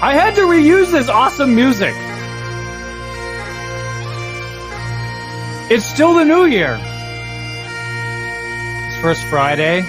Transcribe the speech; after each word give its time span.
I 0.00 0.14
had 0.14 0.36
to 0.36 0.42
reuse 0.42 0.92
this 0.92 1.08
awesome 1.08 1.56
music. 1.56 1.92
It's 5.70 5.84
still 5.84 6.14
the 6.14 6.24
new 6.24 6.44
year. 6.46 6.78
It's 8.86 9.00
first 9.00 9.24
Friday. 9.24 9.80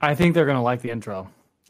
I 0.00 0.14
think 0.14 0.34
they're 0.34 0.46
going 0.46 0.56
to 0.56 0.62
like 0.62 0.82
the 0.82 0.90
intro. 0.90 1.28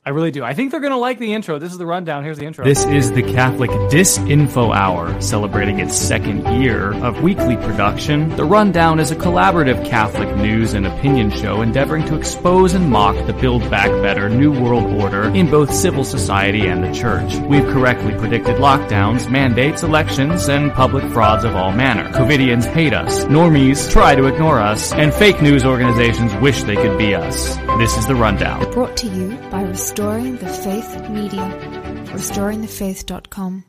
I 0.09 0.11
really 0.11 0.31
do. 0.31 0.42
I 0.42 0.55
think 0.55 0.70
they're 0.70 0.81
going 0.81 0.95
to 0.95 0.97
like 0.97 1.19
the 1.19 1.34
intro. 1.34 1.59
This 1.59 1.70
is 1.70 1.77
the 1.77 1.84
rundown. 1.84 2.25
Here's 2.25 2.39
the 2.39 2.47
intro. 2.47 2.64
This 2.64 2.83
is 2.87 3.12
the 3.12 3.23
Catholic 3.23 3.69
Disinfo 3.91 4.75
Hour, 4.75 5.20
celebrating 5.20 5.81
its 5.81 5.95
second 5.95 6.62
year 6.62 6.95
of 7.05 7.23
weekly 7.23 7.59
production. 7.59 8.34
The 8.34 8.47
Rundown 8.47 9.00
is 9.00 9.11
a 9.11 9.17
collaborative 9.17 9.87
Catholic 9.87 10.34
news 10.34 10.73
and 10.73 10.87
opinion 10.87 11.31
show 11.31 11.61
endeavoring 11.61 12.06
to 12.06 12.17
expose 12.17 12.73
and 12.73 12.89
mock 12.89 13.17
the 13.27 13.34
Build 13.34 13.70
Back 13.70 13.91
Better 14.00 14.31
New 14.31 14.50
World 14.50 14.87
Order 14.98 15.25
in 15.25 15.50
both 15.50 15.75
civil 15.75 16.05
society 16.05 16.69
and 16.69 16.83
the 16.83 16.98
church. 16.98 17.34
We've 17.41 17.67
correctly 17.67 18.15
predicted 18.15 18.56
lockdowns, 18.56 19.31
mandates, 19.31 19.83
elections, 19.83 20.48
and 20.48 20.72
public 20.72 21.05
frauds 21.12 21.45
of 21.45 21.55
all 21.55 21.72
manner. 21.72 22.11
Covidians 22.12 22.65
hate 22.65 22.95
us, 22.95 23.27
normies 23.27 23.93
try 23.93 24.15
to 24.15 24.25
ignore 24.25 24.59
us, 24.59 24.91
and 24.91 25.12
fake 25.12 25.43
news 25.43 25.67
organizations 25.67 26.34
wish 26.37 26.62
they 26.62 26.77
could 26.77 26.97
be 26.97 27.15
us. 27.15 27.59
This 27.77 27.98
is 27.98 28.06
the 28.06 28.15
Rundown. 28.15 28.72
Brought 28.72 28.97
to 28.97 29.06
you 29.09 29.37
by 29.50 29.65
Restoring 29.69 30.37
the 30.38 30.48
Faith 30.48 31.10
Media. 31.10 31.44
RestoringTheFaith.com. 32.15 33.65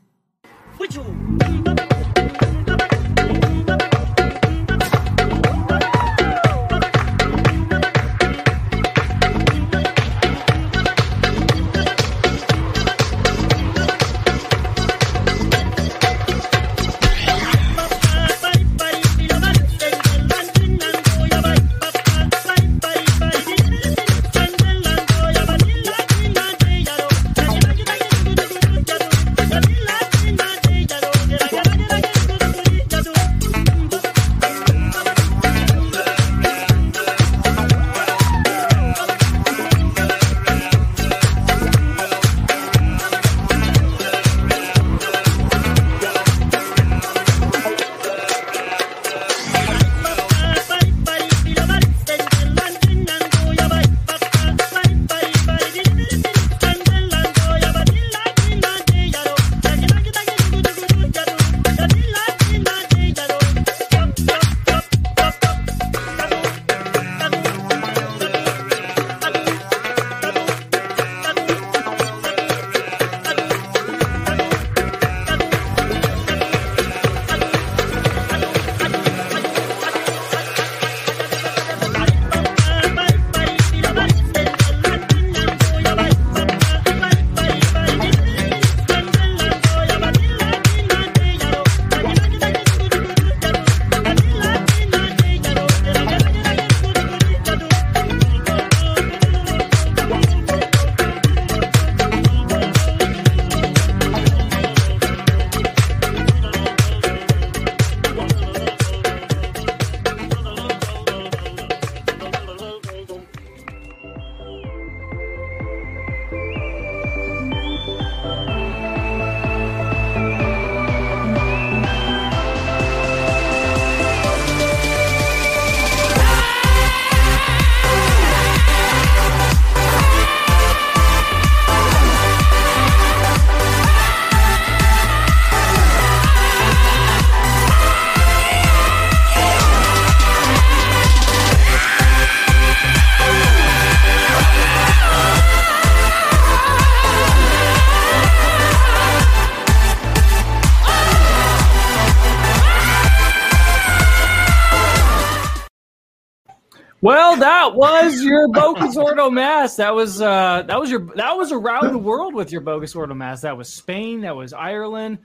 was 157.79 158.21
your 158.21 158.47
bogus 158.49 158.97
ordo 158.97 159.29
mass. 159.29 159.77
That 159.77 159.95
was 159.95 160.21
uh, 160.21 160.63
that 160.67 160.79
was 160.79 160.91
your 160.91 161.01
that 161.15 161.35
was 161.37 161.51
around 161.51 161.93
the 161.93 161.97
world 161.97 162.33
with 162.33 162.51
your 162.51 162.61
bogus 162.61 162.95
ordo 162.95 163.13
mass. 163.13 163.41
That 163.41 163.57
was 163.57 163.71
Spain. 163.71 164.21
That 164.21 164.35
was 164.35 164.53
Ireland. 164.53 165.19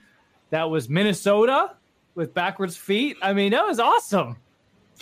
That 0.49 0.69
was 0.69 0.89
Minnesota. 0.89 1.75
with 2.15 2.33
backwards 2.33 2.77
feet. 2.77 3.17
I 3.21 3.33
mean, 3.33 3.51
that 3.51 3.65
was 3.65 3.79
awesome. 3.79 4.37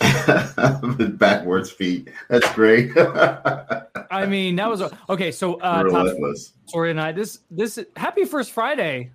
with 0.98 1.18
backwards 1.18 1.70
feet. 1.70 2.10
That's 2.28 2.52
great. 2.52 2.90
I 2.98 4.26
mean, 4.26 4.56
that 4.56 4.68
was 4.68 4.82
okay. 5.08 5.30
So, 5.30 5.54
uh, 5.60 6.34
Sorry, 6.66 6.90
tonight. 6.90 7.12
This 7.14 7.38
this 7.50 7.78
happy 7.96 8.24
first 8.24 8.50
Friday. 8.50 9.12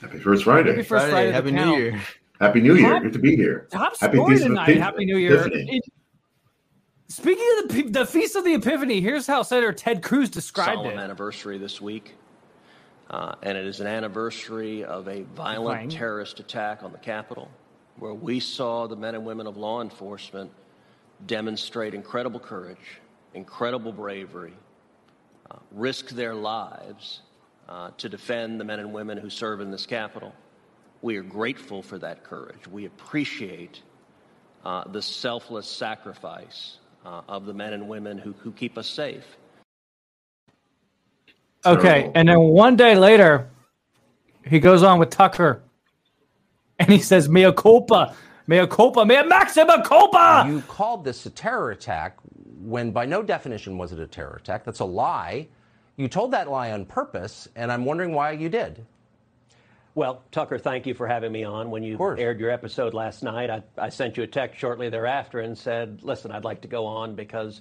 Happy 0.00 0.18
first 0.18 0.44
Friday. 0.44 0.70
Happy 0.70 0.82
first 0.82 1.06
Friday. 1.06 1.32
Friday 1.32 1.32
happy 1.32 1.50
New 1.50 1.76
Year. 1.76 2.02
Happy 2.40 2.60
New 2.60 2.74
Year. 2.76 3.00
Good 3.00 3.12
to 3.14 3.18
be 3.18 3.34
here. 3.34 3.66
Top 3.70 3.96
happy 3.98 4.16
story 4.16 4.38
tonight. 4.38 4.76
Happy 4.76 5.04
New 5.04 5.16
Year. 5.16 5.48
It, 5.52 5.84
speaking 7.08 7.44
of 7.62 7.68
the, 7.68 7.82
the 7.82 8.06
Feast 8.06 8.36
of 8.36 8.44
the 8.44 8.54
Epiphany, 8.54 9.00
here's 9.00 9.26
how 9.26 9.42
Senator 9.42 9.72
Ted 9.72 10.02
Cruz 10.02 10.30
described 10.30 10.78
Solemn 10.78 10.98
it. 10.98 11.02
anniversary 11.02 11.58
this 11.58 11.80
week. 11.80 12.14
Uh, 13.10 13.34
and 13.42 13.58
it 13.58 13.66
is 13.66 13.80
an 13.80 13.86
anniversary 13.86 14.82
of 14.82 15.06
a 15.08 15.22
violent 15.22 15.78
Fine. 15.78 15.88
terrorist 15.90 16.40
attack 16.40 16.82
on 16.82 16.90
the 16.90 16.98
Capitol, 16.98 17.50
where 17.98 18.14
we 18.14 18.40
saw 18.40 18.86
the 18.86 18.96
men 18.96 19.14
and 19.14 19.24
women 19.24 19.46
of 19.46 19.56
law 19.56 19.82
enforcement 19.82 20.50
demonstrate 21.26 21.94
incredible 21.94 22.40
courage, 22.40 23.00
incredible 23.34 23.92
bravery, 23.92 24.54
uh, 25.50 25.56
risk 25.70 26.08
their 26.10 26.34
lives 26.34 27.20
uh, 27.68 27.90
to 27.98 28.08
defend 28.08 28.58
the 28.58 28.64
men 28.64 28.80
and 28.80 28.92
women 28.92 29.18
who 29.18 29.28
serve 29.28 29.60
in 29.60 29.70
this 29.70 29.86
Capitol. 29.86 30.34
We 31.02 31.16
are 31.16 31.22
grateful 31.22 31.82
for 31.82 31.98
that 31.98 32.24
courage. 32.24 32.66
We 32.66 32.86
appreciate 32.86 33.82
uh, 34.64 34.84
the 34.88 35.02
selfless 35.02 35.68
sacrifice 35.68 36.78
uh, 37.04 37.22
of 37.28 37.46
the 37.46 37.52
men 37.52 37.72
and 37.72 37.88
women 37.88 38.18
who, 38.18 38.32
who 38.38 38.52
keep 38.52 38.78
us 38.78 38.86
safe. 38.86 39.24
Okay, 41.66 42.10
and 42.14 42.28
then 42.28 42.38
one 42.38 42.76
day 42.76 42.94
later, 42.94 43.48
he 44.46 44.60
goes 44.60 44.82
on 44.82 44.98
with 44.98 45.08
Tucker, 45.08 45.62
and 46.78 46.90
he 46.90 46.98
says, 46.98 47.28
"Mea 47.28 47.52
culpa, 47.52 48.14
mea 48.46 48.66
culpa, 48.66 49.04
mea 49.06 49.22
maxima 49.22 49.82
culpa." 49.82 50.44
You 50.46 50.60
called 50.62 51.04
this 51.04 51.24
a 51.24 51.30
terror 51.30 51.70
attack 51.70 52.18
when, 52.60 52.90
by 52.90 53.06
no 53.06 53.22
definition, 53.22 53.78
was 53.78 53.92
it 53.92 53.98
a 53.98 54.06
terror 54.06 54.36
attack. 54.38 54.64
That's 54.64 54.80
a 54.80 54.84
lie. 54.84 55.48
You 55.96 56.08
told 56.08 56.32
that 56.32 56.50
lie 56.50 56.72
on 56.72 56.84
purpose, 56.84 57.48
and 57.56 57.72
I'm 57.72 57.84
wondering 57.86 58.12
why 58.12 58.32
you 58.32 58.50
did. 58.50 58.84
Well, 59.94 60.24
Tucker, 60.32 60.58
thank 60.58 60.86
you 60.86 60.94
for 60.94 61.06
having 61.06 61.30
me 61.30 61.44
on. 61.44 61.70
When 61.70 61.84
you 61.84 61.96
aired 62.18 62.40
your 62.40 62.50
episode 62.50 62.94
last 62.94 63.22
night, 63.22 63.48
I, 63.48 63.62
I 63.78 63.90
sent 63.90 64.16
you 64.16 64.24
a 64.24 64.26
text 64.26 64.58
shortly 64.58 64.88
thereafter 64.88 65.38
and 65.38 65.56
said, 65.56 66.00
"Listen, 66.02 66.32
I'd 66.32 66.44
like 66.44 66.62
to 66.62 66.68
go 66.68 66.86
on 66.86 67.14
because." 67.14 67.60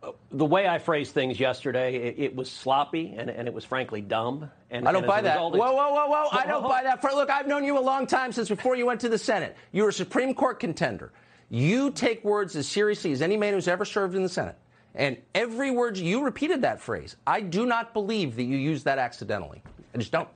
Uh, 0.00 0.12
the 0.30 0.44
way 0.44 0.68
I 0.68 0.78
phrased 0.78 1.12
things 1.12 1.40
yesterday, 1.40 1.96
it, 1.96 2.14
it 2.18 2.36
was 2.36 2.48
sloppy 2.48 3.16
and, 3.18 3.28
and, 3.28 3.48
it 3.48 3.52
was 3.52 3.64
frankly 3.64 4.00
dumb. 4.00 4.48
And 4.70 4.86
I 4.86 4.92
don't 4.92 5.02
and 5.02 5.08
buy 5.08 5.22
that. 5.22 5.40
Whoa, 5.40 5.50
whoa, 5.50 5.72
whoa, 5.72 6.06
whoa! 6.06 6.28
I 6.30 6.46
don't 6.46 6.62
buy 6.62 6.84
that. 6.84 7.00
For, 7.00 7.10
look, 7.10 7.28
I've 7.30 7.48
known 7.48 7.64
you 7.64 7.76
a 7.76 7.80
long 7.80 8.06
time 8.06 8.30
since 8.30 8.48
before 8.48 8.76
you 8.76 8.86
went 8.86 9.00
to 9.00 9.08
the 9.08 9.18
Senate. 9.18 9.56
You 9.72 9.82
were 9.82 9.88
a 9.88 9.92
Supreme 9.92 10.34
Court 10.34 10.60
contender. 10.60 11.12
You 11.50 11.90
take 11.90 12.22
words 12.22 12.54
as 12.54 12.68
seriously 12.68 13.10
as 13.10 13.22
any 13.22 13.36
man 13.36 13.54
who's 13.54 13.66
ever 13.66 13.84
served 13.84 14.14
in 14.14 14.22
the 14.22 14.28
Senate. 14.28 14.56
And 14.94 15.16
every 15.34 15.72
word 15.72 15.96
you 15.96 16.22
repeated 16.22 16.62
that 16.62 16.80
phrase. 16.80 17.16
I 17.26 17.40
do 17.40 17.66
not 17.66 17.92
believe 17.92 18.36
that 18.36 18.44
you 18.44 18.56
used 18.56 18.84
that 18.84 19.00
accidentally. 19.00 19.64
I 19.92 19.98
just 19.98 20.12
don't. 20.12 20.28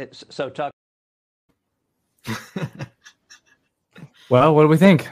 It's, 0.00 0.24
so, 0.30 0.48
Tuck. 0.48 0.72
well, 4.30 4.54
what 4.54 4.62
do 4.62 4.68
we 4.68 4.78
think? 4.78 5.06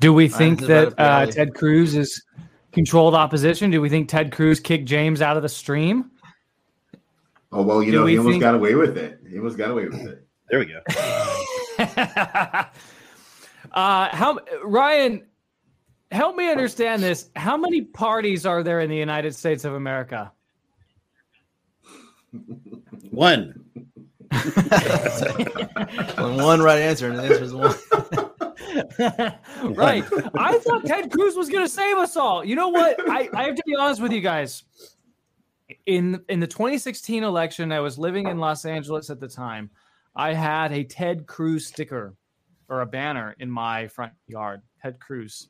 Do 0.00 0.12
we 0.12 0.28
think 0.28 0.60
that 0.66 0.92
uh, 0.98 1.24
Ted 1.24 1.54
Cruz 1.54 1.94
is 1.94 2.22
controlled 2.72 3.14
opposition? 3.14 3.70
Do 3.70 3.80
we 3.80 3.88
think 3.88 4.10
Ted 4.10 4.32
Cruz 4.32 4.60
kicked 4.60 4.84
James 4.84 5.22
out 5.22 5.38
of 5.38 5.42
the 5.42 5.48
stream? 5.48 6.10
Oh 7.52 7.62
well, 7.62 7.82
you 7.82 7.90
Do 7.90 8.00
know 8.00 8.06
he 8.06 8.18
almost 8.18 8.34
think... 8.34 8.42
got 8.42 8.54
away 8.54 8.74
with 8.74 8.98
it. 8.98 9.20
He 9.26 9.38
almost 9.38 9.56
got 9.56 9.70
away 9.70 9.86
with 9.86 10.06
it. 10.06 10.26
There 10.50 10.58
we 10.58 10.66
go. 10.66 10.80
uh, 13.72 14.14
how 14.14 14.38
Ryan? 14.62 15.24
Help 16.10 16.36
me 16.36 16.50
understand 16.50 17.02
this. 17.02 17.30
How 17.34 17.56
many 17.56 17.80
parties 17.80 18.44
are 18.44 18.62
there 18.62 18.80
in 18.80 18.90
the 18.90 18.96
United 18.96 19.34
States 19.34 19.64
of 19.64 19.72
America? 19.72 20.30
One. 23.10 23.64
one 26.16 26.60
right 26.60 26.80
answer, 26.80 27.10
and 27.10 27.18
the 27.18 27.22
answer 27.22 27.44
is 27.44 27.52
one. 27.54 27.74
right. 29.74 30.04
I 30.34 30.58
thought 30.58 30.84
Ted 30.86 31.10
Cruz 31.10 31.36
was 31.36 31.50
going 31.50 31.64
to 31.64 31.68
save 31.68 31.96
us 31.98 32.16
all. 32.16 32.44
You 32.44 32.56
know 32.56 32.68
what? 32.68 32.96
I, 33.10 33.28
I 33.34 33.44
have 33.44 33.56
to 33.56 33.62
be 33.66 33.74
honest 33.74 34.00
with 34.00 34.12
you 34.12 34.20
guys. 34.20 34.64
In 35.86 36.22
in 36.28 36.40
the 36.40 36.46
2016 36.46 37.22
election, 37.22 37.72
I 37.72 37.80
was 37.80 37.98
living 37.98 38.28
in 38.28 38.38
Los 38.38 38.64
Angeles 38.64 39.10
at 39.10 39.20
the 39.20 39.28
time. 39.28 39.70
I 40.14 40.32
had 40.34 40.72
a 40.72 40.84
Ted 40.84 41.26
Cruz 41.26 41.66
sticker 41.66 42.14
or 42.68 42.80
a 42.82 42.86
banner 42.86 43.34
in 43.38 43.50
my 43.50 43.88
front 43.88 44.12
yard. 44.26 44.62
Ted 44.82 44.98
Cruz. 45.00 45.48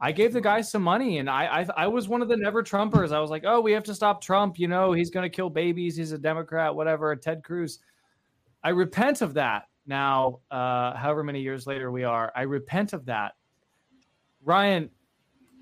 I 0.00 0.12
gave 0.12 0.32
the 0.32 0.40
guy 0.40 0.60
some 0.60 0.82
money, 0.82 1.18
and 1.18 1.28
I, 1.28 1.44
I 1.44 1.84
I 1.84 1.86
was 1.88 2.08
one 2.08 2.22
of 2.22 2.28
the 2.28 2.36
never 2.36 2.62
Trumpers. 2.62 3.12
I 3.12 3.20
was 3.20 3.30
like, 3.30 3.44
oh, 3.44 3.60
we 3.60 3.72
have 3.72 3.82
to 3.84 3.94
stop 3.94 4.22
Trump. 4.22 4.58
You 4.58 4.68
know, 4.68 4.92
he's 4.92 5.10
going 5.10 5.28
to 5.28 5.34
kill 5.34 5.50
babies. 5.50 5.96
He's 5.96 6.12
a 6.12 6.18
Democrat, 6.18 6.74
whatever. 6.74 7.14
Ted 7.16 7.42
Cruz. 7.42 7.80
I 8.62 8.70
repent 8.70 9.22
of 9.22 9.34
that 9.34 9.64
now, 9.86 10.40
uh, 10.50 10.94
however 10.94 11.24
many 11.24 11.40
years 11.40 11.66
later 11.66 11.90
we 11.90 12.04
are. 12.04 12.32
I 12.36 12.42
repent 12.42 12.92
of 12.92 13.06
that. 13.06 13.32
Ryan, 14.44 14.90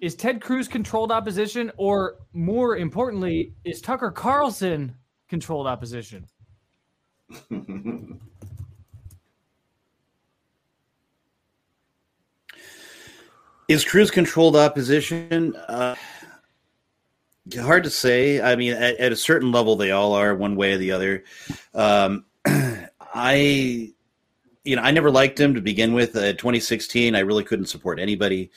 is 0.00 0.14
Ted 0.14 0.42
Cruz 0.42 0.68
controlled 0.68 1.10
opposition, 1.10 1.72
or 1.78 2.16
more 2.32 2.76
importantly, 2.76 3.54
is 3.64 3.80
Tucker 3.80 4.10
Carlson 4.10 4.94
controlled 5.28 5.66
opposition? 5.66 6.26
is 13.68 13.84
Cruz 13.84 14.10
controlled 14.10 14.56
opposition? 14.56 15.56
Uh, 15.56 15.94
hard 17.60 17.84
to 17.84 17.90
say. 17.90 18.40
I 18.40 18.56
mean, 18.56 18.72
at, 18.72 18.96
at, 18.96 19.12
a 19.12 19.16
certain 19.16 19.52
level, 19.52 19.76
they 19.76 19.90
all 19.90 20.14
are 20.14 20.34
one 20.34 20.56
way 20.56 20.72
or 20.72 20.78
the 20.78 20.92
other. 20.92 21.24
Um, 21.74 22.24
I 23.14 23.92
you 24.66 24.74
know, 24.74 24.82
I 24.82 24.90
never 24.90 25.10
liked 25.10 25.40
him 25.40 25.54
to 25.54 25.60
begin 25.60 25.94
with. 25.94 26.16
Uh, 26.16 26.32
2016, 26.32 27.14
I 27.14 27.20
really 27.20 27.44
couldn't 27.44 27.66
support 27.66 28.00
anybody. 28.00 28.50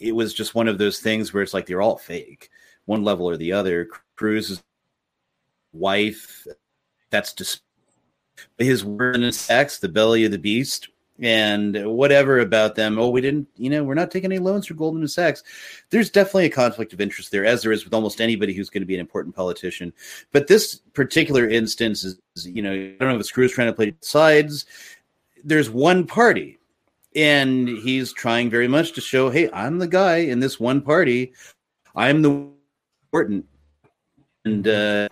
It 0.00 0.12
was 0.12 0.34
just 0.34 0.56
one 0.56 0.66
of 0.66 0.76
those 0.76 0.98
things 0.98 1.32
where 1.32 1.42
it's 1.42 1.54
like 1.54 1.66
they're 1.66 1.80
all 1.80 1.96
fake, 1.96 2.50
one 2.86 3.04
level 3.04 3.28
or 3.28 3.36
the 3.36 3.52
other. 3.52 3.88
Cruz's 4.16 4.62
wife, 5.72 6.46
that's 7.10 7.32
just 7.32 7.62
his 8.58 8.84
word 8.84 9.16
and 9.16 9.34
sex, 9.34 9.78
the 9.78 9.88
belly 9.88 10.24
of 10.24 10.32
the 10.32 10.38
beast, 10.38 10.88
and 11.20 11.86
whatever 11.86 12.40
about 12.40 12.74
them. 12.74 12.98
Oh, 12.98 13.08
we 13.08 13.20
didn't, 13.20 13.46
you 13.56 13.70
know, 13.70 13.84
we're 13.84 13.94
not 13.94 14.10
taking 14.10 14.32
any 14.32 14.40
loans 14.40 14.66
for 14.66 14.74
Goldman 14.74 15.06
Sachs. 15.06 15.44
There's 15.90 16.10
definitely 16.10 16.46
a 16.46 16.50
conflict 16.50 16.92
of 16.92 17.00
interest 17.00 17.30
there, 17.30 17.44
as 17.44 17.62
there 17.62 17.70
is 17.70 17.84
with 17.84 17.94
almost 17.94 18.20
anybody 18.20 18.52
who's 18.52 18.70
going 18.70 18.82
to 18.82 18.86
be 18.86 18.94
an 18.94 19.00
important 19.00 19.34
politician. 19.34 19.92
But 20.32 20.48
this 20.48 20.80
particular 20.92 21.48
instance 21.48 22.02
is, 22.02 22.18
you 22.44 22.62
know, 22.62 22.72
I 22.72 22.96
don't 22.98 23.08
know 23.10 23.14
if 23.14 23.20
it's 23.20 23.30
Cruz 23.30 23.52
trying 23.52 23.68
to 23.68 23.72
play 23.72 23.94
sides 24.00 24.66
there's 25.44 25.70
one 25.70 26.06
party 26.06 26.58
and 27.14 27.68
he's 27.68 28.12
trying 28.12 28.50
very 28.50 28.66
much 28.66 28.92
to 28.92 29.00
show 29.00 29.30
hey 29.30 29.48
i'm 29.52 29.78
the 29.78 29.86
guy 29.86 30.16
in 30.16 30.40
this 30.40 30.58
one 30.58 30.80
party 30.80 31.32
i'm 31.94 32.22
the 32.22 32.48
important 33.04 33.44
and 34.44 34.66
uh, 34.66 35.08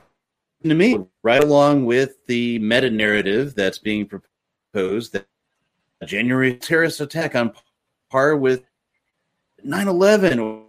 to 0.65 0.75
me 0.75 0.99
right 1.23 1.45
along 1.45 1.85
with 1.85 2.25
the 2.27 2.59
meta 2.59 2.91
narrative 2.91 3.55
that's 3.55 3.79
being 3.79 4.07
proposed 4.07 5.13
that 5.13 5.27
a 6.03 6.07
january 6.07 6.55
terrorist 6.55 7.01
attack 7.01 7.35
on 7.35 7.53
par 8.11 8.37
with 8.37 8.65
9-11 9.67 10.67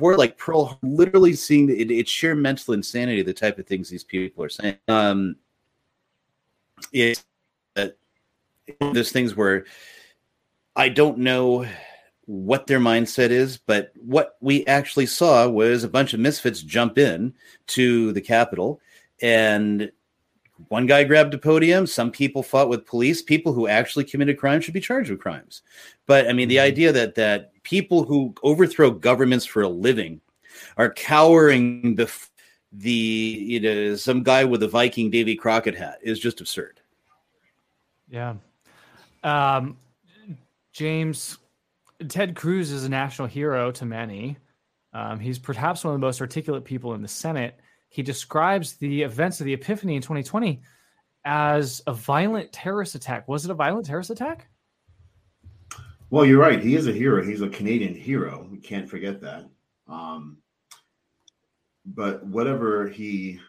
or 0.00 0.16
like 0.16 0.38
pearl 0.38 0.78
literally 0.82 1.32
seeing 1.32 1.68
it, 1.68 1.90
it's 1.90 2.10
sheer 2.10 2.36
mental 2.36 2.74
insanity 2.74 3.22
the 3.22 3.34
type 3.34 3.58
of 3.58 3.66
things 3.66 3.88
these 3.88 4.04
people 4.04 4.44
are 4.44 4.48
saying. 4.48 4.76
Um 4.86 5.34
it's 6.92 7.24
those 8.80 9.10
things 9.10 9.34
where 9.34 9.64
I 10.76 10.88
don't 10.88 11.18
know 11.18 11.66
what 12.26 12.66
their 12.66 12.78
mindset 12.78 13.30
is, 13.30 13.56
but 13.56 13.92
what 13.96 14.36
we 14.40 14.64
actually 14.66 15.06
saw 15.06 15.48
was 15.48 15.82
a 15.82 15.88
bunch 15.88 16.12
of 16.12 16.20
misfits 16.20 16.62
jump 16.62 16.98
in 16.98 17.34
to 17.68 18.12
the 18.12 18.20
Capitol, 18.20 18.80
and 19.20 19.90
one 20.66 20.86
guy 20.86 21.04
grabbed 21.04 21.34
a 21.34 21.38
podium. 21.38 21.86
Some 21.86 22.10
people 22.10 22.42
fought 22.42 22.68
with 22.68 22.84
police. 22.84 23.22
People 23.22 23.52
who 23.52 23.68
actually 23.68 24.04
committed 24.04 24.38
crimes 24.38 24.64
should 24.64 24.74
be 24.74 24.80
charged 24.80 25.10
with 25.10 25.20
crimes. 25.20 25.62
But 26.06 26.28
I 26.28 26.32
mean, 26.32 26.48
the 26.48 26.56
mm-hmm. 26.56 26.66
idea 26.66 26.92
that 26.92 27.14
that 27.14 27.52
people 27.62 28.04
who 28.04 28.34
overthrow 28.42 28.90
governments 28.90 29.46
for 29.46 29.62
a 29.62 29.68
living 29.68 30.20
are 30.76 30.90
cowering 30.90 31.94
before 31.94 32.28
the 32.72 32.90
you 32.90 33.60
know 33.60 33.96
some 33.96 34.22
guy 34.22 34.44
with 34.44 34.62
a 34.62 34.68
Viking 34.68 35.10
Davy 35.10 35.34
Crockett 35.34 35.74
hat 35.74 35.98
is 36.02 36.18
just 36.18 36.40
absurd. 36.40 36.80
Yeah, 38.10 38.34
um, 39.22 39.76
James, 40.72 41.38
Ted 42.08 42.34
Cruz 42.36 42.70
is 42.70 42.84
a 42.84 42.88
national 42.88 43.28
hero 43.28 43.70
to 43.72 43.84
many. 43.84 44.36
Um, 44.92 45.20
he's 45.20 45.38
perhaps 45.38 45.84
one 45.84 45.94
of 45.94 46.00
the 46.00 46.06
most 46.06 46.20
articulate 46.20 46.64
people 46.64 46.94
in 46.94 47.02
the 47.02 47.08
Senate. 47.08 47.58
He 47.88 48.02
describes 48.02 48.74
the 48.74 49.02
events 49.02 49.40
of 49.40 49.46
the 49.46 49.54
Epiphany 49.54 49.96
in 49.96 50.02
2020 50.02 50.60
as 51.24 51.82
a 51.86 51.92
violent 51.92 52.52
terrorist 52.52 52.94
attack. 52.94 53.26
Was 53.28 53.44
it 53.44 53.50
a 53.50 53.54
violent 53.54 53.86
terrorist 53.86 54.10
attack? 54.10 54.48
Well, 56.10 56.24
you're 56.24 56.40
right. 56.40 56.62
He 56.62 56.74
is 56.74 56.86
a 56.86 56.92
hero. 56.92 57.22
He's 57.22 57.42
a 57.42 57.48
Canadian 57.48 57.94
hero. 57.94 58.46
We 58.50 58.58
can't 58.58 58.88
forget 58.88 59.20
that. 59.20 59.48
Um, 59.86 60.38
but 61.84 62.24
whatever 62.26 62.88
he 62.88 63.40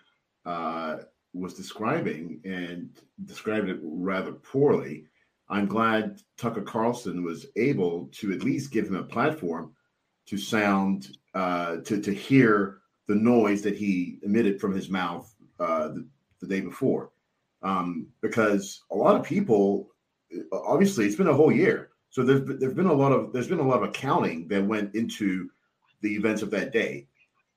uh, 0.46 0.98
was 1.34 1.54
describing 1.54 2.42
and 2.44 2.90
described 3.26 3.70
it 3.70 3.80
rather 3.82 4.34
poorly, 4.34 5.06
I'm 5.50 5.68
glad 5.68 6.22
Tucker 6.38 6.62
Carlson 6.62 7.24
was 7.24 7.46
able 7.56 8.10
to 8.14 8.32
at 8.34 8.44
least 8.44 8.72
give 8.72 8.88
him 8.88 8.96
a 8.96 9.04
platform 9.04 9.74
to 10.28 10.38
sound 10.38 11.18
uh, 11.34 11.78
to 11.78 12.00
to 12.02 12.14
hear 12.14 12.80
the 13.10 13.16
noise 13.16 13.64
that 13.64 13.76
he 13.76 14.20
emitted 14.22 14.62
from 14.62 14.72
his 14.72 14.88
mouth 14.88 15.34
uh, 15.60 15.88
the, 15.88 16.08
the 16.42 16.48
day 16.48 16.62
before, 16.62 17.10
um, 17.64 18.06
because 18.22 18.84
a 18.92 18.96
lot 18.96 19.16
of 19.16 19.26
people, 19.26 19.90
obviously, 20.54 21.08
it's 21.08 21.16
been 21.16 21.28
a 21.28 21.34
whole 21.34 21.52
year, 21.52 21.90
so 22.12 22.24
there's 22.24 22.46
there's 22.60 22.76
been 22.76 22.86
a 22.86 22.94
lot 22.94 23.12
of 23.12 23.34
there's 23.34 23.48
been 23.48 23.60
a 23.60 23.68
lot 23.68 23.82
of 23.82 23.90
accounting 23.90 24.48
that 24.48 24.64
went 24.64 24.94
into 24.94 25.50
the 26.02 26.14
events 26.16 26.44
of 26.44 26.52
that 26.52 26.72
day, 26.72 27.08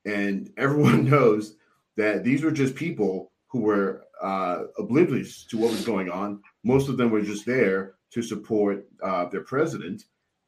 and 0.05 0.49
everyone 0.57 1.05
knows 1.09 1.55
that 1.97 2.23
these 2.23 2.43
were 2.43 2.51
just 2.51 2.73
people 2.73 3.31
who 3.45 3.61
were 3.61 4.05
uh, 4.23 4.63
oblivious 4.79 5.45
to 5.45 5.59
what 5.59 5.69
was 5.69 5.85
going 5.85 6.09
on. 6.09 6.41
Most 6.63 6.89
of 6.89 6.97
them 6.97 7.11
were 7.11 7.21
just 7.21 7.45
there 7.45 7.93
to 8.09 8.23
support 8.23 8.87
uh, 9.03 9.25
their 9.25 9.43
president, 9.43 10.05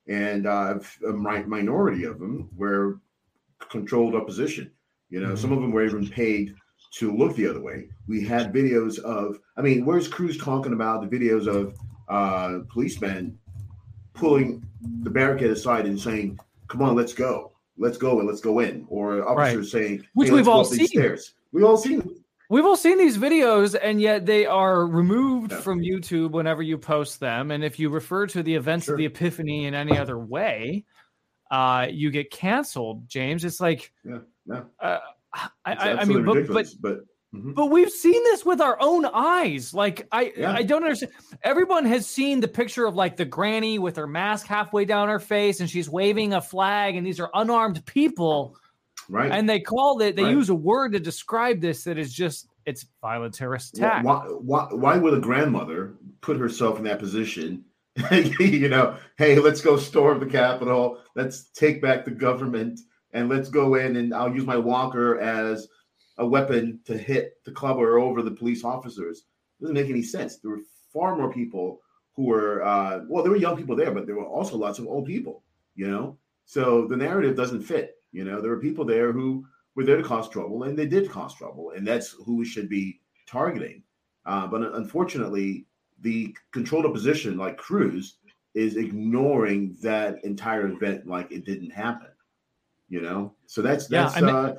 and 0.08 0.48
uh, 0.48 0.80
a 1.08 1.14
minority 1.14 2.06
of 2.06 2.20
them 2.20 2.50
were 2.56 3.00
controlled 3.70 4.16
opposition. 4.16 4.72
You 5.16 5.22
know, 5.22 5.28
mm-hmm. 5.28 5.38
some 5.38 5.54
of 5.54 5.62
them 5.62 5.72
were 5.72 5.86
even 5.86 6.06
paid 6.10 6.56
to 6.96 7.16
look 7.16 7.38
the 7.38 7.48
other 7.48 7.62
way. 7.62 7.88
We 8.06 8.26
had 8.26 8.52
videos 8.52 9.00
of, 9.00 9.40
I 9.56 9.62
mean, 9.62 9.86
where's 9.86 10.10
Cruz 10.10 10.38
talking 10.38 10.74
about 10.74 11.10
the 11.10 11.18
videos 11.18 11.48
of 11.48 11.74
uh, 12.10 12.66
policemen 12.68 13.40
pulling 14.14 14.62
the 15.04 15.10
barricade 15.10 15.52
aside 15.52 15.86
and 15.86 15.98
saying, 15.98 16.38
"Come 16.68 16.82
on, 16.82 16.96
let's 16.98 17.14
go, 17.14 17.54
let's 17.78 17.98
go, 17.98 18.20
and 18.20 18.28
let's 18.28 18.42
go 18.42 18.60
in," 18.60 18.86
or 18.90 19.26
officers 19.26 19.74
right. 19.74 19.84
saying, 19.84 20.08
"Which 20.16 20.32
we've 20.32 20.50
all 20.50 20.66
seen." 20.66 20.88
Stairs. 20.88 21.36
We've 21.54 21.64
all 21.64 21.78
seen. 21.78 22.22
We've 22.50 22.66
all 22.66 22.76
seen 22.76 22.98
these 22.98 23.18
videos, 23.18 23.74
and 23.82 24.02
yet 24.02 24.26
they 24.26 24.46
are 24.46 24.86
removed 24.86 25.54
yeah. 25.54 25.62
from 25.62 25.80
YouTube 25.80 26.32
whenever 26.32 26.62
you 26.62 26.78
post 26.78 27.22
them. 27.22 27.52
And 27.52 27.64
if 27.64 27.80
you 27.80 27.90
refer 27.90 28.28
to 28.28 28.44
the 28.44 28.54
events 28.54 28.88
sure. 28.88 28.96
of 28.96 28.98
the 28.98 29.06
Epiphany 29.06 29.64
in 29.66 29.76
any 29.76 29.98
other 29.98 30.20
way, 30.20 30.84
uh, 31.52 31.88
you 31.90 32.12
get 32.12 32.32
canceled. 32.32 33.08
James, 33.08 33.46
it's 33.46 33.62
like, 33.62 33.94
yeah, 34.04 34.20
Uh, 34.52 35.00
I, 35.66 35.74
I, 35.74 36.06
mean, 36.06 36.24
but 36.24 36.48
but 36.48 36.68
but, 36.80 36.98
mm-hmm. 37.34 37.54
but 37.54 37.68
we've 37.68 37.90
seen 37.90 38.24
this 38.24 38.46
with 38.46 38.62
our 38.62 38.78
own 38.80 39.06
eyes. 39.06 39.74
Like 39.74 40.08
I 40.12 40.32
yeah. 40.38 40.54
I 40.54 40.64
don't 40.64 40.84
understand. 40.84 41.12
Everyone 41.44 41.86
has 41.86 42.08
seen 42.08 42.40
the 42.40 42.48
picture 42.48 42.86
of 42.86 42.96
like 42.96 43.18
the 43.18 43.26
granny 43.26 43.80
with 43.80 43.96
her 43.98 44.08
mask 44.08 44.48
halfway 44.48 44.86
down 44.86 45.10
her 45.10 45.20
face, 45.20 45.60
and 45.60 45.70
she's 45.70 45.90
waving 45.90 46.34
a 46.34 46.42
flag, 46.42 46.96
and 46.96 47.06
these 47.06 47.20
are 47.20 47.30
unarmed 47.34 47.86
people. 47.86 48.58
Right. 49.10 49.32
And 49.32 49.48
they 49.48 49.60
call 49.60 50.02
it. 50.02 50.16
They 50.16 50.24
right. 50.24 50.32
use 50.32 50.50
a 50.50 50.56
word 50.56 50.94
to 50.94 51.00
describe 51.00 51.62
this 51.62 51.84
that 51.84 51.98
is 51.98 52.14
just 52.14 52.48
it's 52.66 52.86
violent 53.02 53.34
terrorist 53.34 53.78
attack. 53.78 54.04
Why, 54.04 54.22
why, 54.22 54.68
why 54.72 54.98
would 54.98 55.14
a 55.14 55.20
grandmother 55.20 55.96
put 56.22 56.38
herself 56.38 56.78
in 56.78 56.84
that 56.86 57.00
position? 57.00 57.64
you 58.12 58.68
know, 58.68 58.98
hey, 59.18 59.40
let's 59.40 59.62
go 59.62 59.78
storm 59.78 60.20
the 60.20 60.26
Capitol. 60.26 61.00
Let's 61.16 61.52
take 61.52 61.82
back 61.82 62.04
the 62.04 62.12
government 62.12 62.80
and 63.16 63.30
let's 63.30 63.50
go 63.50 63.76
in 63.76 63.96
and 63.96 64.14
I'll 64.14 64.34
use 64.34 64.46
my 64.46 64.58
walker 64.58 65.20
as 65.20 65.70
a 66.18 66.26
weapon 66.26 66.82
to 66.86 66.98
hit 66.98 67.38
the 67.46 67.52
club 67.52 67.78
or 67.78 67.98
over 67.98 68.22
the 68.22 68.30
police 68.30 68.64
officers. 68.64 69.24
It 69.60 69.64
doesn't 69.64 69.74
make 69.74 69.90
any 69.90 70.04
sense. 70.04 70.38
There 70.38 70.52
were 70.52 70.62
far 70.94 71.16
more 71.16 71.32
people 71.32 71.80
who 72.16 72.26
were 72.26 72.64
uh, 72.64 73.02
well, 73.08 73.24
there 73.24 73.32
were 73.32 73.38
young 73.38 73.56
people 73.56 73.76
there, 73.76 73.92
but 73.92 74.06
there 74.06 74.16
were 74.16 74.26
also 74.26 74.58
lots 74.58 74.80
of 74.80 74.88
old 74.88 75.06
people. 75.06 75.44
You 75.76 75.90
know, 75.90 76.18
so 76.46 76.88
the 76.88 76.98
narrative 76.98 77.36
doesn't 77.36 77.64
fit. 77.64 77.96
You 78.12 78.26
know, 78.26 78.42
there 78.42 78.52
were 78.52 78.60
people 78.60 78.86
there 78.86 79.12
who 79.14 79.46
were 79.76 79.86
there 79.86 79.98
to 79.98 80.04
cause 80.04 80.30
trouble, 80.30 80.64
and 80.64 80.78
they 80.78 80.86
did 80.86 81.10
cause 81.10 81.34
trouble, 81.34 81.72
and 81.72 81.88
that's 81.88 82.12
who 82.26 82.36
we 82.36 82.46
should 82.46 82.70
be 82.70 83.00
targeting. 83.28 83.82
Uh, 84.26 84.48
but 84.48 84.62
unfortunately, 84.62 85.66
the 86.02 86.36
controlled 86.52 86.86
opposition, 86.86 87.38
like 87.38 87.58
Cruz, 87.58 88.18
is 88.54 88.76
ignoring 88.76 89.78
that 89.82 90.24
entire 90.24 90.68
event 90.68 91.08
like 91.08 91.32
it 91.32 91.46
didn't 91.46 91.72
happen 91.72 92.08
you 92.88 93.02
know 93.02 93.34
so 93.48 93.62
that's 93.62 93.88
that's 93.88 94.16
yeah, 94.16 94.20
I 94.20 94.26
mean, 94.26 94.36
uh, 94.36 94.56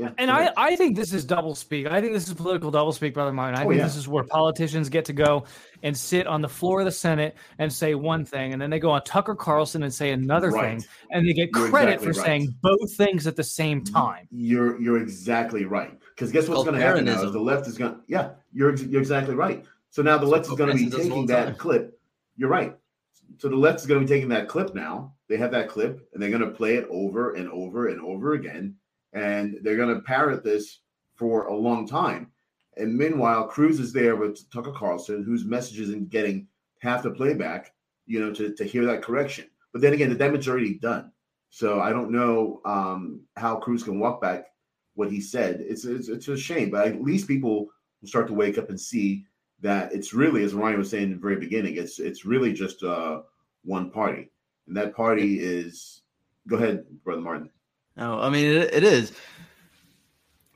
yeah, 0.00 0.10
and 0.16 0.30
I, 0.30 0.50
I 0.56 0.76
think 0.76 0.96
this 0.96 1.12
is 1.12 1.26
double 1.26 1.54
speak. 1.54 1.86
I 1.86 2.00
think 2.00 2.14
this 2.14 2.26
is 2.26 2.32
political 2.32 2.70
double 2.70 2.92
speak, 2.92 3.12
brother 3.12 3.34
mine. 3.34 3.54
I 3.54 3.64
oh, 3.64 3.68
think 3.68 3.80
yeah. 3.80 3.84
this 3.84 3.96
is 3.96 4.08
where 4.08 4.24
politicians 4.24 4.88
get 4.88 5.04
to 5.06 5.12
go 5.12 5.44
and 5.82 5.94
sit 5.94 6.26
on 6.26 6.40
the 6.40 6.48
floor 6.48 6.80
of 6.80 6.86
the 6.86 6.92
Senate 6.92 7.36
and 7.58 7.70
say 7.70 7.94
one 7.94 8.24
thing, 8.24 8.54
and 8.54 8.62
then 8.62 8.70
they 8.70 8.78
go 8.78 8.90
on 8.92 9.02
Tucker 9.02 9.34
Carlson 9.34 9.82
and 9.82 9.92
say 9.92 10.12
another 10.12 10.50
right. 10.50 10.80
thing, 10.80 10.88
and 11.10 11.28
they 11.28 11.34
get 11.34 11.50
you're 11.54 11.68
credit 11.68 11.94
exactly 11.96 12.12
for 12.12 12.18
right. 12.18 12.26
saying 12.26 12.54
both 12.62 12.94
things 12.94 13.26
at 13.26 13.36
the 13.36 13.44
same 13.44 13.84
time. 13.84 14.26
You're 14.30 14.80
you're 14.80 15.02
exactly 15.02 15.66
right. 15.66 15.98
Because 16.14 16.32
guess 16.32 16.48
what's 16.48 16.64
going 16.64 16.78
to 16.78 16.86
happen 16.86 17.04
now 17.04 17.22
is 17.22 17.32
the 17.32 17.38
left 17.38 17.66
is 17.66 17.76
going. 17.76 18.00
Yeah, 18.06 18.30
you're 18.54 18.74
you're 18.76 19.02
exactly 19.02 19.34
right. 19.34 19.66
So 19.90 20.00
now 20.00 20.16
the 20.16 20.26
left 20.26 20.46
is 20.46 20.52
going 20.52 20.70
to 20.70 20.82
be 20.82 20.88
taking 20.88 21.26
that 21.26 21.58
clip. 21.58 22.00
You're 22.36 22.48
right. 22.48 22.74
So 23.38 23.48
the 23.48 23.56
left 23.56 23.80
is 23.80 23.86
going 23.86 24.00
to 24.00 24.06
be 24.06 24.12
taking 24.12 24.28
that 24.30 24.48
clip 24.48 24.74
now. 24.74 25.14
They 25.28 25.36
have 25.36 25.50
that 25.52 25.68
clip 25.68 26.08
and 26.12 26.22
they're 26.22 26.30
going 26.30 26.42
to 26.42 26.50
play 26.50 26.76
it 26.76 26.86
over 26.90 27.34
and 27.34 27.48
over 27.50 27.88
and 27.88 28.00
over 28.00 28.34
again. 28.34 28.76
And 29.12 29.58
they're 29.62 29.76
going 29.76 29.94
to 29.94 30.02
parrot 30.02 30.44
this 30.44 30.80
for 31.16 31.46
a 31.46 31.54
long 31.54 31.86
time. 31.86 32.30
And 32.76 32.96
meanwhile, 32.96 33.46
Cruz 33.46 33.80
is 33.80 33.92
there 33.92 34.16
with 34.16 34.50
Tucker 34.50 34.72
Carlson, 34.72 35.22
whose 35.22 35.44
message 35.44 35.80
isn't 35.80 36.10
getting 36.10 36.46
half 36.80 37.02
the 37.02 37.10
playback, 37.10 37.72
you 38.06 38.20
know, 38.20 38.32
to, 38.32 38.54
to 38.54 38.64
hear 38.64 38.84
that 38.86 39.02
correction. 39.02 39.46
But 39.72 39.82
then 39.82 39.92
again, 39.92 40.08
the 40.08 40.14
damage 40.14 40.42
is 40.42 40.48
already 40.48 40.74
done. 40.74 41.12
So 41.50 41.80
I 41.80 41.90
don't 41.90 42.10
know 42.10 42.60
um, 42.64 43.22
how 43.36 43.56
Cruz 43.56 43.82
can 43.82 43.98
walk 43.98 44.20
back 44.22 44.46
what 44.94 45.10
he 45.10 45.20
said. 45.20 45.60
It's, 45.60 45.84
it's, 45.84 46.08
it's 46.08 46.28
a 46.28 46.36
shame, 46.36 46.70
but 46.70 46.86
at 46.86 47.02
least 47.02 47.28
people 47.28 47.66
will 48.00 48.08
start 48.08 48.28
to 48.28 48.34
wake 48.34 48.58
up 48.58 48.70
and 48.70 48.80
see 48.80 49.24
that 49.62 49.92
it's 49.92 50.12
really, 50.14 50.42
as 50.42 50.54
Ryan 50.54 50.78
was 50.78 50.90
saying 50.90 51.04
in 51.04 51.10
the 51.10 51.16
very 51.16 51.36
beginning, 51.36 51.76
it's 51.76 51.98
it's 51.98 52.24
really 52.24 52.52
just 52.52 52.82
uh, 52.82 53.22
one 53.64 53.90
party, 53.90 54.30
and 54.66 54.76
that 54.76 54.94
party 54.94 55.40
is. 55.40 56.02
Go 56.48 56.56
ahead, 56.56 56.84
brother 57.04 57.20
Martin. 57.20 57.50
No, 57.96 58.18
I 58.18 58.30
mean 58.30 58.46
it, 58.46 58.74
it 58.74 58.82
is. 58.82 59.12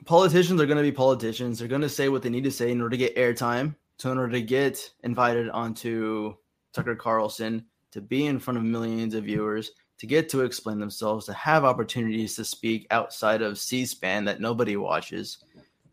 Politicians 0.05 0.59
are 0.59 0.65
going 0.65 0.77
to 0.77 0.83
be 0.83 0.91
politicians. 0.91 1.59
They're 1.59 1.67
going 1.67 1.81
to 1.81 1.89
say 1.89 2.09
what 2.09 2.21
they 2.21 2.29
need 2.29 2.43
to 2.43 2.51
say 2.51 2.71
in 2.71 2.81
order 2.81 2.91
to 2.91 2.97
get 2.97 3.15
airtime. 3.15 3.75
So 3.97 4.11
in 4.11 4.17
order 4.17 4.33
to 4.33 4.41
get 4.41 4.91
invited 5.03 5.49
onto 5.49 6.35
Tucker 6.73 6.95
Carlson, 6.95 7.65
to 7.91 8.01
be 8.01 8.25
in 8.25 8.39
front 8.39 8.57
of 8.57 8.63
millions 8.63 9.15
of 9.15 9.23
viewers, 9.23 9.71
to 9.99 10.05
get 10.05 10.27
to 10.29 10.41
explain 10.41 10.79
themselves, 10.79 11.25
to 11.27 11.33
have 11.33 11.63
opportunities 11.63 12.35
to 12.35 12.43
speak 12.43 12.87
outside 12.91 13.41
of 13.41 13.57
C-SPAN 13.57 14.25
that 14.25 14.41
nobody 14.41 14.75
watches 14.75 15.37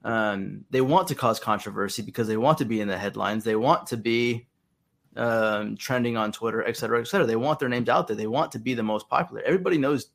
um, 0.04 0.64
they 0.70 0.80
want 0.80 1.08
to 1.08 1.14
cause 1.14 1.38
controversy 1.38 2.02
because 2.02 2.28
they 2.28 2.36
want 2.36 2.58
to 2.58 2.64
be 2.64 2.80
in 2.80 2.88
the 2.88 2.98
headlines. 2.98 3.44
They 3.44 3.56
want 3.56 3.86
to 3.88 3.96
be 3.96 4.46
um, 5.16 5.76
trending 5.76 6.16
on 6.16 6.32
Twitter, 6.32 6.64
et 6.64 6.76
cetera, 6.76 7.00
et 7.00 7.06
cetera. 7.06 7.26
They 7.26 7.36
want 7.36 7.58
their 7.58 7.68
names 7.68 7.88
out 7.88 8.08
there. 8.08 8.16
They 8.16 8.26
want 8.26 8.52
to 8.52 8.58
be 8.58 8.74
the 8.74 8.82
most 8.82 9.08
popular. 9.08 9.42
Everybody 9.42 9.78
knows 9.78 10.08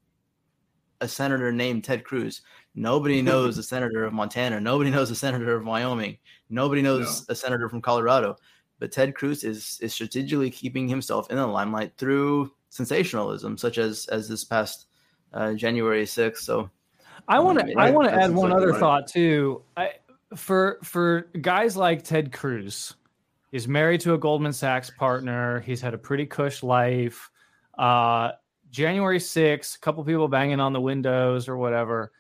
a 1.00 1.08
senator 1.08 1.51
named 1.51 1.84
Ted 1.84 2.03
Cruz. 2.03 2.41
Nobody 2.75 3.22
knows 3.24 3.58
a 3.58 3.63
senator 3.63 4.03
of 4.03 4.13
Montana. 4.13 4.60
Nobody 4.60 4.89
knows 4.89 5.12
a 5.12 5.15
senator 5.15 5.56
of 5.56 5.65
Wyoming. 5.65 6.17
Nobody 6.50 6.82
knows 6.82 7.27
no. 7.27 7.34
a 7.34 7.36
senator 7.36 7.70
from 7.70 7.82
Colorado. 7.82 8.36
But 8.79 8.91
Ted 8.91 9.15
Cruz 9.15 9.44
is 9.44 9.79
is 9.82 9.94
strategically 9.94 10.51
keeping 10.51 10.88
himself 10.88 11.32
in 11.32 11.38
the 11.38 11.48
limelight 11.48 11.94
through 11.98 12.51
sensationalism, 12.70 13.58
such 13.58 13.79
as 13.79 14.06
as 14.08 14.29
this 14.29 14.44
past 14.44 14.88
uh, 15.34 15.53
January 15.53 16.03
6th. 16.03 16.38
So 16.38 16.70
I 17.27 17.39
want 17.39 17.60
to. 17.60 17.74
I 17.77 17.91
want 17.91 18.10
to 18.10 18.15
add 18.15 18.34
one 18.34 18.51
other 18.51 18.72
right. 18.72 18.79
thought 18.79 19.07
too. 19.07 19.62
I, 19.75 19.93
for 20.36 20.79
for 20.84 21.29
guys 21.41 21.75
like 21.75 22.03
Ted 22.03 22.31
Cruz, 22.31 22.93
he's 23.51 23.67
married 23.67 24.01
to 24.01 24.13
a 24.13 24.17
Goldman 24.17 24.53
Sachs 24.53 24.89
partner. 24.89 25.60
He's 25.62 25.81
had 25.81 25.93
a 25.93 25.98
pretty 25.98 26.25
cush 26.25 26.63
life. 26.63 27.29
Uh, 27.77 28.31
January 28.72 29.19
6th, 29.19 29.75
a 29.75 29.79
couple 29.79 30.03
people 30.03 30.27
banging 30.27 30.60
on 30.60 30.74
the 30.74 30.81
windows 30.81 31.48
or 31.48 31.57
whatever. 31.57 32.12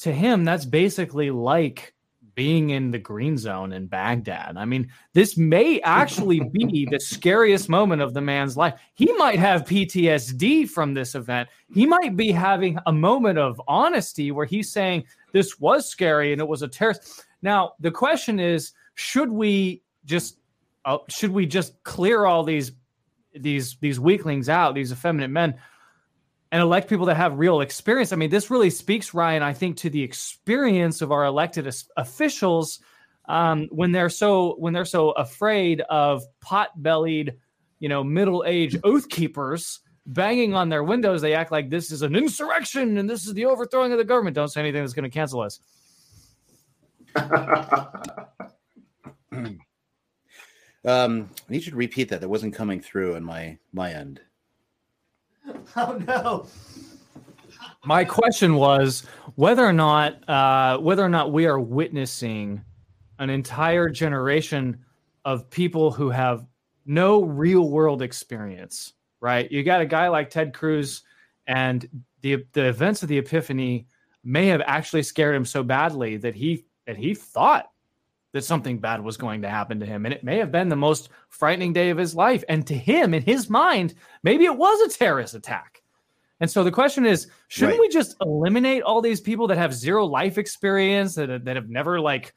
To 0.00 0.12
him, 0.12 0.44
that's 0.44 0.64
basically 0.64 1.30
like 1.30 1.94
being 2.34 2.70
in 2.70 2.90
the 2.90 2.98
green 2.98 3.36
zone 3.36 3.72
in 3.72 3.86
Baghdad. 3.86 4.56
I 4.56 4.64
mean, 4.64 4.90
this 5.12 5.36
may 5.36 5.80
actually 5.80 6.40
be 6.52 6.86
the 6.90 7.00
scariest 7.00 7.68
moment 7.68 8.02
of 8.02 8.14
the 8.14 8.20
man's 8.20 8.56
life. 8.56 8.80
He 8.94 9.12
might 9.14 9.38
have 9.38 9.64
PTSD 9.64 10.68
from 10.68 10.94
this 10.94 11.14
event. 11.14 11.48
He 11.72 11.86
might 11.86 12.16
be 12.16 12.30
having 12.30 12.78
a 12.86 12.92
moment 12.92 13.38
of 13.38 13.60
honesty 13.68 14.30
where 14.30 14.46
he's 14.46 14.70
saying 14.70 15.04
this 15.32 15.58
was 15.60 15.88
scary 15.88 16.32
and 16.32 16.40
it 16.40 16.48
was 16.48 16.62
a 16.62 16.68
terrorist. 16.68 17.24
Now, 17.42 17.72
the 17.80 17.90
question 17.90 18.40
is, 18.40 18.72
should 18.94 19.30
we 19.30 19.82
just 20.04 20.36
uh, 20.84 20.98
should 21.08 21.30
we 21.30 21.46
just 21.46 21.82
clear 21.84 22.24
all 22.24 22.42
these 22.42 22.72
these 23.34 23.76
these 23.80 24.00
weaklings 24.00 24.48
out, 24.48 24.74
these 24.74 24.92
effeminate 24.92 25.30
men? 25.30 25.54
And 26.52 26.62
elect 26.62 26.88
people 26.88 27.06
that 27.06 27.16
have 27.16 27.38
real 27.38 27.60
experience. 27.60 28.12
I 28.12 28.16
mean, 28.16 28.30
this 28.30 28.50
really 28.50 28.70
speaks, 28.70 29.14
Ryan, 29.14 29.42
I 29.42 29.52
think, 29.52 29.76
to 29.78 29.90
the 29.90 30.02
experience 30.02 31.00
of 31.00 31.12
our 31.12 31.24
elected 31.24 31.72
officials 31.96 32.80
um, 33.28 33.68
when 33.70 33.92
they're 33.92 34.08
so 34.08 34.56
when 34.58 34.72
they're 34.72 34.84
so 34.84 35.10
afraid 35.10 35.80
of 35.82 36.24
pot-bellied, 36.40 37.36
you 37.78 37.88
know, 37.88 38.02
middle-aged 38.02 38.80
oath 38.82 39.08
keepers 39.08 39.80
banging 40.06 40.54
on 40.54 40.68
their 40.68 40.82
windows, 40.82 41.22
they 41.22 41.34
act 41.34 41.52
like 41.52 41.70
this 41.70 41.92
is 41.92 42.02
an 42.02 42.16
insurrection 42.16 42.98
and 42.98 43.08
this 43.08 43.26
is 43.26 43.34
the 43.34 43.44
overthrowing 43.46 43.92
of 43.92 43.98
the 43.98 44.04
government. 44.04 44.34
Don't 44.34 44.48
say 44.48 44.60
anything 44.60 44.82
that's 44.82 44.94
going 44.94 45.08
to 45.08 45.10
cancel 45.10 45.40
us. 45.40 45.60
um, 50.84 51.30
I 51.38 51.52
need 51.52 51.64
you 51.64 51.70
to 51.70 51.76
repeat 51.76 52.08
that. 52.08 52.20
That 52.20 52.28
wasn't 52.28 52.54
coming 52.54 52.80
through 52.80 53.14
on 53.14 53.22
my 53.22 53.58
my 53.72 53.92
end. 53.92 54.20
Oh 55.76 55.98
no. 56.06 56.46
My 57.84 58.04
question 58.04 58.56
was 58.56 59.04
whether 59.36 59.64
or 59.64 59.72
not 59.72 60.28
uh, 60.28 60.78
whether 60.78 61.04
or 61.04 61.08
not 61.08 61.32
we 61.32 61.46
are 61.46 61.58
witnessing 61.58 62.62
an 63.18 63.30
entire 63.30 63.88
generation 63.88 64.78
of 65.24 65.48
people 65.50 65.90
who 65.90 66.10
have 66.10 66.46
no 66.86 67.22
real 67.22 67.68
world 67.68 68.02
experience. 68.02 68.94
Right? 69.20 69.50
You 69.50 69.62
got 69.62 69.80
a 69.80 69.86
guy 69.86 70.08
like 70.08 70.30
Ted 70.30 70.54
Cruz, 70.54 71.02
and 71.46 71.88
the 72.22 72.44
the 72.52 72.68
events 72.68 73.02
of 73.02 73.08
the 73.08 73.18
Epiphany 73.18 73.86
may 74.24 74.46
have 74.46 74.62
actually 74.66 75.02
scared 75.02 75.34
him 75.34 75.44
so 75.44 75.62
badly 75.62 76.16
that 76.18 76.34
he 76.34 76.64
that 76.86 76.96
he 76.96 77.14
thought 77.14 77.70
that 78.32 78.44
something 78.44 78.78
bad 78.78 79.02
was 79.02 79.16
going 79.16 79.42
to 79.42 79.48
happen 79.48 79.80
to 79.80 79.86
him. 79.86 80.04
And 80.06 80.14
it 80.14 80.24
may 80.24 80.38
have 80.38 80.52
been 80.52 80.68
the 80.68 80.76
most 80.76 81.08
frightening 81.28 81.72
day 81.72 81.90
of 81.90 81.98
his 81.98 82.14
life. 82.14 82.44
And 82.48 82.66
to 82.66 82.74
him, 82.74 83.12
in 83.12 83.22
his 83.22 83.50
mind, 83.50 83.94
maybe 84.22 84.44
it 84.44 84.56
was 84.56 84.80
a 84.80 84.96
terrorist 84.96 85.34
attack. 85.34 85.82
And 86.38 86.50
so 86.50 86.64
the 86.64 86.70
question 86.70 87.04
is, 87.04 87.26
shouldn't 87.48 87.78
right. 87.78 87.80
we 87.80 87.88
just 87.88 88.16
eliminate 88.22 88.82
all 88.82 89.02
these 89.02 89.20
people 89.20 89.46
that 89.48 89.58
have 89.58 89.74
zero 89.74 90.06
life 90.06 90.38
experience 90.38 91.14
that, 91.16 91.44
that 91.44 91.56
have 91.56 91.68
never 91.68 92.00
like 92.00 92.32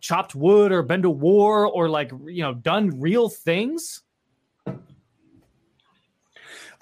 chopped 0.00 0.34
wood 0.34 0.72
or 0.72 0.82
been 0.82 1.02
to 1.02 1.10
war 1.10 1.66
or 1.66 1.88
like, 1.88 2.10
you 2.26 2.42
know, 2.42 2.54
done 2.54 2.98
real 2.98 3.28
things? 3.28 4.02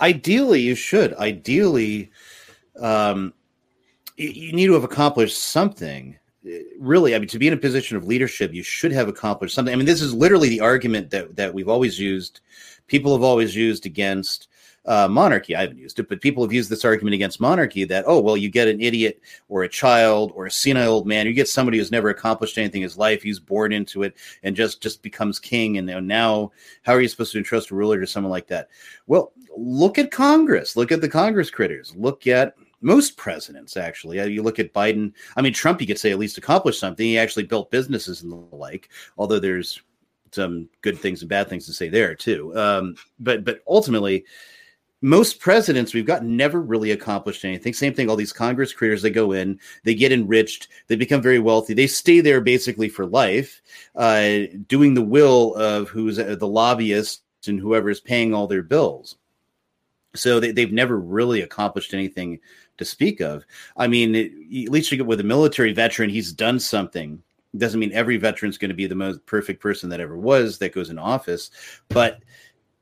Ideally, 0.00 0.60
you 0.60 0.74
should. 0.74 1.14
Ideally, 1.14 2.10
um, 2.80 3.34
you 4.16 4.52
need 4.52 4.66
to 4.66 4.74
have 4.74 4.84
accomplished 4.84 5.36
something 5.36 6.18
really, 6.78 7.14
I 7.14 7.18
mean, 7.18 7.28
to 7.28 7.38
be 7.38 7.48
in 7.48 7.54
a 7.54 7.58
position 7.58 7.96
of 7.96 8.06
leadership, 8.06 8.52
you 8.52 8.62
should 8.62 8.92
have 8.92 9.08
accomplished 9.08 9.54
something. 9.54 9.72
I 9.72 9.76
mean, 9.76 9.86
this 9.86 10.02
is 10.02 10.14
literally 10.14 10.48
the 10.48 10.60
argument 10.60 11.10
that 11.10 11.36
that 11.36 11.52
we've 11.52 11.68
always 11.68 11.98
used. 11.98 12.40
People 12.86 13.12
have 13.12 13.22
always 13.22 13.54
used 13.54 13.86
against 13.86 14.48
uh, 14.84 15.08
monarchy. 15.08 15.56
I 15.56 15.62
haven't 15.62 15.78
used 15.78 15.98
it, 15.98 16.08
but 16.08 16.20
people 16.20 16.44
have 16.44 16.52
used 16.52 16.70
this 16.70 16.84
argument 16.84 17.14
against 17.14 17.40
monarchy 17.40 17.84
that 17.84 18.04
oh 18.06 18.20
well, 18.20 18.36
you 18.36 18.48
get 18.48 18.68
an 18.68 18.80
idiot 18.80 19.20
or 19.48 19.64
a 19.64 19.68
child 19.68 20.32
or 20.34 20.46
a 20.46 20.50
senile 20.50 20.92
old 20.92 21.06
man, 21.06 21.26
you 21.26 21.32
get 21.32 21.48
somebody 21.48 21.78
who's 21.78 21.90
never 21.90 22.08
accomplished 22.08 22.58
anything 22.58 22.82
in 22.82 22.88
his 22.88 22.98
life, 22.98 23.22
he's 23.22 23.40
born 23.40 23.72
into 23.72 24.02
it 24.02 24.16
and 24.42 24.54
just 24.54 24.80
just 24.80 25.02
becomes 25.02 25.38
king. 25.38 25.78
And 25.78 26.06
now, 26.06 26.52
how 26.82 26.92
are 26.92 27.00
you 27.00 27.08
supposed 27.08 27.32
to 27.32 27.38
entrust 27.38 27.70
a 27.70 27.74
ruler 27.74 28.00
to 28.00 28.06
someone 28.06 28.30
like 28.30 28.46
that? 28.48 28.68
Well, 29.06 29.32
look 29.56 29.98
at 29.98 30.10
Congress. 30.10 30.76
Look 30.76 30.92
at 30.92 31.00
the 31.00 31.08
Congress 31.08 31.50
critters. 31.50 31.94
Look 31.96 32.26
at 32.26 32.54
most 32.86 33.16
presidents 33.16 33.76
actually. 33.76 34.32
You 34.32 34.42
look 34.42 34.60
at 34.60 34.72
biden 34.72 35.12
i 35.36 35.42
mean 35.42 35.52
trump 35.52 35.80
you 35.80 35.86
could 35.86 35.98
say 35.98 36.12
at 36.12 36.18
least 36.18 36.38
accomplished 36.38 36.80
something. 36.80 37.04
He 37.04 37.18
actually 37.18 37.42
built 37.42 37.70
businesses 37.70 38.22
and 38.22 38.32
the 38.32 38.36
like 38.56 38.88
although 39.18 39.40
there's 39.40 39.82
some 40.30 40.68
good 40.82 40.98
things 40.98 41.20
and 41.20 41.28
bad 41.28 41.48
things 41.48 41.66
to 41.66 41.72
say 41.72 41.88
there 41.88 42.14
too. 42.14 42.56
Um, 42.56 42.94
but 43.18 43.44
but 43.44 43.60
ultimately 43.66 44.24
most 45.02 45.40
presidents 45.40 45.92
we've 45.92 46.06
got 46.06 46.24
never 46.24 46.62
really 46.62 46.92
accomplished 46.92 47.44
anything. 47.44 47.74
Same 47.74 47.92
thing 47.92 48.08
all 48.08 48.16
these 48.16 48.32
congress 48.32 48.72
creators 48.72 49.02
they 49.02 49.10
go 49.10 49.32
in 49.32 49.58
they 49.82 49.94
get 49.94 50.12
enriched 50.12 50.68
they 50.86 50.94
become 50.94 51.20
very 51.20 51.40
wealthy 51.40 51.74
they 51.74 51.88
stay 51.88 52.20
there 52.20 52.40
basically 52.40 52.88
for 52.88 53.04
life 53.04 53.62
uh, 53.96 54.38
doing 54.68 54.94
the 54.94 55.02
will 55.02 55.54
of 55.56 55.88
who's 55.88 56.20
uh, 56.20 56.36
the 56.38 56.46
lobbyists 56.46 57.22
and 57.48 57.58
whoever 57.60 57.90
is 57.90 58.00
paying 58.00 58.32
all 58.32 58.46
their 58.46 58.62
bills. 58.62 59.16
So 60.16 60.40
they, 60.40 60.50
they've 60.50 60.72
never 60.72 60.98
really 60.98 61.42
accomplished 61.42 61.94
anything 61.94 62.40
to 62.78 62.84
speak 62.84 63.20
of. 63.20 63.44
I 63.76 63.86
mean, 63.86 64.14
at 64.14 64.70
least 64.70 64.90
you 64.90 64.98
get 64.98 65.06
with 65.06 65.20
a 65.20 65.24
military 65.24 65.72
veteran, 65.72 66.10
he's 66.10 66.32
done 66.32 66.60
something. 66.60 67.22
Doesn't 67.56 67.80
mean 67.80 67.92
every 67.92 68.16
veteran's 68.16 68.58
going 68.58 68.68
to 68.70 68.74
be 68.74 68.86
the 68.86 68.94
most 68.94 69.24
perfect 69.26 69.62
person 69.62 69.88
that 69.90 70.00
ever 70.00 70.16
was 70.16 70.58
that 70.58 70.74
goes 70.74 70.90
in 70.90 70.98
office, 70.98 71.50
but 71.88 72.20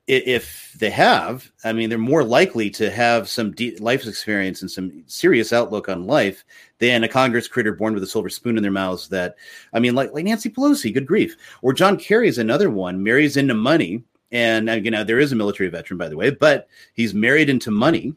if 0.07 0.73
they 0.77 0.91
have, 0.91 1.51
I 1.63 1.73
mean, 1.73 1.89
they're 1.89 1.97
more 1.97 2.23
likely 2.23 2.69
to 2.71 2.91
have 2.91 3.27
some 3.27 3.51
deep 3.51 3.79
life 3.79 4.05
experience 4.05 4.61
and 4.61 4.69
some 4.69 5.03
serious 5.07 5.51
outlook 5.51 5.89
on 5.89 6.05
life 6.05 6.45
than 6.77 7.03
a 7.03 7.07
Congress 7.07 7.47
critter 7.47 7.73
born 7.73 7.95
with 7.95 8.03
a 8.03 8.07
silver 8.07 8.29
spoon 8.29 8.55
in 8.57 8.61
their 8.61 8.71
mouths. 8.71 9.07
That, 9.09 9.35
I 9.73 9.79
mean, 9.79 9.95
like 9.95 10.13
like 10.13 10.25
Nancy 10.25 10.49
Pelosi, 10.49 10.93
good 10.93 11.07
grief, 11.07 11.35
or 11.63 11.73
John 11.73 11.97
Kerry 11.97 12.27
is 12.27 12.37
another 12.37 12.69
one, 12.69 13.01
marries 13.01 13.35
into 13.35 13.55
money, 13.55 14.03
and 14.31 14.69
uh, 14.69 14.73
you 14.73 14.91
know 14.91 15.03
there 15.03 15.19
is 15.19 15.31
a 15.31 15.35
military 15.35 15.69
veteran, 15.69 15.97
by 15.97 16.07
the 16.07 16.17
way, 16.17 16.29
but 16.29 16.67
he's 16.93 17.15
married 17.15 17.49
into 17.49 17.71
money 17.71 18.13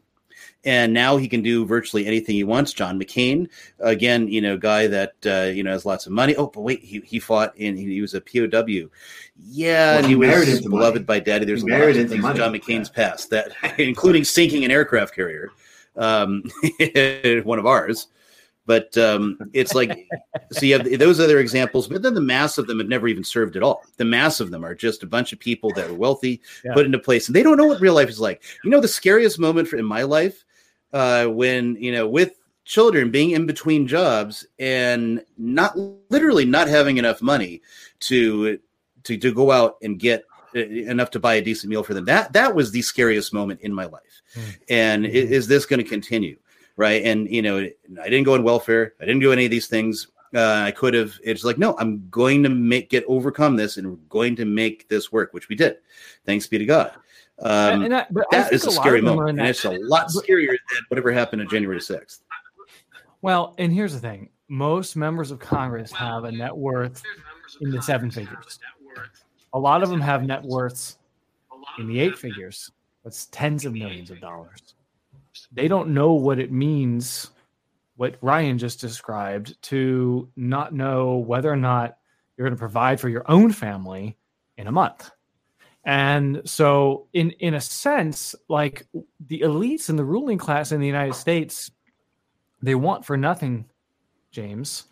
and 0.65 0.93
now 0.93 1.17
he 1.17 1.27
can 1.27 1.41
do 1.41 1.65
virtually 1.65 2.05
anything 2.05 2.35
he 2.35 2.43
wants. 2.43 2.73
John 2.73 2.99
McCain, 2.99 3.47
again, 3.79 4.27
you 4.27 4.41
know, 4.41 4.57
guy 4.57 4.87
that 4.87 5.13
uh, 5.25 5.51
you 5.53 5.63
know 5.63 5.71
has 5.71 5.85
lots 5.85 6.05
of 6.05 6.11
money. 6.11 6.35
Oh, 6.35 6.47
but 6.47 6.61
wait, 6.61 6.83
he, 6.83 6.99
he 7.01 7.19
fought 7.19 7.55
in 7.57 7.77
he 7.77 8.01
was 8.01 8.13
a 8.13 8.21
POW. 8.21 8.89
Yeah, 9.37 10.01
well, 10.01 10.03
he, 10.03 10.09
he 10.09 10.15
was 10.15 10.61
beloved 10.61 10.95
money. 10.95 11.05
by 11.05 11.19
Daddy. 11.19 11.45
There's 11.45 11.63
he 11.63 11.71
a 11.71 11.77
lot 11.77 11.89
of 11.89 11.95
things 11.95 12.21
money. 12.21 12.37
John 12.37 12.53
McCain's 12.53 12.91
yeah. 12.95 13.09
past 13.09 13.29
that, 13.29 13.51
including 13.77 14.23
sinking 14.23 14.65
an 14.65 14.71
aircraft 14.71 15.15
carrier, 15.15 15.51
um, 15.95 16.43
one 17.43 17.59
of 17.59 17.65
ours. 17.65 18.07
But 18.65 18.95
um, 18.99 19.39
it's 19.53 19.73
like, 19.73 20.07
so 20.51 20.63
you 20.63 20.77
have 20.77 20.99
those 20.99 21.19
other 21.19 21.39
examples, 21.39 21.87
but 21.87 22.03
then 22.03 22.13
the 22.13 22.21
mass 22.21 22.59
of 22.59 22.67
them 22.67 22.77
have 22.77 22.87
never 22.87 23.07
even 23.07 23.23
served 23.23 23.55
at 23.55 23.63
all. 23.63 23.81
The 23.97 24.05
mass 24.05 24.39
of 24.39 24.51
them 24.51 24.63
are 24.63 24.75
just 24.75 25.01
a 25.01 25.07
bunch 25.07 25.33
of 25.33 25.39
people 25.39 25.71
that 25.73 25.89
are 25.89 25.93
wealthy, 25.95 26.39
yeah. 26.63 26.75
put 26.75 26.85
into 26.85 26.99
place, 26.99 27.27
and 27.27 27.35
they 27.35 27.41
don't 27.41 27.57
know 27.57 27.65
what 27.65 27.81
real 27.81 27.95
life 27.95 28.09
is 28.09 28.19
like. 28.19 28.43
You 28.63 28.69
know, 28.69 28.79
the 28.79 28.87
scariest 28.87 29.39
moment 29.39 29.69
for, 29.69 29.77
in 29.77 29.85
my 29.85 30.03
life 30.03 30.45
uh, 30.93 31.25
when 31.25 31.75
you 31.75 31.91
know 31.91 32.07
with 32.07 32.33
children 32.65 33.09
being 33.09 33.31
in 33.31 33.47
between 33.47 33.87
jobs 33.87 34.45
and 34.59 35.23
not 35.37 35.75
literally 36.09 36.45
not 36.45 36.67
having 36.67 36.97
enough 36.97 37.21
money 37.21 37.61
to 37.99 38.59
to 39.03 39.17
to 39.17 39.33
go 39.33 39.51
out 39.51 39.77
and 39.81 39.99
get 39.99 40.23
uh, 40.55 40.59
enough 40.59 41.11
to 41.11 41.19
buy 41.19 41.35
a 41.35 41.41
decent 41.41 41.69
meal 41.69 41.83
for 41.83 41.93
them. 41.93 42.05
That 42.05 42.33
that 42.33 42.55
was 42.55 42.71
the 42.71 42.81
scariest 42.81 43.33
moment 43.33 43.61
in 43.61 43.73
my 43.73 43.85
life. 43.85 44.21
Mm-hmm. 44.35 44.49
And 44.69 45.05
mm-hmm. 45.05 45.33
is, 45.33 45.47
this 45.47 45.65
going 45.65 45.83
to 45.83 45.89
continue? 45.89 46.37
Right? 46.77 47.03
And 47.03 47.29
you 47.29 47.41
know, 47.41 47.57
I 47.57 48.09
didn't 48.09 48.23
go 48.23 48.35
in 48.35 48.43
welfare. 48.43 48.93
I 49.01 49.05
didn't 49.05 49.21
do 49.21 49.33
any 49.33 49.45
of 49.45 49.51
these 49.51 49.67
things. 49.67 50.07
Uh, 50.33 50.63
I 50.65 50.71
could 50.71 50.93
have. 50.93 51.19
It's 51.23 51.43
like 51.43 51.57
no, 51.57 51.75
I'm 51.77 52.07
going 52.09 52.43
to 52.43 52.49
make 52.49 52.89
get 52.89 53.03
overcome 53.07 53.55
this, 53.55 53.77
and 53.77 53.89
we're 53.89 54.07
going 54.09 54.35
to 54.35 54.45
make 54.45 54.87
this 54.89 55.11
work, 55.11 55.33
which 55.33 55.49
we 55.49 55.55
did. 55.55 55.77
Thanks 56.25 56.45
be 56.45 56.59
to 56.59 56.65
God. 56.65 56.93
Um, 57.41 57.83
and 57.83 57.93
that, 57.93 58.09
that 58.31 58.51
is 58.51 58.65
a, 58.65 58.69
a 58.69 58.71
scary 58.71 59.01
moment, 59.01 59.39
and 59.39 59.47
it's 59.47 59.63
a 59.63 59.71
lot 59.71 60.07
scarier 60.09 60.49
than 60.49 60.83
whatever 60.89 61.11
happened 61.11 61.41
on 61.41 61.49
January 61.49 61.79
6th. 61.79 62.19
Well, 63.21 63.55
and 63.57 63.73
here's 63.73 63.93
the 63.93 63.99
thing: 63.99 64.29
most 64.49 64.95
members 64.95 65.31
of 65.31 65.39
Congress 65.39 65.91
have 65.93 66.25
a 66.25 66.31
net 66.31 66.55
worth 66.55 67.01
in 67.61 67.71
the 67.71 67.81
seven 67.81 68.11
figures. 68.11 68.59
A 69.53 69.59
lot 69.59 69.83
of 69.83 69.89
them 69.89 70.01
have 70.01 70.23
net 70.23 70.43
worths 70.43 70.97
in 71.77 71.87
the 71.87 71.99
eight 71.99 72.17
figures. 72.17 72.71
That's 73.03 73.27
tens 73.27 73.65
of 73.65 73.73
millions 73.73 74.11
of 74.11 74.19
dollars. 74.19 74.75
They 75.51 75.67
don't 75.67 75.89
know 75.89 76.13
what 76.13 76.39
it 76.39 76.51
means, 76.51 77.31
what 77.95 78.17
Ryan 78.21 78.57
just 78.57 78.81
described, 78.81 79.61
to 79.63 80.29
not 80.35 80.73
know 80.73 81.17
whether 81.17 81.51
or 81.51 81.55
not 81.55 81.97
you're 82.35 82.47
going 82.47 82.55
to 82.55 82.59
provide 82.59 82.99
for 82.99 83.09
your 83.09 83.29
own 83.31 83.51
family 83.51 84.17
in 84.57 84.67
a 84.67 84.71
month. 84.71 85.11
And 85.85 86.41
so, 86.45 87.07
in 87.13 87.31
in 87.31 87.53
a 87.53 87.61
sense, 87.61 88.35
like 88.47 88.85
the 89.25 89.41
elites 89.41 89.89
and 89.89 89.97
the 89.97 90.03
ruling 90.03 90.37
class 90.37 90.71
in 90.71 90.81
the 90.81 90.87
United 90.87 91.15
States, 91.15 91.71
they 92.61 92.75
want 92.75 93.05
for 93.05 93.17
nothing, 93.17 93.65
James. 94.31 94.85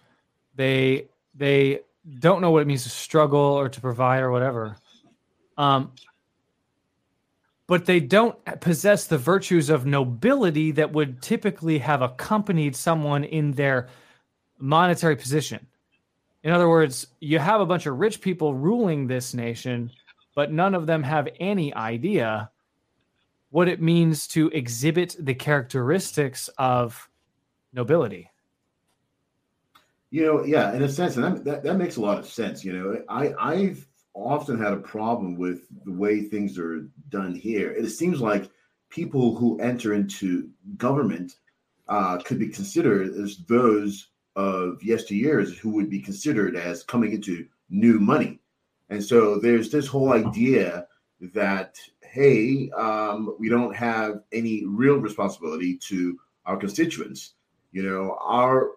They 0.56 1.10
they 1.36 1.82
don't 2.20 2.42
know 2.42 2.52
what 2.52 2.62
it 2.62 2.68
means 2.68 2.84
to 2.84 2.90
struggle 2.90 3.40
or 3.40 3.70
to 3.70 3.82
provide 3.82 4.22
or 4.22 4.32
whatever. 4.32 4.78
Um, 5.58 5.92
but 7.68 7.86
they 7.86 8.00
don't 8.00 8.38
possess 8.62 9.06
the 9.06 9.18
virtues 9.18 9.70
of 9.70 9.86
nobility 9.86 10.72
that 10.72 10.94
would 10.94 11.22
typically 11.22 11.80
have 11.80 12.02
accompanied 12.02 12.76
someone 12.78 13.26
in 13.26 13.52
their 13.52 13.90
monetary 14.58 15.18
position. 15.18 15.68
In 16.44 16.52
other 16.54 16.70
words, 16.70 17.08
you 17.20 17.40
have 17.40 17.60
a 17.60 17.66
bunch 17.66 17.86
of 17.86 18.00
rich 18.00 18.22
people 18.22 18.54
ruling 18.54 19.06
this 19.06 19.34
nation 19.34 19.92
but 20.38 20.52
none 20.52 20.76
of 20.76 20.86
them 20.86 21.02
have 21.02 21.28
any 21.40 21.74
idea 21.74 22.52
what 23.50 23.68
it 23.68 23.82
means 23.82 24.28
to 24.28 24.50
exhibit 24.50 25.16
the 25.18 25.34
characteristics 25.34 26.48
of 26.60 27.10
nobility. 27.74 28.30
You 30.12 30.26
know, 30.28 30.46
yeah, 30.46 30.76
in 30.76 30.84
a 30.84 30.90
sense, 30.90 31.16
and 31.16 31.26
that, 31.26 31.44
that, 31.44 31.64
that 31.64 31.78
makes 31.78 31.96
a 31.96 32.02
lot 32.02 32.20
of 32.20 32.28
sense. 32.28 32.64
You 32.64 32.74
know, 32.74 33.04
I 33.10 33.34
I've 33.40 33.88
often 34.14 34.60
had 34.60 34.74
a 34.74 34.78
problem 34.78 35.38
with 35.38 35.62
the 35.86 35.92
way 35.92 36.22
things 36.22 36.60
are 36.60 36.88
done 37.10 37.34
here. 37.34 37.72
It 37.72 37.90
seems 37.90 38.22
like 38.22 38.48
people 38.90 39.36
who 39.36 39.60
enter 39.60 39.96
into 39.96 40.52
government 40.78 41.38
uh, 41.88 42.20
could 42.20 42.38
be 42.38 42.50
considered 42.50 43.16
as 43.16 43.38
those 43.48 44.10
of 44.36 44.78
yesteryears 44.86 45.58
who 45.58 45.72
would 45.72 45.90
be 45.90 46.00
considered 46.00 46.56
as 46.56 46.84
coming 46.84 47.14
into 47.14 47.48
new 47.72 48.00
money. 48.00 48.40
And 48.90 49.04
so 49.04 49.40
there's 49.40 49.70
this 49.70 49.88
whole 49.88 50.14
idea 50.14 50.88
that, 51.34 51.78
hey, 52.02 52.70
um, 52.78 53.36
we 53.40 53.50
don't 53.50 53.76
have 53.76 54.22
any 54.32 54.66
real 54.66 54.98
responsibility 54.98 55.78
to 55.78 56.18
our 56.46 56.58
constituents. 56.58 57.34
You 57.72 57.84
know, 57.84 58.18
our 58.22 58.72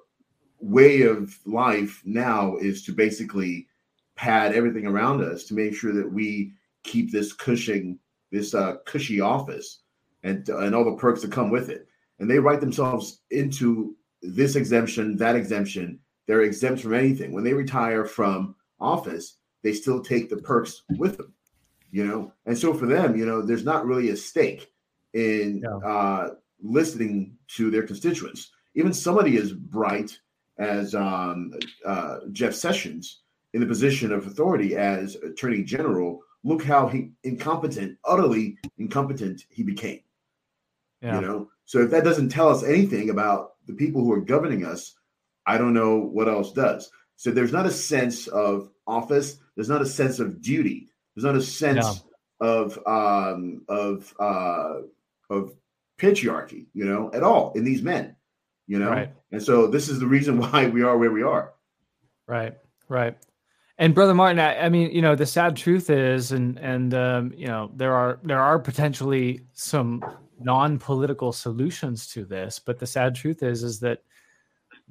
way 0.58 1.02
of 1.02 1.38
life 1.46 2.02
now 2.04 2.56
is 2.56 2.84
to 2.84 2.92
basically 2.92 3.68
pad 4.16 4.52
everything 4.52 4.86
around 4.86 5.22
us 5.22 5.44
to 5.44 5.54
make 5.54 5.74
sure 5.74 5.92
that 5.92 6.10
we 6.10 6.52
keep 6.82 7.10
this 7.10 7.32
cushing, 7.32 7.98
this 8.30 8.54
uh, 8.54 8.76
cushy 8.84 9.20
office, 9.20 9.80
and 10.22 10.46
and 10.48 10.74
all 10.74 10.84
the 10.84 10.96
perks 10.96 11.22
that 11.22 11.32
come 11.32 11.50
with 11.50 11.70
it. 11.70 11.86
And 12.18 12.30
they 12.30 12.38
write 12.38 12.60
themselves 12.60 13.22
into 13.30 13.96
this 14.20 14.56
exemption, 14.56 15.16
that 15.16 15.36
exemption. 15.36 15.98
They're 16.26 16.42
exempt 16.42 16.82
from 16.82 16.94
anything. 16.94 17.32
When 17.32 17.44
they 17.44 17.54
retire 17.54 18.04
from 18.04 18.54
office, 18.78 19.38
they 19.62 19.72
still 19.72 20.00
take 20.02 20.30
the 20.30 20.36
perks 20.36 20.82
with 20.96 21.16
them. 21.16 21.32
You 21.90 22.06
know, 22.06 22.32
and 22.46 22.56
so 22.56 22.72
for 22.72 22.86
them, 22.86 23.16
you 23.16 23.26
know, 23.26 23.42
there's 23.42 23.64
not 23.64 23.84
really 23.84 24.10
a 24.10 24.16
stake 24.16 24.70
in 25.12 25.64
uh, 25.84 26.28
listening 26.62 27.36
to 27.56 27.70
their 27.70 27.82
constituents. 27.82 28.52
Even 28.76 28.92
somebody 28.92 29.36
as 29.38 29.52
bright 29.52 30.16
as 30.58 30.94
um, 30.94 31.52
uh, 31.84 32.18
Jeff 32.30 32.54
Sessions 32.54 33.22
in 33.54 33.60
the 33.60 33.66
position 33.66 34.12
of 34.12 34.26
authority 34.26 34.76
as 34.76 35.16
Attorney 35.16 35.64
General, 35.64 36.20
look 36.44 36.62
how 36.62 36.86
he 36.86 37.10
incompetent, 37.24 37.98
utterly 38.04 38.56
incompetent 38.78 39.42
he 39.48 39.64
became. 39.64 40.00
Yeah. 41.02 41.16
You 41.16 41.26
know, 41.26 41.50
so 41.64 41.80
if 41.80 41.90
that 41.90 42.04
doesn't 42.04 42.28
tell 42.28 42.50
us 42.50 42.62
anything 42.62 43.10
about 43.10 43.54
the 43.66 43.72
people 43.72 44.04
who 44.04 44.12
are 44.12 44.20
governing 44.20 44.64
us, 44.64 44.94
I 45.46 45.58
don't 45.58 45.74
know 45.74 45.96
what 45.96 46.28
else 46.28 46.52
does. 46.52 46.90
So 47.16 47.30
there's 47.30 47.52
not 47.52 47.66
a 47.66 47.70
sense 47.70 48.28
of 48.28 48.70
office. 48.86 49.38
There's 49.60 49.68
not 49.68 49.82
a 49.82 49.86
sense 49.86 50.18
of 50.18 50.40
duty. 50.40 50.88
There's 51.14 51.24
not 51.24 51.36
a 51.36 51.42
sense 51.42 52.02
of 52.40 52.78
um, 52.86 53.62
of 53.68 54.14
uh, 54.18 54.80
of 55.28 55.54
patriarchy, 55.98 56.66
you 56.72 56.86
know, 56.86 57.10
at 57.12 57.22
all 57.22 57.52
in 57.52 57.64
these 57.64 57.82
men 57.82 58.16
you 58.70 58.78
know 58.78 58.88
right. 58.88 59.12
and 59.32 59.42
so 59.42 59.66
this 59.66 59.88
is 59.88 59.98
the 59.98 60.06
reason 60.06 60.38
why 60.44 60.66
we 60.68 60.82
are 60.82 60.96
where 60.96 61.10
we 61.10 61.22
are 61.22 61.52
right 62.26 62.56
right 62.88 63.18
and 63.76 63.94
brother 63.94 64.14
martin 64.14 64.38
I, 64.38 64.66
I, 64.66 64.68
mean 64.70 64.92
you 64.92 65.02
know 65.02 65.16
the 65.16 65.26
sad 65.26 65.56
truth 65.56 65.90
is 65.90 66.32
and 66.32 66.58
and 66.58 66.94
um, 66.94 67.32
you 67.36 67.48
know 67.48 67.70
there 67.74 67.94
are 67.94 68.20
there 68.22 68.40
are 68.40 68.58
potentially 68.58 69.42
some 69.52 70.02
non-political 70.38 71.32
solutions 71.32 72.06
to 72.12 72.24
this 72.24 72.58
but 72.58 72.78
the 72.78 72.86
sad 72.86 73.14
truth 73.14 73.42
is 73.42 73.62
is 73.62 73.80
that 73.80 74.02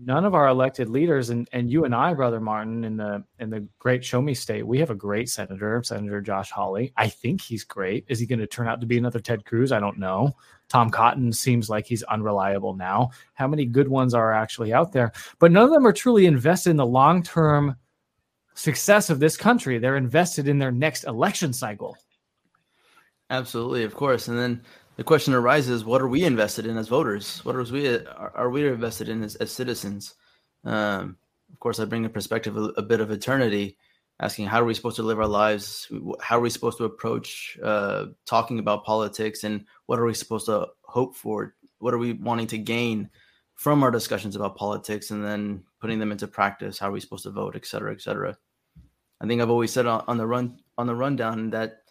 none 0.02 0.24
of 0.26 0.34
our 0.34 0.48
elected 0.48 0.90
leaders 0.90 1.30
and 1.30 1.48
and 1.52 1.70
you 1.70 1.84
and 1.84 1.94
I 1.94 2.14
brother 2.14 2.40
Martin 2.40 2.84
in 2.84 2.98
the 2.98 3.24
in 3.40 3.50
the 3.50 3.68
great 3.80 4.04
show 4.04 4.22
me 4.22 4.34
state 4.34 4.66
we 4.66 4.80
have 4.80 4.90
a 4.90 4.96
great 4.96 5.30
senator 5.30 5.82
Senator 5.84 6.22
Josh 6.22 6.52
Hawley. 6.52 6.94
I 6.96 7.10
think 7.10 7.42
he's 7.42 7.64
great. 7.64 8.06
Is 8.08 8.20
he 8.20 8.26
going 8.26 8.40
to 8.40 8.48
turn 8.48 8.68
out 8.68 8.82
to 8.82 8.88
be 8.88 8.98
another 8.98 9.20
Ted 9.20 9.46
Cruz? 9.46 9.72
I 9.72 9.80
don't 9.80 10.00
know. 10.00 10.36
Tom 10.70 10.90
Cotton 10.90 11.34
seems 11.34 11.70
like 11.70 11.86
he's 11.86 12.04
unreliable 12.04 12.76
now. 12.76 13.10
How 13.34 13.48
many 13.48 13.66
good 13.66 13.88
ones 13.88 14.14
are 14.14 14.32
actually 14.32 14.72
out 14.72 14.92
there? 14.92 15.12
But 15.40 15.52
none 15.52 15.64
of 15.64 15.72
them 15.72 15.86
are 15.86 15.94
truly 15.94 16.26
invested 16.26 16.70
in 16.70 16.78
the 16.78 16.86
long-term 16.86 17.76
success 18.54 19.10
of 19.10 19.20
this 19.20 19.36
country. 19.36 19.80
They're 19.80 19.98
invested 19.98 20.48
in 20.48 20.60
their 20.60 20.72
next 20.72 21.04
election 21.06 21.54
cycle. 21.54 21.98
Absolutely 23.30 23.84
of 23.84 23.96
course. 23.96 24.28
And 24.28 24.38
then 24.38 24.62
the 25.00 25.06
question 25.06 25.34
arises: 25.34 25.86
What 25.86 26.02
are 26.02 26.10
we 26.10 26.26
invested 26.26 26.66
in 26.66 26.78
as 26.78 26.90
voters? 26.90 27.40
What 27.46 27.56
are 27.56 27.64
we 27.64 27.88
are, 27.88 28.34
are 28.36 28.50
we 28.50 28.68
invested 28.68 29.08
in 29.08 29.24
as, 29.24 29.36
as 29.38 29.50
citizens? 29.50 30.16
Um, 30.66 31.16
of 31.54 31.60
course, 31.62 31.80
I 31.80 31.86
bring 31.86 32.04
a 32.04 32.10
perspective 32.10 32.58
a, 32.58 32.64
a, 32.76 32.82
bit 32.82 33.00
of 33.00 33.10
eternity, 33.10 33.78
asking 34.20 34.48
how 34.48 34.60
are 34.60 34.66
we 34.66 34.74
supposed 34.74 34.98
to 34.98 35.04
live 35.04 35.18
our 35.18 35.26
lives? 35.26 35.90
How 36.20 36.38
are 36.38 36.42
we 36.42 36.50
supposed 36.50 36.80
to 36.80 36.84
approach 36.84 37.58
uh, 37.64 38.08
talking 38.26 38.60
about 38.60 38.84
politics, 38.84 39.46
and 39.46 39.64
what 39.86 40.00
are 40.00 40.06
we 40.06 40.14
supposed 40.14 40.48
to 40.48 40.68
hope 40.82 41.16
for? 41.16 41.56
What 41.78 41.94
are 41.94 41.98
we 41.98 42.12
wanting 42.12 42.48
to 42.48 42.58
gain 42.58 43.10
from 43.56 43.84
our 43.84 43.92
discussions 43.92 44.36
about 44.36 44.58
politics, 44.58 45.12
and 45.12 45.24
then 45.24 45.64
putting 45.80 46.00
them 46.00 46.12
into 46.12 46.28
practice? 46.28 46.78
How 46.78 46.90
are 46.90 46.92
we 46.92 47.00
supposed 47.00 47.24
to 47.24 47.32
vote, 47.32 47.56
et 47.56 47.66
cetera, 47.66 47.94
et 47.94 48.02
cetera? 48.02 48.38
I 49.22 49.28
think 49.28 49.42
I've 49.42 49.50
always 49.50 49.72
said 49.72 49.86
on, 49.86 50.04
on 50.10 50.18
the 50.18 50.28
run 50.28 50.60
on 50.78 50.88
the 50.88 50.96
rundown 50.96 51.52
that 51.52 51.84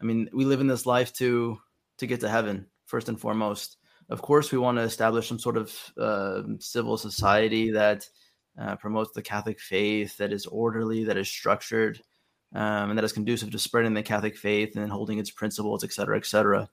I 0.00 0.04
mean 0.04 0.28
we 0.32 0.44
live 0.44 0.60
in 0.60 0.66
this 0.66 0.84
life 0.84 1.12
to 1.18 1.60
to 1.98 2.06
get 2.06 2.20
to 2.20 2.28
heaven 2.28 2.66
first 2.86 3.08
and 3.08 3.20
foremost. 3.20 3.76
Of 4.08 4.22
course, 4.22 4.52
we 4.52 4.58
want 4.58 4.78
to 4.78 4.82
establish 4.82 5.28
some 5.28 5.38
sort 5.38 5.56
of 5.56 5.92
uh, 5.98 6.42
civil 6.60 6.96
society 6.96 7.72
that 7.72 8.08
uh, 8.58 8.76
promotes 8.76 9.12
the 9.12 9.22
Catholic 9.22 9.60
faith, 9.60 10.16
that 10.18 10.32
is 10.32 10.46
orderly, 10.46 11.04
that 11.04 11.16
is 11.16 11.28
structured, 11.28 12.00
um, 12.54 12.90
and 12.90 12.98
that 12.98 13.04
is 13.04 13.12
conducive 13.12 13.50
to 13.50 13.58
spreading 13.58 13.94
the 13.94 14.02
Catholic 14.02 14.36
faith 14.36 14.76
and 14.76 14.90
holding 14.90 15.18
its 15.18 15.30
principles, 15.30 15.82
et 15.82 15.92
cetera, 15.92 16.16
et 16.16 16.26
cetera. 16.26 16.68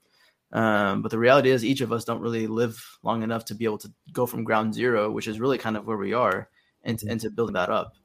Um, 0.51 1.01
but 1.01 1.09
the 1.09 1.17
reality 1.17 1.49
is, 1.49 1.65
each 1.65 1.81
of 1.81 1.91
us 1.91 2.05
don't 2.05 2.21
really 2.21 2.45
live 2.45 2.79
long 3.01 3.23
enough 3.23 3.45
to 3.45 3.55
be 3.55 3.65
able 3.65 3.79
to 3.79 3.91
go 4.11 4.27
from 4.27 4.43
ground 4.43 4.75
zero, 4.75 5.09
which 5.11 5.27
is 5.27 5.39
really 5.39 5.57
kind 5.57 5.75
of 5.75 5.87
where 5.87 5.97
we 5.97 6.13
are, 6.13 6.47
and, 6.83 7.01
and 7.09 7.19
to 7.21 7.31
build 7.31 7.53
that 7.53 7.69
up. 7.69 7.95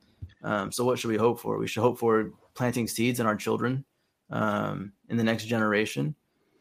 Um, 0.43 0.73
so, 0.73 0.85
what 0.85 0.99
should 0.99 1.11
we 1.11 1.19
hope 1.19 1.39
for? 1.41 1.59
We 1.59 1.69
should 1.69 1.83
hope 1.83 1.99
for 1.99 2.33
planting 2.55 2.89
seeds 2.89 3.21
in 3.21 3.27
our 3.27 3.37
children 3.37 3.85
um, 4.31 4.93
in 5.11 5.19
the 5.19 5.25
next 5.25 5.45
generation 5.45 6.15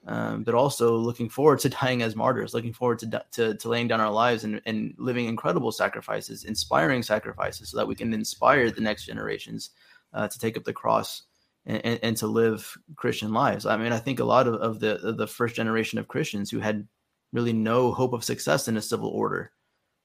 um, 0.07 0.43
but 0.43 0.55
also 0.55 0.95
looking 0.95 1.27
forward 1.27 1.59
to 1.59 1.69
dying 1.81 2.01
as 2.01 2.15
martyrs, 2.15 2.53
looking 2.53 2.73
forward 2.73 2.99
to, 2.99 3.23
to, 3.33 3.55
to 3.55 3.69
laying 3.69 3.87
down 3.87 4.01
our 4.01 4.11
lives 4.11 4.43
and, 4.43 4.61
and 4.65 4.95
living 4.97 5.27
incredible 5.27 5.71
sacrifices, 5.71 6.45
inspiring 6.45 7.03
sacrifices, 7.03 7.69
so 7.69 7.77
that 7.77 7.87
we 7.87 7.95
can 7.95 8.13
inspire 8.13 8.71
the 8.71 8.81
next 8.81 9.05
generations 9.05 9.71
uh, 10.13 10.27
to 10.27 10.39
take 10.39 10.57
up 10.57 10.63
the 10.63 10.73
cross 10.73 11.23
and, 11.65 11.99
and, 12.01 12.17
to 12.17 12.27
live 12.27 12.77
Christian 12.95 13.33
lives. 13.33 13.65
I 13.65 13.75
mean, 13.75 13.91
I 13.91 13.99
think 13.99 14.19
a 14.19 14.25
lot 14.25 14.47
of, 14.47 14.55
of 14.55 14.79
the 14.79 14.95
of 15.05 15.17
the 15.17 15.27
first 15.27 15.55
generation 15.55 15.99
of 15.99 16.07
Christians 16.07 16.49
who 16.49 16.59
had 16.59 16.87
really 17.33 17.53
no 17.53 17.91
hope 17.91 18.13
of 18.13 18.23
success 18.23 18.69
in 18.69 18.77
a 18.77 18.81
civil 18.81 19.09
order. 19.09 19.51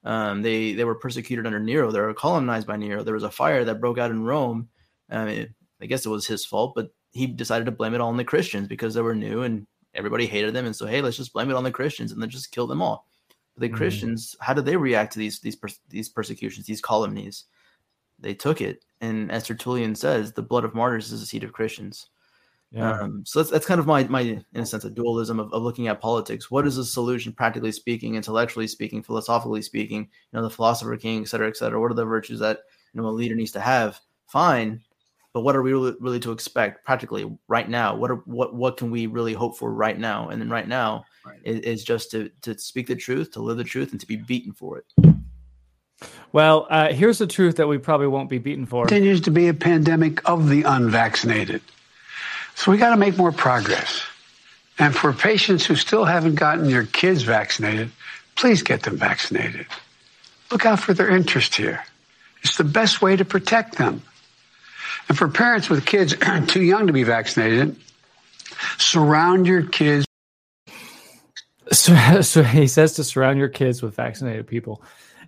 Um, 0.03 0.43
they 0.43 0.73
they 0.73 0.85
were 0.85 0.97
persecuted 0.97 1.47
under 1.47 1.61
Nero. 1.61 1.93
They 1.93 2.01
were 2.01 2.13
colonized 2.13 2.67
by 2.67 2.77
Nero. 2.77 3.05
There 3.05 3.15
was 3.15 3.23
a 3.23 3.31
fire 3.31 3.65
that 3.65 3.81
broke 3.81 3.99
out 3.99 4.11
in 4.11 4.25
Rome. 4.25 4.69
I, 5.09 5.25
mean, 5.25 5.55
I 5.81 5.87
guess 5.87 6.05
it 6.05 6.09
was 6.09 6.27
his 6.27 6.45
fault, 6.45 6.73
but 6.75 6.93
he 7.13 7.27
decided 7.27 7.67
to 7.67 7.71
blame 7.71 7.95
it 7.95 8.01
all 8.01 8.09
on 8.09 8.17
the 8.17 8.25
Christians 8.25 8.67
because 8.67 8.95
they 8.95 9.03
were 9.03 9.15
new 9.15 9.43
and 9.43 9.67
everybody 9.95 10.27
hated 10.27 10.55
them, 10.55 10.67
and 10.67 10.75
so 10.75 10.87
hey, 10.87 11.01
let's 11.01 11.17
just 11.17 11.33
blame 11.33 11.51
it 11.51 11.57
on 11.57 11.65
the 11.65 11.71
Christians 11.71 12.13
and 12.13 12.21
then 12.21 12.31
just 12.31 12.53
kill 12.53 12.67
them 12.67 12.83
all. 12.83 13.07
But 13.55 13.63
the 13.63 13.69
mm 13.69 13.77
Christians, 13.77 14.37
how 14.41 14.55
did 14.55 14.65
they 14.65 14.77
react 14.77 15.13
to 15.13 15.19
these 15.19 15.41
these 15.41 15.57
these 15.89 16.09
persecutions, 16.09 16.67
these 16.67 16.81
calumnies? 16.81 17.45
They 18.19 18.35
took 18.35 18.61
it, 18.61 18.85
and 19.01 19.33
as 19.33 19.45
Tertullian 19.45 19.95
says, 19.95 20.33
the 20.33 20.43
blood 20.43 20.65
of 20.65 20.75
martyrs 20.75 21.13
is 21.13 21.21
the 21.21 21.27
seed 21.27 21.45
of 21.45 21.53
Christians. 21.53 22.09
Yeah. 22.71 23.01
Um, 23.01 23.23
so 23.27 23.41
that's, 23.41 23.51
that's 23.51 23.67
kind 23.67 23.81
of 23.81 23.87
my 23.87 24.05
my 24.05 24.21
in 24.21 24.45
a 24.55 24.65
sense 24.65 24.85
a 24.85 24.91
dualism 24.91 25.39
of, 25.39 25.53
of 25.53 25.63
looking 25.63 25.89
at 25.89 26.01
politics. 26.01 26.51
What 26.51 26.67
is 26.67 26.77
the 26.77 26.85
solution, 26.85 27.33
practically 27.33 27.73
speaking, 27.73 28.15
intellectually 28.15 28.67
speaking, 28.67 29.03
philosophically 29.03 29.61
speaking? 29.61 30.01
You 30.01 30.39
know, 30.39 30.43
the 30.43 30.49
philosopher 30.49 30.97
king, 30.97 31.23
et 31.23 31.29
cetera, 31.29 31.49
et 31.49 31.57
cetera. 31.57 31.79
What 31.79 31.91
are 31.91 31.95
the 31.95 32.07
virtues 32.07 32.41
that 32.41 32.61
you 32.95 33.03
know 33.03 33.09
a 33.09 33.11
leader 33.11 33.35
needs 33.35 33.53
to 33.53 33.61
have? 33.61 34.01
Fine, 34.27 34.81
but 35.33 35.41
what 35.41 35.57
are 35.57 35.63
we 35.63 35.73
really, 35.73 35.95
really 36.01 36.21
to 36.21 36.33
expect 36.33 36.85
practically 36.85 37.31
right 37.49 37.69
now? 37.69 37.97
What 37.97 38.11
are 38.11 38.17
what 38.27 38.55
what 38.55 38.77
can 38.77 38.91
we 38.91 39.07
really 39.07 39.33
hope 39.33 39.57
for 39.57 39.73
right 39.73 39.99
now? 39.99 40.29
And 40.29 40.41
then 40.41 40.51
right 40.51 40.69
now 40.69 41.05
right. 41.25 41.39
Is, 41.45 41.61
is, 41.61 41.85
just 41.85 42.11
to 42.11 42.31
to 42.43 42.59
speak 42.59 42.87
the 42.87 42.97
truth, 42.97 43.33
to 43.33 43.41
live 43.43 43.57
the 43.57 43.65
truth, 43.65 43.93
and 43.93 44.01
to 44.01 44.07
be 44.07 44.17
beaten 44.17 44.53
for 44.53 44.79
it. 44.79 45.15
Well, 46.33 46.67
uh, 46.69 46.93
here's 46.93 47.19
the 47.19 47.27
truth 47.27 47.57
that 47.57 47.69
we 47.69 47.79
probably 47.79 48.09
won't 48.09 48.29
be 48.29 48.39
beaten 48.39 48.67
for. 48.67 48.87
Continues 48.87 49.21
to 49.23 49.31
be 49.31 49.49
a 49.49 49.55
pandemic 49.55 50.29
of 50.29 50.49
the 50.49 50.65
unvaccinated, 50.65 51.63
so 52.55 52.71
we 52.71 52.79
got 52.79 52.91
to 52.91 52.97
make 52.97 53.17
more 53.17 53.33
progress. 53.33 54.03
And 54.79 54.95
for 54.95 55.13
patients 55.13 55.65
who 55.65 55.77
still 55.77 56.05
haven't 56.05 56.37
gotten 56.37 56.69
your 56.69 56.87
kids 56.87 57.23
vaccinated, 57.23 57.91
please 58.37 58.63
get 58.63 58.83
them 58.83 58.97
vaccinated. 58.97 59.67
Look 60.51 60.67
out 60.67 60.81
for 60.81 60.93
their 60.93 61.11
interest 61.11 61.55
here. 61.55 61.85
It's 62.43 62.57
the 62.57 62.65
best 62.65 63.01
way 63.01 63.17
to 63.17 63.25
protect 63.25 63.79
them. 63.79 64.03
And 65.09 65.19
for 65.19 65.29
parents 65.29 65.69
with 65.69 65.87
kids 65.87 66.15
too 66.47 66.63
young 66.63 66.87
to 66.87 66.93
be 66.93 67.03
vaccinated, 67.03 67.77
surround 68.79 69.47
your 69.47 69.63
kids. 69.65 70.07
So, 71.71 72.21
so 72.23 72.43
he 72.43 72.67
says 72.67 72.95
to 72.95 73.05
surround 73.05 73.39
your 73.39 73.49
kids 73.49 73.83
with 73.83 73.95
vaccinated 73.95 74.47
people. 74.47 74.83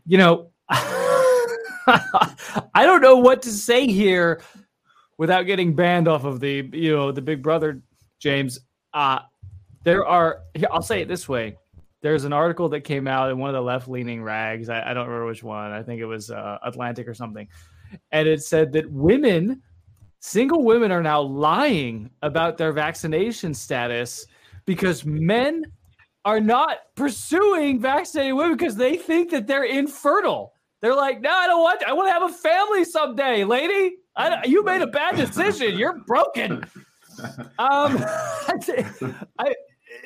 You 0.07 0.19
know, 0.19 0.51
I 0.69 2.35
don't 2.77 3.03
know 3.03 3.17
what 3.17 3.43
to 3.43 3.51
say 3.51 3.87
here 3.87 4.43
without 5.19 5.43
getting 5.43 5.75
banned 5.75 6.09
off 6.09 6.25
of 6.25 6.41
the 6.41 6.69
you 6.73 6.95
know 6.95 7.13
the 7.13 7.23
Big 7.23 7.43
Brother, 7.43 7.83
James. 8.19 8.59
Uh, 8.93 9.21
there 9.83 10.07
are. 10.07 10.41
I'll 10.71 10.83
say 10.83 11.03
it 11.03 11.09
this 11.09 11.29
way. 11.29 11.57
There's 12.01 12.25
an 12.25 12.33
article 12.33 12.69
that 12.71 12.83
came 12.83 13.09
out 13.09 13.31
in 13.31 13.39
one 13.39 13.49
of 13.49 13.55
the 13.55 13.63
left 13.63 13.89
leaning 13.89 14.23
rags. 14.23 14.69
I, 14.69 14.91
I, 14.91 14.93
don't 14.93 15.07
remember 15.07 15.25
which 15.25 15.43
one. 15.43 15.73
I 15.73 15.83
think 15.83 16.03
it 16.03 16.05
was 16.05 16.31
uh, 16.31 16.59
Atlantic 16.63 17.09
or 17.09 17.15
something. 17.15 17.49
And 18.13 18.29
it 18.29 18.43
said 18.43 18.73
that 18.73 18.91
women 18.91 19.63
single 20.25 20.65
women 20.65 20.91
are 20.91 21.03
now 21.03 21.21
lying 21.21 22.09
about 22.23 22.57
their 22.57 22.73
vaccination 22.73 23.53
status 23.53 24.27
because 24.65 25.05
men 25.05 25.65
are 26.25 26.41
not 26.41 26.79
pursuing 26.95 27.79
vaccinated 27.79 28.35
women 28.35 28.57
because 28.57 28.75
they 28.75 28.97
think 28.97 29.31
that 29.31 29.47
they're 29.47 29.65
infertile. 29.65 30.55
They're 30.81 30.95
like, 30.95 31.21
no, 31.21 31.31
I 31.31 31.47
don't 31.47 31.63
want. 31.63 31.83
I 31.85 31.93
want 31.93 32.09
to 32.09 32.13
have 32.13 32.23
a 32.23 32.33
family 32.33 32.85
someday, 32.85 33.45
lady. 33.45 33.97
You 34.47 34.65
made 34.65 34.81
a 34.81 34.87
bad 34.87 35.17
decision. 35.17 35.79
You're 35.79 35.99
broken. 36.07 36.65
Um, 37.59 37.99
I, 39.39 39.55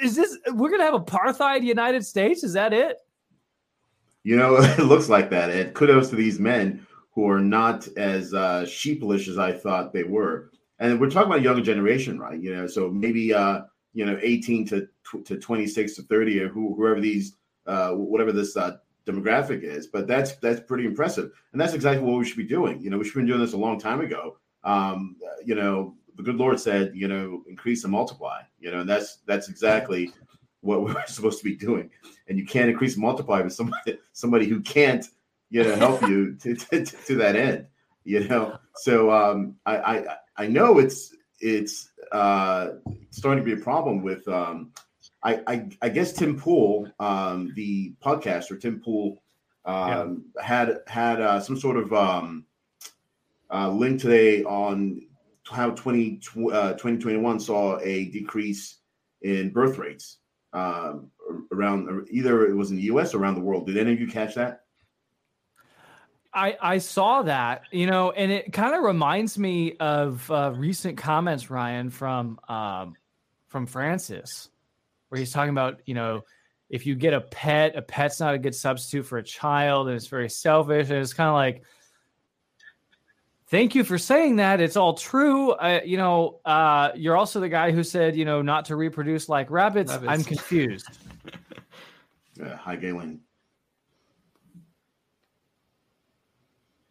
is 0.03 0.17
this 0.17 0.37
we're 0.53 0.71
gonna 0.71 0.85
have 0.85 0.95
a 0.95 1.01
apartheid 1.01 1.63
United 1.63 2.05
States? 2.05 2.43
Is 2.43 2.55
that 2.55 2.73
it? 2.73 2.99
You 4.25 4.37
know, 4.37 4.57
it 4.59 4.81
looks 4.81 5.09
like 5.09 5.31
that. 5.31 5.51
And 5.51 5.73
kudos 5.75 6.11
to 6.11 6.17
these 6.17 6.41
men 6.41 6.87
who 7.19 7.29
are 7.29 7.41
not 7.41 7.89
as 7.97 8.33
uh, 8.33 8.65
sheepish 8.65 9.27
as 9.27 9.39
I 9.39 9.51
thought 9.51 9.93
they 9.93 10.05
were. 10.05 10.53
And 10.79 11.01
we're 11.01 11.11
talking 11.11 11.27
about 11.27 11.41
a 11.41 11.43
younger 11.43 11.63
generation, 11.63 12.17
right? 12.17 12.41
You 12.41 12.55
know, 12.55 12.69
so 12.69 12.89
maybe 12.89 13.35
uh, 13.35 13.63
you 13.93 14.07
know, 14.07 14.17
18 14.23 14.65
to 14.69 14.87
to 15.25 15.37
26 15.37 15.97
to 15.97 16.03
30 16.03 16.43
or 16.43 16.49
who, 16.49 16.77
whoever 16.77 17.01
these 17.01 17.35
uh, 17.67 17.91
whatever 17.91 18.31
this 18.31 18.57
uh, 18.57 18.77
demographic 19.05 19.65
is. 19.65 19.89
But 19.89 20.07
that's 20.07 20.37
that's 20.37 20.61
pretty 20.61 20.87
impressive, 20.87 21.33
and 21.51 21.61
that's 21.61 21.75
exactly 21.75 22.05
what 22.05 22.21
we 22.21 22.25
should 22.25 22.37
be 22.37 22.45
doing. 22.45 22.81
You 22.81 22.91
know, 22.91 22.99
we 22.99 23.05
should 23.05 23.21
be 23.21 23.27
doing 23.27 23.41
this 23.41 23.53
a 23.53 23.57
long 23.57 23.81
time 23.81 24.01
ago. 24.01 24.37
Um, 24.63 25.17
you 25.45 25.57
know, 25.57 25.97
the 26.15 26.23
good 26.23 26.37
Lord 26.37 26.61
said, 26.61 26.93
you 26.95 27.09
know, 27.09 27.43
increase 27.49 27.83
and 27.83 27.91
multiply. 27.91 28.43
You 28.61 28.71
know, 28.71 28.79
and 28.83 28.89
that's 28.89 29.17
that's 29.27 29.49
exactly 29.49 30.13
what 30.61 30.83
we're 30.85 31.07
supposed 31.07 31.39
to 31.39 31.45
be 31.45 31.57
doing. 31.57 31.91
And 32.29 32.39
you 32.39 32.47
can't 32.47 32.71
increase 32.71 32.95
and 32.95 33.03
multiply 33.03 33.41
with 33.41 33.55
somebody 33.55 33.99
somebody 34.13 34.47
who 34.47 34.61
can't, 34.61 35.05
you 35.51 35.63
know, 35.65 35.75
help 35.77 36.03
you 36.03 36.35
to, 36.43 36.55
to, 36.55 36.85
to 36.85 37.15
that 37.17 37.37
end. 37.37 37.67
You 38.05 38.27
know, 38.27 38.59
so 38.77 39.11
um, 39.11 39.57
I, 39.67 39.77
I 39.77 40.17
I 40.37 40.47
know 40.47 40.79
it's 40.79 41.15
it's 41.41 41.91
uh, 42.13 42.71
starting 43.11 43.45
to 43.45 43.55
be 43.55 43.61
a 43.61 43.63
problem 43.63 44.03
with 44.03 44.27
um, 44.29 44.73
I, 45.23 45.41
I, 45.47 45.69
I 45.83 45.89
guess 45.89 46.13
Tim 46.13 46.39
Pool, 46.39 46.91
um, 47.01 47.53
the 47.55 47.95
podcaster 48.05 48.61
Tim 48.61 48.81
Pool, 48.81 49.23
um, 49.65 50.25
yeah. 50.37 50.43
had 50.43 50.79
had 50.87 51.21
uh, 51.21 51.41
some 51.41 51.59
sort 51.59 51.77
of 51.77 51.93
um, 51.93 52.45
uh, 53.53 53.71
link 53.71 54.01
today 54.01 54.45
on 54.45 55.03
how 55.51 55.71
20, 55.71 56.21
uh, 56.53 56.73
2021 56.73 57.41
saw 57.41 57.79
a 57.81 58.07
decrease 58.07 58.79
in 59.23 59.51
birth 59.51 59.79
rates 59.79 60.19
um, 60.53 61.11
around 61.53 62.07
either 62.11 62.47
it 62.47 62.55
was 62.55 62.71
in 62.71 62.77
the 62.77 62.83
U.S. 62.85 63.15
or 63.15 63.19
around 63.19 63.35
the 63.35 63.41
world. 63.41 63.67
Did 63.67 63.79
any 63.79 63.93
of 63.93 64.01
you 64.01 64.07
catch 64.07 64.35
that? 64.37 64.65
I, 66.33 66.57
I 66.61 66.79
saw 66.79 67.23
that, 67.23 67.63
you 67.73 67.87
know, 67.87 68.11
and 68.11 68.31
it 68.31 68.53
kind 68.53 68.75
of 68.75 68.83
reminds 68.83 69.39
me 69.39 69.77
of 69.79 70.31
uh, 70.31 70.53
recent 70.55 70.99
comments, 70.99 71.51
Ryan, 71.51 71.91
from 71.91 72.39
um, 72.49 72.95
from 73.49 73.67
Francis 73.67 74.51
where 75.09 75.19
he's 75.19 75.33
talking 75.33 75.51
about, 75.51 75.81
you 75.87 75.95
know, 75.95 76.23
if 76.71 76.87
you 76.87 76.95
get 76.95 77.15
a 77.15 77.21
pet, 77.21 77.77
a 77.77 77.83
pet's 77.83 78.21
not 78.21 78.35
a 78.35 78.39
good 78.39 78.55
substitute 78.55 79.05
for 79.05 79.19
a 79.19 79.23
child, 79.23 79.89
and 79.89 79.97
it's 79.97 80.07
very 80.07 80.29
selfish. 80.29 80.91
And 80.91 80.99
it's 80.99 81.15
kind 81.15 81.29
of 81.29 81.35
like, 81.35 81.63
thank 83.49 83.75
you 83.75 83.85
for 83.85 83.97
saying 83.97 84.37
that. 84.37 84.61
It's 84.61 84.77
all 84.77 84.95
true. 84.95 85.53
Uh, 85.53 85.81
you 85.85 85.97
know, 85.97 86.41
uh, 86.45 86.91
you're 86.95 87.17
also 87.17 87.41
the 87.41 87.49
guy 87.49 87.71
who 87.71 87.83
said, 87.83 88.17
you 88.17 88.27
know, 88.27 88.43
not 88.43 88.67
to 88.67 88.77
reproduce 88.77 89.29
like 89.31 89.51
rabbits. 89.51 89.93
rabbits. 89.93 90.13
I'm 90.13 90.25
confused. 90.25 90.99
yeah, 92.39 92.57
hi, 92.61 92.77
Galen. 92.77 93.21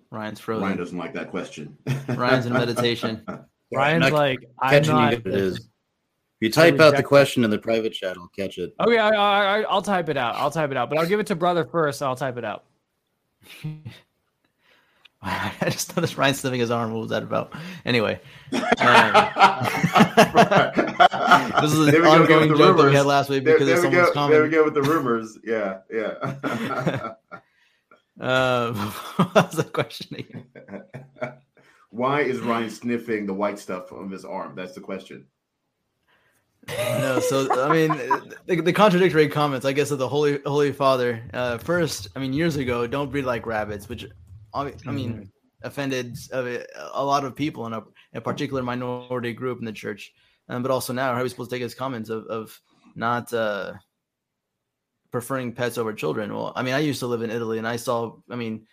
Ryan's 0.10 0.39
frozen. 0.39 0.63
Ryan 0.63 0.78
doesn't 0.78 0.98
like 0.98 1.13
that 1.13 1.30
question. 1.30 1.78
Ryan's 2.08 2.46
in 2.46 2.54
meditation. 2.54 3.26
Ryan's 3.74 4.12
like, 4.12 4.39
I'm 4.60 4.82
not. 4.84 5.13
It 5.13 5.28
is. 5.28 5.67
If 6.39 6.41
you 6.41 6.52
type 6.52 6.80
out 6.80 6.96
the 6.96 7.04
question 7.04 7.43
in 7.43 7.50
the 7.50 7.58
private 7.58 7.93
chat, 7.93 8.15
I'll 8.15 8.28
catch 8.28 8.60
it. 8.60 8.76
Okay, 8.80 9.00
I, 9.00 9.10
I, 9.10 9.62
I'll 9.63 9.82
type 9.82 10.08
it 10.08 10.17
out. 10.17 10.36
I'll 10.36 10.52
type 10.52 10.70
it 10.70 10.78
out, 10.78 10.88
but 10.88 11.00
I'll 11.00 11.08
give 11.08 11.20
it 11.20 11.26
to 11.28 11.36
brother 11.36 11.65
first. 11.65 12.04
I'll 12.04 12.15
type 12.15 12.38
it 12.38 12.46
out. 12.46 12.63
I 15.24 15.52
just 15.63 15.98
noticed 15.98 16.15
Ryan 16.15 16.36
sniffing 16.36 16.60
his 16.60 16.70
arm. 16.70 16.93
What 16.93 17.02
was 17.02 17.10
that 17.10 17.24
about? 17.24 17.54
Anyway, 17.86 18.20
um, 18.54 18.62
this 21.62 21.74
is 21.74 21.88
an 21.88 22.06
ongoing 22.06 22.50
joke 22.50 22.60
rumors. 22.60 22.78
that 22.78 22.86
we 22.86 22.96
had 22.96 23.08
last 23.08 23.30
week 23.30 23.43
because 23.43 23.65
there, 23.65 23.82
there 23.82 23.88
of 23.88 24.13
someone's 24.13 24.32
There 24.32 24.43
we 24.43 24.50
go 24.50 24.63
with 24.63 24.76
the 24.76 24.84
rumors. 24.84 25.39
Yeah, 25.43 25.80
yeah. 25.91 27.13
Uh, 28.19 28.73
what 29.15 29.36
was 29.36 29.56
the 29.56 29.63
question? 29.63 30.45
Why 31.89 32.21
is 32.21 32.39
Ryan 32.39 32.69
sniffing 32.69 33.25
the 33.25 33.34
white 33.34 33.60
stuff 33.60 33.91
on 33.91 34.12
his 34.12 34.25
arm? 34.25 34.56
That's 34.56 34.73
the 34.73 34.82
question 34.82 35.27
no, 36.67 37.19
so 37.19 37.63
I 37.63 37.71
mean, 37.71 37.89
the, 38.45 38.62
the, 38.62 38.73
contradictory 38.73 39.27
comments, 39.30 39.65
I 39.65 39.71
guess, 39.71 39.91
of 39.91 39.99
the 39.99 40.08
Holy 40.08 40.39
Holy 40.45 40.71
Father. 40.71 41.23
Uh, 41.34 41.58
first, 41.58 42.10
I 42.15 42.19
mean, 42.19 42.34
years 42.34 42.58
ago, 42.58 42.88
don't 42.88 43.12
breed 43.12 43.25
like 43.25 43.45
rabbits, 43.45 43.88
which 43.88 44.06
I 44.53 44.63
mean, 44.63 45.13
mm-hmm. 45.13 45.23
offended 45.63 46.17
a, 46.34 46.65
a, 46.93 47.03
lot 47.03 47.23
of 47.23 47.36
people 47.36 47.65
in 47.67 47.73
a, 47.73 47.84
a, 48.13 48.21
particular 48.21 48.63
minority 48.63 49.34
group 49.34 49.60
in 49.60 49.65
the 49.65 49.71
church. 49.71 50.12
Um, 50.49 50.62
but 50.62 50.71
also 50.71 50.93
now, 50.93 51.13
how 51.13 51.19
are 51.19 51.23
we 51.23 51.30
supposed 51.30 51.49
to 51.51 51.56
take 51.56 51.63
his 51.63 51.75
comments 51.75 52.10
of 52.10 52.25
of 52.25 52.60
not 52.95 53.32
uh, 53.34 53.73
preferring 55.12 55.54
pets 55.54 55.78
over 55.78 55.93
children? 55.93 56.34
Well, 56.34 56.54
I 56.56 56.63
mean, 56.63 56.74
I 56.74 56.80
used 56.80 57.00
to 57.00 57.08
live 57.08 57.22
in 57.22 57.32
Italy, 57.32 57.58
and 57.58 57.67
I 57.67 57.76
saw, 57.76 58.15
I 58.30 58.36
mean, 58.36 58.65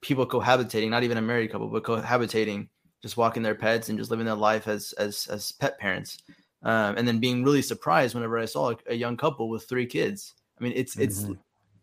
people 0.00 0.26
cohabitating, 0.26 0.90
not 0.90 1.02
even 1.02 1.18
a 1.18 1.22
married 1.22 1.50
couple, 1.50 1.68
but 1.68 1.82
cohabitating, 1.82 2.68
just 3.02 3.16
walking 3.16 3.42
their 3.42 3.54
pets 3.54 3.88
and 3.88 3.98
just 3.98 4.10
living 4.10 4.26
their 4.26 4.34
life 4.34 4.68
as 4.68 4.92
as 4.94 5.26
as 5.28 5.52
pet 5.52 5.78
parents 5.78 6.22
um, 6.62 6.96
and 6.96 7.06
then 7.06 7.18
being 7.18 7.44
really 7.44 7.62
surprised 7.62 8.14
whenever 8.14 8.38
I 8.38 8.44
saw 8.44 8.70
a, 8.70 8.76
a, 8.88 8.94
young 8.94 9.16
couple 9.16 9.48
with 9.48 9.68
three 9.68 9.86
kids. 9.86 10.34
I 10.58 10.64
mean, 10.64 10.72
it's 10.74 10.96
it's. 10.96 11.22
Mm-hmm. 11.22 11.34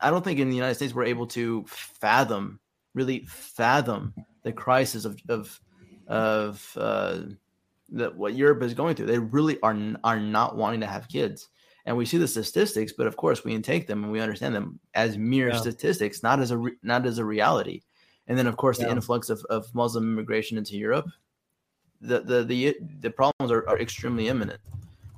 I 0.02 0.10
don't 0.10 0.24
think 0.24 0.40
in 0.40 0.50
the 0.50 0.56
United 0.56 0.76
States 0.76 0.94
we're 0.94 1.06
able 1.06 1.28
to 1.28 1.64
fathom, 1.68 2.60
really 2.94 3.26
fathom 3.28 4.14
the 4.44 4.52
crisis 4.52 5.06
of 5.06 5.18
of 5.30 5.60
of 6.08 6.72
uh, 6.76 7.22
that 7.94 8.16
what 8.16 8.36
Europe 8.36 8.62
is 8.64 8.74
going 8.74 8.96
through. 8.96 9.06
They 9.06 9.20
really 9.20 9.60
are 9.62 9.78
are 10.04 10.20
not 10.20 10.58
wanting 10.58 10.82
to 10.82 10.88
have 10.88 11.08
kids, 11.08 11.48
and 11.86 11.96
we 11.96 12.06
see 12.06 12.18
the 12.18 12.28
statistics, 12.28 12.94
but 12.94 13.08
of 13.08 13.16
course 13.16 13.44
we 13.44 13.54
intake 13.54 13.88
them 13.88 14.04
and 14.04 14.12
we 14.12 14.20
understand 14.20 14.56
them 14.56 14.80
as 14.94 15.18
mere 15.18 15.50
yeah. 15.50 15.58
statistics, 15.58 16.24
not 16.24 16.40
as 16.40 16.52
a 16.52 16.58
re- 16.58 16.78
not 16.84 17.06
as 17.06 17.18
a 17.18 17.26
reality. 17.26 17.82
And 18.28 18.38
then 18.38 18.48
of 18.48 18.58
course 18.58 18.80
yeah. 18.80 18.86
the 18.86 18.92
influx 18.92 19.30
of, 19.30 19.44
of 19.50 19.74
Muslim 19.74 20.04
immigration 20.04 20.58
into 20.58 20.78
Europe 20.78 21.08
the 22.02 22.22
the 22.22 22.44
the, 22.44 22.78
the 23.02 23.10
problems 23.10 23.52
are, 23.52 23.68
are 23.68 23.80
extremely 23.80 24.28
imminent. 24.28 24.60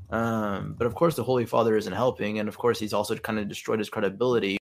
Um, 0.10 0.76
but 0.78 0.88
of 0.88 0.96
course, 0.96 1.16
the 1.16 1.24
Holy 1.24 1.46
Father 1.46 1.76
isn't 1.76 1.94
helping, 1.94 2.40
and 2.40 2.48
of 2.48 2.58
course, 2.58 2.80
he's 2.80 2.94
also 2.94 3.16
kind 3.16 3.40
of 3.40 3.50
destroyed 3.50 3.80
his 3.80 3.90
credibility 3.90 4.58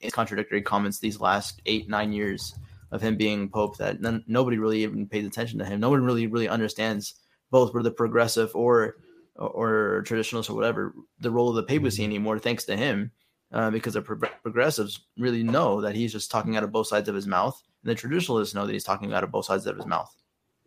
in 0.00 0.10
contradictory 0.10 0.62
comments 0.62 0.98
these 0.98 1.20
last 1.20 1.62
eight 1.66 1.88
nine 1.88 2.12
years 2.12 2.54
of 2.90 3.00
him 3.00 3.16
being 3.16 3.48
pope. 3.48 3.76
That 3.78 4.00
none, 4.00 4.24
nobody 4.26 4.58
really 4.58 4.82
even 4.82 5.06
pays 5.06 5.26
attention 5.26 5.58
to 5.60 5.64
him. 5.64 5.80
No 5.80 5.90
one 5.90 6.04
really 6.04 6.26
really 6.26 6.48
understands 6.48 7.14
both 7.50 7.72
whether 7.72 7.88
the 7.88 7.94
progressive 7.94 8.54
or 8.54 8.96
or 9.40 10.02
traditionalists 10.06 10.50
or 10.50 10.54
whatever 10.54 10.94
the 11.20 11.30
role 11.30 11.48
of 11.48 11.56
the 11.56 11.62
papacy 11.62 12.02
mm-hmm. 12.02 12.10
anymore. 12.10 12.38
Thanks 12.38 12.64
to 12.64 12.76
him, 12.76 13.10
uh, 13.52 13.70
because 13.70 13.94
the 13.94 14.02
pro- 14.02 14.28
progressives 14.42 15.06
really 15.18 15.42
know 15.42 15.80
that 15.80 15.94
he's 15.94 16.12
just 16.12 16.30
talking 16.30 16.56
out 16.56 16.64
of 16.64 16.72
both 16.72 16.86
sides 16.86 17.08
of 17.08 17.14
his 17.14 17.26
mouth, 17.26 17.60
and 17.82 17.90
the 17.90 17.94
traditionalists 17.94 18.54
know 18.54 18.66
that 18.66 18.72
he's 18.72 18.84
talking 18.84 19.12
out 19.12 19.24
of 19.24 19.30
both 19.30 19.46
sides 19.46 19.66
of 19.66 19.76
his 19.76 19.86
mouth. 19.86 20.14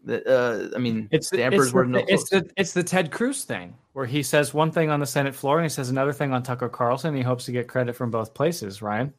Uh, 0.08 0.68
I 0.76 0.80
mean, 0.80 1.08
it's 1.12 1.30
the, 1.30 1.44
emperor's 1.44 1.68
it's 1.68 1.74
word. 1.74 1.88
The, 1.88 1.92
no 1.92 2.06
it's 2.08 2.30
the 2.30 2.50
it's 2.58 2.74
the 2.74 2.84
Ted 2.84 3.12
Cruz 3.12 3.46
thing 3.46 3.76
where 3.94 4.06
he 4.06 4.22
says 4.22 4.54
one 4.54 4.72
thing 4.72 4.90
on 4.90 5.00
the 5.00 5.06
Senate 5.06 5.34
floor 5.34 5.60
and 5.60 5.66
he 5.66 5.70
says 5.70 5.90
another 5.90 6.12
thing 6.12 6.34
on 6.34 6.44
Tucker 6.44 6.68
Carlson. 6.68 7.16
he 7.16 7.22
hopes 7.22 7.46
to 7.46 7.52
get 7.52 7.70
credit 7.70 7.96
from 7.96 8.12
both 8.12 8.34
places. 8.34 8.82
Ryan. 8.82 9.14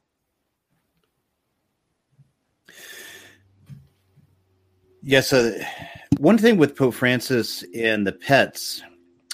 Yes, 5.01 5.33
uh, 5.33 5.63
one 6.19 6.39
thing 6.39 6.57
with 6.57 6.77
Pope 6.77 6.95
Francis 6.95 7.65
and 7.75 8.07
the 8.07 8.13
pets 8.13 8.83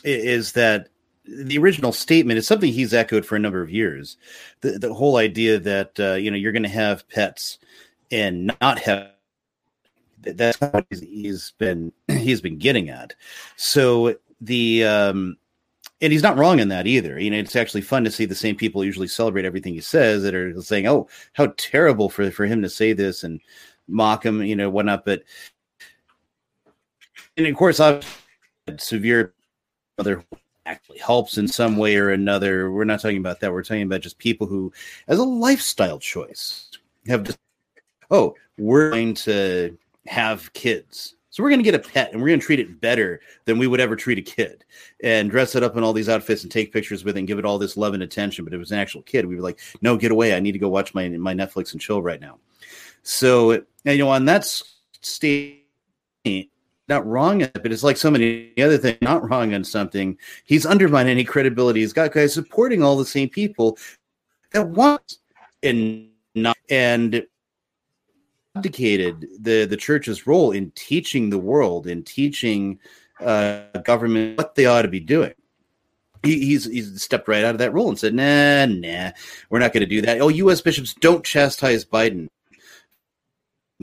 is 0.05 0.53
that 0.53 0.89
the 1.25 1.59
original 1.59 1.93
statement 1.93 2.39
is 2.39 2.47
something 2.47 2.73
he's 2.73 2.95
echoed 2.95 3.25
for 3.25 3.37
a 3.37 3.41
number 3.41 3.63
of 3.63 3.71
years. 3.71 4.17
The 4.61 4.79
the 4.79 4.95
whole 4.95 5.17
idea 5.17 5.59
that 5.59 6.01
uh, 6.01 6.15
you 6.15 6.31
know 6.31 6.37
you're 6.37 6.53
going 6.53 6.63
to 6.63 6.69
have 6.69 7.09
pets 7.09 7.59
and 8.11 8.55
not 8.61 8.79
have 8.81 9.13
that's 10.23 10.61
what 10.61 10.87
he's 10.91 11.53
been 11.59 11.93
he's 12.09 12.41
been 12.41 12.59
getting 12.59 12.91
at. 12.91 13.15
So 13.57 14.17
the 14.41 14.85
um, 14.85 15.37
and 16.01 16.13
he's 16.13 16.23
not 16.23 16.39
wrong 16.39 16.61
in 16.61 16.69
that 16.69 16.87
either. 16.87 17.19
You 17.19 17.31
know, 17.31 17.39
it's 17.39 17.57
actually 17.57 17.83
fun 17.83 18.05
to 18.05 18.11
see 18.11 18.25
the 18.25 18.35
same 18.35 18.57
people 18.57 18.85
usually 18.85 19.09
celebrate 19.09 19.45
everything 19.45 19.75
he 19.75 19.81
says 19.81 20.23
that 20.23 20.35
are 20.35 20.61
saying, 20.63 20.87
"Oh, 20.87 21.09
how 21.35 21.53
terrible 21.57 22.09
for 22.09 22.31
for 22.31 22.47
him 22.47 22.63
to 22.63 22.69
say 22.69 22.93
this 22.93 23.23
and 23.25 23.41
mock 23.89 24.25
him," 24.25 24.43
you 24.43 24.57
know, 24.57 24.71
whatnot. 24.71 25.05
But 25.05 25.25
and 27.37 27.47
of 27.47 27.57
course, 27.57 27.81
I've 27.81 28.05
severe 28.79 29.35
actually 30.67 30.99
helps 30.99 31.39
in 31.39 31.49
some 31.49 31.77
way 31.77 31.97
or 31.97 32.11
another. 32.11 32.71
We're 32.71 32.85
not 32.85 33.01
talking 33.01 33.19
about 33.19 33.41
that. 33.41 33.53
We're 33.53 33.63
talking 33.63 33.83
about 33.83 34.01
just 34.01 34.19
people 34.19 34.47
who, 34.47 34.73
as 35.09 35.19
a 35.19 35.25
lifestyle 35.25 35.99
choice, 35.99 36.71
have 37.07 37.25
just, 37.25 37.39
oh, 38.11 38.35
we're 38.59 38.91
going 38.91 39.15
to 39.15 39.77
have 40.07 40.53
kids. 40.53 41.17
So 41.31 41.43
we're 41.43 41.51
going 41.51 41.61
to 41.61 41.65
get 41.65 41.75
a 41.75 41.79
pet 41.79 42.13
and 42.13 42.21
we're 42.21 42.29
going 42.29 42.41
to 42.41 42.47
treat 42.47 42.59
it 42.59 42.81
better 42.81 43.21
than 43.45 43.57
we 43.57 43.69
would 43.69 43.81
ever 43.81 43.95
treat 43.95 44.19
a 44.19 44.23
kid 44.23 44.65
and 45.03 45.31
dress 45.31 45.55
it 45.55 45.63
up 45.63 45.77
in 45.77 45.85
all 45.85 45.93
these 45.93 46.09
outfits 46.09 46.43
and 46.43 46.51
take 46.51 46.73
pictures 46.73 47.05
with 47.05 47.17
it 47.17 47.21
and 47.21 47.29
give 47.29 47.39
it 47.39 47.45
all 47.45 47.57
this 47.57 47.77
love 47.77 47.95
and 47.95 48.03
attention. 48.03 48.45
But 48.45 48.53
it 48.53 48.59
was 48.59 48.73
an 48.73 48.79
actual 48.79 49.03
kid, 49.03 49.27
we 49.27 49.37
were 49.37 49.43
like, 49.43 49.61
no, 49.81 49.97
get 49.97 50.11
away. 50.11 50.35
I 50.35 50.41
need 50.41 50.53
to 50.53 50.59
go 50.59 50.69
watch 50.69 50.93
my, 50.93 51.09
my 51.09 51.33
Netflix 51.33 51.73
and 51.73 51.81
chill 51.81 52.03
right 52.03 52.21
now. 52.21 52.39
So, 53.03 53.53
you 53.85 53.99
know, 53.99 54.09
on 54.09 54.25
that 54.25 54.45
state, 55.01 55.67
not 56.91 57.07
wrong, 57.07 57.41
it 57.41 57.55
but 57.55 57.73
it's 57.73 57.83
like 57.83 57.97
so 57.97 58.11
many 58.11 58.53
other 58.59 58.77
things, 58.77 58.99
not 59.01 59.29
wrong 59.31 59.55
on 59.55 59.65
something. 59.65 60.19
He's 60.45 60.67
undermined 60.67 61.09
any 61.09 61.25
credibility. 61.25 61.81
He's 61.81 61.95
got 61.95 62.13
guys 62.13 62.35
supporting 62.35 62.83
all 62.83 62.97
the 62.97 63.07
same 63.07 63.31
people 63.31 63.79
that 64.53 64.69
want 64.69 65.17
and 65.63 66.09
not 66.35 66.59
and 66.69 67.25
abdicated 68.57 69.27
the 69.39 69.65
the 69.65 69.77
church's 69.77 70.27
role 70.27 70.51
in 70.51 70.73
teaching 70.75 71.31
the 71.31 71.39
world 71.39 71.87
in 71.87 72.03
teaching 72.03 72.79
uh, 73.21 73.63
government 73.85 74.37
what 74.37 74.55
they 74.55 74.67
ought 74.67 74.83
to 74.83 74.89
be 74.89 75.01
doing. 75.01 75.33
He, 76.23 76.41
he's 76.41 76.65
he's 76.65 77.03
stepped 77.03 77.29
right 77.29 77.45
out 77.45 77.55
of 77.55 77.59
that 77.59 77.73
role 77.73 77.89
and 77.89 77.99
said, 77.99 78.15
"Nah, 78.15 78.67
nah, 78.67 79.13
we're 79.49 79.59
not 79.59 79.73
going 79.73 79.83
to 79.83 79.87
do 79.87 80.03
that." 80.03 80.21
Oh, 80.21 80.29
U.S. 80.29 80.61
bishops 80.61 80.95
don't 80.95 81.25
chastise 81.25 81.85
Biden. 81.85 82.29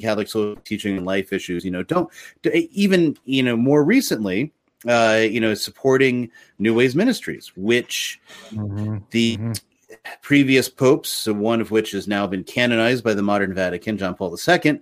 Catholic 0.01 0.27
social 0.27 0.55
teaching 0.62 0.97
and 0.97 1.05
life 1.05 1.33
issues, 1.33 1.65
you 1.65 1.71
know, 1.71 1.83
don't 1.83 2.10
even 2.53 3.17
you 3.25 3.43
know 3.43 3.57
more 3.57 3.83
recently, 3.83 4.53
uh, 4.88 5.19
you 5.21 5.39
know, 5.39 5.53
supporting 5.53 6.31
New 6.60 6.73
Ways 6.73 6.95
Ministries, 6.95 7.51
which 7.55 8.19
mm-hmm. 8.51 8.97
the 9.12 9.38
mm-hmm 9.38 9.53
previous 10.21 10.69
popes, 10.69 11.27
one 11.27 11.62
of 11.62 11.71
which 11.71 11.91
has 11.91 12.07
now 12.07 12.27
been 12.27 12.43
canonized 12.43 13.03
by 13.03 13.13
the 13.13 13.21
modern 13.21 13.53
Vatican, 13.53 13.97
John 13.97 14.15
Paul 14.15 14.38
II, 14.47 14.79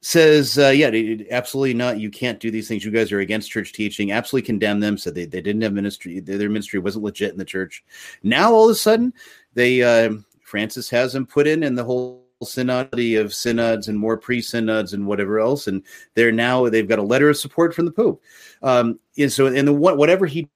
says, 0.00 0.58
uh, 0.58 0.68
yeah, 0.68 0.90
absolutely 1.30 1.74
not. 1.74 1.98
You 1.98 2.10
can't 2.10 2.40
do 2.40 2.50
these 2.50 2.68
things. 2.68 2.84
You 2.84 2.90
guys 2.90 3.10
are 3.12 3.20
against 3.20 3.50
church 3.50 3.72
teaching. 3.72 4.12
Absolutely 4.12 4.46
condemn 4.46 4.80
them. 4.80 4.98
Said 4.98 5.14
they, 5.14 5.24
they 5.24 5.40
didn't 5.40 5.62
have 5.62 5.72
ministry. 5.72 6.20
Their 6.20 6.50
ministry 6.50 6.78
wasn't 6.78 7.04
legit 7.04 7.32
in 7.32 7.38
the 7.38 7.44
church. 7.44 7.82
Now, 8.22 8.52
all 8.52 8.66
of 8.66 8.72
a 8.72 8.74
sudden, 8.74 9.14
they 9.54 9.82
uh, 9.82 10.16
Francis 10.42 10.90
has 10.90 11.14
them 11.14 11.26
put 11.26 11.46
in 11.46 11.62
and 11.62 11.76
the 11.76 11.84
whole 11.84 12.23
synodity 12.42 13.20
of 13.20 13.32
synods 13.32 13.88
and 13.88 13.98
more 13.98 14.16
pre-synods 14.16 14.92
and 14.92 15.06
whatever 15.06 15.40
else. 15.40 15.66
And 15.66 15.82
they're 16.14 16.32
now, 16.32 16.68
they've 16.68 16.88
got 16.88 16.98
a 16.98 17.02
letter 17.02 17.30
of 17.30 17.36
support 17.36 17.74
from 17.74 17.86
the 17.86 17.92
Pope. 17.92 18.22
Um, 18.62 18.98
and 19.16 19.32
so, 19.32 19.46
and 19.46 19.66
the 19.66 19.72
what, 19.72 19.96
whatever 19.96 20.26
he 20.26 20.48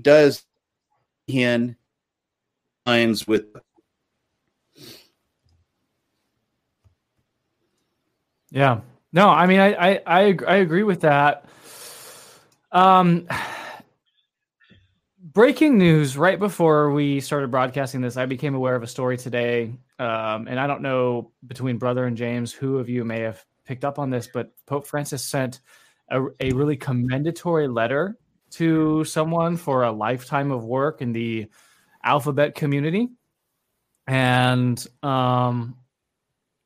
does, 0.00 0.44
can 1.30 1.76
lines 2.86 3.26
with 3.26 3.44
yeah 8.50 8.80
no 9.12 9.28
i 9.28 9.46
mean 9.46 9.60
i 9.60 9.74
i 9.74 10.00
i, 10.06 10.38
I 10.46 10.56
agree 10.56 10.82
with 10.82 11.02
that 11.02 11.44
um 12.72 13.28
breaking 15.20 15.78
news 15.78 16.16
right 16.16 16.38
before 16.38 16.90
we 16.90 17.20
started 17.20 17.50
broadcasting 17.50 18.00
this 18.00 18.16
i 18.16 18.26
became 18.26 18.54
aware 18.54 18.74
of 18.74 18.82
a 18.82 18.88
story 18.88 19.16
today 19.16 19.72
um, 20.00 20.48
and 20.48 20.58
i 20.58 20.66
don't 20.66 20.82
know 20.82 21.30
between 21.46 21.78
brother 21.78 22.06
and 22.06 22.16
james 22.16 22.52
who 22.52 22.78
of 22.78 22.88
you 22.88 23.04
may 23.04 23.20
have 23.20 23.44
picked 23.64 23.84
up 23.84 23.98
on 23.98 24.10
this 24.10 24.28
but 24.32 24.50
pope 24.66 24.86
francis 24.86 25.22
sent 25.22 25.60
a, 26.10 26.26
a 26.40 26.50
really 26.52 26.76
commendatory 26.76 27.68
letter 27.68 28.16
to 28.50 29.04
someone 29.04 29.56
for 29.56 29.84
a 29.84 29.92
lifetime 29.92 30.50
of 30.50 30.64
work 30.64 31.00
in 31.02 31.12
the 31.12 31.48
alphabet 32.02 32.54
community. 32.54 33.08
And 34.06 34.84
um, 35.02 35.76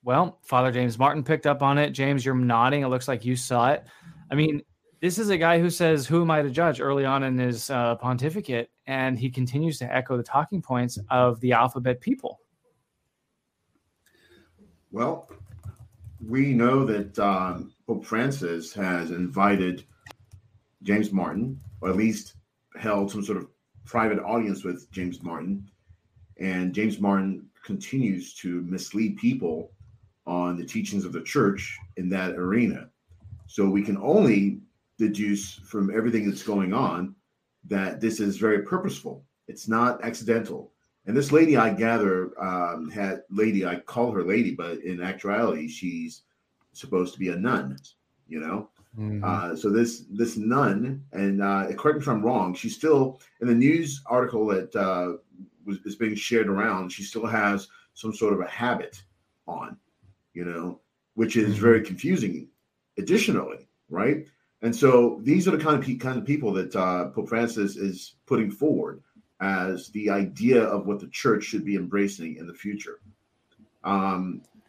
well, 0.02 0.38
Father 0.42 0.72
James 0.72 0.98
Martin 0.98 1.24
picked 1.24 1.46
up 1.46 1.62
on 1.62 1.78
it. 1.78 1.90
James, 1.90 2.24
you're 2.24 2.34
nodding. 2.34 2.82
It 2.82 2.88
looks 2.88 3.08
like 3.08 3.24
you 3.24 3.36
saw 3.36 3.72
it. 3.72 3.84
I 4.30 4.34
mean, 4.34 4.62
this 5.00 5.18
is 5.18 5.28
a 5.28 5.36
guy 5.36 5.58
who 5.58 5.68
says, 5.68 6.06
Who 6.06 6.22
am 6.22 6.30
I 6.30 6.40
to 6.40 6.50
judge 6.50 6.80
early 6.80 7.04
on 7.04 7.22
in 7.22 7.36
his 7.36 7.68
uh, 7.68 7.96
pontificate? 7.96 8.70
And 8.86 9.18
he 9.18 9.30
continues 9.30 9.78
to 9.78 9.94
echo 9.94 10.16
the 10.16 10.22
talking 10.22 10.62
points 10.62 10.98
of 11.10 11.40
the 11.40 11.52
alphabet 11.52 12.00
people. 12.00 12.40
Well, 14.94 15.28
we 16.24 16.52
know 16.54 16.84
that 16.84 17.18
um, 17.18 17.72
Pope 17.84 18.04
Francis 18.04 18.72
has 18.74 19.10
invited 19.10 19.82
James 20.84 21.10
Martin, 21.10 21.58
or 21.80 21.90
at 21.90 21.96
least 21.96 22.34
held 22.76 23.10
some 23.10 23.24
sort 23.24 23.38
of 23.38 23.48
private 23.84 24.20
audience 24.20 24.62
with 24.62 24.88
James 24.92 25.20
Martin, 25.20 25.68
and 26.38 26.72
James 26.72 27.00
Martin 27.00 27.44
continues 27.64 28.34
to 28.34 28.60
mislead 28.68 29.16
people 29.16 29.72
on 30.28 30.56
the 30.56 30.64
teachings 30.64 31.04
of 31.04 31.12
the 31.12 31.22
church 31.22 31.76
in 31.96 32.08
that 32.10 32.36
arena. 32.36 32.88
So 33.48 33.68
we 33.68 33.82
can 33.82 33.96
only 33.96 34.60
deduce 34.96 35.54
from 35.54 35.90
everything 35.90 36.30
that's 36.30 36.44
going 36.44 36.72
on 36.72 37.16
that 37.66 38.00
this 38.00 38.20
is 38.20 38.36
very 38.36 38.62
purposeful. 38.62 39.24
It's 39.48 39.66
not 39.66 40.04
accidental. 40.04 40.70
And 41.06 41.16
this 41.16 41.32
lady, 41.32 41.56
I 41.56 41.70
gather, 41.70 42.32
um, 42.42 42.90
had 42.90 43.22
lady. 43.30 43.66
I 43.66 43.76
call 43.76 44.10
her 44.12 44.24
lady, 44.24 44.54
but 44.54 44.78
in 44.78 45.02
actuality, 45.02 45.68
she's 45.68 46.22
supposed 46.72 47.12
to 47.14 47.20
be 47.20 47.28
a 47.28 47.36
nun. 47.36 47.76
You 48.26 48.40
know, 48.40 48.70
Mm-hmm. 48.98 49.24
Uh, 49.24 49.56
so 49.56 49.70
this 49.70 50.04
this 50.10 50.36
nun, 50.36 51.02
and 51.12 51.42
uh, 51.42 51.66
correct 51.74 51.98
me 51.98 52.02
if 52.02 52.08
I'm 52.08 52.24
wrong, 52.24 52.54
she's 52.54 52.76
still 52.76 53.20
in 53.40 53.48
the 53.48 53.54
news 53.54 54.00
article 54.06 54.46
that 54.46 54.74
uh, 54.76 55.14
was 55.64 55.78
is 55.84 55.96
being 55.96 56.14
shared 56.14 56.48
around. 56.48 56.92
She 56.92 57.02
still 57.02 57.26
has 57.26 57.68
some 57.94 58.14
sort 58.14 58.34
of 58.34 58.40
a 58.40 58.46
habit 58.46 59.02
on, 59.48 59.76
you 60.32 60.44
know, 60.44 60.80
which 61.14 61.36
is 61.36 61.54
mm-hmm. 61.54 61.62
very 61.62 61.82
confusing. 61.82 62.48
Additionally, 62.96 63.68
right? 63.88 64.28
And 64.62 64.74
so 64.74 65.18
these 65.24 65.48
are 65.48 65.50
the 65.50 65.62
kind 65.62 65.76
of 65.76 65.84
pe- 65.84 65.96
kind 65.96 66.16
of 66.16 66.24
people 66.24 66.52
that 66.52 66.76
uh, 66.76 67.08
Pope 67.08 67.28
Francis 67.28 67.74
is 67.74 68.14
putting 68.26 68.52
forward 68.52 69.02
as 69.44 69.90
the 69.96 70.06
idea 70.22 70.62
of 70.74 70.86
what 70.86 71.00
the 71.00 71.12
church 71.22 71.42
should 71.44 71.64
be 71.64 71.76
embracing 71.76 72.32
in 72.40 72.46
the 72.46 72.58
future. 72.64 72.98
Um, 73.92 74.22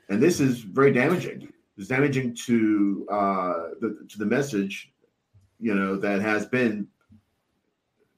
and 0.10 0.20
this 0.22 0.40
is 0.40 0.54
very 0.80 0.92
damaging 0.92 1.42
It's 1.78 1.88
damaging 1.88 2.36
to 2.48 3.08
uh, 3.12 3.54
the 3.82 3.90
to 4.10 4.18
the 4.18 4.26
message, 4.26 4.94
you 5.60 5.76
know, 5.76 5.98
that 5.98 6.22
has 6.22 6.46
been 6.46 6.88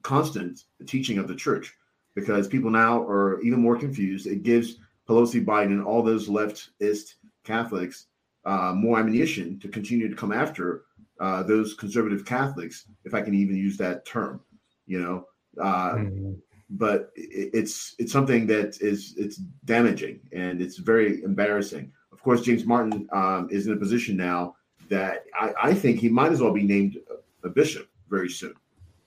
constant 0.02 0.64
teaching 0.86 1.18
of 1.18 1.26
the 1.28 1.34
church, 1.34 1.74
because 2.14 2.46
people 2.46 2.70
now 2.70 3.02
are 3.02 3.40
even 3.42 3.60
more 3.60 3.78
confused. 3.78 4.26
It 4.26 4.42
gives 4.42 4.76
Pelosi, 5.08 5.44
Biden, 5.44 5.84
all 5.84 6.02
those 6.02 6.28
leftist 6.28 7.16
Catholics 7.44 8.06
uh, 8.44 8.72
more 8.74 8.98
ammunition 9.00 9.58
to 9.60 9.68
continue 9.68 10.08
to 10.08 10.14
come 10.14 10.32
after 10.32 10.84
uh, 11.20 11.42
those 11.42 11.74
conservative 11.74 12.24
Catholics, 12.24 12.86
if 13.04 13.12
I 13.14 13.22
can 13.22 13.34
even 13.34 13.56
use 13.56 13.76
that 13.78 14.04
term, 14.04 14.40
you 14.86 15.00
know. 15.00 15.26
Uh, 15.60 15.94
mm-hmm. 15.94 16.32
But 16.70 17.10
it, 17.14 17.50
it's 17.54 17.94
it's 17.98 18.12
something 18.12 18.46
that 18.48 18.80
is 18.80 19.14
it's 19.16 19.36
damaging 19.64 20.20
and 20.32 20.60
it's 20.60 20.76
very 20.76 21.22
embarrassing 21.22 21.92
of 22.18 22.24
course, 22.24 22.40
James 22.40 22.66
Martin 22.66 23.08
um, 23.12 23.46
is 23.48 23.68
in 23.68 23.74
a 23.74 23.76
position 23.76 24.16
now 24.16 24.56
that 24.88 25.22
I, 25.38 25.52
I, 25.62 25.72
think 25.72 26.00
he 26.00 26.08
might 26.08 26.32
as 26.32 26.42
well 26.42 26.52
be 26.52 26.64
named 26.64 26.98
a 27.44 27.48
bishop 27.48 27.88
very 28.10 28.28
soon. 28.28 28.54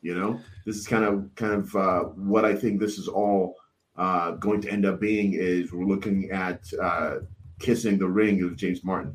You 0.01 0.17
know, 0.17 0.39
this 0.65 0.77
is 0.77 0.87
kind 0.87 1.03
of 1.03 1.29
kind 1.35 1.51
of 1.51 1.75
uh, 1.75 2.03
what 2.15 2.45
I 2.45 2.55
think 2.55 2.79
this 2.79 2.97
is 2.97 3.09
all 3.09 3.57
uh, 3.97 4.31
going 4.31 4.61
to 4.61 4.71
end 4.71 4.85
up 4.85 5.01
being. 5.01 5.33
Is 5.33 5.73
we're 5.73 5.83
looking 5.83 6.31
at 6.31 6.61
uh, 6.81 7.15
kissing 7.59 7.97
the 7.97 8.07
ring 8.07 8.41
of 8.43 8.55
James 8.55 8.81
Martin. 8.81 9.13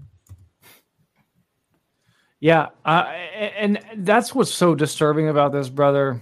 Yeah, 2.38 2.68
uh, 2.84 3.04
and 3.56 3.80
that's 3.96 4.34
what's 4.34 4.52
so 4.52 4.74
disturbing 4.74 5.30
about 5.30 5.52
this, 5.52 5.70
brother. 5.70 6.20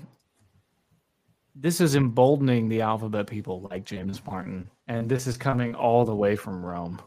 This 1.65 1.81
is 1.81 1.97
emboldening 1.97 2.69
the 2.69 2.83
alphabet 2.83 3.27
people 3.27 3.67
like 3.71 3.87
James 3.87 4.21
Martin, 4.27 4.69
and 4.87 5.09
this 5.09 5.27
is 5.27 5.39
coming 5.39 5.75
all 5.75 6.05
the 6.05 6.15
way 6.15 6.37
from 6.37 6.63
Rome. 6.63 7.01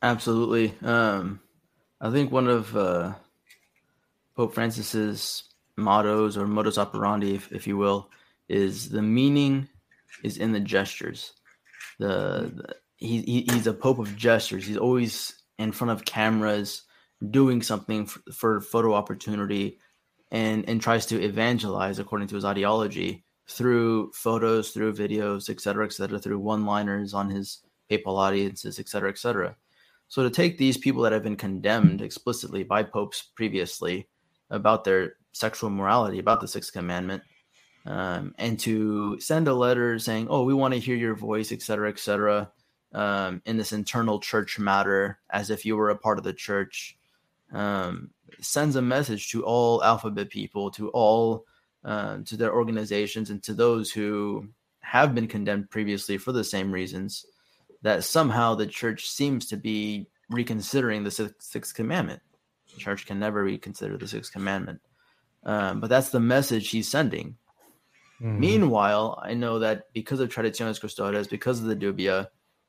Absolutely. 0.00 0.72
Um, 0.82 1.40
I 2.00 2.10
think 2.10 2.32
one 2.32 2.48
of 2.48 2.74
uh, 2.74 3.12
Pope 4.34 4.54
Francis's 4.54 5.44
mottos 5.76 6.38
or 6.38 6.46
modus 6.46 6.78
operandi, 6.78 7.34
if, 7.34 7.52
if 7.52 7.66
you 7.66 7.76
will, 7.76 8.08
is 8.48 8.88
the 8.88 9.02
meaning 9.02 9.68
is 10.24 10.38
in 10.38 10.52
the 10.52 10.60
gestures. 10.60 11.34
The, 11.98 12.50
the 12.54 12.76
he, 12.96 13.20
he, 13.20 13.46
he's 13.52 13.66
a 13.66 13.74
pope 13.74 13.98
of 13.98 14.16
gestures. 14.16 14.66
He's 14.66 14.78
always 14.78 15.34
in 15.58 15.70
front 15.70 15.90
of 15.90 16.06
cameras, 16.06 16.84
doing 17.30 17.60
something 17.60 18.06
for, 18.06 18.22
for 18.32 18.60
photo 18.62 18.94
opportunity, 18.94 19.80
and 20.30 20.68
and 20.68 20.80
tries 20.80 21.06
to 21.06 21.22
evangelize 21.22 21.98
according 21.98 22.28
to 22.28 22.34
his 22.34 22.44
ideology 22.44 23.24
through 23.48 24.10
photos, 24.12 24.72
through 24.72 24.92
videos, 24.92 25.48
et 25.48 25.60
cetera, 25.60 25.84
et 25.84 25.92
cetera, 25.92 26.18
through 26.18 26.38
one-liners 26.38 27.14
on 27.14 27.30
his 27.30 27.62
papal 27.88 28.16
audiences, 28.16 28.78
et 28.80 28.88
cetera, 28.88 29.08
et 29.08 29.18
cetera. 29.18 29.56
So 30.08 30.22
to 30.22 30.30
take 30.30 30.58
these 30.58 30.76
people 30.76 31.02
that 31.02 31.12
have 31.12 31.22
been 31.22 31.36
condemned 31.36 32.02
explicitly 32.02 32.64
by 32.64 32.82
popes 32.82 33.22
previously 33.34 34.08
about 34.50 34.84
their 34.84 35.14
sexual 35.32 35.70
morality, 35.70 36.18
about 36.18 36.40
the 36.40 36.48
sixth 36.48 36.72
commandment, 36.72 37.22
um, 37.86 38.34
and 38.38 38.58
to 38.60 39.18
send 39.20 39.46
a 39.46 39.54
letter 39.54 39.98
saying, 39.98 40.26
"Oh, 40.28 40.42
we 40.44 40.54
want 40.54 40.74
to 40.74 40.80
hear 40.80 40.96
your 40.96 41.14
voice," 41.14 41.52
et 41.52 41.62
cetera, 41.62 41.88
et 41.88 41.98
cetera, 41.98 42.50
um, 42.92 43.42
in 43.44 43.56
this 43.56 43.72
internal 43.72 44.18
church 44.18 44.58
matter, 44.58 45.20
as 45.30 45.50
if 45.50 45.64
you 45.64 45.76
were 45.76 45.90
a 45.90 45.98
part 45.98 46.18
of 46.18 46.24
the 46.24 46.32
church, 46.32 46.98
um, 47.52 48.10
sends 48.40 48.76
a 48.76 48.82
message 48.82 49.30
to 49.30 49.44
all 49.44 49.82
alphabet 49.82 50.30
people, 50.30 50.70
to 50.72 50.88
all, 50.90 51.44
uh, 51.84 52.18
to 52.24 52.36
their 52.36 52.54
organizations, 52.54 53.30
and 53.30 53.42
to 53.44 53.54
those 53.54 53.90
who 53.90 54.48
have 54.80 55.14
been 55.14 55.26
condemned 55.26 55.70
previously 55.70 56.18
for 56.18 56.32
the 56.32 56.44
same 56.44 56.72
reasons 56.72 57.26
that 57.82 58.04
somehow 58.04 58.54
the 58.54 58.66
church 58.66 59.08
seems 59.08 59.46
to 59.46 59.56
be 59.56 60.06
reconsidering 60.30 61.04
the 61.04 61.32
sixth 61.38 61.74
commandment. 61.74 62.20
The 62.74 62.80
church 62.80 63.06
can 63.06 63.18
never 63.18 63.42
reconsider 63.44 63.96
the 63.96 64.08
sixth 64.08 64.32
commandment. 64.32 64.80
Um, 65.44 65.80
but 65.80 65.88
that's 65.88 66.10
the 66.10 66.20
message 66.20 66.70
he's 66.70 66.88
sending. 66.88 67.36
Mm-hmm. 68.20 68.40
Meanwhile, 68.40 69.22
I 69.22 69.34
know 69.34 69.60
that 69.60 69.92
because 69.92 70.20
of 70.20 70.28
Traditionis 70.28 70.80
Custodes, 70.80 71.28
because 71.28 71.60
of 71.60 71.66
the 71.66 71.76
dubia, 71.76 72.28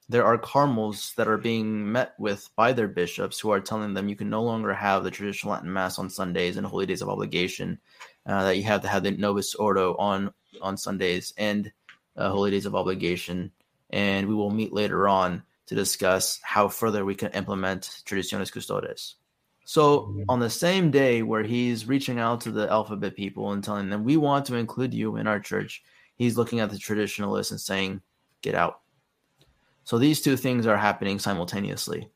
there 0.09 0.25
are 0.25 0.37
carmels 0.37 1.13
that 1.15 1.27
are 1.27 1.37
being 1.37 1.91
met 1.91 2.13
with 2.17 2.49
by 2.55 2.71
their 2.71 2.87
bishops 2.87 3.39
who 3.39 3.49
are 3.51 3.59
telling 3.59 3.93
them 3.93 4.07
you 4.07 4.15
can 4.15 4.29
no 4.29 4.41
longer 4.41 4.73
have 4.73 5.03
the 5.03 5.11
traditional 5.11 5.53
Latin 5.53 5.71
Mass 5.71 5.99
on 5.99 6.09
Sundays 6.09 6.55
and 6.55 6.65
holy 6.65 6.85
days 6.85 7.01
of 7.01 7.09
obligation, 7.09 7.77
uh, 8.25 8.43
that 8.43 8.57
you 8.57 8.63
have 8.63 8.81
to 8.81 8.87
have 8.87 9.03
the 9.03 9.11
Novus 9.11 9.55
Ordo 9.55 9.95
on 9.95 10.33
on 10.61 10.77
Sundays 10.77 11.33
and 11.37 11.71
uh, 12.15 12.29
holy 12.29 12.51
days 12.51 12.65
of 12.65 12.75
obligation. 12.75 13.51
And 13.89 14.27
we 14.27 14.35
will 14.35 14.49
meet 14.49 14.73
later 14.73 15.07
on 15.07 15.43
to 15.67 15.75
discuss 15.75 16.39
how 16.41 16.69
further 16.69 17.05
we 17.05 17.15
can 17.15 17.31
implement 17.31 18.01
Traditionis 18.05 18.51
Custodes. 18.51 19.15
So 19.65 19.99
mm-hmm. 19.99 20.23
on 20.29 20.39
the 20.39 20.49
same 20.49 20.91
day 20.91 21.21
where 21.21 21.43
he's 21.43 21.87
reaching 21.87 22.19
out 22.19 22.41
to 22.41 22.51
the 22.51 22.69
alphabet 22.71 23.17
people 23.17 23.51
and 23.51 23.61
telling 23.61 23.89
them 23.89 24.05
we 24.05 24.15
want 24.15 24.45
to 24.45 24.55
include 24.55 24.93
you 24.93 25.17
in 25.17 25.27
our 25.27 25.41
church, 25.41 25.83
he's 26.15 26.37
looking 26.37 26.61
at 26.61 26.69
the 26.69 26.77
traditionalists 26.77 27.51
and 27.51 27.59
saying, 27.59 28.01
"Get 28.41 28.55
out." 28.55 28.79
So 29.87 29.97
these 29.97 30.19
two 30.19 30.35
things 30.35 30.67
are 30.67 30.75
happening 30.75 31.17
simultaneously. 31.17 32.09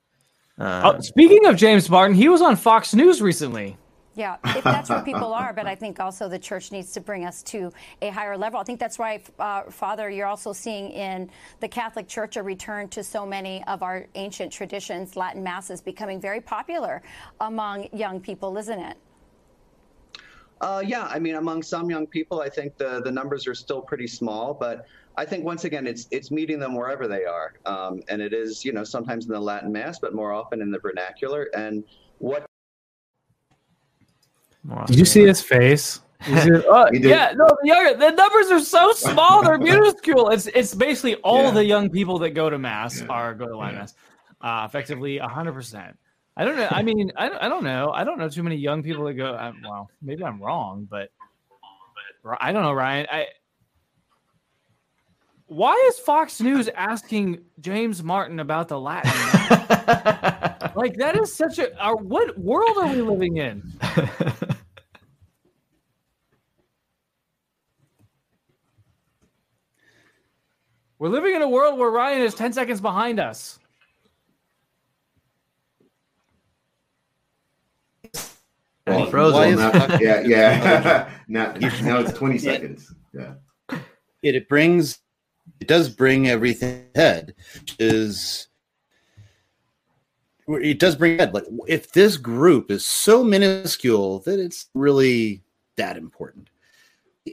Uh, 0.59 0.91
oh, 0.93 0.99
speaking 0.99 1.45
of 1.45 1.55
James 1.55 1.89
Martin, 1.89 2.13
he 2.13 2.28
was 2.28 2.41
on 2.41 2.57
Fox 2.57 2.93
News 2.93 3.22
recently. 3.22 3.78
Yeah, 4.13 4.36
if 4.43 4.65
that's 4.65 4.89
where 4.89 5.01
people 5.03 5.34
are, 5.34 5.53
but 5.53 5.67
I 5.67 5.76
think 5.76 6.01
also 6.01 6.28
the 6.28 6.38
church 6.38 6.74
needs 6.74 6.91
to 6.91 6.99
bring 6.99 7.24
us 7.24 7.41
to 7.43 7.72
a 8.01 8.09
higher 8.09 8.38
level. 8.38 8.59
I 8.59 8.65
think 8.65 8.78
that's 8.78 8.99
why, 8.99 9.22
uh, 9.39 9.63
Father, 9.69 10.09
you're 10.09 10.28
also 10.28 10.51
seeing 10.51 10.91
in 10.91 11.30
the 11.61 11.67
Catholic 11.69 12.09
Church 12.09 12.36
a 12.36 12.43
return 12.43 12.89
to 12.89 13.05
so 13.05 13.26
many 13.26 13.63
of 13.67 13.84
our 13.84 14.05
ancient 14.15 14.51
traditions, 14.51 15.15
Latin 15.15 15.41
masses 15.41 15.80
becoming 15.80 16.19
very 16.19 16.41
popular 16.41 17.01
among 17.39 17.88
young 17.93 18.19
people, 18.19 18.57
isn't 18.57 18.80
it? 18.80 18.97
Uh, 20.59 20.84
yeah, 20.86 21.05
I 21.09 21.19
mean, 21.19 21.36
among 21.36 21.63
some 21.63 21.89
young 21.89 22.05
people, 22.05 22.41
I 22.41 22.49
think 22.49 22.78
the 22.78 23.01
the 23.01 23.11
numbers 23.11 23.47
are 23.47 23.55
still 23.55 23.82
pretty 23.82 24.07
small, 24.07 24.53
but 24.53 24.86
I 25.18 25.26
think 25.26 25.43
once 25.43 25.66
again, 25.66 25.88
it's 25.88 26.07
it's 26.12 26.32
meeting 26.32 26.59
them 26.59 26.76
wherever 26.76 27.07
they 27.07 27.26
are, 27.26 27.53
um, 27.66 28.01
and 28.07 28.22
it 28.22 28.34
is 28.34 28.64
you 28.64 28.72
know 28.72 28.84
sometimes 28.84 29.26
in 29.26 29.32
the 29.32 29.39
Latin 29.39 29.72
Mass, 29.72 29.99
but 29.99 30.14
more 30.14 30.32
often 30.32 30.62
in 30.62 30.72
the 30.72 30.80
vernacular. 30.80 31.49
And 31.53 31.84
what 32.20 32.45
did 34.88 34.97
you 34.97 35.05
see 35.05 35.26
his 35.26 35.41
face? 35.41 36.01
oh, 36.28 36.88
yeah, 36.93 37.34
no, 37.36 37.47
the, 37.64 37.95
the 37.97 38.12
numbers 38.12 38.51
are 38.51 38.59
so 38.59 38.91
small; 38.93 39.43
they're 39.43 39.57
minuscule. 39.57 40.30
It's 40.30 40.47
it's 40.47 40.76
basically 40.76 41.16
all 41.16 41.45
yeah. 41.45 41.51
the 41.51 41.66
young 41.66 41.89
people 41.89 42.20
that 42.20 42.32
go 42.32 42.49
to 42.49 42.59
mass 42.59 43.01
yeah. 43.01 43.07
are 43.07 43.34
go 43.34 43.47
to 43.47 43.57
Latin 43.57 43.76
yeah. 43.76 43.82
mass, 43.82 43.95
uh, 44.41 44.66
effectively 44.68 45.18
hundred 45.18 45.53
percent. 45.53 45.97
I 46.38 46.45
don't 46.45 46.57
know. 46.57 46.68
I 46.70 46.84
mean, 46.84 47.12
I, 47.18 47.30
I 47.30 47.49
don't 47.49 47.64
know. 47.64 47.91
I 47.91 48.03
don't 48.03 48.18
know 48.18 48.30
too 48.30 48.43
many 48.43 48.55
young 48.55 48.84
people 48.84 49.05
that 49.05 49.16
go. 49.16 49.34
Uh, 49.34 49.51
well, 49.64 49.89
maybe 50.01 50.24
I'm 50.24 50.39
wrong, 50.39 50.88
but 50.89 51.09
I 52.39 52.51
don't 52.51 52.62
know, 52.62 52.74
Ryan. 52.74 53.07
I 53.12 53.28
why 55.52 55.74
is 55.89 55.99
Fox 55.99 56.39
News 56.39 56.70
asking 56.70 57.41
James 57.60 58.02
Martin 58.02 58.39
about 58.39 58.70
the 58.70 58.80
Latin? 58.80 59.12
like 60.78 60.95
that 60.95 61.20
is 61.20 61.36
such 61.36 61.60
a 61.60 61.78
our, 61.78 61.97
what 61.97 62.38
world 62.39 62.78
are 62.78 62.88
we 62.88 63.02
living 63.02 63.36
in? 63.36 63.62
We're 70.99 71.10
living 71.10 71.36
in 71.36 71.41
a 71.41 71.49
world 71.49 71.78
where 71.78 71.89
Ryan 71.89 72.22
is 72.22 72.34
10 72.34 72.54
seconds 72.54 72.80
behind 72.80 73.20
us. 73.20 73.60
Well, 78.88 79.08
frozen. 79.08 79.58
Well, 79.58 80.02
yeah, 80.02 80.22
yeah. 80.22 81.10
now, 81.28 81.54
now 81.60 81.99
it's 81.99 82.14
20 82.14 82.38
seconds. 82.38 82.93
Yeah. 83.14 83.34
It, 84.22 84.36
it 84.36 84.47
brings 84.47 84.99
it 85.62 85.68
does 85.68 85.89
bring 85.89 86.28
everything 86.28 86.86
head 86.95 87.36
is 87.78 88.47
it 90.47 90.80
does 90.80 90.95
bring 90.95 91.20
head. 91.20 91.34
Like 91.34 91.45
if 91.68 91.93
this 91.93 92.18
group 92.18 92.72
is 92.72 92.86
so 92.86 93.24
minuscule 93.24 94.20
that 94.22 94.39
it's 94.39 94.68
really 94.74 95.43
that 95.78 95.95
important. 95.95 96.49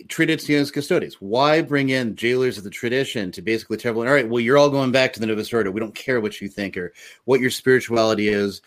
Traditionis 0.08 0.70
custodians 0.70 1.16
why 1.20 1.62
bring 1.62 1.88
in 1.88 2.14
jailers 2.14 2.58
of 2.58 2.64
the 2.64 2.70
tradition 2.70 3.32
to 3.32 3.40
basically 3.40 3.78
tell 3.78 3.90
everyone 3.90 4.06
all 4.06 4.12
right 4.12 4.28
well 4.28 4.38
you're 4.38 4.58
all 4.58 4.68
going 4.68 4.92
back 4.92 5.14
to 5.14 5.20
the 5.20 5.26
novus 5.26 5.52
ordo. 5.52 5.70
We 5.70 5.80
don't 5.80 5.94
care 5.94 6.20
what 6.20 6.42
you 6.42 6.48
think 6.48 6.76
or 6.76 6.92
what 7.24 7.40
your 7.40 7.50
spirituality 7.50 8.28
is 8.28 8.60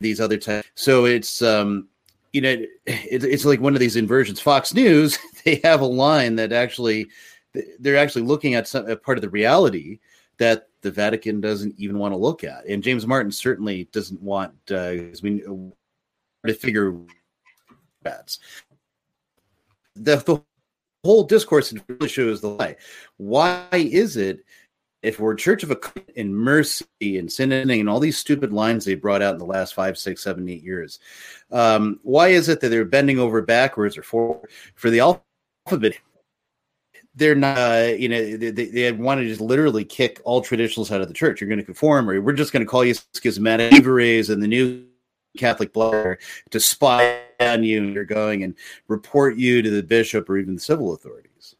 these 0.00 0.20
other 0.20 0.36
types. 0.36 0.68
So 0.74 1.06
it's 1.06 1.40
um 1.40 1.88
you 2.34 2.42
know 2.42 2.50
it, 2.50 3.24
it's 3.24 3.46
like 3.46 3.62
one 3.62 3.72
of 3.72 3.80
these 3.80 3.96
inversions. 3.96 4.38
Fox 4.38 4.74
news 4.74 5.18
they 5.44 5.62
have 5.64 5.80
a 5.80 5.86
line 5.86 6.36
that 6.36 6.52
actually 6.52 7.08
they're 7.78 7.96
actually 7.96 8.22
looking 8.22 8.54
at 8.54 8.68
some 8.68 8.84
part 8.98 9.18
of 9.18 9.22
the 9.22 9.30
reality 9.30 9.98
that 10.38 10.68
the 10.82 10.90
Vatican 10.90 11.40
doesn't 11.40 11.74
even 11.78 11.98
want 11.98 12.12
to 12.12 12.18
look 12.18 12.44
at, 12.44 12.66
and 12.66 12.82
James 12.82 13.06
Martin 13.06 13.32
certainly 13.32 13.88
doesn't 13.92 14.20
want. 14.22 14.54
Uh, 14.70 14.94
to 16.46 16.54
figure 16.54 16.96
bats. 18.02 18.38
The, 19.96 20.16
the 20.16 20.42
whole 21.04 21.24
discourse 21.24 21.74
really 21.88 22.08
shows 22.08 22.40
the 22.40 22.48
lie. 22.48 22.76
Why 23.16 23.66
is 23.72 24.16
it 24.16 24.44
if 25.02 25.18
we're 25.18 25.34
Church 25.34 25.62
of 25.62 25.70
a 25.70 25.78
in 26.14 26.34
mercy 26.34 26.84
and 27.00 27.30
sinning 27.30 27.80
and 27.80 27.88
all 27.88 28.00
these 28.00 28.18
stupid 28.18 28.52
lines 28.52 28.84
they 28.84 28.94
brought 28.94 29.22
out 29.22 29.32
in 29.32 29.38
the 29.38 29.46
last 29.46 29.74
five, 29.74 29.96
six, 29.96 30.22
seven, 30.22 30.48
eight 30.48 30.62
years, 30.62 31.00
um, 31.50 31.98
why 32.02 32.28
is 32.28 32.48
it 32.48 32.60
that 32.60 32.68
they're 32.68 32.84
bending 32.84 33.18
over 33.18 33.40
backwards 33.40 33.96
or 33.96 34.02
for 34.02 34.46
for 34.74 34.90
the 34.90 35.00
alphabet 35.00 35.98
they're 37.14 37.34
not, 37.34 37.58
uh, 37.58 37.92
you 37.98 38.08
know, 38.08 38.36
they, 38.36 38.50
they 38.50 38.92
want 38.92 39.20
to 39.20 39.26
just 39.26 39.40
literally 39.40 39.84
kick 39.84 40.20
all 40.24 40.40
traditionalists 40.40 40.92
out 40.92 41.00
of 41.00 41.08
the 41.08 41.14
church. 41.14 41.40
You're 41.40 41.48
going 41.48 41.58
to 41.58 41.64
conform, 41.64 42.08
or 42.08 42.20
we're 42.20 42.32
just 42.32 42.52
going 42.52 42.64
to 42.64 42.70
call 42.70 42.84
you 42.84 42.94
schismatic 43.14 43.72
and 43.72 44.42
the 44.42 44.46
new 44.46 44.84
Catholic 45.36 45.72
blood 45.72 46.18
to 46.50 46.60
spy 46.60 47.20
on 47.40 47.64
you. 47.64 47.82
And 47.82 47.94
You're 47.94 48.04
going 48.04 48.44
and 48.44 48.54
report 48.88 49.36
you 49.36 49.62
to 49.62 49.70
the 49.70 49.82
bishop 49.82 50.30
or 50.30 50.38
even 50.38 50.54
the 50.54 50.60
civil 50.60 50.94
authorities. 50.94 51.56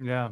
Yeah. 0.00 0.30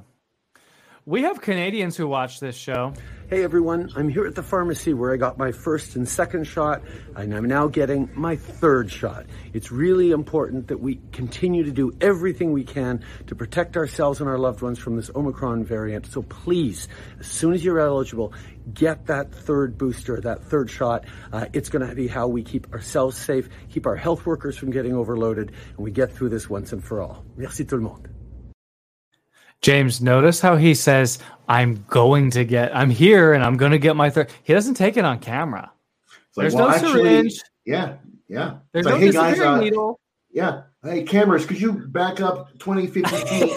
We 1.09 1.22
have 1.22 1.40
Canadians 1.40 1.96
who 1.96 2.06
watch 2.06 2.38
this 2.38 2.54
show. 2.54 2.92
Hey 3.30 3.42
everyone, 3.42 3.88
I'm 3.96 4.11
here 4.11 4.26
at 4.26 4.34
the 4.34 4.42
pharmacy 4.42 4.92
where 4.92 5.11
I 5.11 5.16
got 5.16 5.38
my 5.38 5.52
first 5.52 5.96
and 5.96 6.06
second 6.06 6.44
shot, 6.44 6.82
and 7.16 7.34
I'm 7.34 7.46
now 7.46 7.66
getting 7.66 8.11
my 8.14 8.36
third 8.36 8.92
shot. 8.92 9.24
It's 9.54 9.72
really 9.72 10.11
important 10.11 10.68
that 10.68 10.80
we 10.80 11.00
continue 11.12 11.64
to 11.64 11.70
do 11.70 11.96
everything 12.02 12.52
we 12.52 12.62
can 12.62 13.02
to 13.28 13.34
protect 13.34 13.78
ourselves 13.78 14.20
and 14.20 14.28
our 14.28 14.36
loved 14.36 14.61
ones 14.61 14.78
from 14.78 14.96
this 14.96 15.11
Omicron 15.16 15.64
variant. 15.64 16.04
So 16.04 16.20
please, 16.20 16.88
as 17.18 17.26
soon 17.26 17.54
as 17.54 17.64
you're 17.64 17.80
eligible, 17.80 18.34
get 18.74 19.06
that 19.06 19.32
third 19.32 19.78
booster, 19.78 20.20
that 20.20 20.44
third 20.44 20.68
shot. 20.68 21.06
Uh, 21.32 21.46
it's 21.54 21.70
going 21.70 21.88
to 21.88 21.94
be 21.94 22.06
how 22.06 22.28
we 22.28 22.42
keep 22.42 22.70
ourselves 22.74 23.16
safe, 23.16 23.48
keep 23.70 23.86
our 23.86 23.96
health 23.96 24.26
workers 24.26 24.59
from 24.59 24.72
getting 24.72 24.94
overloaded, 24.94 25.52
and 25.68 25.78
we 25.78 25.90
get 25.90 26.12
through 26.12 26.28
this 26.28 26.50
once 26.50 26.74
and 26.74 26.84
for 26.84 27.00
all. 27.00 27.24
Merci 27.34 27.64
tout 27.64 27.76
le 27.76 27.82
monde. 27.82 28.17
James, 29.61 30.00
notice 30.00 30.40
how 30.40 30.56
he 30.56 30.74
says, 30.74 31.18
I'm 31.48 31.84
going 31.88 32.30
to 32.32 32.44
get, 32.44 32.74
I'm 32.76 32.90
here 32.90 33.32
and 33.32 33.42
I'm 33.42 33.56
going 33.56 33.72
to 33.72 33.78
get 33.78 33.96
my 33.96 34.11
third. 34.11 34.30
He 34.42 34.52
doesn't 34.52 34.74
take 34.74 34.96
it 34.96 35.04
on 35.04 35.18
camera. 35.18 35.72
Like, 36.36 36.44
There's 36.44 36.54
well, 36.54 36.68
no 36.68 36.74
actually, 36.74 37.02
syringe. 37.02 37.40
Yeah, 37.64 37.94
yeah. 38.28 38.59
There's 38.72 38.86
it's 38.86 38.86
no 38.86 38.92
like, 38.92 39.02
hey 39.02 39.12
guys, 39.12 39.40
uh, 39.40 39.61
needle. 39.61 40.00
Yeah. 40.30 40.62
Hey, 40.84 41.02
cameras, 41.02 41.46
could 41.46 41.61
you 41.61 41.72
back 41.72 42.20
up 42.20 42.56
20, 42.59 42.86
50 42.86 43.16
feet? 43.26 43.52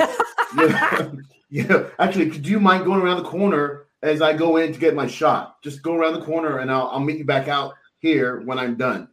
yeah. 0.58 1.12
yeah. 1.50 1.84
Actually, 2.00 2.32
could 2.32 2.48
you 2.48 2.60
mind 2.60 2.86
going 2.86 3.02
around 3.02 3.18
the 3.18 3.30
corner 3.30 3.86
as 4.02 4.22
I 4.22 4.34
go 4.34 4.58
in 4.58 4.74
to 4.74 4.80
get 4.80 4.96
my 4.96 5.06
shot? 5.06 5.62
Just 5.62 5.84
go 5.84 5.94
around 5.94 6.14
the 6.14 6.26
corner 6.26 6.60
and 6.60 6.72
I'll, 6.72 6.88
I'll 6.88 7.00
meet 7.00 7.20
you 7.20 7.26
back 7.26 7.48
out 7.48 7.76
here 8.00 8.42
when 8.42 8.58
I'm 8.58 8.76
done. 8.76 9.10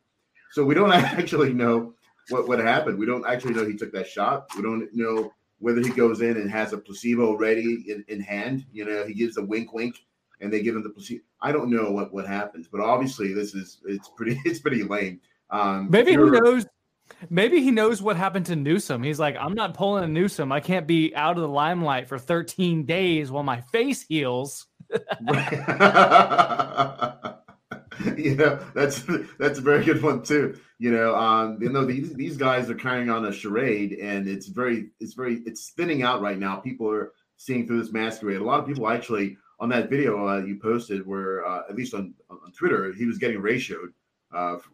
So 0.52 0.64
we 0.64 0.74
don't 0.74 0.92
actually 0.92 1.52
know 1.52 1.94
what, 2.30 2.48
what 2.48 2.58
happened. 2.60 2.98
We 2.98 3.06
don't 3.06 3.26
actually 3.26 3.54
know 3.54 3.66
he 3.66 3.76
took 3.76 3.92
that 3.92 4.06
shot. 4.06 4.46
We 4.56 4.62
don't 4.62 4.88
know 4.94 5.32
whether 5.58 5.80
he 5.80 5.90
goes 5.90 6.20
in 6.20 6.36
and 6.36 6.50
has 6.50 6.72
a 6.72 6.78
placebo 6.78 7.36
ready 7.36 7.84
in, 7.88 8.04
in 8.08 8.20
hand, 8.20 8.64
you 8.72 8.84
know, 8.84 9.04
he 9.04 9.14
gives 9.14 9.36
a 9.36 9.42
wink, 9.42 9.72
wink, 9.72 9.96
and 10.40 10.52
they 10.52 10.62
give 10.62 10.76
him 10.76 10.82
the 10.82 10.90
placebo. 10.90 11.22
I 11.40 11.52
don't 11.52 11.70
know 11.70 11.90
what 11.90 12.12
what 12.12 12.26
happens, 12.26 12.68
but 12.68 12.80
obviously 12.80 13.32
this 13.34 13.54
is 13.54 13.80
it's 13.86 14.10
pretty 14.16 14.40
it's 14.44 14.60
pretty 14.60 14.82
lame. 14.82 15.20
Um, 15.50 15.88
maybe 15.90 16.12
he 16.12 16.16
knows. 16.16 16.66
Maybe 17.30 17.62
he 17.62 17.70
knows 17.70 18.02
what 18.02 18.16
happened 18.16 18.44
to 18.46 18.56
Newsom. 18.56 19.02
He's 19.02 19.18
like, 19.18 19.34
I'm 19.40 19.54
not 19.54 19.72
pulling 19.72 20.04
a 20.04 20.06
Newsom. 20.06 20.52
I 20.52 20.60
can't 20.60 20.86
be 20.86 21.16
out 21.16 21.36
of 21.36 21.42
the 21.42 21.48
limelight 21.48 22.06
for 22.06 22.18
13 22.18 22.84
days 22.84 23.30
while 23.30 23.42
my 23.42 23.62
face 23.72 24.02
heals. 24.02 24.66
you 24.90 24.98
know, 28.36 28.58
that's 28.74 29.02
that's 29.38 29.58
a 29.58 29.62
very 29.62 29.84
good 29.84 30.02
one 30.02 30.22
too. 30.22 30.58
You 30.78 30.92
know, 30.92 31.14
um, 31.16 31.58
you 31.60 31.70
know 31.70 31.84
these 31.84 32.14
these 32.14 32.36
guys 32.36 32.70
are 32.70 32.74
carrying 32.74 33.10
on 33.10 33.24
a 33.24 33.32
charade, 33.32 33.92
and 33.94 34.28
it's 34.28 34.46
very 34.46 34.90
it's 35.00 35.14
very 35.14 35.42
it's 35.44 35.62
spinning 35.62 36.02
out 36.02 36.20
right 36.20 36.38
now. 36.38 36.56
People 36.56 36.88
are 36.90 37.12
seeing 37.36 37.66
through 37.66 37.82
this 37.82 37.92
masquerade. 37.92 38.40
A 38.40 38.44
lot 38.44 38.60
of 38.60 38.66
people 38.66 38.88
actually 38.88 39.36
on 39.60 39.68
that 39.70 39.90
video 39.90 40.28
uh, 40.28 40.38
you 40.38 40.56
posted, 40.56 41.06
were 41.06 41.46
uh, 41.46 41.62
at 41.68 41.74
least 41.74 41.94
on 41.94 42.14
on 42.30 42.52
Twitter, 42.52 42.92
he 42.92 43.06
was 43.06 43.18
getting 43.18 43.40
ratioed 43.40 43.92
uh, 44.32 44.58
for, 44.58 44.70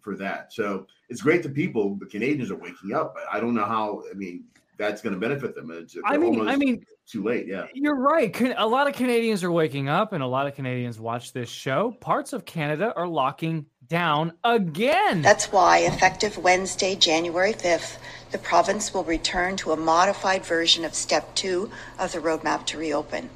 for 0.00 0.16
that. 0.16 0.52
So 0.52 0.86
it's 1.08 1.20
great 1.20 1.42
that 1.42 1.54
people, 1.54 1.96
the 1.96 2.06
Canadians, 2.06 2.50
are 2.50 2.56
waking 2.56 2.92
up. 2.94 3.14
But 3.14 3.24
I 3.32 3.40
don't 3.40 3.54
know 3.54 3.64
how. 3.64 4.02
I 4.10 4.14
mean, 4.14 4.44
that's 4.78 5.02
going 5.02 5.14
to 5.14 5.20
benefit 5.20 5.54
them. 5.54 5.70
It's, 5.72 5.96
I 6.04 6.16
mean, 6.16 6.48
I 6.48 6.56
mean, 6.56 6.84
too 7.06 7.24
late. 7.24 7.46
Yeah, 7.46 7.66
you're 7.74 7.96
right. 7.96 8.34
A 8.56 8.66
lot 8.66 8.88
of 8.88 8.94
Canadians 8.94 9.42
are 9.42 9.52
waking 9.52 9.88
up, 9.88 10.12
and 10.12 10.22
a 10.22 10.26
lot 10.26 10.46
of 10.46 10.54
Canadians 10.54 11.00
watch 11.00 11.32
this 11.32 11.48
show. 11.48 11.96
Parts 12.00 12.32
of 12.32 12.44
Canada 12.44 12.92
are 12.96 13.08
locking 13.08 13.66
down 13.90 14.32
again. 14.44 15.20
That's 15.20 15.52
why, 15.52 15.78
effective 15.78 16.38
Wednesday, 16.38 16.94
January 16.94 17.52
5th, 17.52 17.98
the 18.30 18.38
province 18.38 18.94
will 18.94 19.02
return 19.02 19.56
to 19.56 19.72
a 19.72 19.76
modified 19.76 20.46
version 20.46 20.84
of 20.84 20.94
Step 20.94 21.34
2 21.34 21.68
of 21.98 22.12
the 22.12 22.20
roadmap 22.20 22.64
to 22.66 22.78
reopen. 22.78 23.28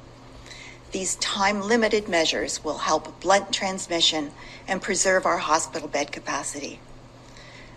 These 0.93 1.17
time 1.17 1.59
limited 1.61 2.07
measures 2.07 2.63
will 2.63 2.77
help 2.77 3.19
blunt 3.19 3.51
transmission 3.51 4.31
and 4.65 4.81
preserve 4.81 5.25
our 5.25 5.39
hospital 5.39 5.89
bed 5.89 6.13
capacity. 6.13 6.79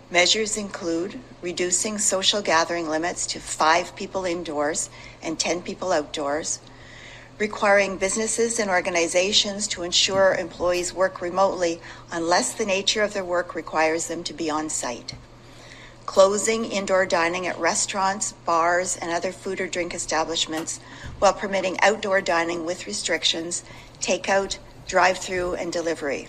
Measures 0.09 0.55
include 0.55 1.19
reducing 1.41 1.97
social 1.97 2.41
gathering 2.41 2.87
limits 2.87 3.27
to 3.27 3.39
five 3.41 3.93
people 3.97 4.23
indoors 4.23 4.89
and 5.21 5.37
10 5.37 5.63
people 5.63 5.91
outdoors, 5.91 6.59
requiring 7.39 7.97
businesses 7.97 8.59
and 8.59 8.69
organizations 8.69 9.67
to 9.69 9.81
ensure 9.81 10.35
employees 10.35 10.93
work 10.93 11.21
remotely 11.21 11.81
unless 12.11 12.53
the 12.53 12.65
nature 12.65 13.01
of 13.01 13.13
their 13.13 13.23
work 13.23 13.55
requires 13.55 14.07
them 14.07 14.23
to 14.25 14.33
be 14.33 14.49
on 14.49 14.69
site, 14.69 15.15
closing 16.05 16.65
indoor 16.65 17.05
dining 17.05 17.47
at 17.47 17.57
restaurants, 17.57 18.33
bars, 18.45 18.97
and 18.97 19.09
other 19.09 19.31
food 19.31 19.61
or 19.61 19.67
drink 19.67 19.95
establishments 19.95 20.79
while 21.19 21.33
permitting 21.33 21.79
outdoor 21.79 22.19
dining 22.19 22.65
with 22.65 22.85
restrictions, 22.85 23.63
takeout, 24.01 24.57
drive 24.87 25.17
through, 25.17 25.55
and 25.55 25.71
delivery 25.71 26.27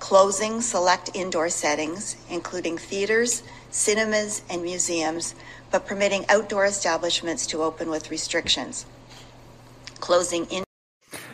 closing 0.00 0.62
select 0.62 1.10
indoor 1.14 1.50
settings, 1.50 2.16
including 2.28 2.78
theaters, 2.78 3.42
cinemas, 3.70 4.42
and 4.48 4.62
museums, 4.62 5.34
but 5.70 5.86
permitting 5.86 6.24
outdoor 6.28 6.64
establishments 6.64 7.46
to 7.46 7.62
open 7.62 7.90
with 7.90 8.10
restrictions. 8.10 8.86
Closing 10.00 10.46
in. 10.46 10.64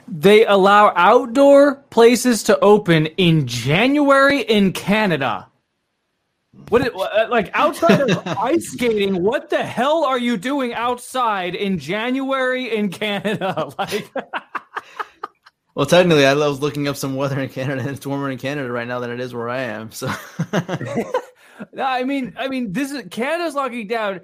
They 0.09 0.47
allow 0.47 0.93
outdoor 0.95 1.77
places 1.91 2.43
to 2.45 2.59
open 2.61 3.07
in 3.07 3.47
January 3.47 4.41
in 4.41 4.73
Canada. 4.73 5.49
What 6.69 6.83
it, 6.83 6.95
uh, 6.95 7.29
like 7.31 7.51
outside 7.55 8.01
of 8.01 8.27
ice 8.27 8.73
skating? 8.73 9.23
What 9.23 9.51
the 9.51 9.63
hell 9.65 10.05
are 10.05 10.19
you 10.19 10.37
doing 10.37 10.75
outside 10.75 11.55
in 11.55 11.79
January 11.79 12.75
in 12.75 12.91
Canada? 12.91 13.73
Like 13.79 14.11
well, 15.75 15.87
technically, 15.87 16.27
I 16.27 16.35
was 16.35 16.61
looking 16.61 16.89
up 16.89 16.97
some 16.97 17.15
weather 17.15 17.39
in 17.41 17.49
Canada, 17.51 17.83
and 17.83 17.91
it's 17.91 18.07
warmer 18.07 18.31
in 18.31 18.39
Canada 18.39 18.71
right 18.71 18.89
now 18.89 19.01
than 19.01 19.11
it 19.11 19.21
is 19.21 19.35
where 19.35 19.49
I 19.49 19.63
am. 19.63 19.93
So, 19.93 20.11
I 21.79 22.05
mean, 22.05 22.35
I 22.39 22.49
mean, 22.49 22.73
this 22.73 22.91
is 22.91 23.05
Canada's 23.11 23.55
locking 23.55 23.87
down. 23.87 24.23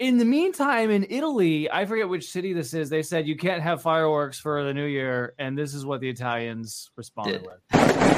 In 0.00 0.16
the 0.16 0.24
meantime, 0.24 0.90
in 0.90 1.06
Italy, 1.10 1.70
I 1.70 1.84
forget 1.84 2.08
which 2.08 2.30
city 2.30 2.54
this 2.54 2.72
is. 2.72 2.88
They 2.88 3.02
said 3.02 3.28
you 3.28 3.36
can't 3.36 3.62
have 3.62 3.82
fireworks 3.82 4.40
for 4.40 4.64
the 4.64 4.72
New 4.72 4.86
Year, 4.86 5.34
and 5.38 5.58
this 5.58 5.74
is 5.74 5.84
what 5.84 6.00
the 6.00 6.08
Italians 6.08 6.90
responded 6.96 7.42
Did. 7.42 7.46
with. 7.46 8.09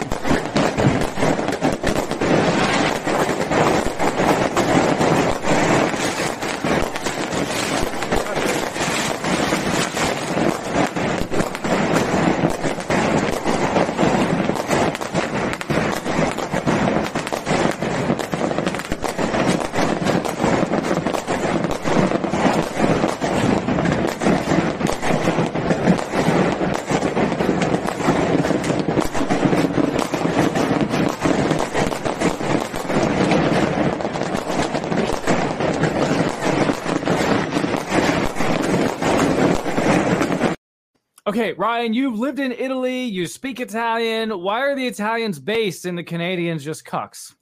Okay, 41.33 41.55
Ryan, 41.55 41.95
you've 41.95 42.19
lived 42.19 42.41
in 42.41 42.53
Italy. 42.53 43.05
You 43.05 43.27
speak 43.27 43.59
Italian. 43.59 44.39
Why 44.43 44.61
are 44.61 44.77
the 44.77 44.87
Italians 44.87 45.39
based 45.39 45.87
and 45.87 45.97
the 45.97 46.05
Canadians 46.05 46.63
just 46.63 46.85
cucks? 46.85 47.33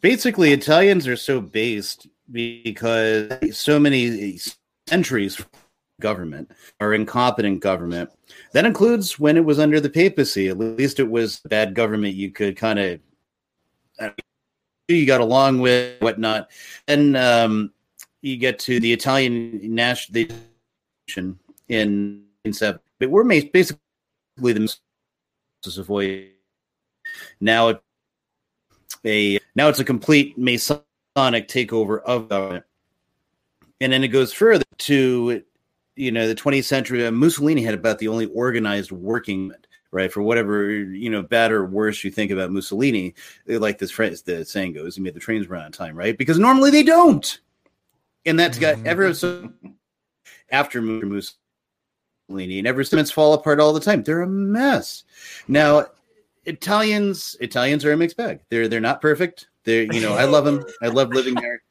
Basically, 0.00 0.52
Italians 0.52 1.06
are 1.06 1.14
so 1.14 1.40
based 1.40 2.08
because 2.32 3.32
so 3.56 3.78
many 3.78 4.40
centuries 4.88 5.40
government 6.00 6.50
or 6.80 6.94
incompetent 6.94 7.60
government. 7.60 8.10
That 8.54 8.64
includes 8.64 9.20
when 9.20 9.36
it 9.36 9.44
was 9.44 9.60
under 9.60 9.78
the 9.78 9.88
papacy. 9.88 10.48
At 10.48 10.58
least 10.58 10.98
it 10.98 11.08
was 11.08 11.38
bad 11.48 11.76
government 11.76 12.16
you 12.16 12.32
could 12.32 12.56
kind 12.56 12.80
of 12.80 12.98
you 14.88 15.06
got 15.06 15.20
along 15.20 15.60
with 15.60 16.00
whatnot. 16.00 16.50
And 16.88 17.16
um, 17.16 17.72
you 18.20 18.36
get 18.36 18.58
to 18.60 18.80
the 18.80 18.92
Italian 18.92 19.74
national 19.74 20.28
in 21.68 22.24
in 22.44 22.52
seven. 22.52 22.80
But 22.98 23.10
we're 23.10 23.24
basically 23.24 23.78
the 24.36 24.74
avoid 25.76 26.30
now 27.40 27.68
it 27.68 27.82
a 29.04 29.38
now 29.54 29.68
it's 29.68 29.78
a 29.78 29.84
complete 29.84 30.38
Masonic 30.38 30.76
takeover 31.16 32.00
of 32.02 32.28
government. 32.28 32.64
And 33.80 33.92
then 33.92 34.04
it 34.04 34.08
goes 34.08 34.32
further 34.32 34.64
to 34.78 35.42
you 35.96 36.12
know 36.12 36.28
the 36.28 36.34
20th 36.34 36.64
century. 36.64 37.10
Mussolini 37.10 37.62
had 37.62 37.74
about 37.74 37.98
the 37.98 38.08
only 38.08 38.26
organized 38.26 38.92
working 38.92 39.52
right? 39.92 40.12
For 40.12 40.22
whatever 40.22 40.70
you 40.70 41.10
know, 41.10 41.22
bad 41.22 41.52
or 41.52 41.64
worse 41.64 42.02
you 42.02 42.10
think 42.10 42.30
about 42.32 42.50
Mussolini, 42.50 43.14
like 43.46 43.78
this 43.78 43.90
phrase, 43.90 44.22
the 44.22 44.44
saying 44.44 44.72
goes, 44.72 44.96
he 44.96 45.02
made 45.02 45.14
the 45.14 45.20
trains 45.20 45.48
run 45.48 45.64
on 45.64 45.70
time, 45.72 45.94
right? 45.94 46.16
Because 46.18 46.38
normally 46.38 46.70
they 46.70 46.82
don't, 46.82 47.38
and 48.26 48.38
that's 48.38 48.58
got 48.58 48.76
mm-hmm. 48.76 48.88
ever 48.88 49.14
so 49.14 49.52
after 50.50 50.80
Mussolini, 50.80 51.38
and 52.58 52.66
ever 52.66 52.82
since 52.82 53.10
fall 53.10 53.34
apart 53.34 53.60
all 53.60 53.72
the 53.72 53.80
time. 53.80 54.02
They're 54.02 54.22
a 54.22 54.26
mess. 54.26 55.04
Now, 55.46 55.86
Italians, 56.44 57.36
Italians 57.40 57.84
are 57.84 57.92
a 57.92 57.96
mixed 57.96 58.16
bag. 58.16 58.40
They're 58.48 58.68
they're 58.68 58.80
not 58.80 59.00
perfect. 59.00 59.48
They're 59.64 59.92
you 59.92 60.00
know, 60.00 60.14
I 60.14 60.24
love 60.24 60.44
them. 60.44 60.64
I 60.82 60.88
love 60.88 61.10
living 61.10 61.34
there, 61.34 61.62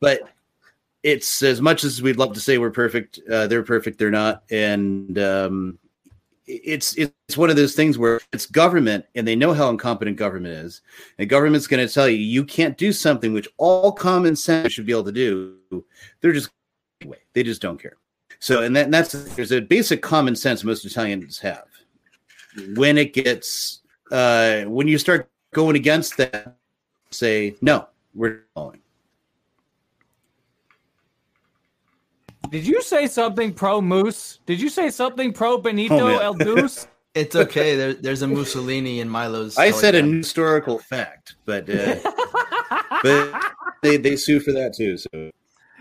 but 0.00 0.20
it's 1.02 1.42
as 1.42 1.60
much 1.62 1.82
as 1.82 2.02
we'd 2.02 2.18
love 2.18 2.34
to 2.34 2.40
say 2.40 2.58
we're 2.58 2.70
perfect. 2.70 3.20
Uh, 3.30 3.46
they're 3.46 3.62
perfect. 3.62 3.98
They're 3.98 4.10
not, 4.10 4.42
and 4.50 5.18
um, 5.18 5.78
it's 6.50 6.94
it's 6.94 7.36
one 7.36 7.50
of 7.50 7.56
those 7.56 7.74
things 7.74 7.98
where 7.98 8.20
it's 8.32 8.46
government 8.46 9.04
and 9.14 9.26
they 9.26 9.36
know 9.36 9.52
how 9.52 9.68
incompetent 9.70 10.16
government 10.16 10.54
is. 10.54 10.82
And 11.18 11.28
government's 11.28 11.66
going 11.66 11.86
to 11.86 11.92
tell 11.92 12.08
you 12.08 12.16
you 12.16 12.44
can't 12.44 12.76
do 12.76 12.92
something 12.92 13.32
which 13.32 13.48
all 13.56 13.92
common 13.92 14.36
sense 14.36 14.72
should 14.72 14.86
be 14.86 14.92
able 14.92 15.04
to 15.04 15.12
do. 15.12 15.56
They're 16.20 16.32
just 16.32 16.50
they 17.32 17.42
just 17.42 17.62
don't 17.62 17.80
care. 17.80 17.96
So 18.40 18.62
and, 18.62 18.74
that, 18.76 18.86
and 18.86 18.94
that's 18.94 19.12
there's 19.34 19.52
a 19.52 19.60
basic 19.60 20.02
common 20.02 20.34
sense 20.34 20.64
most 20.64 20.84
italians 20.84 21.38
have. 21.38 21.66
When 22.74 22.98
it 22.98 23.12
gets 23.12 23.80
uh 24.10 24.62
when 24.62 24.88
you 24.88 24.98
start 24.98 25.30
going 25.52 25.76
against 25.76 26.16
that 26.16 26.56
say 27.10 27.56
no 27.60 27.88
we're 28.14 28.44
following 28.54 28.80
Did 32.50 32.66
you 32.66 32.82
say 32.82 33.06
something 33.06 33.54
pro 33.54 33.80
Moose? 33.80 34.40
Did 34.44 34.60
you 34.60 34.68
say 34.68 34.90
something 34.90 35.32
pro 35.32 35.58
Benito 35.58 36.00
oh, 36.00 36.20
Il 36.20 36.34
Duce? 36.34 36.86
It's 37.12 37.34
okay. 37.34 37.74
There, 37.74 37.92
there's 37.92 38.22
a 38.22 38.28
Mussolini 38.28 39.00
in 39.00 39.08
Milo's. 39.08 39.58
I 39.58 39.72
said 39.72 39.96
a 39.96 40.02
historical 40.02 40.78
fact, 40.78 41.34
but 41.44 41.68
uh, 41.68 41.96
but 43.02 43.34
they 43.82 43.96
they 43.96 44.14
sue 44.14 44.38
for 44.38 44.52
that 44.52 44.74
too. 44.76 44.96
So 44.96 45.32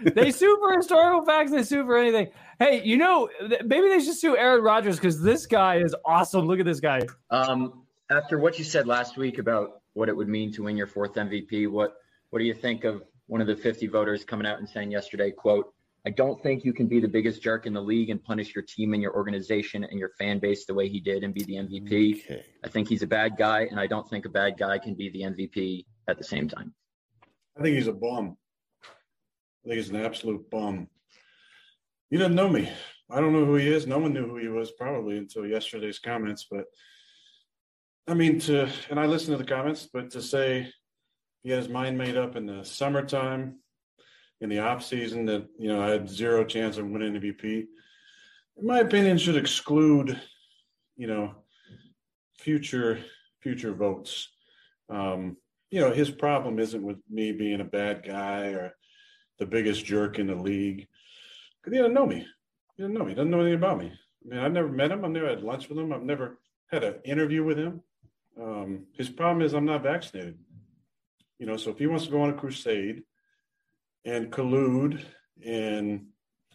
they 0.01 0.32
sue 0.32 0.57
for 0.59 0.76
historical 0.76 1.24
facts. 1.24 1.51
They 1.51 1.61
sue 1.61 1.86
for 1.86 1.99
anything. 1.99 2.30
Hey, 2.57 2.82
you 2.84 2.97
know, 2.97 3.30
maybe 3.63 3.89
they 3.89 3.99
should 3.99 4.15
sue 4.15 4.36
Aaron 4.38 4.63
Rodgers 4.63 4.95
because 4.95 5.22
this 5.22 5.45
guy 5.45 5.76
is 5.76 5.93
awesome. 6.03 6.47
Look 6.47 6.59
at 6.59 6.65
this 6.65 6.80
guy. 6.80 7.01
Um, 7.30 7.84
after 8.09 8.39
what 8.39 8.57
you 8.57 8.65
said 8.65 8.88
last 8.88 9.15
week 9.15 9.38
about 9.38 9.82
what 9.93 10.09
it 10.09 10.17
would 10.17 10.30
mean 10.30 10.51
to 10.53 10.63
win 10.63 10.76
your 10.76 10.88
fourth 10.88 11.13
MVP, 11.13 11.70
what 11.70 11.97
what 12.32 12.39
do 12.39 12.45
you 12.45 12.55
think 12.55 12.86
of 12.86 13.03
one 13.28 13.39
of 13.39 13.45
the 13.45 13.55
50 13.55 13.86
voters 13.86 14.26
coming 14.26 14.47
out 14.47 14.57
and 14.57 14.67
saying 14.67 14.91
yesterday, 14.91 15.30
"quote 15.30 15.76
I 16.10 16.12
don't 16.12 16.41
think 16.41 16.66
you 16.66 16.74
can 16.74 16.88
be 16.88 16.99
the 16.99 17.07
biggest 17.07 17.39
jerk 17.39 17.68
in 17.68 17.74
the 17.74 17.82
league 17.82 18.10
and 18.10 18.24
punish 18.24 18.55
your 18.55 18.64
team 18.64 18.95
and 18.95 19.01
your 19.03 19.16
organization 19.16 19.84
and 19.84 19.99
your 19.99 20.10
fan 20.18 20.39
base 20.39 20.66
the 20.66 20.74
way 20.74 20.89
he 20.89 20.99
did 20.99 21.24
and 21.24 21.36
be 21.36 21.43
the 21.43 21.53
MVP. 21.53 22.24
Okay. 22.24 22.43
I 22.66 22.68
think 22.68 22.89
he's 22.89 23.03
a 23.03 23.07
bad 23.07 23.38
guy, 23.38 23.68
and 23.70 23.80
I 23.80 23.86
don't 23.86 24.10
think 24.10 24.26
a 24.26 24.30
bad 24.30 24.57
guy 24.57 24.80
can 24.80 24.95
be 24.95 25.12
the 25.12 25.22
MVP 25.22 25.86
at 26.07 26.18
the 26.18 26.24
same 26.24 26.49
time. 26.49 26.74
I 27.55 27.62
think 27.62 27.76
he's 27.76 27.86
a 27.86 27.93
bum. 27.93 28.38
I 28.84 29.68
think 29.68 29.76
he's 29.76 29.91
an 29.91 30.03
absolute 30.03 30.49
bum. 30.49 30.88
He 32.10 32.18
doesn't 32.18 32.34
know 32.34 32.49
me. 32.49 32.72
I 33.12 33.20
don't 33.20 33.32
know 33.32 33.45
who 33.45 33.57
he 33.57 33.72
is. 33.72 33.86
No 33.86 33.99
one 33.99 34.12
knew 34.12 34.26
who 34.26 34.38
he 34.38 34.47
was 34.47 34.72
probably 34.72 35.16
until 35.16 35.45
yesterday's 35.45 35.99
comments. 35.99 36.47
But 36.49 36.66
I 38.07 38.16
mean, 38.16 38.39
to 38.39 38.68
and 38.89 38.99
I 38.99 39.05
listened 39.05 39.38
to 39.38 39.43
the 39.43 39.47
comments, 39.47 39.88
but 39.93 40.10
to 40.14 40.24
say 40.24 40.74
he 41.43 41.51
had 41.51 41.60
his 41.60 41.70
mind 41.70 41.99
made 41.99 42.18
up 42.18 42.36
in 42.36 42.47
the 42.47 42.64
summertime, 42.64 43.60
in 44.42 44.50
the 44.50 44.60
off 44.60 44.84
season, 44.84 45.26
that 45.26 45.48
you 45.58 45.68
know 45.68 45.82
I 45.82 45.90
had 45.90 46.10
zero 46.10 46.44
chance 46.46 46.78
of 46.78 46.88
winning 46.88 47.14
MVP, 47.14 47.68
in 48.60 48.68
my 48.68 48.80
opinion, 48.80 49.18
should 49.18 49.38
exclude, 49.38 50.20
you 50.98 51.08
know, 51.08 51.36
future 52.38 53.00
future 53.42 53.74
votes. 53.74 54.30
Um, 54.90 55.38
you 55.72 55.80
know, 55.80 55.92
his 55.92 56.10
problem 56.10 56.60
isn't 56.60 56.82
with 56.82 56.98
me 57.10 57.32
being 57.32 57.62
a 57.62 57.66
bad 57.66 58.04
guy 58.04 58.48
or 58.48 58.74
the 59.38 59.46
biggest 59.46 59.86
jerk 59.86 60.20
in 60.20 60.28
the 60.28 60.36
league. 60.36 60.88
Because 61.62 61.76
he 61.76 61.80
doesn't 61.80 61.94
know 61.94 62.06
me. 62.06 62.26
He 62.76 62.84
doesn't 62.84 62.94
know 62.94 63.06
me. 63.06 63.12
He 63.12 63.16
doesn't 63.16 63.30
know 63.30 63.40
anything 63.40 63.60
about 63.60 63.80
me. 63.80 63.92
I 63.92 64.30
mean, 64.30 64.40
I've 64.40 64.52
never 64.52 64.68
met 64.68 64.92
him. 64.92 65.06
I've 65.06 65.12
never 65.12 65.30
had 65.30 65.44
lunch 65.44 65.70
with 65.70 65.78
him. 65.78 65.94
I've 65.94 66.04
never 66.04 66.40
had 66.72 66.84
an 66.84 66.96
interview 67.06 67.44
with 67.44 67.58
him. 67.58 67.82
Um, 68.42 68.86
his 68.94 69.10
problem 69.10 69.42
is 69.42 69.54
I'm 69.54 69.66
not 69.66 69.84
vaccinated. 69.84 70.38
You 71.38 71.46
know, 71.46 71.58
so 71.58 71.72
if 71.72 71.80
he 71.80 71.88
wants 71.88 72.06
to 72.06 72.12
go 72.12 72.22
on 72.22 72.30
a 72.30 72.34
crusade 72.34 73.04
and 74.06 74.32
collude 74.32 75.04
and 75.45 76.06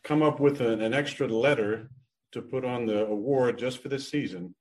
come 0.02 0.22
up 0.22 0.40
with 0.40 0.60
an, 0.60 0.80
an 0.80 0.94
extra 0.94 1.26
letter 1.26 1.90
to 2.32 2.42
put 2.42 2.64
on 2.64 2.86
the 2.86 3.06
award 3.06 3.58
just 3.58 3.82
for 3.82 3.88
this 3.88 4.08
season 4.08 4.54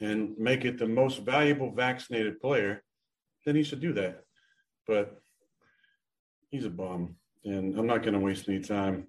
and 0.00 0.36
make 0.38 0.64
it 0.64 0.78
the 0.78 0.86
most 0.86 1.20
valuable 1.20 1.70
vaccinated 1.70 2.40
player, 2.40 2.82
then 3.44 3.54
he 3.54 3.62
should 3.62 3.80
do 3.80 3.92
that. 3.92 4.24
But 4.86 5.20
he's 6.50 6.64
a 6.64 6.70
bum, 6.70 7.16
and 7.44 7.78
I'm 7.78 7.86
not 7.86 8.02
going 8.02 8.14
to 8.14 8.20
waste 8.20 8.48
any 8.48 8.60
time. 8.60 9.06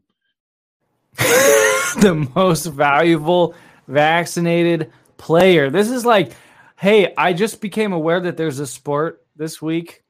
the 1.15 2.29
most 2.35 2.65
valuable 2.65 3.55
vaccinated 3.87 4.91
player. 5.17 5.69
This 5.69 5.89
is 5.89 6.05
like, 6.05 6.33
hey, 6.77 7.13
I 7.17 7.33
just 7.33 7.61
became 7.61 7.93
aware 7.93 8.19
that 8.19 8.37
there's 8.37 8.59
a 8.59 8.67
sport 8.67 9.25
this 9.35 9.61
week, 9.61 10.03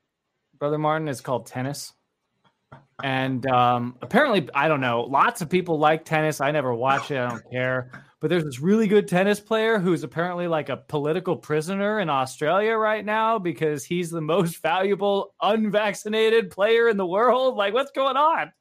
Brother 0.58 0.78
Martin. 0.78 1.08
It's 1.08 1.22
called 1.22 1.46
tennis. 1.46 1.94
And 3.04 3.46
um, 3.48 3.98
apparently, 4.02 4.48
I 4.56 4.68
don't 4.68 4.80
know, 4.80 5.02
lots 5.02 5.42
of 5.42 5.50
people 5.50 5.78
like 5.78 6.06
tennis. 6.06 6.40
I 6.40 6.52
never 6.52 6.74
watch 6.74 7.12
it, 7.12 7.18
I 7.18 7.30
don't 7.30 7.52
care. 7.52 7.92
But 8.22 8.30
there's 8.30 8.46
this 8.46 8.60
really 8.60 8.88
good 8.88 9.08
tennis 9.08 9.40
player 9.40 9.78
who's 9.78 10.04
apparently 10.04 10.48
like 10.48 10.70
a 10.70 10.78
political 10.78 11.36
prisoner 11.36 12.00
in 12.00 12.10
Australia 12.10 12.76
right 12.76 13.04
now 13.04 13.38
because 13.38 13.84
he's 13.84 14.10
the 14.10 14.22
most 14.22 14.62
valuable 14.62 15.34
unvaccinated 15.42 16.50
player 16.50 16.88
in 16.88 16.98
the 16.98 17.06
world. 17.06 17.56
Like, 17.56 17.74
what's 17.74 17.92
going 17.92 18.18
on? 18.18 18.52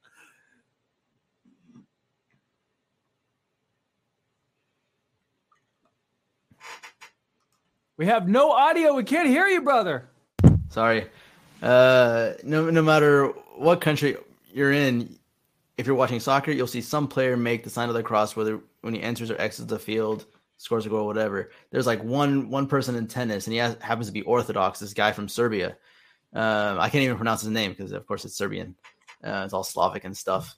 We 7.97 8.07
have 8.07 8.29
no 8.29 8.51
audio. 8.51 8.95
We 8.95 9.05
can't 9.05 9.29
hear 9.29 9.47
you, 9.47 9.63
brother. 9.63 10.09
Sorry. 10.69 11.07
Uh, 11.65 12.35
no, 12.43 12.69
no 12.69 12.83
matter 12.83 13.29
what 13.57 13.81
country 13.81 14.17
you're 14.53 14.73
in, 14.73 15.19
if 15.79 15.87
you're 15.87 15.97
watching 15.97 16.21
soccer, 16.21 16.53
you'll 16.53 16.67
see 16.67 16.83
some 16.83 17.09
player 17.09 17.39
make 17.39 17.65
the 17.65 17.71
sign 17.71 17.89
of 17.89 17.95
the 17.95 18.03
cross, 18.03 18.37
whether 18.37 18.61
when 18.83 18.93
he 18.93 19.01
enters 19.01 19.31
or 19.31 19.41
exits 19.41 19.71
the 19.71 19.79
field, 19.79 20.27
scores 20.59 20.85
a 20.85 20.91
goal, 20.91 21.07
whatever. 21.07 21.51
There's 21.71 21.87
like 21.87 22.05
one 22.05 22.51
one 22.51 22.67
person 22.67 22.97
in 22.97 23.07
tennis, 23.07 23.47
and 23.47 23.55
he 23.55 23.59
has, 23.61 23.79
happens 23.81 24.09
to 24.09 24.13
be 24.13 24.21
Orthodox. 24.23 24.79
This 24.79 24.93
guy 24.93 25.13
from 25.13 25.27
Serbia. 25.27 25.77
Um, 26.35 26.79
I 26.79 26.91
can't 26.91 27.03
even 27.03 27.17
pronounce 27.17 27.41
his 27.41 27.51
name 27.51 27.71
because, 27.71 27.93
of 27.93 28.07
course, 28.07 28.27
it's 28.27 28.37
Serbian. 28.37 28.75
Uh, 29.23 29.43
it's 29.45 29.55
all 29.55 29.65
Slavic 29.65 30.05
and 30.05 30.17
stuff. 30.17 30.55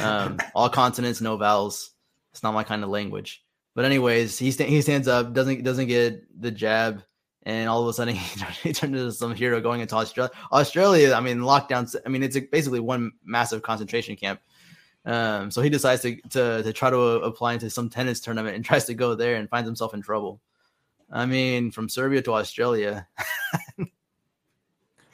Um, 0.00 0.38
all 0.54 0.68
consonants, 0.68 1.20
no 1.20 1.36
vowels. 1.36 1.90
It's 2.30 2.44
not 2.44 2.54
my 2.54 2.62
kind 2.62 2.84
of 2.84 2.90
language. 2.90 3.42
But 3.74 3.84
anyways, 3.84 4.38
he 4.38 4.52
st- 4.52 4.68
he 4.68 4.80
stands 4.80 5.08
up, 5.08 5.32
doesn't 5.32 5.64
doesn't 5.64 5.88
get 5.88 6.40
the 6.40 6.52
jab, 6.52 7.02
and 7.46 7.68
all 7.68 7.80
of 7.80 7.88
a 7.88 7.92
sudden 7.92 8.14
he, 8.16 8.44
he 8.62 8.72
turned 8.72 8.94
into 8.94 9.12
some 9.12 9.34
hero 9.34 9.60
going 9.60 9.80
into 9.80 9.94
Australia. 9.94 10.32
Australia, 10.52 11.14
I 11.14 11.20
mean, 11.20 11.38
lockdowns. 11.38 11.96
I 12.04 12.10
mean, 12.10 12.22
it's 12.22 12.38
basically 12.38 12.80
one 12.80 13.12
massive 13.24 13.62
concentration 13.62 14.16
camp. 14.16 14.40
Um, 15.06 15.52
so 15.52 15.62
he 15.62 15.70
decides 15.70 16.02
to, 16.02 16.16
to 16.30 16.64
to 16.64 16.72
try 16.72 16.90
to 16.90 16.98
apply 16.98 17.54
into 17.54 17.70
some 17.70 17.88
tennis 17.88 18.20
tournament 18.20 18.56
and 18.56 18.64
tries 18.66 18.84
to 18.86 18.94
go 18.94 19.14
there 19.14 19.36
and 19.36 19.48
finds 19.48 19.68
himself 19.68 19.94
in 19.94 20.02
trouble. 20.02 20.40
I 21.10 21.24
mean, 21.24 21.70
from 21.70 21.88
Serbia 21.88 22.20
to 22.22 22.34
Australia. 22.34 23.06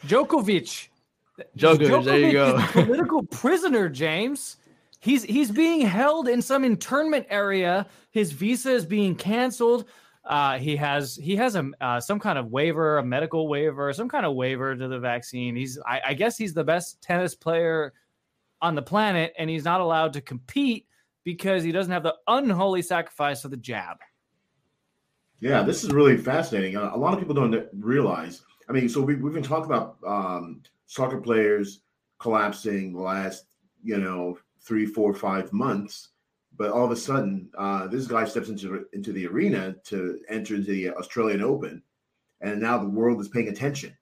Djokovic. 0.06 0.88
Djokovic, 1.58 1.78
Djokovic 1.78 2.04
there 2.04 2.18
you 2.18 2.32
go. 2.32 2.66
political 2.72 3.22
prisoner, 3.24 3.90
James. 3.90 4.56
He's 5.00 5.22
he's 5.24 5.50
being 5.50 5.82
held 5.82 6.28
in 6.28 6.40
some 6.40 6.64
internment 6.64 7.26
area. 7.28 7.86
His 8.10 8.32
visa 8.32 8.70
is 8.70 8.86
being 8.86 9.16
canceled. 9.16 9.84
Uh, 10.24 10.58
he 10.58 10.76
has 10.76 11.16
he 11.16 11.34
has 11.36 11.56
a 11.56 11.70
uh, 11.80 12.00
some 12.00 12.20
kind 12.20 12.38
of 12.38 12.46
waiver, 12.46 12.98
a 12.98 13.04
medical 13.04 13.48
waiver, 13.48 13.92
some 13.92 14.08
kind 14.08 14.24
of 14.24 14.34
waiver 14.34 14.76
to 14.76 14.88
the 14.88 14.98
vaccine. 14.98 15.56
He's 15.56 15.78
I, 15.84 16.00
I 16.08 16.14
guess 16.14 16.38
he's 16.38 16.54
the 16.54 16.62
best 16.64 17.02
tennis 17.02 17.34
player 17.34 17.92
on 18.60 18.76
the 18.76 18.82
planet, 18.82 19.34
and 19.36 19.50
he's 19.50 19.64
not 19.64 19.80
allowed 19.80 20.12
to 20.12 20.20
compete 20.20 20.86
because 21.24 21.64
he 21.64 21.72
doesn't 21.72 21.92
have 21.92 22.04
the 22.04 22.14
unholy 22.28 22.82
sacrifice 22.82 23.44
of 23.44 23.50
the 23.50 23.56
jab. 23.56 23.98
Yeah, 25.40 25.62
this 25.62 25.82
is 25.82 25.90
really 25.90 26.16
fascinating. 26.16 26.76
A 26.76 26.96
lot 26.96 27.12
of 27.14 27.18
people 27.18 27.34
don't 27.34 27.66
realize. 27.72 28.42
I 28.68 28.72
mean, 28.72 28.88
so 28.88 29.00
we, 29.00 29.16
we've 29.16 29.34
been 29.34 29.42
talking 29.42 29.66
about 29.66 29.96
um, 30.06 30.62
soccer 30.86 31.20
players 31.20 31.80
collapsing 32.20 32.92
the 32.92 33.00
last, 33.00 33.46
you 33.82 33.98
know, 33.98 34.38
three, 34.60 34.86
four, 34.86 35.12
five 35.12 35.52
months, 35.52 36.10
but 36.56 36.70
all 36.70 36.84
of 36.84 36.90
a 36.90 36.96
sudden, 36.96 37.48
uh, 37.56 37.86
this 37.86 38.06
guy 38.06 38.24
steps 38.24 38.48
into 38.48 38.86
into 38.92 39.12
the 39.12 39.26
arena 39.26 39.74
to 39.84 40.20
enter 40.28 40.54
into 40.54 40.72
the 40.72 40.90
Australian 40.90 41.42
Open, 41.42 41.82
and 42.40 42.60
now 42.60 42.78
the 42.78 42.88
world 42.88 43.20
is 43.20 43.28
paying 43.28 43.48
attention, 43.48 43.96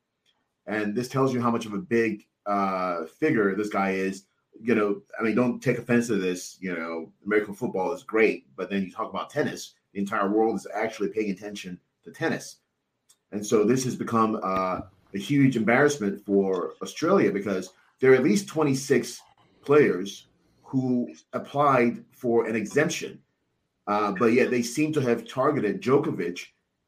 and 0.66 0.94
this 0.94 1.08
tells 1.08 1.32
you 1.32 1.40
how 1.40 1.50
much 1.50 1.66
of 1.66 1.74
a 1.74 1.78
big 1.78 2.26
uh, 2.46 3.04
figure 3.18 3.54
this 3.54 3.68
guy 3.68 3.92
is 3.92 4.24
you 4.62 4.74
know, 4.74 5.00
I 5.18 5.22
mean, 5.22 5.34
don't 5.34 5.60
take 5.60 5.78
offense 5.78 6.08
to 6.08 6.16
this. 6.16 6.58
You 6.60 6.76
know, 6.76 7.12
American 7.24 7.54
football 7.54 7.92
is 7.92 8.02
great, 8.02 8.46
but 8.56 8.70
then 8.70 8.82
you 8.82 8.92
talk 8.92 9.10
about 9.10 9.30
tennis, 9.30 9.74
the 9.92 10.00
entire 10.00 10.28
world 10.28 10.56
is 10.56 10.66
actually 10.74 11.08
paying 11.08 11.30
attention 11.30 11.78
to 12.04 12.10
tennis. 12.10 12.56
And 13.32 13.44
so 13.44 13.64
this 13.64 13.84
has 13.84 13.96
become 13.96 14.38
uh, 14.42 14.80
a 15.14 15.18
huge 15.18 15.56
embarrassment 15.56 16.24
for 16.24 16.74
Australia 16.82 17.30
because 17.32 17.70
there 18.00 18.12
are 18.12 18.16
at 18.16 18.24
least 18.24 18.48
26 18.48 19.20
players 19.62 20.26
who 20.70 21.12
applied 21.32 22.04
for 22.12 22.46
an 22.46 22.54
exemption, 22.54 23.18
uh, 23.88 24.12
but 24.12 24.32
yet 24.32 24.50
they 24.52 24.62
seem 24.62 24.92
to 24.92 25.00
have 25.00 25.26
targeted 25.26 25.82
Djokovic 25.82 26.38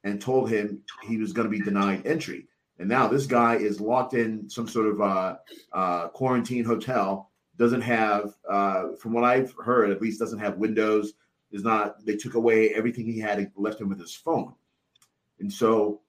and 0.05 0.21
told 0.21 0.49
him 0.49 0.83
he 1.03 1.17
was 1.17 1.33
going 1.33 1.51
to 1.51 1.59
be 1.59 1.65
denied 1.65 2.07
entry. 2.07 2.47
And 2.79 2.89
now 2.89 3.09
this 3.09 3.27
guy 3.27 3.57
is 3.57 3.81
locked 3.81 4.15
in 4.15 4.49
some 4.49 4.69
sort 4.69 4.87
of 4.87 5.01
uh, 5.01 5.37
uh, 5.73 6.09
quarantine 6.09 6.65
hotel 6.65 7.33
doesn't 7.59 7.81
have, 7.81 8.37
uh, 8.49 8.95
from 9.01 9.13
what 9.13 9.25
I've 9.25 9.53
heard, 9.65 9.91
at 9.91 10.01
least 10.01 10.21
doesn't 10.21 10.39
have 10.39 10.59
Windows. 10.59 11.15
Is 11.51 11.65
not. 11.65 12.07
They 12.07 12.17
took 12.17 12.35
away 12.35 12.71
everything 12.71 13.05
he 13.05 13.19
had, 13.19 13.51
left 13.57 13.81
him 13.81 13.89
with 13.91 14.01
his 14.01 14.15
phone, 14.15 14.55
and 15.39 15.53
so 15.53 16.01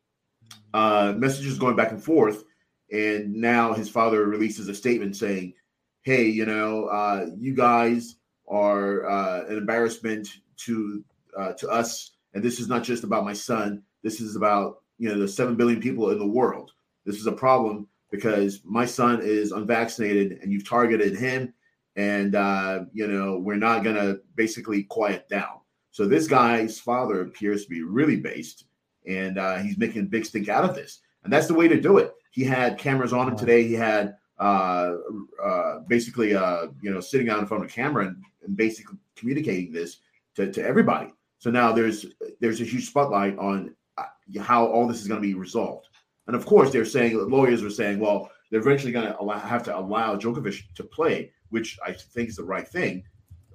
uh, 0.73 1.13
messages 1.17 1.59
going 1.59 1.75
back 1.75 1.91
and 1.91 2.01
forth. 2.01 2.45
And 2.91 3.33
now 3.33 3.73
his 3.73 3.89
father 3.89 4.25
releases 4.25 4.69
a 4.69 4.75
statement 4.75 5.17
saying, 5.17 5.55
"Hey, 6.03 6.25
you 6.25 6.45
know, 6.45 6.85
uh, 6.85 7.27
you 7.37 7.53
guys 7.53 8.15
are 8.47 9.09
uh, 9.09 9.45
an 9.47 9.57
embarrassment 9.57 10.29
to 10.57 11.03
uh, 11.37 11.53
to 11.53 11.69
us, 11.69 12.11
and 12.33 12.43
this 12.43 12.59
is 12.59 12.67
not 12.67 12.83
just 12.83 13.03
about 13.03 13.25
my 13.25 13.33
son. 13.33 13.83
This 14.03 14.21
is 14.21 14.35
about 14.35 14.81
you 14.97 15.09
know 15.09 15.19
the 15.19 15.27
seven 15.27 15.55
billion 15.55 15.81
people 15.81 16.11
in 16.11 16.19
the 16.19 16.27
world. 16.27 16.71
This 17.05 17.17
is 17.17 17.27
a 17.27 17.31
problem 17.31 17.87
because 18.11 18.61
my 18.63 18.85
son 18.85 19.19
is 19.21 19.51
unvaccinated 19.51 20.39
and 20.41 20.51
you've 20.51 20.69
targeted 20.69 21.17
him. 21.17 21.53
And 21.95 22.35
uh, 22.35 22.85
you 22.91 23.07
know 23.07 23.37
we're 23.37 23.55
not 23.55 23.83
going 23.83 23.95
to 23.95 24.21
basically 24.35 24.83
quiet 24.83 25.27
down. 25.29 25.59
So 25.91 26.07
this 26.07 26.27
guy's 26.27 26.79
father 26.79 27.21
appears 27.21 27.63
to 27.63 27.69
be 27.69 27.83
really 27.83 28.15
based 28.15 28.65
and 29.05 29.37
uh, 29.37 29.57
he's 29.57 29.77
making 29.77 30.01
a 30.01 30.05
big 30.05 30.25
stink 30.25 30.49
out 30.49 30.63
of 30.63 30.75
this. 30.75 31.01
And 31.23 31.31
that's 31.31 31.47
the 31.47 31.53
way 31.53 31.67
to 31.67 31.79
do 31.79 31.97
it. 31.97 32.13
He 32.31 32.43
had 32.43 32.79
cameras 32.79 33.13
on 33.13 33.27
him 33.27 33.37
today. 33.37 33.67
He 33.67 33.73
had 33.73 34.15
uh, 34.39 34.95
uh, 35.43 35.79
basically 35.87 36.35
uh, 36.35 36.67
you 36.81 36.91
know 36.91 36.99
sitting 36.99 37.29
out 37.29 37.39
in 37.39 37.45
front 37.45 37.63
of 37.63 37.69
a 37.69 37.73
camera 37.73 38.07
and, 38.07 38.17
and 38.43 38.57
basically 38.57 38.97
communicating 39.15 39.71
this 39.71 39.97
to, 40.35 40.51
to 40.51 40.63
everybody 40.63 41.13
so 41.39 41.49
now 41.49 41.71
there's 41.71 42.05
there's 42.39 42.61
a 42.61 42.65
huge 42.65 42.87
spotlight 42.87 43.37
on 43.37 43.75
uh, 43.97 44.05
how 44.41 44.65
all 44.65 44.87
this 44.87 45.01
is 45.01 45.07
going 45.07 45.21
to 45.21 45.27
be 45.27 45.33
resolved 45.33 45.87
and 46.27 46.35
of 46.35 46.45
course, 46.45 46.71
they're 46.71 46.85
saying 46.85 47.17
lawyers 47.29 47.63
are 47.63 47.69
saying, 47.69 47.99
well, 47.99 48.31
they're 48.49 48.61
eventually 48.61 48.91
going 48.91 49.11
to 49.11 49.39
have 49.39 49.63
to 49.63 49.77
allow 49.77 50.15
Djokovic 50.15 50.61
to 50.75 50.83
play, 50.83 51.31
which 51.49 51.77
I 51.85 51.91
think 51.91 52.29
is 52.29 52.35
the 52.35 52.43
right 52.43 52.67
thing. 52.67 53.03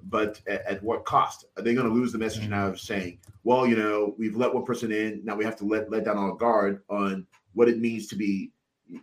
But 0.03 0.41
at, 0.47 0.65
at 0.65 0.83
what 0.83 1.05
cost? 1.05 1.45
Are 1.57 1.63
they 1.63 1.73
going 1.73 1.87
to 1.87 1.93
lose 1.93 2.11
the 2.11 2.17
message 2.17 2.47
now 2.47 2.67
of 2.67 2.79
saying, 2.79 3.19
well, 3.43 3.67
you 3.67 3.75
know, 3.75 4.15
we've 4.17 4.35
let 4.35 4.53
one 4.53 4.65
person 4.65 4.91
in, 4.91 5.21
now 5.23 5.35
we 5.35 5.45
have 5.45 5.57
to 5.57 5.65
let 5.65 5.89
let 5.89 6.05
down 6.05 6.17
our 6.17 6.35
guard 6.35 6.83
on 6.89 7.25
what 7.53 7.67
it 7.67 7.79
means 7.79 8.07
to 8.07 8.15
be, 8.15 8.51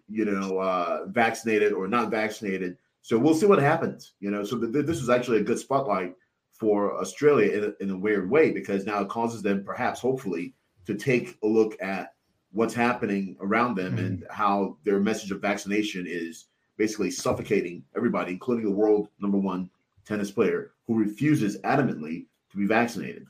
you 0.08 0.24
know, 0.24 0.58
uh, 0.58 1.06
vaccinated 1.08 1.72
or 1.72 1.88
not 1.88 2.10
vaccinated. 2.10 2.76
So 3.02 3.18
we'll 3.18 3.34
see 3.34 3.46
what 3.46 3.60
happens. 3.60 4.14
You 4.20 4.30
know, 4.30 4.44
so 4.44 4.56
this 4.56 5.00
is 5.00 5.10
actually 5.10 5.38
a 5.38 5.44
good 5.44 5.58
spotlight 5.58 6.14
for 6.52 6.98
Australia 6.98 7.52
in 7.52 7.64
a, 7.64 7.82
in 7.82 7.90
a 7.90 7.98
weird 7.98 8.30
way 8.30 8.50
because 8.50 8.86
now 8.86 9.00
it 9.00 9.08
causes 9.08 9.42
them, 9.42 9.64
perhaps, 9.64 10.00
hopefully, 10.00 10.54
to 10.86 10.94
take 10.94 11.36
a 11.42 11.46
look 11.46 11.76
at 11.80 12.14
what's 12.52 12.74
happening 12.74 13.36
around 13.40 13.74
them 13.74 13.96
mm-hmm. 13.96 14.06
and 14.06 14.26
how 14.30 14.78
their 14.84 14.98
message 14.98 15.30
of 15.30 15.40
vaccination 15.40 16.06
is 16.08 16.46
basically 16.76 17.10
suffocating 17.10 17.84
everybody, 17.96 18.32
including 18.32 18.64
the 18.64 18.70
world 18.70 19.08
number 19.20 19.38
one 19.38 19.70
tennis 20.04 20.30
player 20.30 20.72
who 20.86 20.98
refuses 20.98 21.58
adamantly 21.62 22.26
to 22.50 22.56
be 22.56 22.66
vaccinated. 22.66 23.26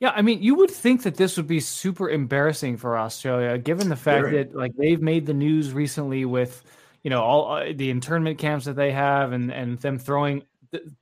Yeah, 0.00 0.12
I 0.14 0.22
mean, 0.22 0.40
you 0.42 0.54
would 0.54 0.70
think 0.70 1.02
that 1.02 1.16
this 1.16 1.36
would 1.36 1.48
be 1.48 1.58
super 1.58 2.08
embarrassing 2.08 2.76
for 2.76 2.96
Australia, 2.96 3.58
given 3.58 3.88
the 3.88 3.96
fact 3.96 4.26
Very. 4.26 4.44
that 4.44 4.54
like 4.54 4.72
they've 4.76 5.02
made 5.02 5.26
the 5.26 5.34
news 5.34 5.72
recently 5.72 6.24
with, 6.24 6.62
you 7.02 7.10
know, 7.10 7.22
all 7.22 7.50
uh, 7.50 7.72
the 7.74 7.90
internment 7.90 8.38
camps 8.38 8.64
that 8.66 8.76
they 8.76 8.92
have, 8.92 9.32
and 9.32 9.50
and 9.52 9.78
them 9.80 9.98
throwing 9.98 10.44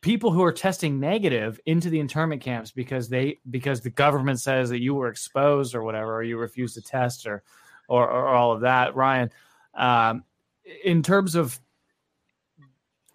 people 0.01 0.31
who 0.31 0.43
are 0.43 0.53
testing 0.53 0.99
negative 0.99 1.61
into 1.67 1.91
the 1.91 2.01
internment 2.01 2.41
camps 2.41 2.71
because 2.71 3.09
they 3.09 3.39
because 3.51 3.83
the 3.83 3.91
government 3.91 4.41
says 4.41 4.71
that 4.71 4.81
you 4.81 4.95
were 4.95 5.09
exposed 5.09 5.75
or 5.75 5.83
whatever, 5.83 6.17
or 6.17 6.23
you 6.23 6.39
refused 6.39 6.75
to 6.75 6.83
test 6.83 7.27
or 7.27 7.43
or, 7.89 8.09
or 8.09 8.29
all 8.29 8.53
of 8.53 8.63
that. 8.63 8.97
Ryan, 8.97 9.31
um, 9.75 10.25
in 10.85 11.03
terms 11.03 11.35
of 11.35 11.61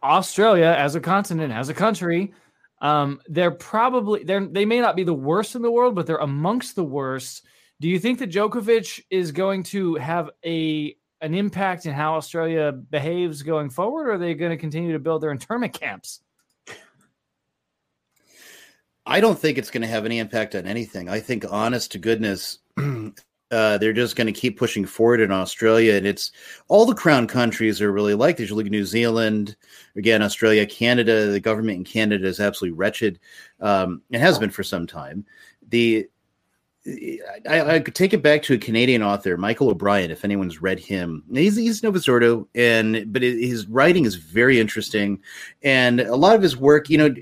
Australia 0.04 0.76
as 0.78 0.94
a 0.94 1.00
continent, 1.00 1.52
as 1.52 1.70
a 1.70 1.74
country, 1.74 2.34
um, 2.82 3.22
they're 3.28 3.52
probably 3.52 4.24
they're 4.24 4.46
they 4.46 4.66
may 4.66 4.82
not 4.82 4.96
be 4.96 5.04
the 5.04 5.14
worst 5.14 5.56
in 5.56 5.62
the 5.62 5.72
world, 5.72 5.96
but 5.96 6.08
they're 6.08 6.18
amongst 6.18 6.76
the 6.76 6.84
worst. 6.84 7.46
Do 7.80 7.88
you 7.88 8.00
think 8.00 8.20
that 8.20 8.32
Djokovic 8.32 9.02
is 9.10 9.32
going 9.32 9.64
to 9.64 9.96
have 9.96 10.32
a 10.46 10.96
an 11.22 11.36
impact 11.36 11.86
in 11.86 11.94
how 11.94 12.16
Australia 12.16 12.72
behaves 12.72 13.44
going 13.44 13.70
forward, 13.70 14.08
or 14.08 14.14
are 14.14 14.18
they 14.18 14.34
going 14.34 14.52
to 14.52 14.58
continue 14.58 14.94
to 14.94 15.00
build 15.00 15.22
their 15.22 15.32
internment 15.32 15.74
camps? 15.74 16.22
I 19.06 19.20
don't 19.20 19.38
think 19.38 19.58
it's 19.58 19.72
going 19.72 19.82
to 19.82 19.88
have 19.88 20.06
any 20.06 20.20
impact 20.20 20.56
on 20.56 20.66
anything. 20.66 21.10
I 21.10 21.20
think, 21.20 21.46
honest 21.50 21.92
to 21.92 22.00
goodness, 22.00 22.60
uh, 23.52 23.78
they're 23.78 23.93
just 23.93 24.16
going 24.16 24.28
to 24.28 24.34
keep 24.34 24.58
pushing 24.58 24.86
forward 24.86 25.20
in 25.20 25.32
Australia, 25.32 25.95
and 25.95 26.08
it's 26.08 26.32
all 26.68 26.86
the 26.86 26.95
crown 26.95 27.28
countries 27.28 27.82
are 27.82 27.91
really 27.91 28.16
like 28.16 28.38
this. 28.38 28.49
You 28.49 28.56
look 28.56 28.66
at 28.66 28.72
New 28.72 28.86
Zealand, 28.86 29.56
again, 29.95 30.22
Australia, 30.22 30.66
Canada. 30.66 31.28
The 31.28 31.39
government 31.39 31.78
in 31.78 31.84
Canada 31.84 32.28
is 32.28 32.39
absolutely 32.39 32.78
wretched. 32.78 33.20
Um, 33.60 34.02
it 34.10 34.20
has 34.20 34.39
been 34.39 34.49
for 34.49 34.64
some 34.64 34.88
time. 34.88 35.26
The 35.70 36.08
I, 37.47 37.76
I, 37.76 37.80
could 37.80 37.93
take 37.93 38.14
it 38.14 38.24
back 38.24 38.41
to 38.43 38.56
a 38.56 38.58
Canadian 38.58 39.04
author, 39.04 39.38
Michael 39.38 39.70
O'Brien. 39.70 40.10
If 40.10 40.26
anyone's 40.26 40.64
read 40.64 40.80
him, 40.80 41.24
he's 41.32 41.56
he's 41.56 41.84
Novus 41.84 42.08
Ordo, 42.08 42.47
and 42.56 43.14
but 43.14 43.22
his 43.22 43.68
writing 43.68 44.06
is 44.06 44.16
very 44.16 44.60
interesting, 44.60 45.22
and 45.62 46.02
a 46.02 46.16
lot 46.16 46.36
of 46.36 46.41
his 46.41 46.58
work, 46.58 46.89
you 46.89 46.97
know, 46.97 47.14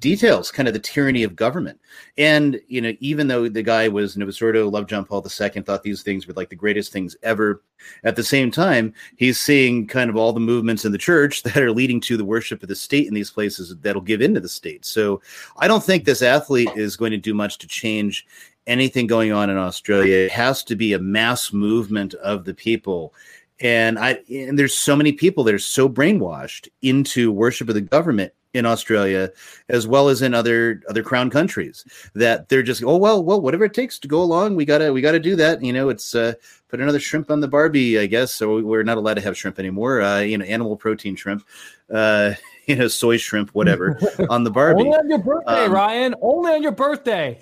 details 0.00 0.50
kind 0.50 0.68
of 0.68 0.74
the 0.74 0.80
tyranny 0.80 1.22
of 1.22 1.36
government. 1.36 1.80
And, 2.18 2.60
you 2.68 2.80
know, 2.80 2.92
even 3.00 3.28
though 3.28 3.48
the 3.48 3.62
guy 3.62 3.88
was 3.88 4.16
Novus 4.16 4.40
Ordo, 4.40 4.68
loved 4.68 4.88
John 4.88 5.04
Paul 5.04 5.24
II, 5.24 5.62
thought 5.62 5.82
these 5.82 6.02
things 6.02 6.26
were 6.26 6.34
like 6.34 6.48
the 6.48 6.56
greatest 6.56 6.92
things 6.92 7.16
ever, 7.22 7.62
at 8.04 8.16
the 8.16 8.24
same 8.24 8.50
time, 8.50 8.92
he's 9.16 9.38
seeing 9.38 9.86
kind 9.86 10.10
of 10.10 10.16
all 10.16 10.32
the 10.32 10.40
movements 10.40 10.84
in 10.84 10.92
the 10.92 10.98
church 10.98 11.42
that 11.44 11.56
are 11.56 11.72
leading 11.72 12.00
to 12.02 12.16
the 12.16 12.24
worship 12.24 12.62
of 12.62 12.68
the 12.68 12.76
state 12.76 13.06
in 13.06 13.14
these 13.14 13.30
places 13.30 13.76
that'll 13.78 14.02
give 14.02 14.22
into 14.22 14.40
the 14.40 14.48
state. 14.48 14.84
So 14.84 15.20
I 15.58 15.68
don't 15.68 15.84
think 15.84 16.04
this 16.04 16.22
athlete 16.22 16.70
is 16.76 16.96
going 16.96 17.12
to 17.12 17.18
do 17.18 17.34
much 17.34 17.58
to 17.58 17.66
change 17.66 18.26
anything 18.66 19.06
going 19.06 19.32
on 19.32 19.50
in 19.50 19.56
Australia. 19.56 20.16
It 20.16 20.32
has 20.32 20.62
to 20.64 20.76
be 20.76 20.92
a 20.92 20.98
mass 20.98 21.52
movement 21.52 22.14
of 22.14 22.44
the 22.44 22.54
people 22.54 23.14
and 23.60 23.98
I 23.98 24.20
and 24.30 24.58
there's 24.58 24.74
so 24.74 24.96
many 24.96 25.12
people 25.12 25.44
that 25.44 25.54
are 25.54 25.58
so 25.58 25.88
brainwashed 25.88 26.68
into 26.82 27.30
worship 27.30 27.68
of 27.68 27.74
the 27.74 27.80
government 27.80 28.32
in 28.52 28.66
Australia 28.66 29.30
as 29.68 29.86
well 29.86 30.08
as 30.08 30.22
in 30.22 30.34
other 30.34 30.82
other 30.88 31.02
crown 31.02 31.30
countries 31.30 31.84
that 32.14 32.48
they're 32.48 32.62
just 32.62 32.82
oh 32.82 32.96
well 32.96 33.22
well 33.22 33.40
whatever 33.40 33.64
it 33.64 33.74
takes 33.74 33.98
to 33.98 34.08
go 34.08 34.20
along 34.22 34.56
we 34.56 34.64
gotta 34.64 34.92
we 34.92 35.00
gotta 35.00 35.20
do 35.20 35.36
that 35.36 35.62
you 35.62 35.72
know 35.72 35.88
it's 35.88 36.14
uh, 36.14 36.32
put 36.68 36.80
another 36.80 36.98
shrimp 36.98 37.30
on 37.30 37.40
the 37.40 37.48
Barbie 37.48 37.98
I 37.98 38.06
guess. 38.06 38.32
So 38.32 38.60
we're 38.60 38.82
not 38.82 38.96
allowed 38.96 39.14
to 39.14 39.20
have 39.20 39.36
shrimp 39.36 39.58
anymore 39.58 40.00
uh, 40.00 40.20
you 40.20 40.36
know 40.36 40.44
animal 40.44 40.76
protein 40.76 41.16
shrimp 41.16 41.46
uh, 41.92 42.34
you 42.66 42.76
know 42.76 42.88
soy 42.88 43.16
shrimp 43.16 43.50
whatever 43.50 43.98
on 44.30 44.44
the 44.44 44.50
Barbie. 44.50 44.82
Only 44.82 44.98
on 44.98 45.08
your 45.08 45.18
birthday 45.18 45.64
um, 45.66 45.72
Ryan. 45.72 46.14
Only 46.20 46.52
on 46.52 46.62
your 46.62 46.72
birthday. 46.72 47.40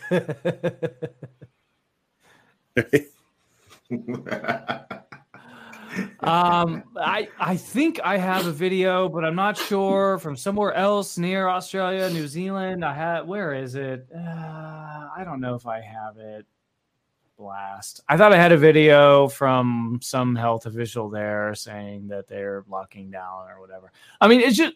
um, 6.20 6.84
I 6.97 7.28
I 7.39 7.57
think 7.57 8.01
I 8.03 8.16
have 8.16 8.47
a 8.47 8.53
video, 8.53 9.09
but 9.09 9.24
I'm 9.24 9.34
not 9.34 9.57
sure 9.57 10.18
from 10.18 10.36
somewhere 10.36 10.72
else 10.74 11.18
near 11.18 11.49
Australia, 11.49 12.09
New 12.11 12.26
Zealand. 12.26 12.84
I 12.84 12.95
had 12.95 13.26
where 13.26 13.55
is 13.55 13.74
it? 13.74 14.07
Uh, 14.14 14.18
I 14.18 15.22
don't 15.24 15.41
know 15.41 15.55
if 15.55 15.66
I 15.66 15.80
have 15.80 16.16
it. 16.18 16.47
Blast! 17.36 18.01
I 18.09 18.16
thought 18.16 18.32
I 18.32 18.36
had 18.36 18.51
a 18.51 18.57
video 18.57 19.28
from 19.28 20.01
some 20.03 20.34
health 20.34 20.66
official 20.66 21.09
there 21.09 21.55
saying 21.55 22.09
that 22.09 22.26
they're 22.26 22.64
locking 22.68 23.11
down 23.12 23.49
or 23.49 23.61
whatever. 23.61 23.93
I 24.20 24.26
mean, 24.26 24.41
it's 24.41 24.57
just 24.57 24.74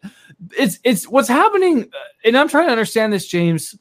it's 0.56 0.78
it's 0.84 1.08
what's 1.08 1.28
happening, 1.28 1.82
uh, 1.82 1.98
and 2.24 2.38
I'm 2.38 2.48
trying 2.48 2.66
to 2.66 2.72
understand 2.72 3.12
this, 3.12 3.26
James. 3.26 3.76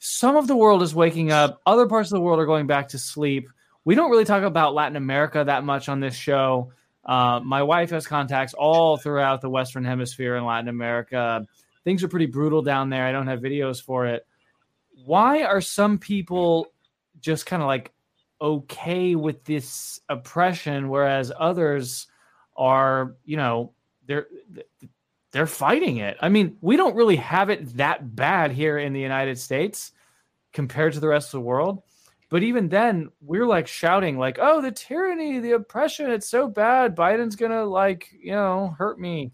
Some 0.00 0.36
of 0.36 0.46
the 0.46 0.56
world 0.56 0.82
is 0.82 0.94
waking 0.94 1.30
up. 1.30 1.60
Other 1.64 1.86
parts 1.86 2.10
of 2.10 2.16
the 2.16 2.20
world 2.20 2.40
are 2.40 2.46
going 2.46 2.66
back 2.66 2.88
to 2.88 2.98
sleep 2.98 3.48
we 3.88 3.94
don't 3.94 4.10
really 4.10 4.26
talk 4.26 4.42
about 4.42 4.74
Latin 4.74 4.96
America 4.96 5.42
that 5.46 5.64
much 5.64 5.88
on 5.88 5.98
this 5.98 6.14
show. 6.14 6.72
Uh, 7.06 7.40
my 7.42 7.62
wife 7.62 7.88
has 7.88 8.06
contacts 8.06 8.52
all 8.52 8.98
throughout 8.98 9.40
the 9.40 9.48
Western 9.48 9.82
Hemisphere 9.82 10.36
in 10.36 10.44
Latin 10.44 10.68
America. 10.68 11.46
Things 11.84 12.04
are 12.04 12.08
pretty 12.08 12.26
brutal 12.26 12.60
down 12.60 12.90
there. 12.90 13.06
I 13.06 13.12
don't 13.12 13.28
have 13.28 13.40
videos 13.40 13.82
for 13.82 14.04
it. 14.04 14.26
Why 15.06 15.44
are 15.44 15.62
some 15.62 15.96
people 15.96 16.66
just 17.18 17.46
kind 17.46 17.62
of 17.62 17.66
like 17.66 17.90
okay 18.42 19.14
with 19.14 19.42
this 19.44 20.02
oppression, 20.10 20.90
whereas 20.90 21.32
others 21.34 22.08
are, 22.58 23.16
you 23.24 23.38
know, 23.38 23.72
they're 24.04 24.26
they're 25.32 25.46
fighting 25.46 25.96
it. 25.96 26.18
I 26.20 26.28
mean, 26.28 26.58
we 26.60 26.76
don't 26.76 26.94
really 26.94 27.16
have 27.16 27.48
it 27.48 27.78
that 27.78 28.14
bad 28.14 28.52
here 28.52 28.76
in 28.76 28.92
the 28.92 29.00
United 29.00 29.38
States 29.38 29.92
compared 30.52 30.92
to 30.92 31.00
the 31.00 31.08
rest 31.08 31.28
of 31.28 31.40
the 31.40 31.46
world. 31.46 31.82
But 32.30 32.42
even 32.42 32.68
then, 32.68 33.08
we're 33.22 33.46
like 33.46 33.66
shouting, 33.66 34.18
like, 34.18 34.38
"Oh, 34.40 34.60
the 34.60 34.70
tyranny, 34.70 35.38
the 35.38 35.52
oppression, 35.52 36.10
it's 36.10 36.28
so 36.28 36.46
bad. 36.46 36.94
Biden's 36.94 37.36
gonna 37.36 37.64
like, 37.64 38.10
you 38.20 38.32
know, 38.32 38.74
hurt 38.78 39.00
me." 39.00 39.32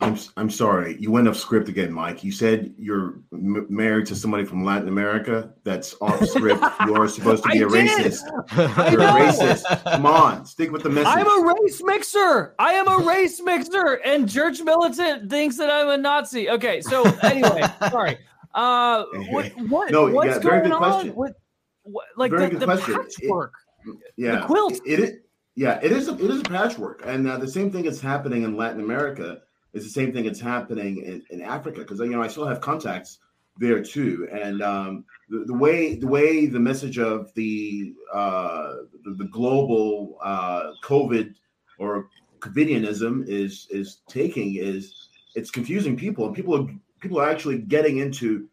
I'm 0.00 0.18
I'm 0.36 0.50
sorry, 0.50 0.96
you 0.98 1.10
went 1.10 1.28
off 1.28 1.36
script 1.36 1.68
again, 1.68 1.92
Mike. 1.92 2.22
You 2.22 2.30
said 2.30 2.74
you're 2.76 3.20
m- 3.32 3.66
married 3.70 4.06
to 4.06 4.16
somebody 4.16 4.44
from 4.44 4.64
Latin 4.64 4.88
America. 4.88 5.50
That's 5.62 5.94
off 6.00 6.26
script. 6.26 6.62
you 6.86 6.94
are 6.94 7.08
supposed 7.08 7.42
to 7.44 7.48
be 7.48 7.62
a 7.62 7.66
racist. 7.66 8.20
You're 8.92 9.00
a 9.00 9.12
racist. 9.12 9.84
Come 9.84 10.04
on, 10.04 10.44
stick 10.44 10.72
with 10.72 10.82
the 10.82 10.90
message. 10.90 11.12
I'm 11.16 11.26
a 11.26 11.54
race 11.54 11.80
mixer. 11.82 12.54
I 12.58 12.72
am 12.74 12.88
a 12.88 12.98
race 12.98 13.40
mixer, 13.40 14.00
and 14.04 14.28
Church 14.28 14.60
Militant 14.60 15.30
thinks 15.30 15.56
that 15.56 15.70
I'm 15.70 15.88
a 15.88 15.96
Nazi. 15.96 16.50
Okay, 16.50 16.82
so 16.82 17.04
anyway, 17.22 17.62
sorry. 17.88 18.18
Uh, 18.54 19.04
what, 19.30 19.52
what 19.68 19.90
no, 19.90 20.10
what's 20.10 20.36
yeah, 20.36 20.38
going 20.38 20.72
on 20.72 21.14
with 21.14 21.34
what, 21.82 22.06
like 22.16 22.30
very 22.30 22.50
the, 22.50 22.58
the 22.58 22.66
patchwork? 22.66 23.52
It, 23.86 23.96
yeah, 24.16 24.40
the 24.40 24.46
quilt. 24.46 24.80
It, 24.86 25.00
it 25.00 25.14
yeah, 25.56 25.78
it 25.82 25.92
is. 25.92 26.08
A, 26.08 26.14
it 26.14 26.30
is 26.30 26.40
a 26.40 26.44
patchwork, 26.44 27.02
and 27.04 27.28
uh, 27.28 27.36
the 27.38 27.48
same 27.48 27.70
thing 27.70 27.84
is 27.84 28.00
happening 28.00 28.42
in 28.42 28.56
Latin 28.56 28.80
America. 28.80 29.40
Is 29.72 29.82
the 29.82 29.90
same 29.90 30.12
thing 30.12 30.24
that's 30.24 30.40
happening 30.40 30.98
in, 30.98 31.22
in 31.30 31.42
Africa 31.42 31.80
because 31.80 31.98
you 31.98 32.10
know 32.10 32.22
I 32.22 32.28
still 32.28 32.46
have 32.46 32.60
contacts 32.60 33.18
there 33.58 33.82
too, 33.82 34.28
and 34.32 34.62
um, 34.62 35.04
the, 35.28 35.44
the, 35.46 35.54
way 35.54 35.96
the 35.96 36.06
way 36.06 36.46
the 36.46 36.60
message 36.60 36.98
of 36.98 37.32
the 37.34 37.92
uh, 38.12 38.74
the, 39.04 39.14
the 39.18 39.24
global 39.26 40.18
uh, 40.22 40.72
COVID 40.84 41.34
or 41.78 42.08
COVIDianism 42.40 43.26
is 43.28 43.66
is 43.70 44.02
taking 44.08 44.56
is 44.56 45.08
it's 45.34 45.50
confusing 45.50 45.96
people, 45.96 46.26
and 46.26 46.34
people 46.34 46.56
are 46.56 46.66
people 47.04 47.20
are 47.20 47.28
actually 47.28 47.58
getting 47.58 47.98
into 47.98 48.48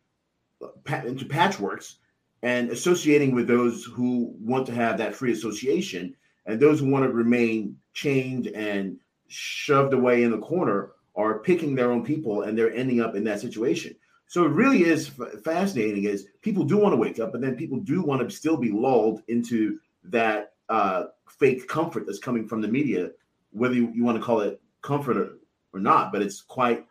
into 0.85 1.25
patchworks 1.25 1.95
and 2.43 2.69
associating 2.69 3.33
with 3.33 3.47
those 3.47 3.85
who 3.85 4.35
want 4.41 4.65
to 4.65 4.73
have 4.73 4.97
that 4.97 5.15
free 5.15 5.31
association. 5.31 6.13
And 6.45 6.59
those 6.59 6.81
who 6.81 6.91
want 6.91 7.05
to 7.05 7.13
remain 7.13 7.77
chained 7.93 8.47
and 8.47 8.97
shoved 9.29 9.93
away 9.93 10.23
in 10.23 10.31
the 10.31 10.39
corner 10.39 10.91
are 11.15 11.39
picking 11.39 11.75
their 11.75 11.91
own 11.91 12.03
people 12.03 12.41
and 12.41 12.57
they're 12.57 12.73
ending 12.73 12.99
up 12.99 13.15
in 13.15 13.23
that 13.23 13.39
situation. 13.39 13.95
So 14.27 14.43
it 14.43 14.49
really 14.49 14.83
is 14.83 15.09
fascinating 15.45 16.03
is 16.03 16.27
people 16.41 16.65
do 16.65 16.77
want 16.77 16.91
to 16.91 16.97
wake 16.97 17.19
up 17.19 17.31
but 17.31 17.39
then 17.39 17.55
people 17.55 17.79
do 17.79 18.01
want 18.01 18.21
to 18.21 18.35
still 18.35 18.57
be 18.57 18.71
lulled 18.71 19.21
into 19.29 19.79
that 20.03 20.53
uh, 20.67 21.05
fake 21.29 21.69
comfort 21.69 22.05
that's 22.05 22.19
coming 22.19 22.49
from 22.49 22.59
the 22.59 22.67
media 22.67 23.11
whether 23.51 23.75
you, 23.75 23.91
you 23.93 24.03
want 24.03 24.17
to 24.17 24.23
call 24.23 24.39
it 24.41 24.61
comfort 24.81 25.17
or, 25.17 25.37
or 25.73 25.79
not 25.79 26.11
but 26.13 26.21
it's 26.21 26.41
quite 26.41 26.85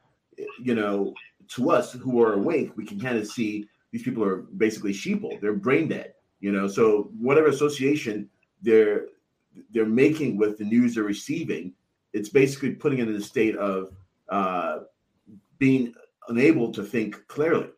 you 0.62 0.74
know 0.74 1.14
to 1.51 1.70
us 1.70 1.92
who 1.92 2.22
are 2.22 2.34
awake, 2.34 2.76
we 2.76 2.84
can 2.84 3.01
kind 3.01 3.18
of 3.18 3.26
see 3.26 3.66
these 3.92 4.03
people 4.03 4.24
are 4.24 4.38
basically 4.57 4.92
sheeple. 4.92 5.40
They're 5.40 5.53
brain 5.53 5.88
dead, 5.88 6.14
you 6.40 6.53
know. 6.53 6.68
So 6.68 7.11
whatever 7.18 7.48
association 7.48 8.28
they're 8.62 9.07
they're 9.72 9.86
making 9.86 10.36
with 10.36 10.59
the 10.59 10.64
news 10.64 10.94
they're 10.94 11.05
receiving 11.05 11.74
it's 12.12 12.28
basically 12.28 12.72
putting 12.72 12.98
it 12.98 13.09
in 13.09 13.14
a 13.14 13.20
state 13.20 13.57
of 13.57 13.92
uh, 14.28 14.80
being 15.59 15.94
unable 16.28 16.72
to 16.72 16.82
think 16.82 17.26
clearly. 17.28 17.68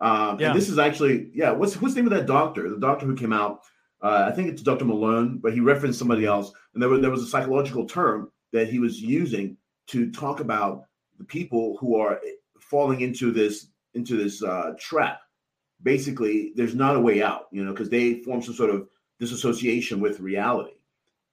Um, 0.00 0.38
yeah. 0.38 0.48
And 0.48 0.58
this 0.58 0.68
is 0.68 0.78
actually, 0.78 1.30
yeah. 1.34 1.50
What's 1.50 1.80
what's 1.80 1.94
the 1.94 2.02
name 2.02 2.10
of 2.10 2.18
that 2.18 2.26
doctor? 2.26 2.68
The 2.68 2.78
doctor 2.78 3.06
who 3.06 3.16
came 3.16 3.32
out. 3.32 3.62
Uh, 4.02 4.26
I 4.26 4.34
think 4.34 4.48
it's 4.48 4.62
Dr. 4.62 4.86
Malone, 4.86 5.36
but 5.36 5.52
he 5.52 5.60
referenced 5.60 5.98
somebody 5.98 6.24
else, 6.24 6.52
and 6.72 6.82
there 6.82 6.88
was 6.88 7.02
there 7.02 7.10
was 7.10 7.22
a 7.22 7.26
psychological 7.26 7.84
term 7.84 8.30
that 8.52 8.68
he 8.68 8.78
was 8.78 9.00
using 9.00 9.58
to 9.88 10.10
talk 10.10 10.40
about 10.40 10.84
the 11.18 11.24
people 11.24 11.76
who 11.78 11.96
are 11.96 12.18
falling 12.70 13.00
into 13.00 13.32
this 13.32 13.66
into 13.94 14.16
this 14.16 14.42
uh, 14.42 14.72
trap. 14.78 15.20
Basically, 15.82 16.52
there's 16.54 16.74
not 16.74 16.96
a 16.96 17.00
way 17.00 17.22
out, 17.22 17.48
you 17.50 17.64
know, 17.64 17.72
because 17.72 17.90
they 17.90 18.22
form 18.22 18.40
some 18.40 18.54
sort 18.54 18.70
of 18.70 18.88
disassociation 19.18 19.98
with 19.98 20.20
reality, 20.20 20.76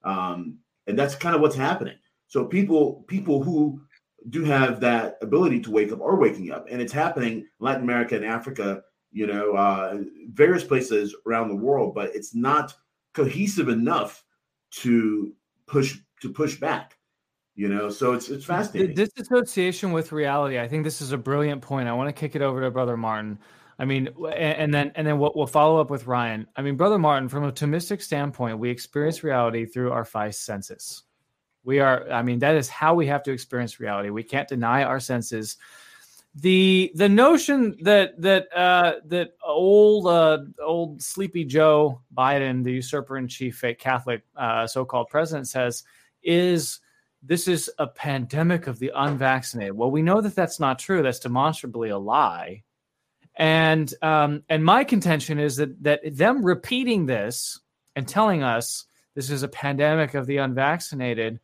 um, 0.04 0.58
and 0.88 0.98
that's 0.98 1.16
kind 1.16 1.36
of 1.36 1.42
what's 1.42 1.56
happening. 1.56 1.98
So 2.28 2.46
people 2.46 3.06
people 3.08 3.44
who 3.44 3.82
do 4.30 4.44
have 4.44 4.80
that 4.82 5.18
ability 5.22 5.62
to 5.62 5.72
wake 5.72 5.92
up 5.92 6.02
are 6.02 6.16
waking 6.16 6.52
up, 6.52 6.68
and 6.70 6.82
it's 6.82 6.94
happening 6.94 7.46
Latin 7.60 7.84
America 7.84 8.16
and 8.16 8.26
Africa, 8.26 8.82
you 9.12 9.28
know, 9.28 9.54
uh, 9.54 10.00
various 10.32 10.64
places 10.64 11.16
around 11.26 11.50
the 11.50 11.56
world, 11.56 11.94
but 11.94 12.16
it's 12.16 12.34
not 12.34 12.74
cohesive 13.14 13.70
enough 13.70 14.24
to 14.72 15.34
push 15.68 16.00
to 16.22 16.30
push 16.30 16.56
back 16.56 16.97
you 17.58 17.68
know? 17.68 17.90
So 17.90 18.14
it's 18.14 18.30
it's 18.30 18.46
fascinating. 18.46 18.96
the 18.96 19.06
disassociation 19.08 19.92
with 19.92 20.14
reality 20.14 20.60
i 20.60 20.68
think 20.68 20.86
this 20.86 21.02
is 21.02 21.12
a 21.12 21.18
brilliant 21.18 21.62
point. 21.62 21.90
I 21.90 21.94
want 21.94 22.08
to 22.08 22.14
kick 22.14 22.36
it 22.38 22.42
over 22.42 22.62
to 22.62 22.72
brother 22.72 22.96
martin. 22.96 23.40
I 23.78 23.86
mean 23.86 24.10
and, 24.34 24.74
then 24.74 24.92
and 24.96 25.06
then 25.06 25.20
we'll, 25.20 25.34
we'll, 25.36 25.48
follow 25.48 25.82
up 25.82 25.90
with 25.90 26.08
ryan. 26.08 26.48
I 26.56 26.62
mean 26.62 26.78
brother 26.78 26.98
martin 26.98 27.28
from 27.28 27.44
a 27.44 27.52
thomistic 27.52 28.02
standpoint 28.02 28.60
we 28.60 28.70
experience 28.70 29.24
reality 29.24 29.66
through 29.66 29.92
our 29.92 30.06
five 30.06 30.36
senses. 30.36 31.04
We 31.66 31.80
are 31.80 32.10
i 32.10 32.22
mean 32.22 32.40
that 32.40 32.56
is 32.56 32.70
how 32.70 32.94
we 32.94 33.08
have 33.08 33.24
to 33.24 33.32
experience 33.32 33.80
reality. 33.80 34.12
We 34.12 34.24
can't 34.24 34.48
deny 34.48 34.84
our 34.84 35.00
senses. 35.00 35.58
The 36.36 36.92
the 36.94 37.10
notion 37.10 37.76
that 37.82 38.22
that 38.22 38.56
uh 38.56 38.94
that 39.06 39.32
old 39.44 40.06
uh 40.06 40.40
old 40.64 41.02
sleepy 41.02 41.44
joe 41.44 42.02
biden 42.16 42.64
the 42.64 42.74
usurper 42.74 43.18
in 43.18 43.28
chief 43.28 43.58
fake 43.58 43.80
catholic 43.80 44.22
uh 44.36 44.68
so-called 44.68 45.08
president 45.10 45.48
says 45.48 45.84
is 46.22 46.80
this 47.24 47.48
is 47.48 47.70
a 47.80 47.88
pandemic 47.88 48.68
of 48.68 48.80
the 48.80 48.92
unvaccinated. 48.96 49.76
Well, 49.76 49.92
we 49.92 50.02
know 50.02 50.22
that 50.22 50.36
that's 50.36 50.60
not 50.60 50.80
true. 50.80 51.02
That's 51.02 51.20
demonstrably 51.20 51.90
a 51.90 51.98
lie. 51.98 52.64
And 53.36 53.94
um, 54.02 54.44
and 54.50 54.64
my 54.64 54.84
contention 54.84 55.40
is 55.40 55.58
that 55.58 55.84
that 55.84 56.02
them 56.12 56.44
repeating 56.44 57.06
this 57.06 57.60
and 57.96 58.08
telling 58.08 58.44
us 58.44 58.86
this 59.14 59.30
is 59.30 59.44
a 59.44 59.48
pandemic 59.48 60.14
of 60.16 60.26
the 60.26 60.38
unvaccinated. 60.38 61.40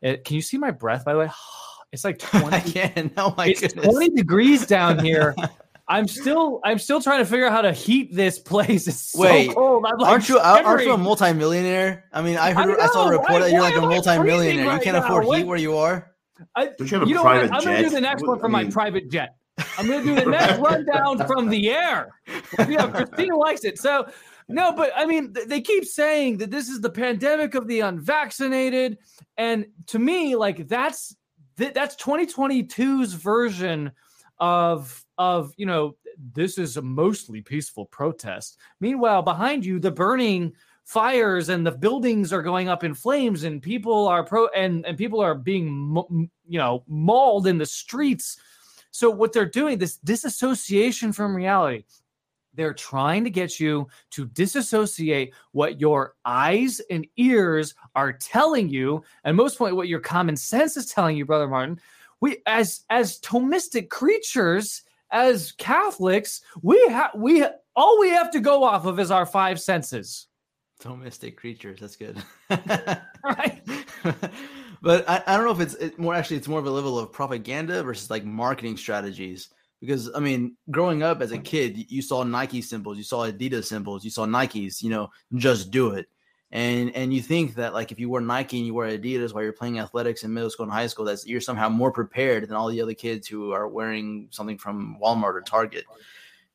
It, 0.00 0.24
can 0.24 0.36
you 0.36 0.42
see 0.42 0.58
my 0.58 0.70
breath? 0.70 1.04
By 1.04 1.12
the 1.12 1.18
way, 1.20 1.30
it's 1.92 2.04
like 2.04 2.18
twenty. 2.20 2.56
I 2.56 2.60
can. 2.60 3.10
Oh 3.16 3.34
my 3.36 3.48
it's 3.48 3.60
goodness. 3.60 3.86
twenty 3.86 4.10
degrees 4.10 4.66
down 4.66 4.98
here. 4.98 5.34
I'm 5.88 6.08
still 6.08 6.60
I'm 6.64 6.78
still 6.78 7.00
trying 7.00 7.20
to 7.20 7.24
figure 7.24 7.46
out 7.46 7.52
how 7.52 7.62
to 7.62 7.72
heat 7.72 8.14
this 8.14 8.38
place. 8.38 8.86
It's 8.96 9.12
so 9.12 9.20
Wait, 9.20 9.54
cold. 9.54 9.82
Like 9.82 9.94
aren't 10.00 10.28
you 10.28 10.36
shivering. 10.36 10.66
aren't 10.66 10.84
you 10.84 10.92
a 10.92 10.98
multimillionaire? 10.98 12.04
I 12.12 12.22
mean, 12.22 12.36
I 12.36 12.52
heard 12.52 12.78
I, 12.78 12.84
I 12.84 12.86
saw 12.88 13.08
a 13.08 13.12
report 13.12 13.42
that 13.42 13.52
you're 13.52 13.60
like 13.60 13.76
a 13.76 13.80
multimillionaire. 13.80 14.66
Right 14.66 14.78
you 14.78 14.84
can't 14.84 14.96
now? 14.96 15.04
afford 15.04 15.26
what? 15.26 15.38
heat 15.38 15.46
where 15.46 15.58
you 15.58 15.76
are. 15.76 16.12
I, 16.54 16.66
Don't 16.66 16.90
you 16.90 16.98
have 16.98 17.02
a 17.02 17.08
you 17.08 17.14
know 17.14 17.22
private 17.22 17.50
what? 17.50 17.60
I'm 17.60 17.64
gonna 17.64 17.82
do 17.82 17.90
the 17.90 18.00
next 18.00 18.26
one 18.26 18.38
from 18.38 18.52
mean... 18.52 18.66
my 18.66 18.70
private 18.70 19.10
jet. 19.10 19.36
I'm 19.78 19.88
gonna 19.88 20.02
do 20.02 20.14
the 20.24 20.26
next 20.26 20.58
rundown 20.58 21.26
from 21.26 21.48
the 21.48 21.70
air. 21.70 22.12
Yeah, 22.58 22.90
Christina 22.90 23.36
likes 23.38 23.64
it. 23.64 23.78
So 23.78 24.08
no, 24.48 24.72
but 24.72 24.92
I 24.94 25.06
mean, 25.06 25.34
they 25.46 25.60
keep 25.60 25.84
saying 25.84 26.38
that 26.38 26.50
this 26.50 26.68
is 26.68 26.80
the 26.80 26.90
pandemic 26.90 27.54
of 27.54 27.66
the 27.66 27.80
unvaccinated, 27.80 28.98
and 29.36 29.66
to 29.86 29.98
me, 29.98 30.36
like 30.36 30.68
that's 30.68 31.16
that's 31.56 31.96
2022's 31.96 33.14
version 33.14 33.92
of 34.38 35.05
of 35.18 35.52
you 35.56 35.66
know 35.66 35.96
this 36.32 36.58
is 36.58 36.76
a 36.76 36.82
mostly 36.82 37.40
peaceful 37.40 37.86
protest. 37.86 38.58
Meanwhile 38.80 39.22
behind 39.22 39.64
you 39.64 39.78
the 39.78 39.90
burning 39.90 40.52
fires 40.84 41.48
and 41.48 41.66
the 41.66 41.72
buildings 41.72 42.32
are 42.32 42.42
going 42.42 42.68
up 42.68 42.84
in 42.84 42.94
flames 42.94 43.42
and 43.42 43.60
people 43.60 44.06
are 44.06 44.24
pro 44.24 44.46
and 44.48 44.86
and 44.86 44.96
people 44.96 45.20
are 45.20 45.34
being 45.34 46.28
you 46.46 46.58
know 46.58 46.84
mauled 46.86 47.46
in 47.46 47.58
the 47.58 47.66
streets. 47.66 48.38
So 48.90 49.10
what 49.10 49.32
they're 49.32 49.44
doing 49.44 49.78
this 49.78 49.96
disassociation 49.98 51.12
from 51.12 51.34
reality 51.34 51.84
they're 52.54 52.72
trying 52.72 53.22
to 53.22 53.28
get 53.28 53.60
you 53.60 53.86
to 54.08 54.24
disassociate 54.28 55.34
what 55.52 55.78
your 55.78 56.14
eyes 56.24 56.80
and 56.88 57.06
ears 57.18 57.74
are 57.94 58.14
telling 58.14 58.70
you. 58.70 59.02
And 59.24 59.36
most 59.36 59.58
point 59.58 59.76
what 59.76 59.88
your 59.88 60.00
common 60.00 60.38
sense 60.38 60.74
is 60.78 60.86
telling 60.86 61.18
you 61.18 61.26
brother 61.26 61.48
martin 61.48 61.78
we 62.20 62.38
as 62.46 62.84
as 62.90 63.20
Thomistic 63.20 63.88
creatures, 63.88 64.82
as 65.10 65.52
Catholics, 65.52 66.40
we 66.62 66.80
have 66.88 67.12
we 67.14 67.44
all 67.74 68.00
we 68.00 68.10
have 68.10 68.30
to 68.32 68.40
go 68.40 68.64
off 68.64 68.86
of 68.86 68.98
is 68.98 69.10
our 69.10 69.26
five 69.26 69.60
senses. 69.60 70.26
Thomistic 70.82 71.36
creatures, 71.36 71.80
that's 71.80 71.96
good. 71.96 72.22
right. 72.50 73.62
but 74.82 75.08
I, 75.08 75.22
I 75.26 75.36
don't 75.36 75.46
know 75.46 75.52
if 75.52 75.60
it's 75.60 75.74
it 75.74 75.98
more 75.98 76.14
actually 76.14 76.36
it's 76.36 76.48
more 76.48 76.60
of 76.60 76.66
a 76.66 76.70
level 76.70 76.98
of 76.98 77.12
propaganda 77.12 77.82
versus 77.82 78.10
like 78.10 78.24
marketing 78.24 78.76
strategies 78.76 79.48
because 79.80 80.10
I 80.14 80.20
mean, 80.20 80.56
growing 80.70 81.02
up 81.02 81.20
as 81.20 81.32
a 81.32 81.38
kid, 81.38 81.90
you 81.90 82.02
saw 82.02 82.22
Nike 82.24 82.62
symbols, 82.62 82.96
you 82.96 83.04
saw 83.04 83.30
Adidas 83.30 83.64
symbols, 83.64 84.04
you 84.04 84.10
saw 84.10 84.26
Nikes, 84.26 84.82
you 84.82 84.90
know, 84.90 85.08
just 85.34 85.70
do 85.70 85.90
it 85.90 86.06
and 86.52 86.94
and 86.94 87.12
you 87.12 87.20
think 87.20 87.54
that 87.56 87.74
like 87.74 87.90
if 87.90 87.98
you 87.98 88.08
wear 88.08 88.20
Nike 88.20 88.58
and 88.58 88.66
you 88.66 88.74
wear 88.74 88.96
Adidas 88.96 89.34
while 89.34 89.42
you're 89.42 89.52
playing 89.52 89.80
athletics 89.80 90.22
in 90.22 90.32
middle 90.32 90.50
school 90.50 90.64
and 90.64 90.72
high 90.72 90.86
school, 90.86 91.04
that's 91.04 91.26
you're 91.26 91.40
somehow 91.40 91.68
more 91.68 91.90
prepared 91.90 92.46
than 92.48 92.56
all 92.56 92.68
the 92.68 92.80
other 92.80 92.94
kids 92.94 93.26
who 93.26 93.52
are 93.52 93.66
wearing 93.66 94.28
something 94.30 94.56
from 94.56 94.96
Walmart 95.02 95.34
or 95.34 95.42
Target, 95.42 95.84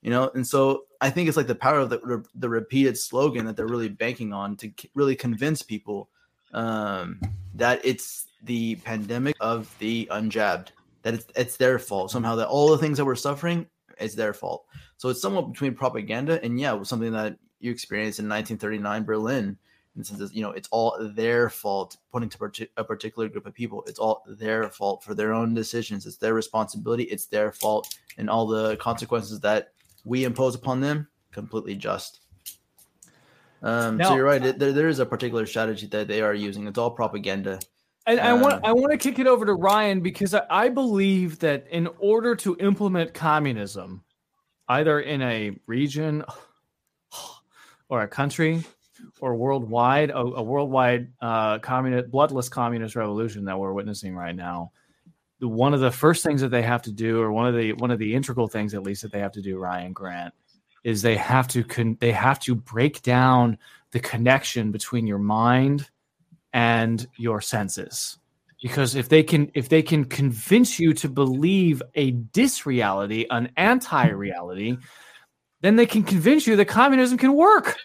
you 0.01 0.09
know. 0.09 0.31
And 0.33 0.47
so 0.47 0.85
I 1.01 1.09
think 1.09 1.27
it's 1.27 1.35
like 1.35 1.47
the 1.47 1.55
power 1.55 1.79
of 1.79 1.89
the 1.89 2.23
the 2.35 2.47
repeated 2.47 2.97
slogan 2.97 3.45
that 3.45 3.57
they're 3.57 3.67
really 3.67 3.89
banking 3.89 4.31
on 4.31 4.55
to 4.57 4.71
really 4.95 5.15
convince 5.15 5.61
people 5.61 6.09
um, 6.53 7.19
that 7.55 7.81
it's 7.83 8.27
the 8.43 8.75
pandemic 8.77 9.35
of 9.41 9.75
the 9.79 10.07
unjabbed, 10.09 10.69
that 11.01 11.15
it's 11.15 11.25
it's 11.35 11.57
their 11.57 11.79
fault 11.79 12.11
somehow 12.11 12.35
that 12.35 12.47
all 12.47 12.69
the 12.69 12.77
things 12.77 12.97
that 12.97 13.05
we're 13.05 13.15
suffering 13.15 13.67
is 13.99 14.15
their 14.15 14.33
fault. 14.33 14.65
So 14.95 15.09
it's 15.09 15.21
somewhat 15.21 15.51
between 15.51 15.73
propaganda 15.73 16.41
and 16.43 16.57
yeah, 16.57 16.81
something 16.83 17.11
that 17.11 17.37
you 17.59 17.71
experienced 17.71 18.19
in 18.19 18.29
1939 18.29 19.03
Berlin 19.03 19.57
and 19.95 20.05
since 20.05 20.33
you 20.33 20.41
know 20.41 20.51
it's 20.51 20.69
all 20.71 20.97
their 21.15 21.49
fault 21.49 21.97
pointing 22.11 22.29
to 22.29 22.69
a 22.77 22.83
particular 22.83 23.27
group 23.27 23.45
of 23.45 23.53
people 23.53 23.83
it's 23.87 23.99
all 23.99 24.23
their 24.27 24.69
fault 24.69 25.03
for 25.03 25.13
their 25.13 25.33
own 25.33 25.53
decisions. 25.53 26.05
It's 26.05 26.17
their 26.17 26.33
responsibility. 26.33 27.03
It's 27.03 27.25
their 27.25 27.51
fault. 27.51 27.95
And 28.17 28.29
all 28.29 28.47
the 28.47 28.77
consequences 28.77 29.39
that 29.41 29.73
we 30.05 30.23
impose 30.23 30.55
upon 30.55 30.81
them 30.81 31.07
completely 31.31 31.75
just. 31.75 32.21
Um, 33.63 33.97
now, 33.97 34.09
so 34.09 34.15
you're 34.15 34.25
right. 34.25 34.41
There, 34.41 34.71
there 34.71 34.87
is 34.87 34.99
a 34.99 35.05
particular 35.05 35.45
strategy 35.45 35.87
that 35.87 36.07
they 36.07 36.21
are 36.21 36.33
using. 36.33 36.67
It's 36.67 36.77
all 36.77 36.91
propaganda. 36.91 37.59
And 38.07 38.19
I 38.19 38.33
want 38.33 38.55
um, 38.55 38.61
I 38.63 38.73
want 38.73 38.91
to 38.91 38.97
kick 38.97 39.19
it 39.19 39.27
over 39.27 39.45
to 39.45 39.53
Ryan 39.53 40.01
because 40.01 40.33
I, 40.33 40.41
I 40.49 40.69
believe 40.69 41.37
that 41.39 41.67
in 41.69 41.87
order 41.99 42.35
to 42.37 42.57
implement 42.59 43.13
communism, 43.13 44.03
either 44.67 45.01
in 45.01 45.21
a 45.21 45.51
region 45.67 46.23
or 47.89 48.01
a 48.01 48.07
country, 48.07 48.63
or 49.19 49.35
worldwide, 49.35 50.09
a, 50.09 50.17
a 50.17 50.43
worldwide 50.43 51.11
uh, 51.21 51.59
communist, 51.59 52.11
bloodless 52.11 52.49
communist 52.49 52.95
revolution 52.95 53.45
that 53.45 53.59
we're 53.59 53.73
witnessing 53.73 54.15
right 54.15 54.35
now, 54.35 54.71
one 55.39 55.73
of 55.73 55.79
the 55.79 55.91
first 55.91 56.23
things 56.23 56.41
that 56.41 56.49
they 56.49 56.61
have 56.61 56.81
to 56.83 56.91
do, 56.91 57.19
or 57.21 57.31
one 57.31 57.47
of 57.47 57.55
the 57.55 57.73
one 57.73 57.91
of 57.91 57.99
the 57.99 58.13
integral 58.13 58.47
things 58.47 58.73
at 58.73 58.83
least 58.83 59.01
that 59.01 59.11
they 59.11 59.19
have 59.19 59.31
to 59.33 59.41
do, 59.41 59.57
Ryan 59.57 59.93
Grant, 59.93 60.33
is 60.83 61.01
they 61.01 61.15
have 61.15 61.47
to 61.49 61.63
con- 61.63 61.97
they 61.99 62.11
have 62.11 62.39
to 62.41 62.55
break 62.55 63.01
down 63.01 63.57
the 63.91 63.99
connection 63.99 64.71
between 64.71 65.07
your 65.07 65.17
mind 65.17 65.89
and 66.53 67.07
your 67.17 67.41
senses. 67.41 68.17
Because 68.61 68.95
if 68.95 69.09
they 69.09 69.23
can 69.23 69.51
if 69.55 69.69
they 69.69 69.81
can 69.81 70.05
convince 70.05 70.79
you 70.79 70.93
to 70.93 71.09
believe 71.09 71.81
a 71.95 72.11
disreality 72.11 73.27
an 73.29 73.51
anti-reality 73.57 74.77
then 75.61 75.75
they 75.75 75.85
can 75.85 76.03
convince 76.03 76.45
you 76.45 76.55
that 76.55 76.65
communism 76.65 77.17
can 77.17 77.33
work 77.33 77.77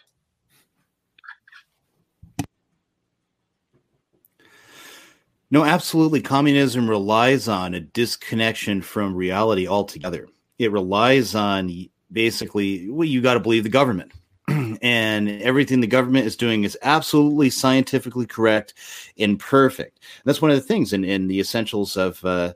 No, 5.50 5.64
absolutely. 5.64 6.20
Communism 6.20 6.90
relies 6.90 7.48
on 7.48 7.74
a 7.74 7.80
disconnection 7.80 8.82
from 8.82 9.14
reality 9.14 9.68
altogether. 9.68 10.28
It 10.58 10.72
relies 10.72 11.34
on 11.34 11.88
basically, 12.10 12.90
well, 12.90 13.06
you 13.06 13.20
got 13.20 13.34
to 13.34 13.40
believe 13.40 13.62
the 13.62 13.68
government. 13.68 14.12
and 14.82 15.28
everything 15.42 15.80
the 15.80 15.86
government 15.86 16.26
is 16.26 16.36
doing 16.36 16.64
is 16.64 16.78
absolutely 16.82 17.50
scientifically 17.50 18.26
correct 18.26 18.74
and 19.18 19.38
perfect. 19.38 20.00
That's 20.24 20.40
one 20.40 20.50
of 20.50 20.56
the 20.56 20.62
things 20.62 20.92
in, 20.92 21.04
in 21.04 21.26
the 21.26 21.40
essentials 21.40 21.96
of 21.96 22.24
uh, 22.24 22.54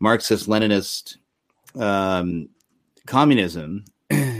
Marxist 0.00 0.48
Leninist 0.48 1.16
um, 1.76 2.48
communism 3.06 3.84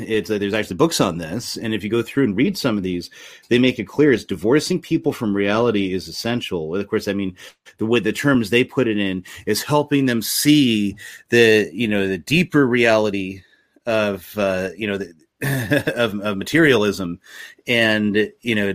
it's 0.09 0.31
uh, 0.31 0.39
there's 0.39 0.55
actually 0.55 0.77
books 0.77 1.01
on 1.01 1.19
this, 1.19 1.57
and 1.57 1.75
if 1.75 1.85
you 1.85 1.91
go 1.91 2.03
through 2.03 2.25
and 2.25 2.37
read 2.37 2.57
some 2.57 2.77
of 2.77 2.83
these, 2.83 3.11
they 3.49 3.59
make 3.59 3.79
it 3.79 3.85
clear 3.85 4.11
is 4.11 4.25
divorcing 4.25 4.81
people 4.81 5.13
from 5.13 5.37
reality 5.37 5.93
is 5.93 6.09
essential. 6.09 6.75
Of 6.75 6.89
course, 6.89 7.09
I 7.09 7.13
mean 7.13 7.37
the 7.77 7.87
way 7.87 8.01
the 8.01 8.13
terms 8.13 8.51
they 8.51 8.65
put 8.65 8.89
it 8.89 8.99
in 8.99 9.25
is 9.47 9.63
helping 9.63 10.07
them 10.07 10.23
see 10.23 10.97
the 11.29 11.71
you 11.73 11.87
know 11.87 12.09
the 12.09 12.19
deeper 12.19 12.67
reality 12.67 13.43
of 13.87 14.37
uh, 14.39 14.71
you 14.77 14.87
know 14.87 14.99
the, 14.99 15.13
of, 15.97 16.19
of 16.21 16.37
materialism, 16.37 17.21
and 17.67 18.33
you 18.41 18.55
know 18.55 18.73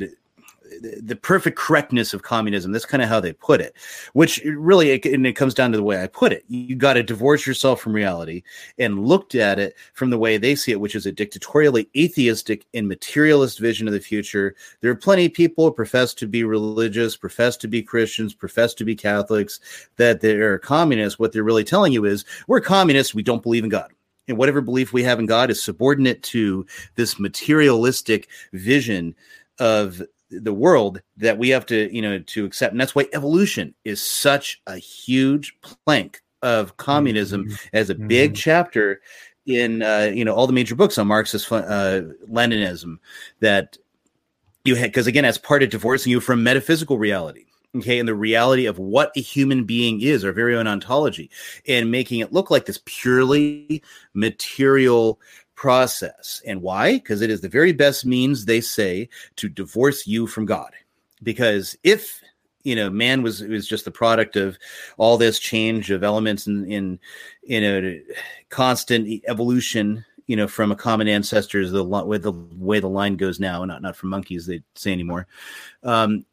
the 0.83 1.15
perfect 1.15 1.57
correctness 1.57 2.13
of 2.13 2.23
communism. 2.23 2.71
That's 2.71 2.85
kind 2.85 3.01
of 3.01 3.09
how 3.09 3.19
they 3.19 3.33
put 3.33 3.61
it, 3.61 3.75
which 4.13 4.41
really, 4.43 4.91
and 4.91 5.25
it 5.25 5.33
comes 5.33 5.53
down 5.53 5.71
to 5.71 5.77
the 5.77 5.83
way 5.83 6.01
I 6.01 6.07
put 6.07 6.33
it. 6.33 6.43
You 6.47 6.75
got 6.75 6.93
to 6.93 7.03
divorce 7.03 7.47
yourself 7.47 7.79
from 7.79 7.93
reality 7.93 8.43
and 8.77 9.07
looked 9.07 9.35
at 9.35 9.59
it 9.59 9.75
from 9.93 10.09
the 10.09 10.17
way 10.17 10.37
they 10.37 10.55
see 10.55 10.73
it, 10.73 10.79
which 10.79 10.95
is 10.95 11.05
a 11.05 11.11
dictatorially 11.11 11.89
atheistic 11.95 12.65
and 12.73 12.87
materialist 12.87 13.59
vision 13.59 13.87
of 13.87 13.93
the 13.93 13.99
future. 13.99 14.55
There 14.81 14.91
are 14.91 14.95
plenty 14.95 15.25
of 15.25 15.33
people 15.33 15.65
who 15.65 15.71
profess 15.71 16.13
to 16.15 16.27
be 16.27 16.43
religious, 16.43 17.15
profess 17.15 17.55
to 17.57 17.67
be 17.67 17.81
Christians, 17.81 18.33
profess 18.33 18.73
to 18.75 18.85
be 18.85 18.95
Catholics, 18.95 19.59
that 19.95 20.21
they're 20.21 20.59
communists. 20.59 21.17
What 21.17 21.31
they're 21.31 21.43
really 21.43 21.63
telling 21.63 21.93
you 21.93 22.05
is 22.05 22.25
we're 22.47 22.59
communists, 22.59 23.15
we 23.15 23.23
don't 23.23 23.43
believe 23.43 23.63
in 23.63 23.69
God 23.69 23.91
and 24.27 24.37
whatever 24.37 24.61
belief 24.61 24.93
we 24.93 25.03
have 25.03 25.19
in 25.19 25.25
God 25.25 25.51
is 25.51 25.61
subordinate 25.61 26.23
to 26.23 26.65
this 26.95 27.19
materialistic 27.19 28.29
vision 28.53 29.15
of 29.59 30.01
the 30.41 30.53
world 30.53 31.01
that 31.17 31.37
we 31.37 31.49
have 31.49 31.65
to 31.65 31.93
you 31.93 32.01
know 32.01 32.19
to 32.19 32.45
accept 32.45 32.71
and 32.71 32.81
that's 32.81 32.95
why 32.95 33.05
evolution 33.13 33.73
is 33.83 34.01
such 34.01 34.61
a 34.67 34.77
huge 34.77 35.57
plank 35.61 36.21
of 36.41 36.77
communism 36.77 37.45
mm-hmm. 37.45 37.67
as 37.73 37.89
a 37.89 37.95
big 37.95 38.31
mm-hmm. 38.31 38.35
chapter 38.35 39.01
in 39.45 39.81
uh, 39.81 40.11
you 40.13 40.23
know 40.23 40.33
all 40.33 40.47
the 40.47 40.53
major 40.53 40.75
books 40.75 40.97
on 40.97 41.07
marxist 41.07 41.51
uh, 41.51 42.01
leninism 42.29 42.97
that 43.39 43.77
you 44.65 44.75
had 44.75 44.89
because 44.89 45.07
again 45.07 45.25
as 45.25 45.37
part 45.37 45.63
of 45.63 45.69
divorcing 45.69 46.11
you 46.11 46.19
from 46.19 46.43
metaphysical 46.43 46.97
reality 46.97 47.45
okay 47.75 47.99
and 47.99 48.07
the 48.07 48.15
reality 48.15 48.65
of 48.65 48.77
what 48.77 49.11
a 49.15 49.21
human 49.21 49.63
being 49.63 50.01
is 50.01 50.23
our 50.23 50.31
very 50.31 50.55
own 50.55 50.67
ontology 50.67 51.29
and 51.67 51.91
making 51.91 52.19
it 52.19 52.31
look 52.31 52.51
like 52.51 52.65
this 52.65 52.79
purely 52.85 53.81
material 54.13 55.19
process. 55.55 56.41
And 56.45 56.61
why? 56.61 56.93
Because 56.93 57.21
it 57.21 57.29
is 57.29 57.41
the 57.41 57.49
very 57.49 57.73
best 57.73 58.05
means, 58.05 58.45
they 58.45 58.61
say, 58.61 59.09
to 59.37 59.49
divorce 59.49 60.07
you 60.07 60.27
from 60.27 60.45
God. 60.45 60.71
Because 61.21 61.77
if 61.83 62.21
you 62.63 62.75
know 62.75 62.89
man 62.89 63.21
was 63.21 63.41
was 63.41 63.67
just 63.67 63.85
the 63.85 63.91
product 63.91 64.35
of 64.35 64.57
all 64.97 65.17
this 65.17 65.37
change 65.37 65.91
of 65.91 66.03
elements 66.03 66.47
in 66.47 66.65
in 66.71 66.99
you 67.43 67.61
know 67.61 67.99
constant 68.49 69.21
evolution 69.27 70.05
you 70.27 70.35
know 70.35 70.47
from 70.47 70.71
a 70.71 70.75
common 70.75 71.07
ancestors 71.07 71.71
the 71.71 71.83
with 71.83 72.23
the 72.23 72.31
way 72.31 72.79
the 72.79 72.87
line 72.87 73.17
goes 73.17 73.39
now 73.39 73.65
not 73.65 73.81
not 73.81 73.95
from 73.95 74.09
monkeys 74.09 74.45
they 74.45 74.63
say 74.75 74.91
anymore 74.91 75.27
um 75.83 76.25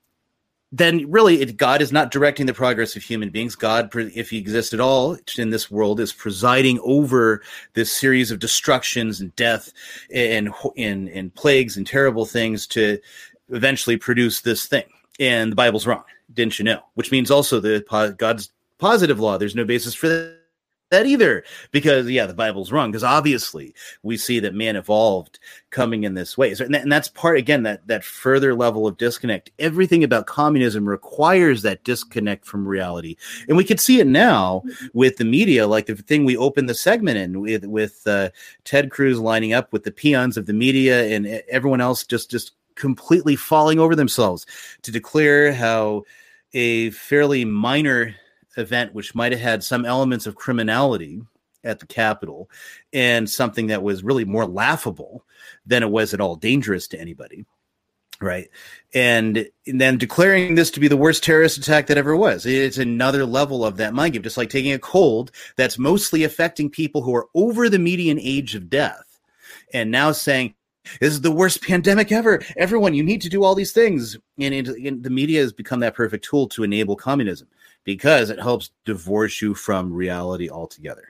then 0.73 1.11
really 1.11 1.41
it, 1.41 1.57
God 1.57 1.83
is 1.83 1.91
not 1.93 2.11
directing 2.11 2.47
the 2.47 2.55
progress 2.55 2.95
of 2.95 3.03
human 3.03 3.31
beings. 3.31 3.57
God, 3.57 3.91
if 3.95 4.31
he 4.31 4.39
exists 4.39 4.73
at 4.73 4.81
all 4.81 5.17
in 5.37 5.51
this 5.51 5.71
world, 5.71 5.99
is 5.99 6.13
presiding 6.13 6.79
over 6.85 7.43
this 7.75 7.93
series 7.93 8.31
of 8.31 8.39
destructions 8.39 9.21
and 9.21 9.35
death 9.37 9.73
and, 10.15 10.51
and, 10.77 11.09
and 11.09 11.35
plagues 11.35 11.77
and 11.77 11.87
terrible 11.87 12.25
things 12.25 12.67
to 12.69 12.99
eventually 13.49 13.97
produce 13.97 14.43
this 14.43 14.67
thing. 14.67 14.85
And 15.19 15.53
the 15.53 15.57
Bible's 15.57 15.87
wrong. 15.87 16.05
Didn't 16.33 16.59
you 16.59 16.65
know? 16.65 16.81
Which 16.95 17.11
means 17.11 17.31
also 17.31 17.59
that 17.61 18.17
God's 18.19 18.53
positive 18.79 19.19
law, 19.19 19.37
there's 19.39 19.57
no 19.57 19.65
basis 19.65 19.95
for 19.95 20.09
that 20.09 20.40
that 20.91 21.07
either 21.07 21.45
because 21.71 22.09
yeah 22.11 22.27
the 22.27 22.35
bible's 22.35 22.73
wrong 22.73 22.91
because 22.91 23.05
obviously 23.05 23.75
we 24.03 24.17
see 24.17 24.41
that 24.41 24.55
man 24.55 24.77
evolved 24.77 25.39
coming 25.71 26.05
in 26.05 26.15
this 26.15 26.37
way. 26.37 26.55
So, 26.55 26.65
and, 26.65 26.75
that, 26.75 26.83
and, 26.83 26.93
that's 26.93 27.09
part 27.09 27.39
again 27.39 27.63
that 27.63 27.87
that 27.87 28.05
further 28.05 28.55
level 28.55 28.87
of 28.87 28.97
disconnect. 28.99 29.51
Everything 29.59 30.05
about 30.05 30.27
communism 30.27 30.89
requires 30.89 31.63
that 31.63 31.85
disconnect 31.85 32.45
from 32.45 32.67
reality. 32.67 33.17
And 33.49 33.57
we 33.57 33.65
could 33.65 33.81
see 33.81 34.01
it 34.01 34.07
now 34.07 34.63
with 34.93 35.17
the 35.17 35.25
media 35.25 35.67
like 35.67 35.87
the 35.87 35.95
thing 35.95 36.25
we 36.25 36.37
opened 36.37 36.69
the 36.69 36.75
segment 36.75 37.19
in 37.19 37.41
with 37.41 37.65
with 37.65 38.03
uh, 38.07 38.31
ted 38.65 38.91
cruz 38.91 39.19
lining 39.19 39.53
up 39.53 39.73
with 39.73 39.85
the 39.85 39.93
peons 39.93 40.37
of 40.37 40.47
the 40.47 40.53
media 40.53 41.05
and 41.07 41.27
everyone 41.49 41.81
else 41.81 42.05
just 42.05 42.31
just 42.31 42.53
completely 42.75 43.37
falling 43.37 43.79
over 43.79 43.95
themselves 43.95 44.47
to 44.83 44.91
declare 44.91 45.53
how 45.53 46.03
a 46.55 46.91
fairly 46.91 47.45
minor 47.45 48.15
event 48.61 48.95
which 48.95 49.15
might 49.15 49.33
have 49.33 49.41
had 49.41 49.65
some 49.65 49.85
elements 49.85 50.27
of 50.27 50.37
criminality 50.37 51.23
at 51.65 51.81
the 51.81 51.87
Capitol 51.87 52.49
and 52.93 53.29
something 53.29 53.69
that 53.69 53.83
was 53.83 54.03
really 54.03 54.25
more 54.25 54.47
laughable 54.47 55.25
than 55.67 55.83
it 55.83 55.91
was 55.91 56.15
at 56.15 56.21
all 56.21 56.37
dangerous 56.37 56.89
to 56.89 57.01
anybody. 57.01 57.45
Right. 58.21 58.51
And, 58.93 59.49
and, 59.67 59.81
then 59.81 59.97
declaring 59.97 60.55
this 60.55 60.71
to 60.73 60.81
be 60.81 60.89
the 60.89 60.97
worst 60.97 61.25
terrorist 61.25 61.57
attack 61.57 61.87
that 61.87 61.97
ever 61.97 62.15
was. 62.15 62.45
It's 62.45 62.77
another 62.77 63.25
level 63.25 63.65
of 63.65 63.79
that 63.79 63.95
mind 63.95 64.13
game, 64.13 64.23
just 64.23 64.37
like 64.37 64.51
taking 64.51 64.73
a 64.73 64.79
cold 64.79 65.33
that's 65.57 65.79
mostly 65.79 66.23
affecting 66.23 66.69
people 66.69 67.01
who 67.01 67.15
are 67.15 67.29
over 67.35 67.71
the 67.71 67.79
median 67.79 68.19
age 68.21 68.55
of 68.55 68.69
death 68.69 69.21
and 69.73 69.91
now 69.91 70.13
saying, 70.13 70.55
this 71.01 71.15
is 71.15 71.23
the 71.23 71.31
worst 71.31 71.63
pandemic 71.63 72.13
ever. 72.13 72.43
Everyone, 72.59 72.93
you 72.93 73.03
need 73.03 73.23
to 73.23 73.31
do 73.31 73.43
all 73.43 73.55
these 73.55 73.73
things. 73.73 74.19
And, 74.39 74.53
and 74.53 75.03
the 75.03 75.11
media 75.11 75.41
has 75.41 75.53
become 75.55 75.81
that 75.81 75.95
perfect 75.95 76.25
tool 76.25 76.47
to 76.49 76.63
enable 76.63 76.97
communism 76.97 77.49
because 77.85 78.31
it 78.31 78.41
helps 78.41 78.71
divorce 78.85 79.41
you 79.41 79.55
from 79.55 79.93
reality 79.93 80.49
altogether. 80.49 81.09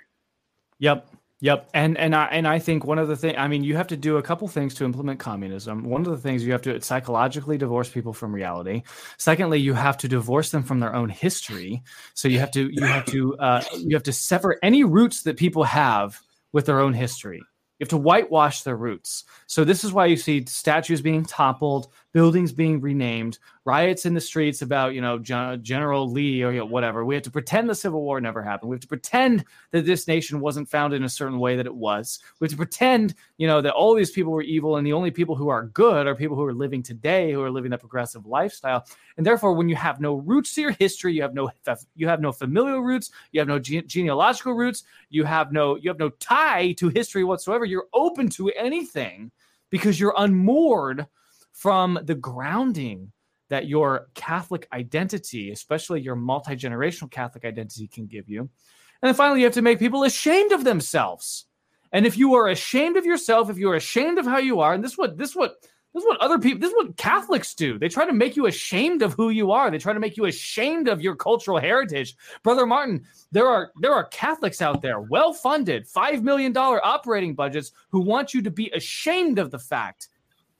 Yep. 0.79 1.09
Yep, 1.43 1.71
and 1.73 1.97
and 1.97 2.15
I 2.15 2.27
and 2.27 2.47
I 2.47 2.59
think 2.59 2.85
one 2.85 2.99
of 2.99 3.09
the 3.09 3.17
things 3.17 3.37
I 3.39 3.49
mean 3.49 3.65
you 3.65 3.75
have 3.75 3.87
to 3.87 3.97
do 3.97 4.19
a 4.19 4.23
couple 4.23 4.47
things 4.47 4.75
to 4.75 4.85
implement 4.85 5.21
communism. 5.21 5.85
One 5.85 6.03
of 6.03 6.09
the 6.09 6.19
things 6.19 6.45
you 6.45 6.53
have 6.53 6.61
to 6.63 6.79
psychologically 6.83 7.57
divorce 7.57 7.89
people 7.89 8.13
from 8.13 8.35
reality. 8.35 8.83
Secondly, 9.17 9.59
you 9.59 9.73
have 9.73 9.97
to 9.99 10.09
divorce 10.09 10.51
them 10.51 10.63
from 10.63 10.81
their 10.81 10.95
own 10.95 11.09
history. 11.09 11.83
So 12.13 12.29
you 12.29 12.39
have 12.41 12.51
to 12.51 12.69
you 12.71 12.83
have 12.83 13.07
to 13.07 13.39
uh, 13.39 13.65
you 13.75 13.97
have 13.97 14.03
to 14.03 14.13
sever 14.13 14.59
any 14.63 14.85
roots 14.85 15.23
that 15.23 15.39
people 15.39 15.65
have 15.65 16.21
with 16.53 16.67
their 16.67 16.79
own 16.79 16.93
history. 16.93 17.39
You 17.79 17.85
have 17.85 17.89
to 17.89 17.97
whitewash 17.97 18.61
their 18.61 18.77
roots. 18.77 19.25
So 19.47 19.65
this 19.65 19.83
is 19.83 19.95
why 19.95 20.07
you 20.07 20.17
see 20.19 20.45
statues 20.45 21.01
being 21.01 21.25
toppled, 21.25 21.89
buildings 22.13 22.53
being 22.53 22.81
renamed, 22.81 23.39
riots 23.65 24.05
in 24.07 24.15
the 24.15 24.21
streets 24.21 24.63
about 24.63 24.95
you 24.95 25.01
know 25.01 25.19
General 25.19 26.11
Lee 26.11 26.43
or 26.43 26.53
you 26.53 26.59
know, 26.59 26.65
whatever. 26.65 27.05
We 27.05 27.15
have 27.15 27.25
to 27.25 27.31
pretend 27.31 27.69
the 27.69 27.75
Civil 27.75 28.03
War 28.03 28.21
never 28.21 28.43
happened. 28.43 28.71
We 28.71 28.75
have 28.75 28.83
to 28.83 28.89
pretend 28.89 29.45
that 29.71 29.87
this 29.87 30.09
nation 30.09 30.41
wasn't 30.41 30.69
founded 30.69 30.99
in 30.99 31.05
a 31.05 31.09
certain 31.09 31.39
way 31.39 31.57
that 31.57 31.67
it 31.67 31.75
was. 31.75 32.19
We 32.39 32.47
have 32.47 32.53
to 32.53 32.57
pretend 32.57 33.15
you 33.39 33.47
know 33.47 33.61
that 33.61 33.75
all 33.75 33.95
these 33.95 34.11
people 34.11 34.33
were 34.33 34.43
evil 34.43 34.77
and 34.77 34.87
the 34.87 34.93
only 34.93 35.11
people 35.11 35.37
who 35.37 35.49
are 35.49 35.67
good 35.67 36.07
are 36.07 36.15
people 36.15 36.37
who 36.37 36.45
are 36.45 36.55
living 36.55 36.83
today, 36.83 37.33
who 37.33 37.43
are 37.43 37.51
living 37.51 37.71
that 37.71 37.81
progressive 37.81 38.27
lifestyle. 38.27 38.85
And 39.17 39.27
therefore, 39.27 39.53
when 39.53 39.69
you 39.69 39.77
have 39.77 40.01
no 40.01 40.15
roots 40.15 40.55
to 40.55 40.63
your 40.63 40.73
history, 40.73 41.13
you 41.15 41.23
have 41.23 41.35
no 41.35 41.51
you 41.95 42.09
have 42.09 42.21
no 42.21 42.33
familial 42.33 42.81
roots, 42.81 43.11
you 43.33 43.41
have 43.41 43.49
no 43.49 43.59
gene- 43.59 43.87
genealogical 43.87 44.55
roots, 44.55 44.85
you 45.11 45.25
have 45.25 45.53
no 45.53 45.77
you 45.77 45.91
have 45.91 45.99
no 45.99 46.11
tie 46.11 46.73
to 46.73 46.89
history 46.89 47.25
whatsoever. 47.25 47.65
You're 47.65 47.89
open 47.93 48.29
to 48.31 48.51
anything 48.51 49.31
because 49.71 50.01
you're 50.01 50.15
unmoored 50.19 51.07
from 51.53 51.99
the 52.03 52.15
grounding 52.15 53.13
that 53.49 53.67
your 53.67 54.09
Catholic 54.15 54.67
identity, 54.73 55.51
especially 55.51 56.01
your 56.01 56.17
multi 56.17 56.57
generational 56.57 57.11
Catholic 57.11 57.45
identity, 57.45 57.89
can 57.89 58.07
give 58.07 58.29
you. 58.29 58.41
And 58.41 59.09
then 59.09 59.15
finally, 59.15 59.41
you 59.41 59.47
have 59.47 59.55
to 59.55 59.63
make 59.63 59.79
people 59.79 60.05
ashamed 60.05 60.53
of 60.53 60.65
themselves. 60.65 61.47
And 61.93 62.07
if 62.07 62.17
you 62.17 62.35
are 62.35 62.49
ashamed 62.49 62.97
of 62.97 63.05
yourself, 63.05 63.51
if 63.51 63.59
you 63.59 63.71
are 63.71 63.77
ashamed 63.77 64.19
of 64.19 64.25
how 64.25 64.39
you 64.39 64.61
are, 64.61 64.75
and 64.75 64.83
this 64.83 64.93
is 64.93 64.99
what 64.99 65.19
this 65.19 65.31
is 65.31 65.37
what 65.37 65.57
this 65.93 66.05
is 66.05 66.07
what 66.07 66.21
other 66.21 66.39
people, 66.39 66.61
this 66.61 66.71
is 66.71 66.77
what 66.77 66.97
Catholics 66.97 67.53
do. 67.53 67.77
They 67.77 67.89
try 67.89 68.07
to 68.07 68.13
make 68.13 68.37
you 68.37 68.47
ashamed 68.47 69.03
of 69.03 69.15
who 69.15 69.31
you 69.31 69.51
are. 69.51 69.71
They 69.71 69.79
try 69.79 69.93
to 69.93 69.99
make 69.99 70.17
you 70.17 70.27
ashamed 70.27 70.87
of 70.87 71.01
your 71.01 71.17
cultural 71.17 71.59
heritage. 71.59 72.15
Brother 72.45 72.65
Martin, 72.65 73.05
there 73.33 73.49
are 73.49 73.73
there 73.81 73.93
are 73.93 74.05
Catholics 74.05 74.63
out 74.63 74.83
there, 74.83 75.01
well-funded, 75.01 75.89
five 75.89 76.23
million 76.23 76.53
dollar 76.53 76.85
operating 76.87 77.35
budgets, 77.35 77.73
who 77.89 78.01
want 78.01 78.33
you 78.33 78.43
to 78.43 78.51
be 78.53 78.71
ashamed 78.71 79.41
of 79.41 79.51
the 79.51 79.59
fact 79.59 80.09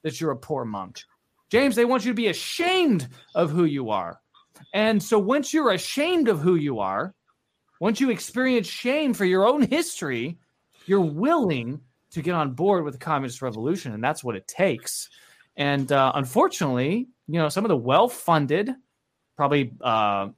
that 0.03 0.19
you're 0.19 0.31
a 0.31 0.37
poor 0.37 0.65
monk. 0.65 1.01
James, 1.49 1.75
they 1.75 1.85
want 1.85 2.05
you 2.05 2.11
to 2.11 2.15
be 2.15 2.27
ashamed 2.27 3.09
of 3.35 3.51
who 3.51 3.65
you 3.65 3.89
are. 3.89 4.19
And 4.73 5.01
so 5.01 5.19
once 5.19 5.53
you're 5.53 5.71
ashamed 5.71 6.27
of 6.27 6.39
who 6.39 6.55
you 6.55 6.79
are, 6.79 7.13
once 7.79 7.99
you 7.99 8.09
experience 8.09 8.67
shame 8.67 9.13
for 9.13 9.25
your 9.25 9.45
own 9.47 9.63
history, 9.63 10.37
you're 10.85 11.01
willing 11.01 11.81
to 12.11 12.21
get 12.21 12.35
on 12.35 12.53
board 12.53 12.83
with 12.83 12.93
the 12.93 12.99
communist 12.99 13.41
revolution. 13.41 13.93
And 13.93 14.03
that's 14.03 14.23
what 14.23 14.35
it 14.35 14.47
takes. 14.47 15.09
And 15.57 15.91
uh, 15.91 16.11
unfortunately, 16.15 17.09
you 17.27 17.39
know, 17.39 17.49
some 17.49 17.65
of 17.65 17.69
the 17.69 17.77
well 17.77 18.07
funded, 18.07 18.73
probably, 19.35 19.73
uh, 19.81 20.29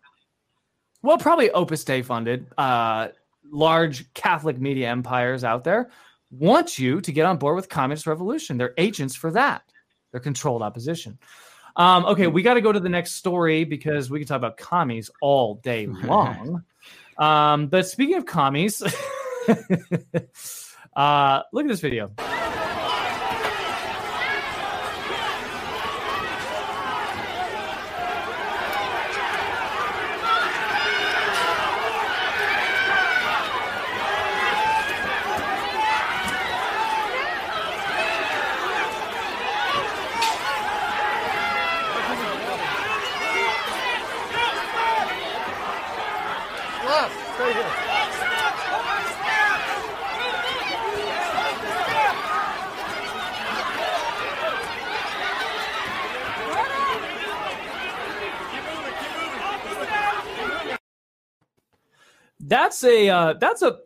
well, 1.01 1.17
probably 1.17 1.51
Opus 1.51 1.83
Dei 1.83 2.01
funded, 2.01 2.47
uh, 2.57 3.09
large 3.51 4.11
Catholic 4.13 4.59
media 4.59 4.89
empires 4.89 5.43
out 5.43 5.63
there 5.63 5.91
want 6.39 6.79
you 6.79 7.01
to 7.01 7.11
get 7.11 7.25
on 7.25 7.37
board 7.37 7.55
with 7.55 7.69
communist 7.69 8.07
revolution. 8.07 8.57
They're 8.57 8.73
agents 8.77 9.15
for 9.15 9.31
that. 9.31 9.63
They're 10.11 10.19
controlled 10.19 10.61
opposition. 10.61 11.19
Um, 11.75 12.05
okay, 12.05 12.27
we 12.27 12.41
got 12.43 12.55
to 12.55 12.61
go 12.61 12.71
to 12.71 12.79
the 12.79 12.89
next 12.89 13.13
story 13.13 13.63
because 13.63 14.09
we 14.09 14.19
can 14.19 14.27
talk 14.27 14.37
about 14.37 14.57
commies 14.57 15.09
all 15.21 15.55
day 15.55 15.87
long. 16.03 16.63
um, 17.17 17.67
but 17.67 17.87
speaking 17.87 18.15
of 18.15 18.25
commies, 18.25 18.81
uh, 20.95 21.41
look 21.51 21.65
at 21.65 21.69
this 21.69 21.81
video. 21.81 22.11
Stop. 46.93 47.11
Very 47.37 47.53
good. 47.53 47.65
That's 62.73 62.83
a 62.85 63.09
uh, 63.09 63.33
that's 63.33 63.61
a 63.61 63.77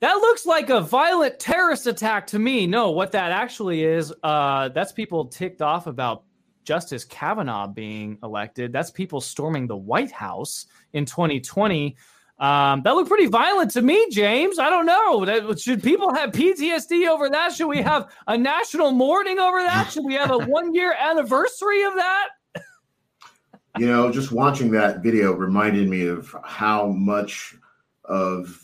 that 0.00 0.12
looks 0.16 0.44
like 0.44 0.68
a 0.68 0.82
violent 0.82 1.38
terrorist 1.38 1.86
attack 1.86 2.26
to 2.26 2.38
me. 2.38 2.66
No, 2.66 2.90
what 2.90 3.10
that 3.12 3.32
actually 3.32 3.84
is, 3.84 4.12
uh, 4.22 4.68
that's 4.68 4.92
people 4.92 5.24
ticked 5.24 5.62
off 5.62 5.86
about 5.86 6.24
Justice 6.62 7.06
Kavanaugh 7.06 7.66
being 7.66 8.18
elected. 8.22 8.70
That's 8.70 8.90
people 8.90 9.22
storming 9.22 9.66
the 9.66 9.78
White 9.78 10.12
House 10.12 10.66
in 10.92 11.06
2020. 11.06 11.96
Um, 12.38 12.82
that 12.82 12.94
looked 12.94 13.08
pretty 13.08 13.28
violent 13.28 13.70
to 13.70 13.80
me, 13.80 14.10
James. 14.10 14.58
I 14.58 14.68
don't 14.68 14.84
know. 14.84 15.24
That, 15.24 15.58
should 15.58 15.82
people 15.82 16.12
have 16.12 16.32
PTSD 16.32 17.08
over 17.08 17.30
that? 17.30 17.54
Should 17.54 17.68
we 17.68 17.80
have 17.80 18.12
a 18.26 18.36
national 18.36 18.90
mourning 18.90 19.38
over 19.38 19.62
that? 19.62 19.90
Should 19.90 20.04
we 20.04 20.14
have 20.14 20.30
a 20.30 20.36
one 20.36 20.74
year 20.74 20.94
anniversary 21.00 21.82
of 21.84 21.94
that? 21.94 22.28
you 23.78 23.86
know, 23.86 24.12
just 24.12 24.32
watching 24.32 24.70
that 24.72 25.02
video 25.02 25.32
reminded 25.32 25.88
me 25.88 26.08
of 26.08 26.36
how 26.44 26.88
much 26.88 27.56
of 28.04 28.60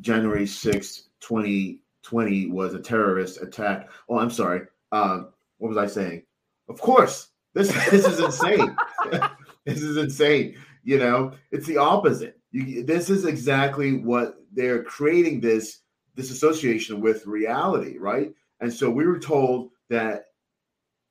January 0.00 0.44
6th, 0.44 1.02
2020 1.20 2.46
was 2.46 2.74
a 2.74 2.80
terrorist 2.80 3.42
attack. 3.42 3.90
Oh, 4.08 4.18
I'm 4.18 4.30
sorry. 4.30 4.62
Uh, 4.92 5.24
what 5.58 5.68
was 5.68 5.76
I 5.76 5.86
saying? 5.86 6.22
Of 6.68 6.80
course. 6.80 7.28
This 7.54 7.72
this 7.90 8.06
is 8.06 8.20
insane. 8.20 8.76
this 9.64 9.82
is 9.82 9.96
insane. 9.96 10.56
You 10.84 10.98
know, 10.98 11.32
it's 11.50 11.66
the 11.66 11.78
opposite. 11.78 12.38
You, 12.52 12.84
this 12.84 13.10
is 13.10 13.24
exactly 13.24 13.94
what 13.94 14.36
they're 14.52 14.84
creating 14.84 15.40
this 15.40 15.80
this 16.14 16.30
association 16.30 17.00
with 17.00 17.26
reality, 17.26 17.98
right? 17.98 18.32
And 18.60 18.72
so 18.72 18.90
we 18.90 19.06
were 19.06 19.18
told 19.18 19.70
that 19.88 20.26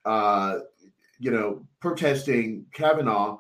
uh, 0.05 0.59
you 1.19 1.32
know, 1.32 1.65
protesting 1.80 2.65
Kavanaugh, 2.73 3.39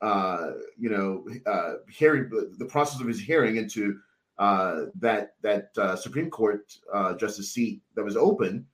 uh, 0.00 0.52
you 0.78 0.88
know, 0.88 1.26
uh, 1.46 1.74
hearing 1.90 2.30
the 2.58 2.64
process 2.64 3.00
of 3.00 3.06
his 3.06 3.20
hearing 3.20 3.56
into 3.56 3.98
uh, 4.38 4.86
that 4.98 5.34
that 5.42 5.68
uh, 5.76 5.94
Supreme 5.94 6.30
Court 6.30 6.72
uh, 6.92 7.14
justice 7.14 7.52
seat 7.52 7.82
that 7.94 8.04
was 8.04 8.16
open 8.16 8.66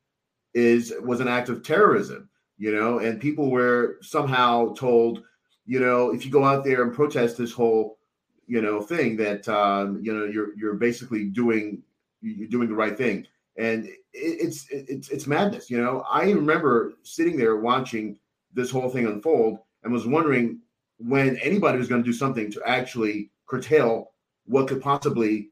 is 0.54 0.94
was 1.02 1.20
an 1.20 1.28
act 1.28 1.48
of 1.48 1.64
terrorism, 1.64 2.28
you 2.56 2.72
know, 2.72 3.00
and 3.00 3.20
people 3.20 3.50
were 3.50 3.98
somehow 4.00 4.72
told, 4.74 5.22
you 5.66 5.80
know, 5.80 6.14
if 6.14 6.24
you 6.24 6.30
go 6.30 6.44
out 6.44 6.64
there 6.64 6.82
and 6.82 6.94
protest 6.94 7.36
this 7.36 7.52
whole, 7.52 7.98
you 8.46 8.62
know, 8.62 8.80
thing 8.80 9.16
that 9.16 9.48
um, 9.48 9.98
you 10.00 10.14
know 10.14 10.24
you're 10.24 10.56
you're 10.56 10.74
basically 10.74 11.24
doing 11.24 11.82
you're 12.20 12.48
doing 12.48 12.68
the 12.68 12.74
right 12.74 12.96
thing, 12.96 13.26
and 13.58 13.86
it, 13.86 13.96
it's 14.12 14.66
it's 14.70 15.08
it's 15.08 15.26
madness, 15.26 15.68
you 15.68 15.82
know. 15.82 16.04
I 16.08 16.30
remember 16.30 16.94
sitting 17.02 17.36
there 17.36 17.56
watching 17.56 18.16
this 18.54 18.70
whole 18.70 18.88
thing 18.88 19.06
unfold 19.06 19.58
and 19.82 19.92
was 19.92 20.06
wondering 20.06 20.60
when 20.99 21.36
anybody 21.38 21.78
was 21.78 21.88
going 21.88 22.03
to 22.03 22.09
do 22.09 22.16
something 22.16 22.51
to 22.53 22.62
actually 22.66 23.30
curtail 23.47 24.12
what 24.47 24.68
could 24.68 24.80
possibly 24.80 25.51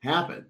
happen. 0.00 0.46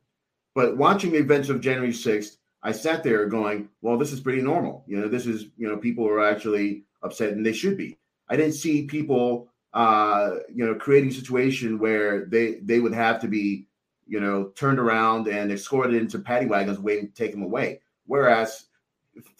But 0.54 0.76
watching 0.76 1.12
the 1.12 1.18
events 1.18 1.48
of 1.48 1.60
January 1.60 1.92
6th, 1.92 2.36
I 2.62 2.72
sat 2.72 3.04
there 3.04 3.26
going, 3.26 3.68
well, 3.82 3.96
this 3.96 4.12
is 4.12 4.20
pretty 4.20 4.42
normal. 4.42 4.84
You 4.86 5.00
know, 5.00 5.08
this 5.08 5.26
is, 5.26 5.46
you 5.56 5.68
know, 5.68 5.76
people 5.76 6.06
are 6.08 6.24
actually 6.24 6.84
upset 7.02 7.32
and 7.32 7.44
they 7.44 7.52
should 7.52 7.76
be. 7.76 7.96
I 8.28 8.36
didn't 8.36 8.54
see 8.54 8.86
people, 8.86 9.48
uh, 9.72 10.36
you 10.52 10.66
know, 10.66 10.74
creating 10.74 11.10
a 11.10 11.14
situation 11.14 11.78
where 11.78 12.26
they, 12.26 12.54
they 12.62 12.80
would 12.80 12.94
have 12.94 13.20
to 13.20 13.28
be, 13.28 13.68
you 14.06 14.20
know, 14.20 14.46
turned 14.56 14.78
around 14.78 15.28
and 15.28 15.52
escorted 15.52 15.94
into 15.94 16.18
paddy 16.18 16.46
wagons 16.46 16.78
waiting 16.78 17.08
to 17.08 17.14
take 17.14 17.30
them 17.30 17.42
away. 17.42 17.80
Whereas, 18.06 18.64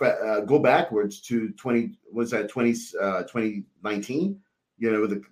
uh, 0.01 0.41
go 0.41 0.59
backwards 0.59 1.21
to 1.23 1.51
20, 1.51 1.99
was 2.13 2.31
that 2.31 2.49
20, 2.49 2.75
uh, 3.01 3.23
2019, 3.23 4.41
you 4.79 4.91
know, 4.91 5.07
the, 5.07 5.23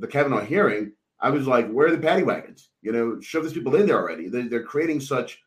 the 0.00 0.06
Kavanaugh 0.06 0.44
hearing, 0.44 0.92
I 1.20 1.30
was 1.30 1.46
like, 1.46 1.70
where 1.70 1.88
are 1.88 1.90
the 1.90 1.98
paddy 1.98 2.22
wagons? 2.22 2.70
You 2.82 2.92
know, 2.92 3.20
shove 3.20 3.44
these 3.44 3.52
people 3.52 3.74
in 3.76 3.86
there 3.86 4.00
already. 4.00 4.28
They're, 4.28 4.48
they're 4.48 4.62
creating 4.62 5.00
such, 5.00 5.40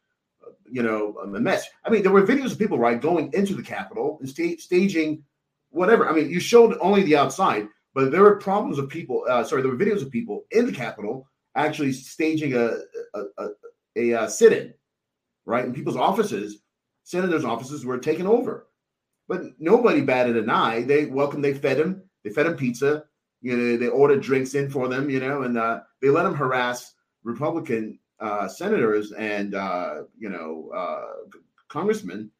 uh, 0.45 0.51
you 0.70 0.82
know, 0.82 1.16
um, 1.22 1.36
a 1.36 1.39
mess. 1.39 1.68
I 1.86 1.89
mean, 1.89 2.01
there 2.01 2.12
were 2.12 2.26
videos 2.26 2.51
of 2.51 2.60
people, 2.60 2.80
right, 2.80 2.99
going 2.99 3.32
into 3.34 3.53
the 3.53 3.64
Capitol 3.64 4.18
and 4.20 4.30
sta- 4.30 4.57
staging 4.57 5.24
whatever. 5.70 6.10
I 6.10 6.14
mean, 6.14 6.30
you 6.30 6.39
showed 6.39 6.78
only 6.82 7.03
the 7.03 7.16
outside, 7.16 7.68
but 7.93 8.12
there 8.12 8.24
were 8.24 8.38
problems 8.38 8.80
of 8.80 8.89
people. 8.89 9.26
Uh, 9.30 9.43
sorry, 9.43 9.62
there 9.62 9.72
were 9.72 9.78
videos 9.78 10.01
of 10.01 10.10
people 10.12 10.45
in 10.51 10.66
the 10.66 10.72
Capitol 10.72 11.28
actually 11.55 11.91
staging 11.91 12.55
a 12.55 12.80
a, 13.14 13.24
a, 13.38 13.47
a, 13.97 14.12
a 14.12 14.30
sit-in, 14.30 14.74
right, 15.45 15.66
in 15.66 15.74
people's 15.74 15.97
offices. 15.97 16.62
Senators' 17.03 17.45
offices 17.45 17.86
were 17.86 17.97
taken 17.97 18.28
over, 18.28 18.68
but 19.28 19.41
nobody 19.60 20.01
batted 20.01 20.38
an 20.38 20.49
eye. 20.49 20.84
They 20.84 21.05
welcomed. 21.05 21.43
They 21.43 21.53
fed 21.53 21.80
him. 21.80 22.03
They 22.24 22.30
fed 22.30 22.45
him 22.45 22.55
pizza. 22.55 23.05
You 23.42 23.56
know, 23.56 23.78
they 23.78 23.88
ordered 23.88 24.22
drinks 24.22 24.56
in 24.56 24.70
for 24.70 24.88
them. 24.88 25.10
You 25.10 25.20
know, 25.20 25.44
and 25.44 25.58
uh, 25.58 25.82
they 26.02 26.10
let 26.10 26.24
them 26.24 26.36
harass 26.36 26.94
Republican 27.24 28.00
uh, 28.20 28.48
senators 28.48 29.12
and 29.14 29.56
uh, 29.56 30.04
you 30.18 30.30
know 30.30 30.72
uh, 30.76 31.38
congressmen. 31.68 32.32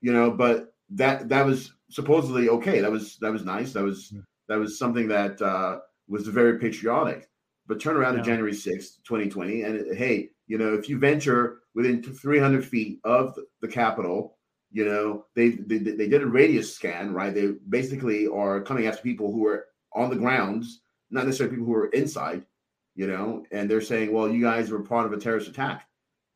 You 0.00 0.12
know, 0.12 0.30
but 0.30 0.74
that 0.90 1.28
that 1.28 1.44
was 1.44 1.72
supposedly 1.90 2.48
okay. 2.48 2.80
That 2.80 2.90
was 2.90 3.16
that 3.18 3.32
was 3.32 3.44
nice. 3.44 3.72
That 3.72 3.84
was 3.84 4.12
that 4.48 4.58
was 4.58 4.78
something 4.78 5.08
that 5.08 5.40
uh, 5.42 5.78
was 6.08 6.26
very 6.28 6.58
patriotic. 6.58 7.28
But 7.66 7.80
turn 7.80 7.96
around 7.96 8.14
yeah. 8.14 8.22
to 8.22 8.26
January 8.26 8.54
sixth, 8.54 9.00
2020, 9.04 9.62
and 9.62 9.96
hey, 9.96 10.30
you 10.46 10.56
know, 10.56 10.74
if 10.74 10.88
you 10.88 10.98
venture 10.98 11.62
within 11.74 12.00
300 12.02 12.64
feet 12.64 13.00
of 13.04 13.36
the 13.60 13.66
Capitol, 13.66 14.38
you 14.70 14.84
know, 14.84 15.26
they, 15.34 15.50
they 15.50 15.78
they 15.78 16.08
did 16.08 16.22
a 16.22 16.26
radius 16.26 16.74
scan, 16.74 17.12
right? 17.12 17.34
They 17.34 17.54
basically 17.68 18.28
are 18.28 18.60
coming 18.60 18.86
after 18.86 19.02
people 19.02 19.32
who 19.32 19.46
are 19.46 19.66
on 19.94 20.10
the 20.10 20.16
grounds, 20.16 20.82
not 21.10 21.26
necessarily 21.26 21.56
people 21.56 21.66
who 21.66 21.74
are 21.74 21.88
inside, 21.88 22.44
you 22.94 23.06
know, 23.06 23.44
and 23.52 23.70
they're 23.70 23.80
saying, 23.80 24.12
well, 24.12 24.30
you 24.30 24.42
guys 24.42 24.70
were 24.70 24.80
part 24.80 25.06
of 25.06 25.12
a 25.12 25.18
terrorist 25.18 25.48
attack. 25.48 25.86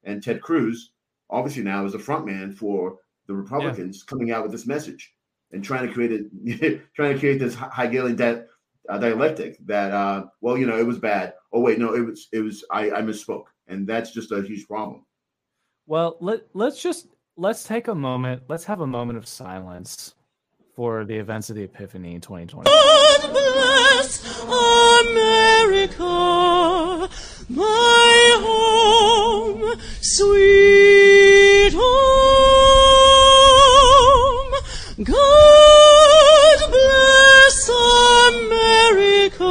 And 0.04 0.22
Ted 0.22 0.40
Cruz, 0.40 0.92
obviously 1.28 1.62
now, 1.62 1.84
is 1.84 1.92
the 1.92 1.98
front 1.98 2.26
man 2.26 2.52
for 2.52 2.98
the 3.26 3.34
Republicans 3.34 4.04
yeah. 4.04 4.10
coming 4.10 4.30
out 4.30 4.42
with 4.42 4.52
this 4.52 4.66
message 4.66 5.12
and 5.52 5.62
trying 5.62 5.86
to 5.86 5.92
create 5.92 6.12
a 6.12 6.80
trying 6.96 7.14
to 7.14 7.18
create 7.18 7.38
this 7.38 7.54
Hegelian 7.54 8.16
de- 8.16 8.44
uh, 8.88 8.98
dialectic 8.98 9.56
that 9.66 9.92
uh, 9.92 10.26
well, 10.40 10.56
you 10.56 10.66
know, 10.66 10.78
it 10.78 10.86
was 10.86 10.98
bad. 10.98 11.34
Oh 11.52 11.60
wait, 11.60 11.78
no, 11.78 11.94
it 11.94 12.00
was 12.00 12.28
it 12.32 12.40
was 12.40 12.64
I, 12.70 12.90
I 12.90 13.02
misspoke, 13.02 13.44
and 13.68 13.86
that's 13.86 14.12
just 14.12 14.32
a 14.32 14.42
huge 14.42 14.66
problem. 14.66 15.04
Well, 15.86 16.16
let 16.20 16.42
let's 16.54 16.82
just 16.82 17.08
let's 17.36 17.64
take 17.64 17.88
a 17.88 17.94
moment. 17.94 18.42
Let's 18.48 18.64
have 18.64 18.80
a 18.80 18.86
moment 18.86 19.18
of 19.18 19.26
silence 19.26 20.14
for 20.74 21.04
the 21.04 21.16
events 21.16 21.50
of 21.50 21.56
the 21.56 21.62
Epiphany 21.62 22.14
in 22.14 22.20
2020. 22.20 22.70
God 22.70 23.20
bless 23.32 24.42
America, 24.42 26.04
my 27.48 28.38
home, 28.42 29.78
sweet 30.00 31.72
home. 31.72 31.80
God 35.04 36.58
bless 36.70 37.68
America, 39.28 39.48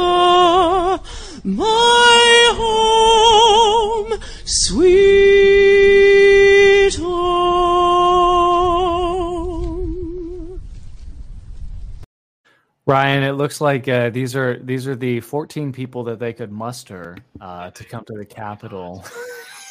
my 1.44 2.52
home, 2.56 4.20
sweet 4.44 5.09
Ryan, 12.90 13.22
it 13.22 13.32
looks 13.34 13.60
like 13.60 13.86
uh, 13.86 14.10
these 14.10 14.34
are 14.34 14.58
these 14.58 14.88
are 14.88 14.96
the 14.96 15.20
14 15.20 15.70
people 15.70 16.02
that 16.02 16.18
they 16.18 16.32
could 16.32 16.50
muster 16.50 17.16
uh, 17.40 17.70
to 17.70 17.84
come 17.84 18.04
to 18.06 18.14
the 18.18 18.24
Capitol 18.24 19.04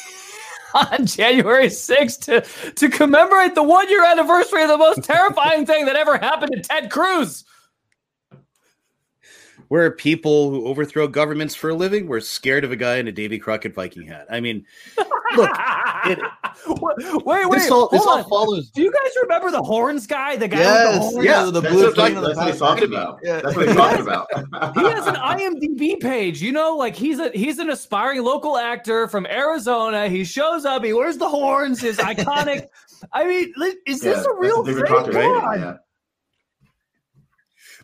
on 0.73 1.05
January 1.05 1.65
6th 1.65 2.21
to, 2.21 2.71
to 2.75 2.87
commemorate 2.87 3.55
the 3.55 3.63
one 3.63 3.89
year 3.89 4.05
anniversary 4.05 4.63
of 4.63 4.69
the 4.69 4.77
most 4.77 5.03
terrifying 5.03 5.65
thing 5.65 5.85
that 5.85 5.97
ever 5.97 6.17
happened 6.17 6.53
to 6.53 6.61
Ted 6.61 6.89
Cruz. 6.89 7.43
Where 9.69 9.91
people 9.91 10.49
who 10.49 10.65
overthrow 10.65 11.07
governments 11.07 11.53
for 11.53 11.69
a 11.69 11.75
living 11.75 12.07
We're 12.07 12.21
scared 12.21 12.63
of 12.63 12.71
a 12.71 12.75
guy 12.75 12.97
in 12.97 13.07
a 13.07 13.11
Davy 13.11 13.37
Crockett 13.37 13.73
Viking 13.73 14.07
hat. 14.07 14.25
I 14.29 14.39
mean, 14.39 14.65
look, 15.35 15.49
it, 16.05 16.19
wait, 17.25 17.49
wait, 17.49 17.51
this 17.51 17.71
all, 17.71 17.87
this 17.89 18.01
all 18.01 18.23
follows. 18.23 18.69
Do 18.71 18.81
you 18.81 18.91
guys 18.91 19.11
remember 19.21 19.51
the 19.51 19.61
horns 19.61 20.07
guy? 20.07 20.35
The 20.35 20.47
guy 20.47 20.57
yes, 20.57 20.85
with 20.85 20.93
the 20.93 21.09
horns? 21.09 21.25
Yeah, 21.25 21.45
the 21.45 21.61
that's 21.61 21.73
blue. 21.73 21.85
What, 21.85 21.95
that's 21.95 22.37
what 22.37 22.47
he's 22.47 22.59
talking 22.59 22.83
about. 22.85 23.19
Yeah. 23.23 23.41
That's 23.41 23.55
what 23.55 23.67
he's 23.67 23.75
talking 23.75 24.01
about. 24.01 24.27
he 24.75 24.83
has 24.83 25.07
an 25.07 25.15
IMDb 25.15 25.99
page. 25.99 26.41
You 26.41 26.51
know, 26.51 26.75
like 26.75 26.95
he's 26.95 27.19
a 27.19 27.29
he's 27.31 27.59
an 27.59 27.69
aspiring 27.69 28.23
local 28.23 28.57
actor 28.57 29.07
from 29.07 29.25
Arizona. 29.27 30.09
He 30.09 30.23
shows 30.23 30.65
up. 30.65 30.83
He 30.83 30.93
wears 30.93 31.17
the 31.17 31.29
horns. 31.29 31.79
His 31.79 31.97
iconic. 31.99 32.67
I 33.13 33.25
mean, 33.25 33.53
is 33.85 34.01
this 34.01 34.25
yeah, 34.25 34.31
a 34.31 34.39
real 34.39 34.65
thing? 34.65 34.75
Right? 34.77 35.59
Yeah. 35.59 35.77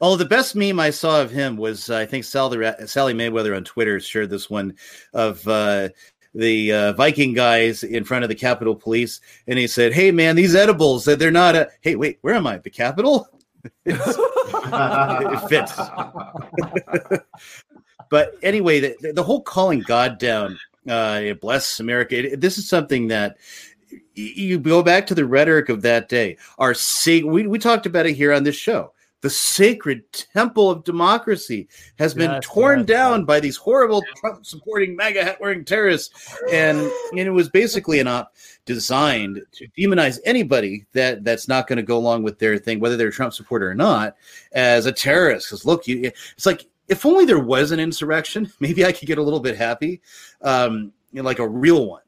Oh, 0.01 0.15
the 0.15 0.26
best 0.26 0.55
meme 0.55 0.80
I 0.80 0.89
saw 0.89 1.22
of 1.22 1.31
him 1.31 1.55
was 1.57 1.89
uh, 1.89 1.97
I 1.97 2.05
think 2.05 2.26
Sally, 2.26 2.72
Sally 2.85 3.13
Mayweather 3.13 3.55
on 3.55 3.63
Twitter 3.63 3.99
shared 3.99 4.30
this 4.30 4.49
one 4.49 4.76
of 5.13 5.47
uh, 5.47 5.89
the 6.34 6.73
uh, 6.73 6.93
Viking 6.93 7.34
guys 7.34 7.84
in 7.84 8.03
front 8.03 8.23
of 8.23 8.30
the 8.30 8.35
Capitol 8.35 8.76
Police, 8.76 9.22
and 9.47 9.57
he 9.57 9.67
said, 9.67 9.93
"Hey, 9.93 10.11
man, 10.11 10.35
these 10.35 10.53
edibles 10.53 11.05
that 11.05 11.17
they're 11.17 11.31
not 11.31 11.55
a. 11.55 11.69
Hey, 11.81 11.95
wait, 11.95 12.19
where 12.22 12.35
am 12.35 12.45
I? 12.45 12.57
The 12.57 12.69
Capitol? 12.69 13.27
it 13.85 15.49
fits." 15.49 15.73
but 18.09 18.35
anyway, 18.43 18.81
the, 18.81 19.13
the 19.13 19.23
whole 19.23 19.41
calling 19.41 19.80
God 19.80 20.19
down, 20.19 20.59
uh, 20.89 21.34
bless 21.41 21.80
America. 21.80 22.34
It, 22.34 22.41
this 22.41 22.57
is 22.57 22.67
something 22.67 23.07
that 23.07 23.38
you 24.13 24.59
go 24.59 24.84
back 24.84 25.07
to 25.07 25.15
the 25.15 25.26
rhetoric 25.26 25.69
of 25.69 25.81
that 25.84 26.09
day. 26.09 26.38
Our 26.57 26.73
sig- 26.73 27.26
we 27.26 27.47
we 27.47 27.59
talked 27.59 27.85
about 27.85 28.05
it 28.07 28.13
here 28.13 28.34
on 28.34 28.43
this 28.43 28.57
show 28.57 28.91
the 29.21 29.29
sacred 29.29 30.03
temple 30.13 30.69
of 30.69 30.83
democracy 30.83 31.67
has 31.97 32.13
been 32.13 32.31
yes, 32.31 32.43
torn 32.45 32.79
yes, 32.79 32.87
down 32.87 33.19
yes. 33.21 33.25
by 33.25 33.39
these 33.39 33.57
horrible 33.57 34.03
Trump 34.17 34.45
supporting 34.45 34.95
MAGA 34.95 35.23
hat 35.23 35.41
wearing 35.41 35.65
terrorists. 35.65 36.37
And, 36.51 36.77
and 37.11 37.19
it 37.19 37.31
was 37.31 37.49
basically 37.49 37.99
an 37.99 38.07
op 38.07 38.33
designed 38.65 39.41
to 39.53 39.67
demonize 39.77 40.19
anybody 40.25 40.85
that 40.93 41.23
that's 41.23 41.47
not 41.47 41.67
going 41.67 41.77
to 41.77 41.83
go 41.83 41.97
along 41.97 42.23
with 42.23 42.39
their 42.39 42.57
thing, 42.57 42.79
whether 42.79 42.97
they're 42.97 43.07
a 43.07 43.11
Trump 43.11 43.33
supporter 43.33 43.69
or 43.69 43.75
not, 43.75 44.15
as 44.51 44.85
a 44.85 44.91
terrorist. 44.91 45.49
Because 45.49 45.65
look, 45.65 45.87
you, 45.87 46.11
it's 46.35 46.45
like 46.45 46.67
if 46.87 47.05
only 47.05 47.25
there 47.25 47.39
was 47.39 47.71
an 47.71 47.79
insurrection, 47.79 48.51
maybe 48.59 48.85
I 48.85 48.91
could 48.91 49.07
get 49.07 49.17
a 49.17 49.23
little 49.23 49.39
bit 49.39 49.57
happy, 49.57 50.01
um, 50.41 50.91
you 51.11 51.21
know, 51.21 51.25
like 51.25 51.39
a 51.39 51.47
real 51.47 51.87
one. 51.87 52.01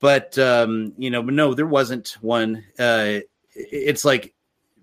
But 0.00 0.36
um, 0.38 0.92
you 0.96 1.10
know, 1.10 1.22
no, 1.22 1.54
there 1.54 1.66
wasn't 1.66 2.16
one. 2.20 2.64
Uh, 2.78 3.20
it's 3.54 4.04
like 4.04 4.34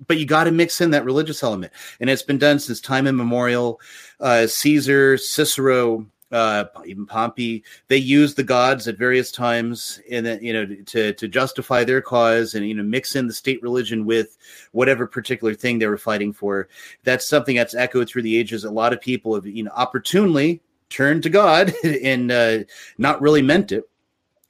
but 0.07 0.17
you 0.17 0.25
got 0.25 0.45
to 0.45 0.51
mix 0.51 0.81
in 0.81 0.91
that 0.91 1.05
religious 1.05 1.43
element, 1.43 1.73
and 1.99 2.09
it's 2.09 2.23
been 2.23 2.37
done 2.37 2.59
since 2.59 2.79
time 2.79 3.07
immemorial. 3.07 3.79
Uh, 4.19 4.47
Caesar, 4.47 5.17
Cicero, 5.17 6.05
uh, 6.31 6.65
even 6.85 7.05
Pompey, 7.05 7.63
they 7.87 7.97
used 7.97 8.37
the 8.37 8.43
gods 8.43 8.87
at 8.87 8.97
various 8.97 9.31
times 9.31 9.99
the, 10.09 10.39
you 10.41 10.53
know 10.53 10.65
to 10.85 11.13
to 11.13 11.27
justify 11.27 11.83
their 11.83 12.01
cause 12.01 12.53
and 12.53 12.67
you 12.67 12.75
know 12.75 12.83
mix 12.83 13.15
in 13.15 13.27
the 13.27 13.33
state 13.33 13.61
religion 13.63 14.05
with 14.05 14.37
whatever 14.71 15.07
particular 15.07 15.53
thing 15.53 15.79
they 15.79 15.87
were 15.87 15.97
fighting 15.97 16.31
for. 16.31 16.69
That's 17.03 17.27
something 17.27 17.55
that's 17.55 17.73
echoed 17.73 18.07
through 18.07 18.23
the 18.23 18.37
ages. 18.37 18.63
A 18.63 18.71
lot 18.71 18.93
of 18.93 19.01
people 19.01 19.33
have 19.35 19.45
you 19.45 19.63
know 19.63 19.71
opportunely 19.75 20.61
turned 20.89 21.23
to 21.23 21.29
God 21.29 21.73
and 21.83 22.31
uh, 22.31 22.59
not 22.97 23.21
really 23.21 23.41
meant 23.41 23.71
it. 23.71 23.89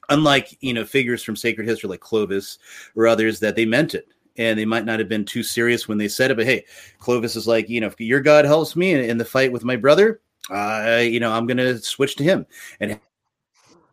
Unlike 0.09 0.57
you 0.61 0.73
know 0.73 0.85
figures 0.85 1.23
from 1.23 1.35
sacred 1.35 1.67
history 1.67 1.89
like 1.89 2.01
Clovis 2.01 2.57
or 2.95 3.07
others 3.07 3.39
that 3.39 3.55
they 3.55 3.65
meant 3.65 3.95
it 3.95 4.07
and 4.39 4.57
they 4.57 4.65
might 4.65 4.85
not 4.85 4.97
have 4.97 5.09
been 5.09 5.25
too 5.25 5.43
serious 5.43 5.87
when 5.87 5.99
they 5.99 6.07
said 6.07 6.31
it. 6.31 6.37
But 6.37 6.47
hey, 6.47 6.65
Clovis 6.97 7.35
is 7.35 7.45
like, 7.45 7.69
you 7.69 7.81
know, 7.81 7.87
if 7.87 7.99
your 7.99 8.21
God 8.21 8.45
helps 8.45 8.75
me 8.75 8.93
in, 8.93 9.01
in 9.01 9.17
the 9.19 9.25
fight 9.25 9.51
with 9.51 9.63
my 9.63 9.75
brother, 9.75 10.21
uh, 10.49 11.01
you 11.03 11.19
know, 11.19 11.31
I'm 11.31 11.45
going 11.45 11.57
to 11.57 11.77
switch 11.77 12.15
to 12.15 12.23
him. 12.23 12.47
And 12.79 12.99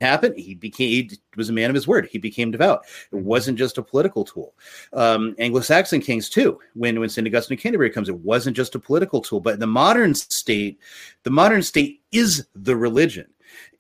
happened. 0.01 0.39
He 0.39 0.55
became 0.55 0.89
he 0.89 1.19
was 1.37 1.49
a 1.49 1.53
man 1.53 1.71
of 1.71 1.75
his 1.75 1.89
word. 1.89 2.09
He 2.11 2.19
became 2.19 2.51
devout. 2.51 2.85
It 3.13 3.17
wasn't 3.17 3.59
just 3.59 3.79
a 3.79 3.83
political 3.83 4.25
tool. 4.25 4.55
Um, 4.93 5.35
anglo-saxon 5.39 6.01
kings 6.01 6.29
too 6.29 6.59
when 6.75 7.01
when 7.01 7.09
st 7.09 7.27
augustine 7.27 7.57
of 7.57 7.63
canterbury 7.63 7.91
comes 7.91 8.09
it 8.09 8.19
wasn't 8.19 8.57
just 8.57 8.75
a 8.75 8.79
political 8.79 9.21
tool 9.21 9.41
but 9.41 9.59
the 9.59 9.67
modern 9.67 10.15
state 10.15 10.79
the 11.23 11.31
modern 11.31 11.63
state 11.63 12.03
is 12.13 12.47
the 12.55 12.77
religion. 12.77 13.27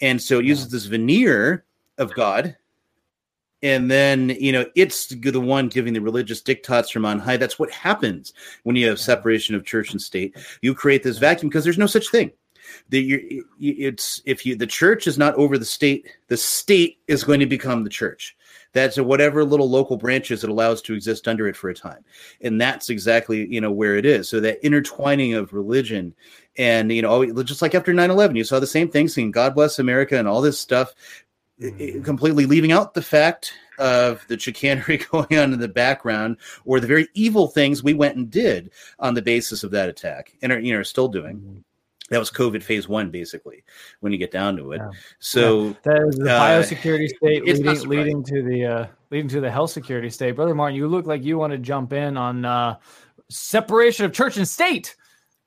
And 0.01 0.21
so 0.21 0.39
it 0.39 0.47
uses 0.47 0.71
this 0.71 0.87
veneer 0.87 1.65
of 1.99 2.15
god 2.15 2.57
and 3.63 3.91
then 3.91 4.31
you 4.41 4.53
know 4.53 4.67
it's 4.75 5.07
the 5.07 5.41
one 5.41 5.69
giving 5.69 5.93
the 5.93 6.01
religious 6.01 6.43
diktats 6.43 6.93
from 6.93 7.05
on 7.05 7.19
high. 7.19 7.37
That's 7.37 7.59
what 7.59 7.71
happens 7.71 8.33
when 8.65 8.77
you 8.77 8.89
have 8.89 9.01
separation 9.01 9.55
of 9.55 9.65
church 9.65 9.93
and 9.93 10.01
state. 10.01 10.37
You 10.63 10.75
create 10.75 11.03
this 11.03 11.19
vacuum 11.19 11.49
because 11.49 11.65
there's 11.65 11.79
no 11.79 11.87
such 11.87 12.11
thing. 12.11 12.33
The, 12.89 13.43
it's 13.61 14.21
if 14.27 14.45
you 14.45 14.57
the 14.57 14.67
church 14.67 15.07
is 15.07 15.19
not 15.19 15.35
over 15.37 15.57
the 15.57 15.65
state 15.65 16.09
the 16.29 16.37
state 16.37 16.99
is 17.07 17.23
going 17.23 17.41
to 17.41 17.47
become 17.47 17.85
the 17.85 17.91
church. 17.91 18.37
That's 18.73 18.99
whatever 18.99 19.45
little 19.45 19.71
local 19.71 19.97
branches 19.97 20.45
it 20.45 20.51
allows 20.51 20.83
to 20.83 20.95
exist 20.95 21.29
under 21.29 21.47
it 21.49 21.57
for 21.57 21.71
a 21.71 21.75
time. 21.75 22.05
And 22.43 22.61
that's 22.61 22.91
exactly 22.91 23.47
you 23.47 23.61
know 23.61 23.71
where 23.71 23.97
it 23.97 24.05
is. 24.05 24.29
So 24.29 24.41
that 24.41 24.65
intertwining 24.65 25.35
of 25.35 25.53
religion 25.53 26.15
and 26.59 26.91
you 26.91 27.03
know 27.03 27.43
just 27.43 27.63
like 27.63 27.75
after 27.75 27.93
9-11 27.93 28.37
you 28.37 28.45
saw 28.45 28.59
the 28.59 28.67
same 28.67 28.89
thing 28.89 29.09
saying 29.09 29.31
god 29.31 29.55
bless 29.55 29.79
america 29.79 30.19
and 30.19 30.27
all 30.27 30.41
this 30.41 30.59
stuff 30.59 30.95
mm-hmm. 31.61 32.03
completely 32.03 32.47
leaving 32.47 32.73
out 32.73 32.95
the 32.95 33.03
fact 33.03 33.53
of 33.79 34.27
the 34.29 34.39
chicanery 34.39 34.97
going 35.11 35.39
on 35.39 35.53
in 35.53 35.61
the 35.61 35.69
background 35.69 36.39
or 36.65 36.81
the 36.81 36.87
very 36.87 37.09
evil 37.15 37.49
things 37.49 37.83
we 37.83 37.95
went 37.95 38.17
and 38.17 38.31
did 38.31 38.71
on 38.99 39.15
the 39.15 39.23
basis 39.23 39.63
of 39.63 39.71
that 39.71 39.89
attack 39.89 40.33
and 40.43 40.53
are 40.53 40.59
you 40.59 40.73
know 40.73 40.81
are 40.81 40.85
still 40.85 41.09
doing. 41.09 41.37
Mm-hmm. 41.37 41.59
That 42.11 42.19
was 42.19 42.31
COVID 42.31 42.63
phase 42.63 42.89
one, 42.89 43.11
basically, 43.11 43.65
when 43.99 44.13
you 44.13 44.19
get 44.19 44.31
down 44.31 44.57
to 44.59 44.71
it. 44.71 44.79
Yeah. 44.79 44.91
So 45.19 45.65
yeah. 45.65 45.75
that 45.83 46.03
is 46.09 46.17
the 46.17 46.33
uh, 46.33 46.41
biosecurity 46.41 47.09
state 47.17 47.45
leading, 47.45 47.89
leading 47.89 48.25
to 48.25 48.43
the 48.45 48.65
uh, 48.65 48.87
leading 49.11 49.29
to 49.31 49.41
the 49.41 49.51
health 49.51 49.71
security 49.71 50.11
state. 50.11 50.33
Brother 50.37 50.55
Martin, 50.55 50.77
you 50.77 50.87
look 50.87 51.07
like 51.07 51.25
you 51.25 51.37
want 51.37 51.53
to 51.53 51.59
jump 51.59 51.93
in 51.93 52.17
on 52.17 52.45
uh, 52.45 52.77
separation 53.29 54.05
of 54.05 54.13
church 54.13 54.37
and 54.37 54.47
state. 54.47 54.95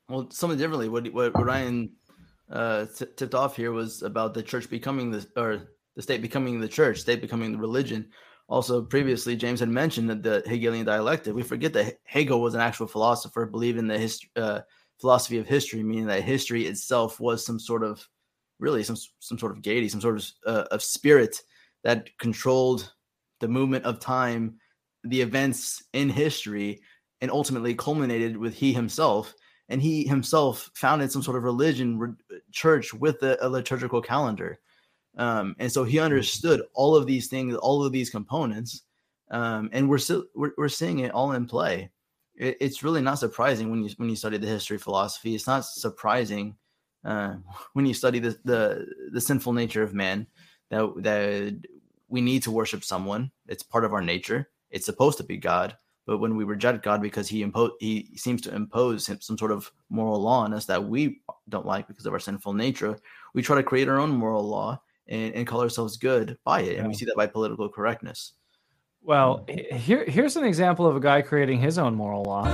Well, 0.10 0.30
something 0.32 0.60
differently. 0.60 0.90
What 0.90 1.14
what 1.14 1.42
Ryan 1.42 1.92
uh, 2.52 2.88
t- 2.94 3.06
tipped 3.16 3.36
off 3.36 3.56
here 3.56 3.72
was 3.72 4.02
about 4.02 4.34
the 4.34 4.44
church 4.44 4.70
becoming 4.70 5.12
the 5.12 5.26
or 5.38 5.70
the 6.00 6.04
state 6.04 6.22
becoming 6.22 6.62
the 6.62 6.68
church, 6.70 7.02
state 7.02 7.20
becoming 7.20 7.52
the 7.52 7.58
religion. 7.58 8.08
Also, 8.48 8.82
previously, 8.82 9.36
James 9.36 9.60
had 9.60 9.68
mentioned 9.68 10.10
that 10.10 10.24
the 10.24 10.42
Hegelian 10.48 10.86
dialectic. 10.86 11.36
We 11.36 11.44
forget 11.44 11.74
that 11.74 11.98
Hegel 12.06 12.40
was 12.40 12.54
an 12.54 12.62
actual 12.62 12.88
philosopher, 12.88 13.46
believed 13.46 13.78
in 13.78 13.86
the 13.86 13.98
hist- 13.98 14.26
uh, 14.38 14.62
philosophy 15.02 15.40
of 15.40 15.46
history, 15.46 15.84
meaning 15.84 16.06
that 16.06 16.24
history 16.24 16.68
itself 16.68 17.20
was 17.20 17.46
some 17.46 17.60
sort 17.60 17.84
of, 17.84 18.08
really, 18.60 18.82
some 18.82 18.96
some 19.20 19.38
sort 19.38 19.52
of 19.52 19.62
gaiety, 19.62 19.90
some 19.90 20.00
sort 20.00 20.16
of 20.16 20.26
uh, 20.46 20.64
of 20.72 20.82
spirit 20.82 21.36
that 21.84 22.18
controlled 22.18 22.94
the 23.42 23.50
movement 23.50 23.84
of 23.84 24.00
time, 24.00 24.56
the 25.04 25.20
events 25.20 25.84
in 25.92 26.08
history, 26.08 26.80
and 27.20 27.30
ultimately 27.30 27.76
culminated 27.76 28.38
with 28.38 28.54
he 28.54 28.72
himself. 28.72 29.34
And 29.68 29.82
he 29.82 30.08
himself 30.08 30.72
founded 30.76 31.12
some 31.12 31.24
sort 31.24 31.36
of 31.36 31.44
religion, 31.44 32.16
church 32.54 32.94
with 32.94 33.22
a, 33.22 33.38
a 33.46 33.50
liturgical 33.50 34.02
calendar 34.02 34.60
um, 35.20 35.54
and 35.60 35.70
so 35.70 35.84
he 35.84 36.00
understood 36.00 36.62
all 36.74 36.96
of 36.96 37.06
these 37.06 37.28
things, 37.28 37.54
all 37.58 37.84
of 37.84 37.92
these 37.92 38.10
components, 38.10 38.84
um, 39.32 39.70
and 39.74 39.88
we're 39.90 39.98
still 39.98 40.24
we're, 40.34 40.54
we're 40.58 40.70
seeing 40.70 41.00
it 41.00 41.12
all 41.12 41.34
in 41.34 41.46
play. 41.46 41.92
It, 42.36 42.56
it's 42.62 42.84
really 42.84 43.02
not 43.02 43.20
surprising 43.20 43.70
when 43.70 43.84
you 43.84 43.90
when 43.98 44.10
you 44.10 44.16
study 44.16 44.38
the 44.38 44.48
history 44.48 44.78
of 44.78 44.82
philosophy. 44.82 45.36
It's 45.36 45.46
not 45.46 45.66
surprising 45.66 46.56
uh, 47.04 47.36
when 47.74 47.86
you 47.86 47.94
study 47.94 48.20
the, 48.20 48.40
the 48.46 48.88
the 49.12 49.20
sinful 49.20 49.52
nature 49.52 49.84
of 49.84 49.94
man 49.94 50.26
that 50.70 50.90
that 51.00 51.68
we 52.08 52.22
need 52.22 52.42
to 52.44 52.52
worship 52.52 52.86
someone. 52.86 53.30
It's 53.50 53.62
part 53.62 53.84
of 53.84 53.94
our 53.94 54.02
nature. 54.02 54.50
It's 54.72 54.86
supposed 54.86 55.18
to 55.18 55.26
be 55.26 55.36
God. 55.36 55.76
But 56.06 56.20
when 56.20 56.38
we 56.38 56.46
reject 56.46 56.82
God 56.82 57.02
because 57.02 57.28
he 57.28 57.42
impose 57.42 57.72
he 57.82 58.10
seems 58.16 58.42
to 58.44 58.56
impose 58.56 59.06
some 59.06 59.38
sort 59.38 59.52
of 59.52 59.70
moral 59.90 60.22
law 60.22 60.46
on 60.46 60.54
us 60.54 60.66
that 60.68 60.82
we 60.82 61.20
don't 61.50 61.66
like 61.66 61.90
because 61.90 62.06
of 62.06 62.14
our 62.14 62.20
sinful 62.20 62.54
nature, 62.54 62.98
we 63.34 63.42
try 63.42 63.58
to 63.58 63.64
create 63.64 63.90
our 63.90 64.00
own 64.00 64.12
moral 64.12 64.48
law 64.48 64.82
and, 65.10 65.34
and 65.36 65.48
call 65.48 65.62
ourselves 65.62 65.98
good 65.98 66.38
by 66.46 66.62
it. 66.62 66.78
And 66.78 66.88
we 66.88 66.94
see 66.94 67.06
that 67.06 67.16
by 67.16 67.28
political 67.28 67.68
correctness. 67.68 68.34
Well, 69.02 69.46
hmm. 69.50 69.76
here, 69.76 70.06
here's 70.06 70.38
an 70.38 70.46
example 70.46 70.86
of 70.86 70.96
a 70.96 71.00
guy 71.00 71.22
creating 71.22 71.60
his 71.60 71.78
own 71.78 71.96
moral 71.96 72.24
law. 72.24 72.46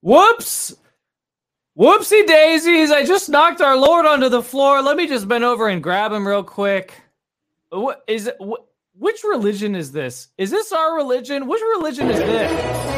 Whoops! 0.00 0.74
Whoopsie 1.78 2.26
daisies! 2.26 2.90
I 2.90 3.04
just 3.04 3.30
knocked 3.30 3.62
our 3.62 3.74
Lord 3.74 4.04
onto 4.04 4.28
the 4.28 4.42
floor. 4.42 4.82
Let 4.82 4.98
me 4.98 5.06
just 5.06 5.26
bend 5.26 5.44
over 5.44 5.68
and 5.68 5.82
grab 5.82 6.12
him 6.12 6.28
real 6.28 6.44
quick. 6.44 7.03
What 7.74 8.04
is 8.06 8.28
it? 8.28 8.36
What, 8.38 8.66
which 8.96 9.24
religion 9.24 9.74
is 9.74 9.90
this? 9.90 10.28
Is 10.38 10.52
this 10.52 10.72
our 10.72 10.94
religion? 10.94 11.48
Which 11.48 11.60
religion 11.60 12.08
is? 12.10 12.18
This 12.20 12.93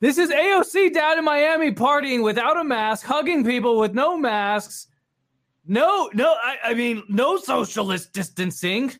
This 0.00 0.18
is 0.18 0.30
AOC 0.30 0.92
down 0.92 1.18
in 1.18 1.24
Miami 1.24 1.72
partying 1.72 2.22
without 2.22 2.58
a 2.58 2.64
mask, 2.64 3.06
hugging 3.06 3.44
people 3.44 3.78
with 3.78 3.94
no 3.94 4.16
masks. 4.16 4.88
No, 5.66 6.10
no, 6.12 6.36
I, 6.42 6.58
I 6.64 6.74
mean, 6.74 7.02
no 7.08 7.38
socialist 7.38 8.12
distancing. 8.12 8.92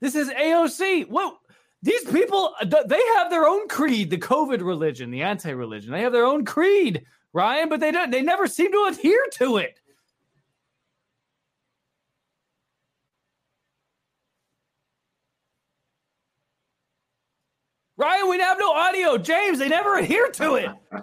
This 0.00 0.14
is 0.14 0.28
AOC. 0.30 1.08
What? 1.08 1.38
these 1.86 2.04
people 2.04 2.54
they 2.64 3.02
have 3.16 3.30
their 3.30 3.46
own 3.46 3.68
creed, 3.68 4.10
the 4.10 4.18
COVID 4.18 4.60
religion, 4.60 5.10
the 5.10 5.22
anti-religion. 5.22 5.92
They 5.92 6.02
have 6.02 6.12
their 6.12 6.26
own 6.26 6.44
creed, 6.44 7.04
Ryan, 7.32 7.68
but 7.68 7.80
they 7.80 7.92
don't 7.92 8.10
they 8.10 8.22
never 8.22 8.48
seem 8.48 8.72
to 8.72 8.86
adhere 8.88 9.24
to 9.34 9.58
it. 9.58 9.78
Ryan, 17.96 18.28
we 18.28 18.38
have 18.40 18.58
no 18.58 18.72
audio. 18.72 19.16
James, 19.16 19.58
they 19.58 19.68
never 19.68 19.96
adhere 19.96 20.28
to 20.32 20.54
it. 20.56 20.70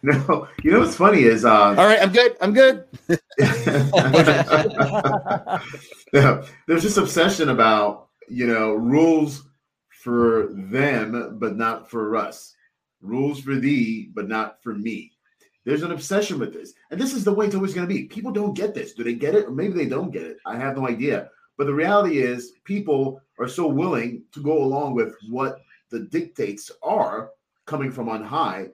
No, 0.00 0.46
you 0.62 0.70
know 0.70 0.78
what's 0.78 0.94
funny 0.94 1.22
is 1.22 1.44
uh, 1.44 1.50
all 1.50 1.74
right. 1.74 2.00
I'm 2.00 2.12
good. 2.12 2.36
I'm 2.40 2.52
good. 2.52 2.84
yeah, 6.12 6.44
there's 6.68 6.84
this 6.84 6.98
obsession 6.98 7.48
about 7.48 8.06
you 8.28 8.46
know 8.46 8.74
rules 8.74 9.48
for 9.90 10.50
them, 10.52 11.38
but 11.40 11.56
not 11.56 11.90
for 11.90 12.14
us. 12.14 12.54
Rules 13.00 13.40
for 13.40 13.56
thee, 13.56 14.08
but 14.14 14.28
not 14.28 14.62
for 14.62 14.72
me. 14.72 15.10
There's 15.64 15.82
an 15.82 15.90
obsession 15.90 16.38
with 16.38 16.52
this, 16.52 16.74
and 16.92 17.00
this 17.00 17.12
is 17.12 17.24
the 17.24 17.32
way 17.32 17.46
it's 17.46 17.56
always 17.56 17.74
going 17.74 17.88
to 17.88 17.92
be. 17.92 18.04
People 18.04 18.30
don't 18.30 18.54
get 18.54 18.74
this. 18.74 18.92
Do 18.92 19.02
they 19.02 19.14
get 19.14 19.34
it, 19.34 19.46
or 19.46 19.50
maybe 19.50 19.74
they 19.74 19.88
don't 19.88 20.12
get 20.12 20.22
it? 20.22 20.36
I 20.46 20.58
have 20.58 20.76
no 20.76 20.88
idea. 20.88 21.28
But 21.56 21.66
the 21.66 21.74
reality 21.74 22.18
is, 22.18 22.52
people 22.62 23.20
are 23.40 23.48
so 23.48 23.66
willing 23.66 24.22
to 24.32 24.40
go 24.40 24.62
along 24.62 24.94
with 24.94 25.16
what 25.28 25.58
the 25.90 26.00
dictates 26.00 26.70
are 26.82 27.30
coming 27.66 27.90
from 27.90 28.08
on 28.08 28.22
high. 28.22 28.68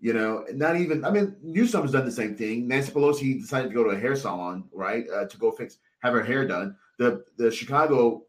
You 0.00 0.14
know, 0.14 0.44
not 0.52 0.76
even. 0.76 1.04
I 1.04 1.10
mean, 1.10 1.36
Newsom 1.42 1.82
has 1.82 1.92
done 1.92 2.04
the 2.04 2.10
same 2.10 2.34
thing. 2.34 2.66
Nancy 2.66 2.90
Pelosi 2.90 3.40
decided 3.40 3.68
to 3.68 3.74
go 3.74 3.84
to 3.84 3.90
a 3.90 3.98
hair 3.98 4.16
salon, 4.16 4.64
right, 4.72 5.04
uh, 5.08 5.26
to 5.26 5.38
go 5.38 5.52
fix, 5.52 5.78
have 6.00 6.12
her 6.14 6.24
hair 6.24 6.46
done. 6.46 6.76
The 6.98 7.24
the 7.38 7.50
Chicago 7.50 8.24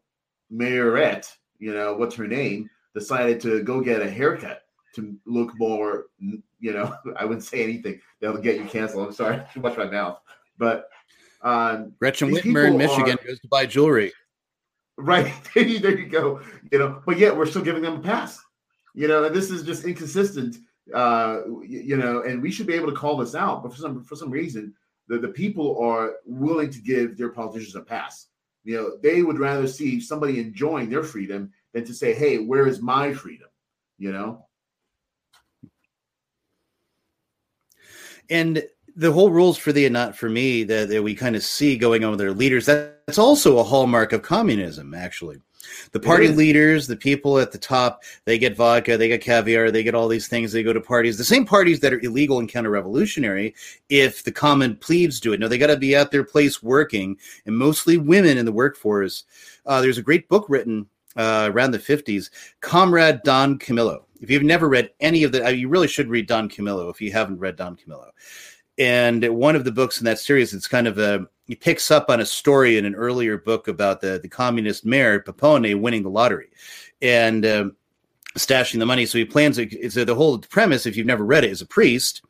mayorette, 0.52 1.28
you 1.58 1.74
know, 1.74 1.94
what's 1.94 2.14
her 2.14 2.28
name, 2.28 2.70
decided 2.94 3.40
to 3.40 3.62
go 3.64 3.80
get 3.80 4.02
a 4.02 4.10
haircut 4.10 4.62
to 4.94 5.16
look 5.26 5.50
more. 5.58 6.06
You 6.60 6.72
know, 6.74 6.94
I 7.16 7.24
wouldn't 7.24 7.44
say 7.44 7.64
anything 7.64 8.00
that'll 8.20 8.40
get 8.40 8.56
you 8.56 8.66
canceled. 8.66 9.08
I'm 9.08 9.12
sorry, 9.12 9.42
too 9.52 9.60
much 9.60 9.76
my 9.76 9.86
mouth. 9.86 10.20
But 10.56 10.88
um, 11.42 11.92
Gretchen 11.98 12.30
Whitmer 12.30 12.68
in 12.68 12.78
Michigan 12.78 13.18
are, 13.18 13.26
goes 13.26 13.40
to 13.40 13.48
buy 13.48 13.66
jewelry. 13.66 14.12
Right. 14.96 15.32
there 15.54 15.64
you 15.98 16.06
go. 16.06 16.40
You 16.70 16.78
know, 16.78 17.02
but 17.06 17.18
yet 17.18 17.36
we're 17.36 17.46
still 17.46 17.62
giving 17.62 17.82
them 17.82 17.96
a 17.96 18.00
pass. 18.00 18.40
You 18.94 19.08
know, 19.08 19.24
and 19.24 19.34
this 19.34 19.50
is 19.50 19.64
just 19.64 19.84
inconsistent. 19.84 20.56
Uh, 20.94 21.40
you 21.66 21.96
know, 21.96 22.22
and 22.22 22.42
we 22.42 22.50
should 22.50 22.66
be 22.66 22.74
able 22.74 22.90
to 22.90 22.96
call 22.96 23.16
this 23.16 23.34
out. 23.34 23.62
But 23.62 23.72
for 23.72 23.78
some 23.78 24.04
for 24.04 24.16
some 24.16 24.30
reason, 24.30 24.74
the, 25.08 25.18
the 25.18 25.28
people 25.28 25.78
are 25.82 26.14
willing 26.24 26.70
to 26.70 26.80
give 26.80 27.16
their 27.16 27.30
politicians 27.30 27.74
a 27.74 27.80
pass. 27.80 28.28
You 28.64 28.76
know, 28.76 28.96
they 29.02 29.22
would 29.22 29.38
rather 29.38 29.66
see 29.66 30.00
somebody 30.00 30.40
enjoying 30.40 30.88
their 30.90 31.02
freedom 31.02 31.52
than 31.72 31.84
to 31.84 31.94
say, 31.94 32.14
"Hey, 32.14 32.38
where 32.38 32.66
is 32.66 32.80
my 32.80 33.12
freedom?" 33.12 33.48
You 33.98 34.12
know. 34.12 34.46
And 38.30 38.62
the 38.96 39.12
whole 39.12 39.30
rules 39.30 39.58
for 39.58 39.72
thee 39.72 39.86
and 39.86 39.92
not 39.92 40.16
for 40.16 40.28
me 40.28 40.64
that, 40.64 40.88
that 40.88 41.02
we 41.02 41.14
kind 41.14 41.36
of 41.36 41.42
see 41.42 41.76
going 41.76 42.04
on 42.04 42.10
with 42.10 42.20
their 42.20 42.32
leaders 42.32 42.66
that, 42.66 43.00
that's 43.06 43.18
also 43.18 43.58
a 43.58 43.64
hallmark 43.64 44.12
of 44.12 44.22
communism 44.22 44.94
actually. 44.94 45.40
The 45.92 46.00
party 46.00 46.28
leaders 46.28 46.86
the 46.86 46.96
people 46.96 47.38
at 47.38 47.50
the 47.50 47.58
top 47.58 48.02
they 48.24 48.38
get 48.38 48.56
vodka 48.56 48.96
they 48.96 49.08
get 49.08 49.22
caviar 49.22 49.70
they 49.70 49.82
get 49.82 49.94
all 49.94 50.08
these 50.08 50.28
things 50.28 50.52
they 50.52 50.62
go 50.62 50.72
to 50.72 50.80
parties 50.80 51.18
the 51.18 51.24
same 51.24 51.44
parties 51.44 51.80
that 51.80 51.92
are 51.92 52.00
illegal 52.00 52.38
and 52.38 52.48
counter-revolutionary 52.48 53.54
if 53.88 54.22
the 54.22 54.32
common 54.32 54.76
plebes 54.76 55.20
do 55.20 55.32
it. 55.32 55.40
No 55.40 55.48
they 55.48 55.58
got 55.58 55.68
to 55.68 55.76
be 55.76 55.96
at 55.96 56.10
their 56.10 56.24
place 56.24 56.62
working 56.62 57.16
and 57.46 57.56
mostly 57.56 57.96
women 57.96 58.38
in 58.38 58.44
the 58.44 58.52
workforce. 58.52 59.24
Uh, 59.66 59.80
there's 59.80 59.98
a 59.98 60.02
great 60.02 60.28
book 60.28 60.46
written 60.48 60.86
uh, 61.16 61.48
around 61.52 61.70
the 61.70 61.78
50s 61.78 62.30
comrade 62.60 63.20
don 63.24 63.58
camillo. 63.58 64.04
If 64.20 64.30
you've 64.30 64.42
never 64.42 64.68
read 64.68 64.90
any 65.00 65.24
of 65.24 65.32
the 65.32 65.46
uh, 65.46 65.50
you 65.50 65.68
really 65.68 65.88
should 65.88 66.08
read 66.08 66.26
don 66.26 66.48
camillo 66.48 66.90
if 66.90 67.00
you 67.00 67.10
haven't 67.10 67.40
read 67.40 67.56
don 67.56 67.74
camillo 67.74 68.10
and 68.78 69.28
one 69.28 69.56
of 69.56 69.64
the 69.64 69.72
books 69.72 69.98
in 70.00 70.04
that 70.04 70.18
series 70.18 70.52
it's 70.52 70.68
kind 70.68 70.86
of 70.86 70.98
a 70.98 71.26
he 71.46 71.54
picks 71.54 71.90
up 71.90 72.08
on 72.08 72.20
a 72.20 72.26
story 72.26 72.78
in 72.78 72.86
an 72.86 72.94
earlier 72.94 73.38
book 73.38 73.68
about 73.68 74.00
the 74.00 74.18
the 74.22 74.28
communist 74.28 74.84
mayor 74.84 75.20
Peppone 75.20 75.80
winning 75.80 76.02
the 76.02 76.10
lottery 76.10 76.48
and 77.02 77.44
um, 77.44 77.76
stashing 78.36 78.78
the 78.78 78.86
money. 78.86 79.06
So 79.06 79.18
he 79.18 79.24
plans 79.24 79.58
it's 79.58 79.94
the 79.94 80.14
whole 80.14 80.38
premise 80.38 80.86
if 80.86 80.96
you've 80.96 81.06
never 81.06 81.24
read 81.24 81.44
it 81.44 81.50
is 81.50 81.62
a 81.62 81.66
priest 81.66 82.22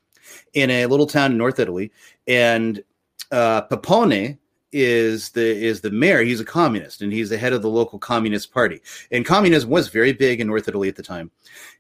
in 0.55 0.71
a 0.71 0.87
little 0.87 1.07
town 1.07 1.33
in 1.33 1.39
north 1.39 1.59
italy 1.59 1.93
and 2.27 2.83
uh, 3.31 3.63
Peppone 3.67 4.39
is 4.75 5.31
the 5.31 5.41
is 5.41 5.81
the 5.81 5.91
mayor. 5.91 6.23
He's 6.23 6.41
a 6.41 6.45
communist, 6.45 7.01
and 7.01 7.13
he's 7.13 7.31
the 7.31 7.39
head 7.39 7.53
of 7.53 7.63
the 7.63 7.71
local 7.71 7.99
communist 7.99 8.53
party. 8.53 8.81
And 9.13 9.25
communism 9.25 9.71
was 9.71 9.89
very 9.89 10.13
big 10.13 10.41
in 10.41 10.49
North 10.49 10.67
Italy 10.67 10.89
at 10.89 10.97
the 10.97 11.03
time. 11.03 11.31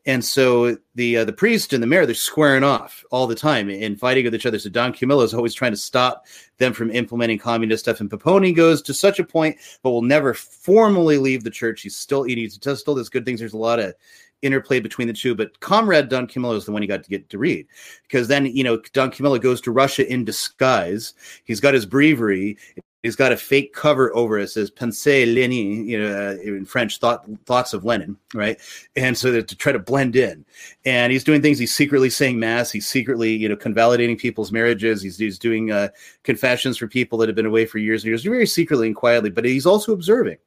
And 0.07 0.25
so 0.25 0.79
the 0.95 1.19
uh, 1.19 1.25
the 1.25 1.33
priest 1.33 1.73
and 1.73 1.83
the 1.83 1.89
mayor 1.89 2.07
they're 2.07 2.15
squaring 2.15 2.63
off 2.63 3.05
all 3.11 3.27
the 3.27 3.35
time 3.35 3.69
and 3.69 3.99
fighting 3.99 4.25
with 4.25 4.35
each 4.35 4.47
other. 4.47 4.61
So 4.61 4.71
Don 4.71 4.93
Camillo 4.93 5.25
is 5.25 5.35
always 5.35 5.55
trying 5.55 5.73
to 5.73 5.77
stop 5.77 6.27
them 6.59 6.73
from 6.73 6.93
implementing 6.93 7.39
communist 7.39 7.85
stuff. 7.85 8.01
And 8.01 8.09
Peppone 8.09 8.55
goes 8.55 8.81
to 8.83 8.95
such 8.95 9.19
a 9.19 9.25
point, 9.25 9.57
but 9.83 9.91
will 9.91 10.03
never 10.03 10.33
formally 10.33 11.19
leave 11.19 11.43
the 11.43 11.51
church. 11.51 11.83
He's 11.83 11.97
still 11.97 12.23
he 12.23 12.49
still 12.49 12.95
does 12.95 13.09
good 13.09 13.25
things. 13.27 13.41
There's 13.41 13.55
a 13.55 13.59
lot 13.59 13.81
of 13.81 13.95
interplay 14.43 14.81
between 14.81 15.09
the 15.09 15.15
two. 15.15 15.35
But 15.35 15.59
Comrade 15.61 16.09
Don 16.09 16.27
Camillo 16.27 16.57
is 16.57 16.65
the 16.65 16.73
one 16.73 16.83
he 16.83 16.89
got 16.89 17.03
to 17.03 17.11
get 17.11 17.29
to 17.31 17.39
read 17.39 17.67
because 18.03 18.29
then 18.29 18.47
you 18.47 18.65
know 18.65 18.81
Don 18.93 19.11
Camillo 19.11 19.39
goes 19.39 19.61
to 19.63 19.73
Russia 19.73 20.11
in 20.11 20.25
disguise. 20.25 21.15
He's 21.45 21.61
got 21.61 21.75
his 21.75 21.87
breviary. 21.87 22.59
He's 23.05 23.17
got 23.17 23.33
a 23.33 23.37
fake 23.37 23.75
cover 23.75 24.17
over 24.17 24.39
it. 24.39 24.49
says 24.49 24.71
"Pensée 24.71 25.27
Lenin," 25.27 25.87
you 25.87 26.01
know, 26.01 26.31
uh, 26.31 26.43
in 26.43 26.65
French, 26.65 26.99
thought, 26.99 27.27
thoughts 27.45 27.75
of 27.75 27.85
Lenin, 27.85 28.17
right? 28.33 28.59
And 28.97 29.17
so 29.17 29.43
to 29.43 29.57
try 29.57 29.73
to 29.73 29.79
blend 29.79 30.17
in, 30.17 30.43
and 30.87 31.13
he's 31.13 31.23
doing 31.23 31.43
things. 31.43 31.59
He's 31.59 31.75
secretly 31.75 32.09
saying 32.09 32.39
mass. 32.39 32.73
He's 32.73 32.89
secretly, 32.89 33.35
you 33.35 33.47
know, 33.47 33.57
convalidating 33.57 34.19
people's 34.19 34.53
marriages. 34.53 35.03
He's, 35.03 35.19
he's 35.19 35.39
doing 35.39 35.71
uh, 35.71 35.89
confessions 36.23 36.79
for 36.79 36.89
people 36.89 37.19
that 37.19 37.29
have 37.29 37.37
been 37.37 37.45
away 37.45 37.67
for 37.67 37.77
years 37.77 38.05
and 38.05 38.09
years, 38.09 38.25
very 38.25 38.47
secretly 38.47 38.87
and 38.87 38.97
quietly. 38.97 39.29
But 39.29 39.45
he's 39.45 39.67
also 39.67 39.93
observing. 39.93 40.39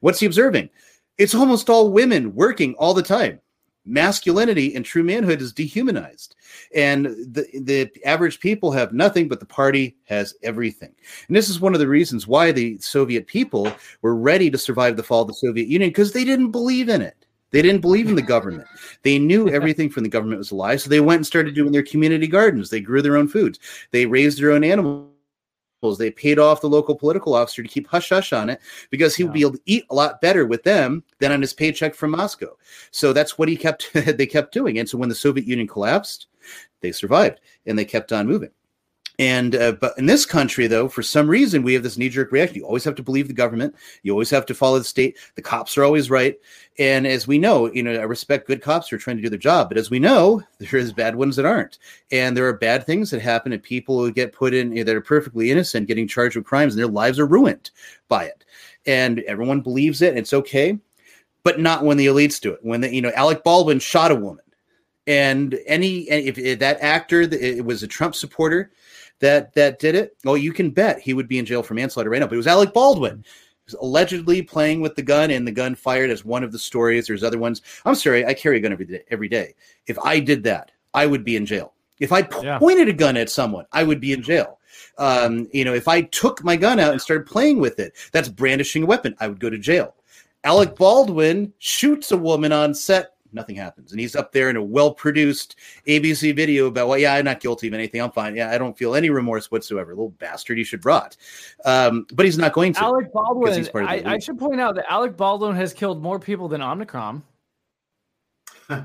What's 0.00 0.18
he 0.18 0.26
observing? 0.26 0.70
It's 1.22 1.36
almost 1.36 1.70
all 1.70 1.92
women 1.92 2.34
working 2.34 2.74
all 2.80 2.94
the 2.94 3.02
time. 3.02 3.40
Masculinity 3.86 4.74
and 4.74 4.84
true 4.84 5.04
manhood 5.04 5.40
is 5.40 5.52
dehumanized, 5.52 6.34
and 6.74 7.06
the 7.06 7.46
the 7.60 7.88
average 8.04 8.40
people 8.40 8.72
have 8.72 8.92
nothing, 8.92 9.28
but 9.28 9.38
the 9.38 9.46
party 9.46 9.96
has 10.06 10.34
everything. 10.42 10.92
And 11.28 11.36
this 11.36 11.48
is 11.48 11.60
one 11.60 11.74
of 11.74 11.78
the 11.78 11.86
reasons 11.86 12.26
why 12.26 12.50
the 12.50 12.76
Soviet 12.78 13.28
people 13.28 13.72
were 14.02 14.16
ready 14.16 14.50
to 14.50 14.58
survive 14.58 14.96
the 14.96 15.04
fall 15.04 15.22
of 15.22 15.28
the 15.28 15.34
Soviet 15.34 15.68
Union 15.68 15.90
because 15.90 16.12
they 16.12 16.24
didn't 16.24 16.50
believe 16.50 16.88
in 16.88 17.00
it. 17.00 17.24
They 17.52 17.62
didn't 17.62 17.82
believe 17.82 18.08
in 18.08 18.16
the 18.16 18.22
government. 18.22 18.66
They 19.04 19.20
knew 19.20 19.48
everything 19.58 19.90
from 19.90 20.02
the 20.02 20.08
government 20.08 20.38
was 20.38 20.50
a 20.50 20.56
lie. 20.56 20.74
So 20.74 20.90
they 20.90 21.00
went 21.00 21.18
and 21.18 21.26
started 21.26 21.54
doing 21.54 21.70
their 21.70 21.84
community 21.84 22.26
gardens. 22.26 22.68
They 22.68 22.80
grew 22.80 23.00
their 23.00 23.16
own 23.16 23.28
foods. 23.28 23.60
They 23.92 24.06
raised 24.06 24.40
their 24.40 24.50
own 24.50 24.64
animals 24.64 25.11
they 25.90 26.10
paid 26.10 26.38
off 26.38 26.60
the 26.60 26.68
local 26.68 26.94
political 26.94 27.34
officer 27.34 27.62
to 27.62 27.68
keep 27.68 27.86
hush 27.86 28.08
hush 28.08 28.32
on 28.32 28.48
it 28.48 28.60
because 28.90 29.14
he 29.14 29.24
would 29.24 29.32
be 29.32 29.40
able 29.40 29.52
to 29.52 29.60
eat 29.66 29.84
a 29.90 29.94
lot 29.94 30.20
better 30.20 30.46
with 30.46 30.62
them 30.62 31.02
than 31.18 31.32
on 31.32 31.40
his 31.40 31.52
paycheck 31.52 31.94
from 31.94 32.12
Moscow. 32.12 32.56
So 32.90 33.12
that's 33.12 33.36
what 33.36 33.48
he 33.48 33.56
kept. 33.56 33.90
they 33.94 34.26
kept 34.26 34.54
doing, 34.54 34.78
and 34.78 34.88
so 34.88 34.98
when 34.98 35.08
the 35.08 35.14
Soviet 35.14 35.46
Union 35.46 35.68
collapsed, 35.68 36.28
they 36.80 36.92
survived 36.92 37.40
and 37.66 37.78
they 37.78 37.84
kept 37.84 38.12
on 38.12 38.26
moving. 38.26 38.50
And 39.18 39.54
uh, 39.54 39.72
but 39.72 39.96
in 39.98 40.06
this 40.06 40.24
country, 40.24 40.66
though, 40.66 40.88
for 40.88 41.02
some 41.02 41.28
reason, 41.28 41.62
we 41.62 41.74
have 41.74 41.82
this 41.82 41.98
knee 41.98 42.08
jerk 42.08 42.32
reaction. 42.32 42.56
You 42.56 42.64
always 42.64 42.84
have 42.84 42.94
to 42.94 43.02
believe 43.02 43.28
the 43.28 43.34
government. 43.34 43.74
You 44.02 44.12
always 44.12 44.30
have 44.30 44.46
to 44.46 44.54
follow 44.54 44.78
the 44.78 44.84
state. 44.84 45.18
The 45.34 45.42
cops 45.42 45.76
are 45.76 45.84
always 45.84 46.10
right. 46.10 46.38
And 46.78 47.06
as 47.06 47.26
we 47.26 47.38
know, 47.38 47.70
you 47.70 47.82
know, 47.82 47.92
I 47.92 48.04
respect 48.04 48.46
good 48.46 48.62
cops 48.62 48.88
who 48.88 48.96
are 48.96 48.98
trying 48.98 49.16
to 49.16 49.22
do 49.22 49.28
their 49.28 49.38
job. 49.38 49.68
But 49.68 49.76
as 49.76 49.90
we 49.90 49.98
know, 49.98 50.42
there 50.58 50.80
is 50.80 50.92
bad 50.92 51.14
ones 51.16 51.36
that 51.36 51.44
aren't. 51.44 51.78
And 52.10 52.36
there 52.36 52.46
are 52.46 52.54
bad 52.54 52.86
things 52.86 53.10
that 53.10 53.20
happen, 53.20 53.52
and 53.52 53.62
people 53.62 53.98
who 53.98 54.10
get 54.10 54.32
put 54.32 54.54
in 54.54 54.74
that 54.74 54.88
are 54.88 55.00
perfectly 55.02 55.50
innocent 55.50 55.88
getting 55.88 56.08
charged 56.08 56.36
with 56.36 56.46
crimes, 56.46 56.74
and 56.74 56.80
their 56.80 56.90
lives 56.90 57.18
are 57.18 57.26
ruined 57.26 57.70
by 58.08 58.24
it. 58.24 58.44
And 58.86 59.20
everyone 59.20 59.60
believes 59.60 60.00
it. 60.00 60.10
And 60.10 60.18
it's 60.18 60.32
okay, 60.32 60.78
but 61.42 61.60
not 61.60 61.84
when 61.84 61.98
the 61.98 62.06
elites 62.06 62.40
do 62.40 62.52
it. 62.52 62.60
When 62.62 62.80
the 62.80 62.92
you 62.92 63.02
know 63.02 63.12
Alec 63.14 63.44
Baldwin 63.44 63.78
shot 63.78 64.10
a 64.10 64.16
woman, 64.16 64.44
and 65.06 65.58
any 65.66 66.08
if, 66.08 66.38
if 66.38 66.58
that 66.60 66.80
actor 66.80 67.22
it 67.22 67.64
was 67.64 67.82
a 67.82 67.88
Trump 67.88 68.14
supporter 68.14 68.70
that 69.22 69.54
that 69.54 69.78
did 69.78 69.94
it, 69.94 70.16
oh, 70.26 70.34
you 70.34 70.52
can 70.52 70.70
bet 70.70 71.00
he 71.00 71.14
would 71.14 71.28
be 71.28 71.38
in 71.38 71.46
jail 71.46 71.62
for 71.62 71.74
manslaughter 71.74 72.10
right 72.10 72.20
now. 72.20 72.26
But 72.26 72.34
it 72.34 72.38
was 72.38 72.46
Alec 72.46 72.74
Baldwin 72.74 73.24
was 73.64 73.74
allegedly 73.74 74.42
playing 74.42 74.80
with 74.80 74.96
the 74.96 75.02
gun 75.02 75.30
and 75.30 75.46
the 75.46 75.52
gun 75.52 75.74
fired 75.74 76.10
as 76.10 76.24
one 76.24 76.42
of 76.44 76.52
the 76.52 76.58
stories. 76.58 77.06
There's 77.06 77.22
other 77.22 77.38
ones. 77.38 77.62
I'm 77.84 77.94
sorry, 77.94 78.26
I 78.26 78.34
carry 78.34 78.58
a 78.58 78.60
gun 78.60 78.72
every 78.72 78.84
day. 78.84 79.04
Every 79.10 79.28
day. 79.28 79.54
If 79.86 79.98
I 80.00 80.20
did 80.20 80.42
that, 80.44 80.72
I 80.92 81.06
would 81.06 81.24
be 81.24 81.36
in 81.36 81.46
jail. 81.46 81.72
If 82.00 82.10
I 82.12 82.22
pointed 82.22 82.88
a 82.88 82.92
gun 82.92 83.16
at 83.16 83.30
someone, 83.30 83.64
I 83.72 83.84
would 83.84 84.00
be 84.00 84.12
in 84.12 84.22
jail. 84.22 84.58
Um, 84.98 85.48
you 85.52 85.64
know, 85.64 85.74
if 85.74 85.86
I 85.86 86.02
took 86.02 86.42
my 86.42 86.56
gun 86.56 86.80
out 86.80 86.92
and 86.92 87.00
started 87.00 87.26
playing 87.26 87.60
with 87.60 87.78
it, 87.78 87.94
that's 88.10 88.28
brandishing 88.28 88.82
a 88.82 88.86
weapon. 88.86 89.14
I 89.20 89.28
would 89.28 89.38
go 89.38 89.48
to 89.48 89.58
jail. 89.58 89.94
Alec 90.42 90.74
Baldwin 90.74 91.52
shoots 91.58 92.10
a 92.10 92.16
woman 92.16 92.50
on 92.50 92.74
set 92.74 93.12
nothing 93.32 93.56
happens. 93.56 93.92
And 93.92 94.00
he's 94.00 94.14
up 94.14 94.32
there 94.32 94.50
in 94.50 94.56
a 94.56 94.62
well 94.62 94.92
produced 94.92 95.56
ABC 95.86 96.34
video 96.34 96.66
about, 96.66 96.88
well, 96.88 96.98
yeah, 96.98 97.14
I'm 97.14 97.24
not 97.24 97.40
guilty 97.40 97.68
of 97.68 97.74
anything. 97.74 98.00
I'm 98.00 98.12
fine. 98.12 98.36
Yeah, 98.36 98.50
I 98.50 98.58
don't 98.58 98.76
feel 98.76 98.94
any 98.94 99.10
remorse 99.10 99.50
whatsoever. 99.50 99.90
Little 99.90 100.10
bastard, 100.10 100.58
he 100.58 100.64
should 100.64 100.84
rot. 100.84 101.16
Um, 101.64 102.06
but 102.12 102.26
he's 102.26 102.38
not 102.38 102.52
going 102.52 102.72
to. 102.74 102.82
Alec 102.82 103.12
Baldwin. 103.12 103.68
I, 103.74 104.02
I, 104.04 104.18
should 104.18 104.38
point 104.38 104.60
out 104.60 104.74
that 104.76 104.90
Alec 104.90 105.16
Baldwin 105.16 105.56
has 105.56 105.72
killed 105.72 106.02
more 106.02 106.18
people 106.18 106.48
than 106.48 106.62
Omicron. 106.62 107.22
in 108.72 108.84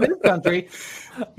this 0.00 0.18
country. 0.22 0.68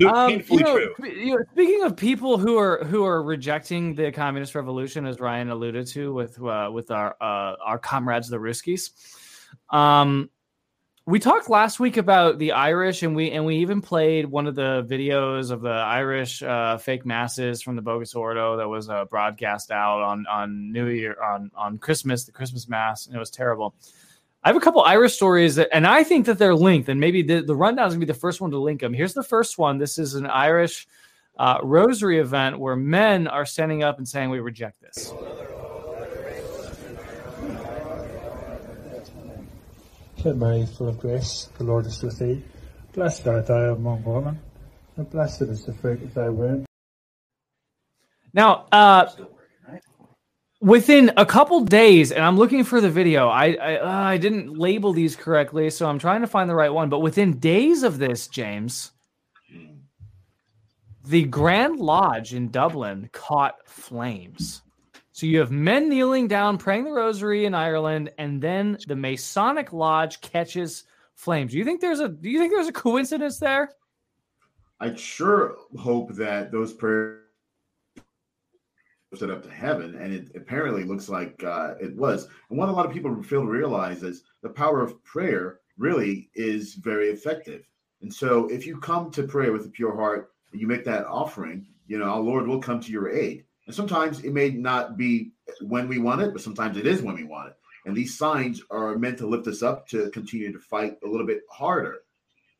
Um, 0.06 0.42
you 0.48 0.60
know, 0.60 0.78
you 1.02 1.36
know, 1.36 1.44
speaking 1.52 1.82
of 1.84 1.96
people 1.96 2.38
who 2.38 2.58
are 2.58 2.84
who 2.84 3.04
are 3.04 3.22
rejecting 3.22 3.94
the 3.94 4.10
communist 4.10 4.54
revolution, 4.54 5.06
as 5.06 5.20
Ryan 5.20 5.50
alluded 5.50 5.86
to 5.88 6.12
with 6.12 6.42
uh, 6.42 6.70
with 6.72 6.90
our 6.90 7.16
uh, 7.20 7.56
our 7.64 7.78
comrades 7.78 8.28
the 8.28 8.38
Ruskies, 8.38 8.90
um, 9.70 10.30
we 11.06 11.18
talked 11.18 11.50
last 11.50 11.78
week 11.78 11.98
about 11.98 12.38
the 12.38 12.52
Irish, 12.52 13.02
and 13.02 13.14
we 13.14 13.30
and 13.30 13.44
we 13.44 13.56
even 13.56 13.82
played 13.82 14.24
one 14.26 14.46
of 14.46 14.54
the 14.54 14.86
videos 14.88 15.50
of 15.50 15.60
the 15.60 15.68
Irish 15.68 16.42
uh, 16.42 16.78
fake 16.78 17.04
masses 17.04 17.60
from 17.60 17.76
the 17.76 17.82
Bogus 17.82 18.14
Ordo 18.14 18.56
that 18.56 18.68
was 18.68 18.88
uh, 18.88 19.04
broadcast 19.04 19.70
out 19.70 20.00
on 20.00 20.26
on 20.26 20.72
New 20.72 20.86
Year 20.86 21.16
on 21.22 21.50
on 21.54 21.76
Christmas, 21.76 22.24
the 22.24 22.32
Christmas 22.32 22.68
mass, 22.68 23.06
and 23.06 23.14
it 23.14 23.18
was 23.18 23.30
terrible. 23.30 23.74
I 24.42 24.48
have 24.48 24.56
a 24.56 24.60
couple 24.60 24.82
Irish 24.82 25.14
stories, 25.14 25.56
that, 25.56 25.74
and 25.74 25.86
I 25.86 26.04
think 26.04 26.26
that 26.26 26.38
they're 26.38 26.54
linked, 26.54 26.88
and 26.88 27.00
maybe 27.00 27.22
the, 27.22 27.40
the 27.42 27.56
rundown 27.56 27.88
is 27.88 27.94
gonna 27.94 28.06
be 28.06 28.12
the 28.12 28.18
first 28.18 28.40
one 28.40 28.50
to 28.52 28.58
link 28.58 28.80
them. 28.80 28.94
Here's 28.94 29.14
the 29.14 29.22
first 29.22 29.58
one. 29.58 29.78
This 29.78 29.98
is 29.98 30.14
an 30.14 30.26
Irish 30.26 30.86
uh, 31.38 31.58
rosary 31.62 32.18
event 32.18 32.58
where 32.58 32.76
men 32.76 33.26
are 33.26 33.44
standing 33.44 33.82
up 33.82 33.98
and 33.98 34.08
saying, 34.08 34.30
"We 34.30 34.40
reject 34.40 34.80
this." 34.80 35.12
Hail 40.24 40.34
Mary, 40.36 40.64
full 40.64 40.88
of 40.88 40.98
grace, 40.98 41.50
the 41.58 41.64
Lord 41.64 41.84
is 41.84 42.02
with 42.02 42.18
thee. 42.18 42.42
Blessed 42.94 43.26
art 43.26 43.46
thou 43.46 43.74
among 43.74 44.02
women, 44.04 44.40
and 44.96 45.10
blessed 45.10 45.42
is 45.42 45.66
the 45.66 45.74
fruit 45.74 46.02
of 46.02 46.14
thy 46.14 46.30
womb. 46.30 46.64
Now, 48.32 48.64
uh, 48.72 49.10
within 50.62 51.12
a 51.18 51.26
couple 51.26 51.60
days, 51.60 52.10
and 52.10 52.24
I'm 52.24 52.38
looking 52.38 52.64
for 52.64 52.80
the 52.80 52.88
video. 52.88 53.28
I 53.28 53.52
I, 53.52 53.76
uh, 53.76 53.92
I 53.92 54.16
didn't 54.16 54.56
label 54.56 54.94
these 54.94 55.14
correctly, 55.14 55.68
so 55.68 55.86
I'm 55.86 55.98
trying 55.98 56.22
to 56.22 56.26
find 56.26 56.48
the 56.48 56.54
right 56.54 56.72
one. 56.72 56.88
But 56.88 57.00
within 57.00 57.38
days 57.38 57.82
of 57.82 57.98
this, 57.98 58.26
James, 58.26 58.92
the 61.04 61.24
Grand 61.24 61.78
Lodge 61.78 62.32
in 62.32 62.50
Dublin 62.50 63.10
caught 63.12 63.56
flames. 63.66 64.62
So 65.14 65.26
you 65.26 65.38
have 65.38 65.52
men 65.52 65.88
kneeling 65.88 66.26
down, 66.26 66.58
praying 66.58 66.82
the 66.82 66.90
rosary 66.90 67.44
in 67.44 67.54
Ireland, 67.54 68.10
and 68.18 68.42
then 68.42 68.76
the 68.88 68.96
Masonic 68.96 69.72
Lodge 69.72 70.20
catches 70.20 70.86
flames. 71.14 71.52
Do 71.52 71.58
you 71.58 71.64
think 71.64 71.80
there's 71.80 72.00
a 72.00 72.08
do 72.08 72.28
you 72.28 72.40
think 72.40 72.52
there's 72.52 72.66
a 72.66 72.72
coincidence 72.72 73.38
there? 73.38 73.70
I 74.80 74.92
sure 74.96 75.54
hope 75.78 76.14
that 76.14 76.50
those 76.50 76.72
prayers 76.72 77.20
it 79.22 79.30
up 79.30 79.44
to 79.44 79.50
heaven, 79.50 79.94
and 79.94 80.12
it 80.12 80.32
apparently 80.34 80.82
looks 80.82 81.08
like 81.08 81.44
uh, 81.44 81.74
it 81.80 81.94
was. 81.94 82.26
And 82.50 82.58
what 82.58 82.68
a 82.68 82.72
lot 82.72 82.84
of 82.84 82.92
people 82.92 83.22
fail 83.22 83.42
to 83.42 83.46
realize 83.46 84.02
is 84.02 84.24
the 84.42 84.48
power 84.48 84.82
of 84.82 85.00
prayer 85.04 85.60
really 85.78 86.28
is 86.34 86.74
very 86.74 87.10
effective. 87.10 87.68
And 88.02 88.12
so, 88.12 88.48
if 88.48 88.66
you 88.66 88.78
come 88.78 89.12
to 89.12 89.22
prayer 89.22 89.52
with 89.52 89.64
a 89.64 89.70
pure 89.70 89.94
heart 89.94 90.32
and 90.50 90.60
you 90.60 90.66
make 90.66 90.84
that 90.86 91.06
offering, 91.06 91.68
you 91.86 91.98
know, 91.98 92.06
our 92.06 92.18
Lord 92.18 92.48
will 92.48 92.58
come 92.58 92.80
to 92.80 92.90
your 92.90 93.10
aid. 93.10 93.44
And 93.66 93.74
sometimes 93.74 94.22
it 94.22 94.32
may 94.32 94.50
not 94.50 94.96
be 94.96 95.32
when 95.60 95.88
we 95.88 95.98
want 95.98 96.22
it, 96.22 96.32
but 96.32 96.42
sometimes 96.42 96.76
it 96.76 96.86
is 96.86 97.02
when 97.02 97.14
we 97.14 97.24
want 97.24 97.48
it. 97.48 97.56
And 97.86 97.96
these 97.96 98.16
signs 98.16 98.62
are 98.70 98.96
meant 98.96 99.18
to 99.18 99.26
lift 99.26 99.46
us 99.46 99.62
up 99.62 99.88
to 99.88 100.10
continue 100.10 100.52
to 100.52 100.58
fight 100.58 100.96
a 101.04 101.08
little 101.08 101.26
bit 101.26 101.42
harder, 101.50 101.98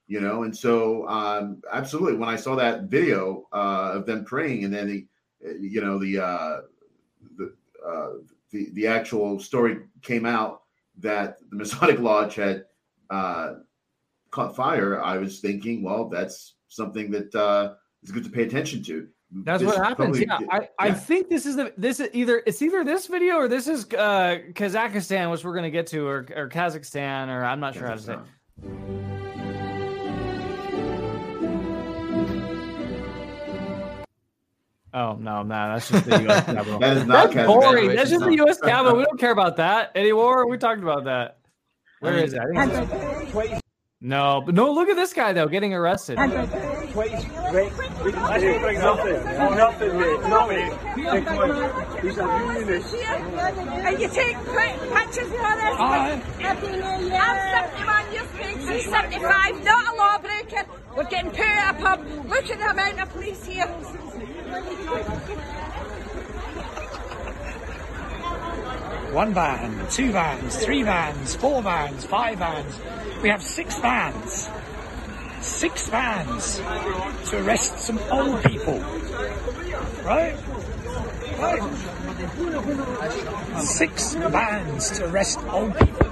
you 0.07 0.21
know. 0.21 0.43
And 0.43 0.57
so, 0.57 1.09
um, 1.09 1.63
absolutely, 1.73 2.17
when 2.17 2.29
I 2.29 2.37
saw 2.37 2.57
that 2.57 2.85
video 2.85 3.47
uh, 3.53 3.93
of 3.95 4.07
them 4.07 4.25
praying, 4.25 4.65
and 4.65 4.75
then 4.75 4.87
the 4.87 5.07
you 5.61 5.81
know 5.81 5.99
the 5.99 6.19
uh, 6.19 6.61
the, 7.37 7.55
uh, 7.87 8.11
the 8.51 8.69
the 8.73 8.87
actual 8.87 9.41
story 9.41 9.79
came 10.03 10.27
out 10.27 10.63
that 10.99 11.39
the 11.51 11.57
Masonic 11.57 12.01
Lodge 12.01 12.35
had 12.35 12.67
uh, 13.09 13.55
caught 14.31 14.57
fire, 14.57 15.03
I 15.03 15.19
was 15.19 15.41
thinking, 15.41 15.83
well, 15.83 16.09
that's 16.09 16.55
something 16.69 17.11
that 17.13 17.35
uh, 17.35 17.75
is 18.03 18.11
good 18.11 18.25
to 18.25 18.31
pay 18.31 18.43
attention 18.43 18.83
to. 18.85 19.09
That's 19.43 19.65
what 19.65 19.77
happens. 19.77 20.25
Probably, 20.25 20.27
yeah, 20.27 20.39
I, 20.51 20.61
yeah. 20.61 20.67
I 20.79 20.93
think 20.93 21.29
this 21.29 21.45
is 21.45 21.57
the 21.57 21.73
this 21.77 21.99
is 21.99 22.09
either 22.13 22.43
it's 22.47 22.63
either 22.63 22.85
this 22.85 23.09
video 23.09 23.37
or 23.37 23.49
this 23.49 23.67
is 23.67 23.85
uh, 23.87 24.39
Kazakhstan, 24.53 25.31
which 25.31 25.45
we're 25.45 25.53
going 25.53 25.65
to 25.65 25.71
get 25.71 25.89
to, 25.89 26.07
or, 26.07 26.27
or 26.37 26.49
Kazakhstan, 26.49 27.29
or 27.29 27.45
I'm 27.45 27.59
not 27.59 27.75
sure 27.75 27.89
how 27.89 27.95
to 27.95 28.01
say. 28.01 28.17
Oh 34.95 35.17
no, 35.19 35.43
no, 35.43 35.73
that's 35.73 35.91
just 35.91 36.05
the 36.05 36.23
U.S. 36.23 36.45
Capitol. 36.47 36.79
that 36.79 36.97
is 36.97 37.05
not 37.05 37.33
that's 37.33 37.47
boring. 37.49 37.97
That's 37.97 38.11
just 38.11 38.25
the 38.25 38.37
U.S. 38.37 38.61
Capitol. 38.63 38.99
We 38.99 39.05
don't 39.05 39.19
care 39.19 39.33
about 39.33 39.57
that 39.57 39.91
anymore. 39.97 40.49
We 40.49 40.57
talked 40.57 40.83
about 40.83 41.05
that. 41.05 41.39
Where 41.99 42.19
is 42.19 42.33
that? 42.33 43.61
No, 44.05 44.43
but 44.45 44.55
no. 44.55 44.71
Look 44.71 44.91
at 44.91 44.97
this 44.97 45.15
guy 45.15 45.33
though, 45.33 45.49
getting 45.49 45.73
arrested. 45.73 46.19
Wait 46.19 46.37
wait 46.95 47.73
nothing. 48.79 49.25
Nothing 49.57 49.97
mate. 49.97 50.15
And 53.83 53.99
you 53.99 54.09
take 54.09 54.37
pictures 54.37 55.29
for 55.29 55.41
us. 55.41 55.77
I'm 55.81 56.21
71 56.39 57.07
years 57.07 57.55
She's 58.69 58.91
75, 58.91 59.65
not 59.65 59.95
a 59.95 59.97
lawbreaker. 59.97 60.67
We're 60.95 61.05
getting 61.05 61.31
put 61.31 61.41
up. 61.41 62.01
Look 62.29 62.51
at 62.51 62.59
the 62.59 62.71
amount 62.71 63.01
of 63.01 63.09
police 63.11 63.43
here. 63.47 63.67
One 69.15 69.33
van, 69.33 69.87
two 69.91 70.11
vans, 70.11 70.57
three 70.57 70.83
vans, 70.83 71.37
four 71.37 71.63
vans, 71.63 72.05
five 72.05 72.37
vans. 72.37 72.81
We 73.23 73.29
have 73.29 73.45
six 73.45 73.79
vans. 73.79 74.49
Six 75.41 75.89
vans 75.89 76.57
to 77.31 77.41
arrest 77.45 77.79
some 77.79 78.01
old 78.11 78.43
people. 78.43 78.81
Right? 80.03 80.35
Right. 81.39 81.63
Six 83.63 84.15
vans 84.15 84.91
to 84.99 85.09
arrest 85.09 85.39
old 85.49 85.79
people. 85.79 86.11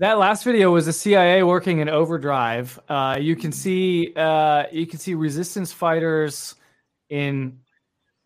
That 0.00 0.18
last 0.18 0.44
video 0.44 0.70
was 0.70 0.86
the 0.86 0.94
CIA 0.94 1.42
working 1.42 1.80
in 1.80 1.90
overdrive. 1.90 2.80
Uh, 2.88 3.18
you 3.20 3.36
can 3.36 3.52
see 3.52 4.14
uh, 4.16 4.64
you 4.72 4.86
can 4.86 4.98
see 4.98 5.12
resistance 5.12 5.72
fighters 5.72 6.54
in 7.10 7.58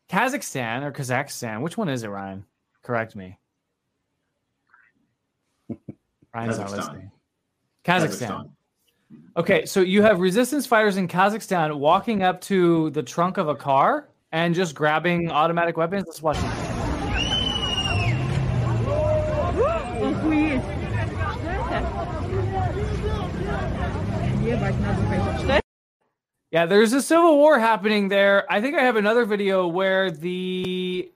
Kazakhstan 0.09 0.85
or 0.85 0.93
Kazakhstan. 0.93 1.63
Which 1.63 1.77
one 1.77 1.89
is 1.89 2.05
it, 2.05 2.09
Ryan? 2.09 2.45
Correct 2.85 3.17
me. 3.17 3.41
Ryan's 6.33 6.61
not 6.61 6.71
listening. 6.71 7.11
Kazakhstan. 7.85 8.29
Kazakhstan. 8.29 8.51
Okay, 9.37 9.67
so 9.67 9.81
you 9.81 10.03
have 10.03 10.21
resistance 10.21 10.67
fighters 10.67 10.97
in 10.97 11.09
Kazakhstan 11.09 11.77
walking 11.77 12.23
up 12.23 12.41
to 12.43 12.91
the 12.91 13.03
trunk 13.03 13.37
of 13.37 13.49
a 13.49 13.55
car 13.57 14.09
and 14.31 14.55
just 14.55 14.77
grabbing 14.77 15.29
automatic 15.33 15.77
weapons. 15.77 16.05
Let's 16.07 16.23
watch 16.23 16.39
it. 16.39 16.64
Yeah, 26.51 26.67
there's 26.67 26.93
a 26.93 27.03
civil 27.03 27.37
war 27.37 27.59
happening 27.59 28.09
there. 28.09 28.51
I 28.51 28.61
think 28.61 28.77
I 28.77 28.83
have 28.83 28.97
another 28.97 29.25
video 29.25 29.67
where 29.67 30.11
the 30.11 31.11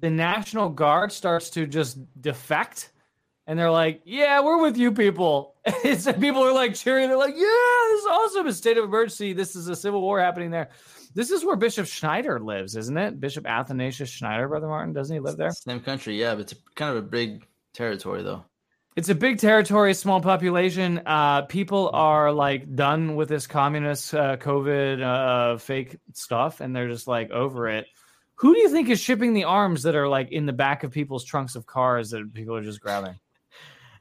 the 0.00 0.10
National 0.10 0.68
Guard 0.70 1.12
starts 1.12 1.50
to 1.50 1.66
just 1.66 1.98
defect 2.20 2.92
and 3.46 3.58
they're 3.58 3.70
like, 3.70 4.02
"Yeah, 4.04 4.40
we're 4.40 4.60
with 4.60 4.76
you 4.76 4.92
people." 4.92 5.54
it's 5.66 6.10
people 6.12 6.42
are 6.42 6.52
like 6.52 6.74
cheering. 6.74 7.08
They're 7.08 7.18
like, 7.18 7.34
"Yeah, 7.34 7.80
this 7.90 8.00
is 8.00 8.06
awesome! 8.06 8.46
A 8.46 8.52
state 8.52 8.78
of 8.78 8.84
emergency. 8.84 9.32
This 9.32 9.56
is 9.56 9.68
a 9.68 9.76
civil 9.76 10.02
war 10.02 10.20
happening 10.20 10.50
there." 10.50 10.68
This 11.14 11.30
is 11.30 11.44
where 11.44 11.56
Bishop 11.56 11.86
Schneider 11.86 12.38
lives, 12.38 12.76
isn't 12.76 12.96
it? 12.96 13.18
Bishop 13.18 13.46
Athanasius 13.46 14.10
Schneider, 14.10 14.46
Brother 14.46 14.68
Martin, 14.68 14.92
doesn't 14.92 15.14
he 15.14 15.20
live 15.20 15.36
there? 15.36 15.50
Same 15.50 15.80
country, 15.80 16.18
yeah, 16.20 16.34
but 16.34 16.42
it's 16.42 16.54
kind 16.74 16.90
of 16.90 17.02
a 17.02 17.06
big 17.06 17.46
territory, 17.72 18.22
though. 18.22 18.44
It's 18.98 19.08
a 19.08 19.14
big 19.14 19.38
territory, 19.38 19.94
small 19.94 20.20
population. 20.20 21.00
Uh, 21.06 21.42
people 21.42 21.88
are 21.92 22.32
like 22.32 22.74
done 22.74 23.14
with 23.14 23.28
this 23.28 23.46
communist 23.46 24.12
uh, 24.12 24.36
COVID 24.38 25.00
uh, 25.00 25.56
fake 25.58 25.96
stuff, 26.14 26.60
and 26.60 26.74
they're 26.74 26.88
just 26.88 27.06
like 27.06 27.30
over 27.30 27.68
it. 27.68 27.86
Who 28.34 28.52
do 28.54 28.58
you 28.58 28.68
think 28.68 28.88
is 28.88 28.98
shipping 28.98 29.34
the 29.34 29.44
arms 29.44 29.84
that 29.84 29.94
are 29.94 30.08
like 30.08 30.32
in 30.32 30.46
the 30.46 30.52
back 30.52 30.82
of 30.82 30.90
people's 30.90 31.24
trunks 31.24 31.54
of 31.54 31.64
cars 31.64 32.10
that 32.10 32.34
people 32.34 32.56
are 32.56 32.62
just 32.64 32.80
grabbing? 32.80 33.14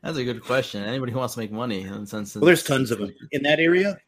That's 0.01 0.17
a 0.17 0.23
good 0.23 0.43
question. 0.43 0.81
Anybody 0.81 1.11
who 1.11 1.19
wants 1.19 1.35
to 1.35 1.41
make 1.41 1.51
money, 1.51 1.83
in 1.83 2.07
sense, 2.07 2.33
well, 2.33 2.45
there's 2.45 2.63
tons 2.63 2.89
of 2.89 2.97
them 2.97 3.13
in 3.31 3.43
that 3.43 3.59
area. 3.59 3.99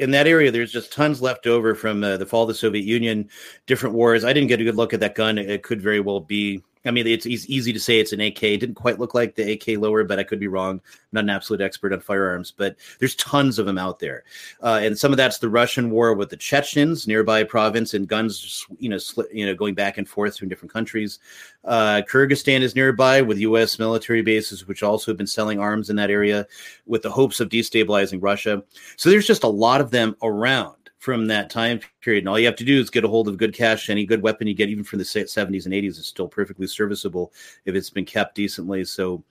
In 0.00 0.10
that 0.10 0.26
area, 0.26 0.50
there's 0.50 0.72
just 0.72 0.92
tons 0.92 1.22
left 1.22 1.46
over 1.46 1.76
from 1.76 2.02
uh, 2.02 2.16
the 2.16 2.26
fall 2.26 2.42
of 2.42 2.48
the 2.48 2.54
Soviet 2.54 2.84
Union, 2.84 3.28
different 3.68 3.94
wars. 3.94 4.24
I 4.24 4.32
didn't 4.32 4.48
get 4.48 4.60
a 4.60 4.64
good 4.64 4.74
look 4.74 4.92
at 4.92 4.98
that 4.98 5.14
gun. 5.14 5.38
It 5.38 5.62
could 5.62 5.80
very 5.80 6.00
well 6.00 6.18
be 6.18 6.64
I 6.84 6.90
mean, 6.90 7.06
it's, 7.06 7.26
it's 7.26 7.48
easy 7.48 7.72
to 7.72 7.80
say 7.80 8.00
it's 8.00 8.12
an 8.12 8.20
AK. 8.20 8.42
It 8.42 8.58
didn't 8.58 8.74
quite 8.74 8.98
look 8.98 9.14
like 9.14 9.34
the 9.34 9.52
AK 9.52 9.78
lower, 9.80 10.02
but 10.02 10.18
I 10.18 10.24
could 10.24 10.40
be 10.40 10.48
wrong. 10.48 10.74
I'm 10.74 10.82
not 11.12 11.24
an 11.24 11.30
absolute 11.30 11.60
expert 11.60 11.92
on 11.92 12.00
firearms, 12.00 12.50
but 12.50 12.76
there's 12.98 13.14
tons 13.14 13.58
of 13.58 13.66
them 13.66 13.78
out 13.78 14.00
there. 14.00 14.24
Uh, 14.62 14.80
and 14.82 14.98
some 14.98 15.12
of 15.12 15.16
that's 15.16 15.38
the 15.38 15.48
Russian 15.48 15.90
war 15.90 16.14
with 16.14 16.30
the 16.30 16.36
Chechens, 16.36 17.06
nearby 17.06 17.44
province, 17.44 17.94
and 17.94 18.08
guns, 18.08 18.66
you 18.78 18.88
know, 18.88 18.98
you 19.32 19.46
know, 19.46 19.54
going 19.54 19.74
back 19.74 19.98
and 19.98 20.08
forth 20.08 20.34
between 20.34 20.48
different 20.48 20.72
countries. 20.72 21.20
Uh, 21.64 22.02
Kyrgyzstan 22.08 22.62
is 22.62 22.74
nearby 22.74 23.22
with 23.22 23.38
U.S. 23.38 23.78
military 23.78 24.22
bases, 24.22 24.66
which 24.66 24.82
also 24.82 25.12
have 25.12 25.18
been 25.18 25.26
selling 25.26 25.60
arms 25.60 25.88
in 25.88 25.96
that 25.96 26.10
area 26.10 26.46
with 26.86 27.02
the 27.02 27.10
hopes 27.10 27.38
of 27.38 27.48
destabilizing 27.48 28.18
Russia. 28.20 28.62
So 28.96 29.08
there's 29.08 29.26
just 29.26 29.44
a 29.44 29.48
lot 29.48 29.80
of 29.80 29.90
them 29.90 30.16
around 30.22 30.81
from 31.02 31.26
that 31.26 31.50
time 31.50 31.80
period. 32.00 32.22
And 32.22 32.28
all 32.28 32.38
you 32.38 32.46
have 32.46 32.54
to 32.54 32.64
do 32.64 32.78
is 32.78 32.88
get 32.88 33.02
a 33.02 33.08
hold 33.08 33.26
of 33.26 33.36
good 33.36 33.52
cash. 33.52 33.90
Any 33.90 34.06
good 34.06 34.22
weapon 34.22 34.46
you 34.46 34.54
get, 34.54 34.68
even 34.68 34.84
from 34.84 35.00
the 35.00 35.04
70s 35.04 35.64
and 35.64 35.74
80s, 35.74 35.98
is 35.98 36.06
still 36.06 36.28
perfectly 36.28 36.68
serviceable 36.68 37.32
if 37.64 37.74
it's 37.74 37.90
been 37.90 38.04
kept 38.04 38.36
decently. 38.36 38.84
So, 38.84 39.24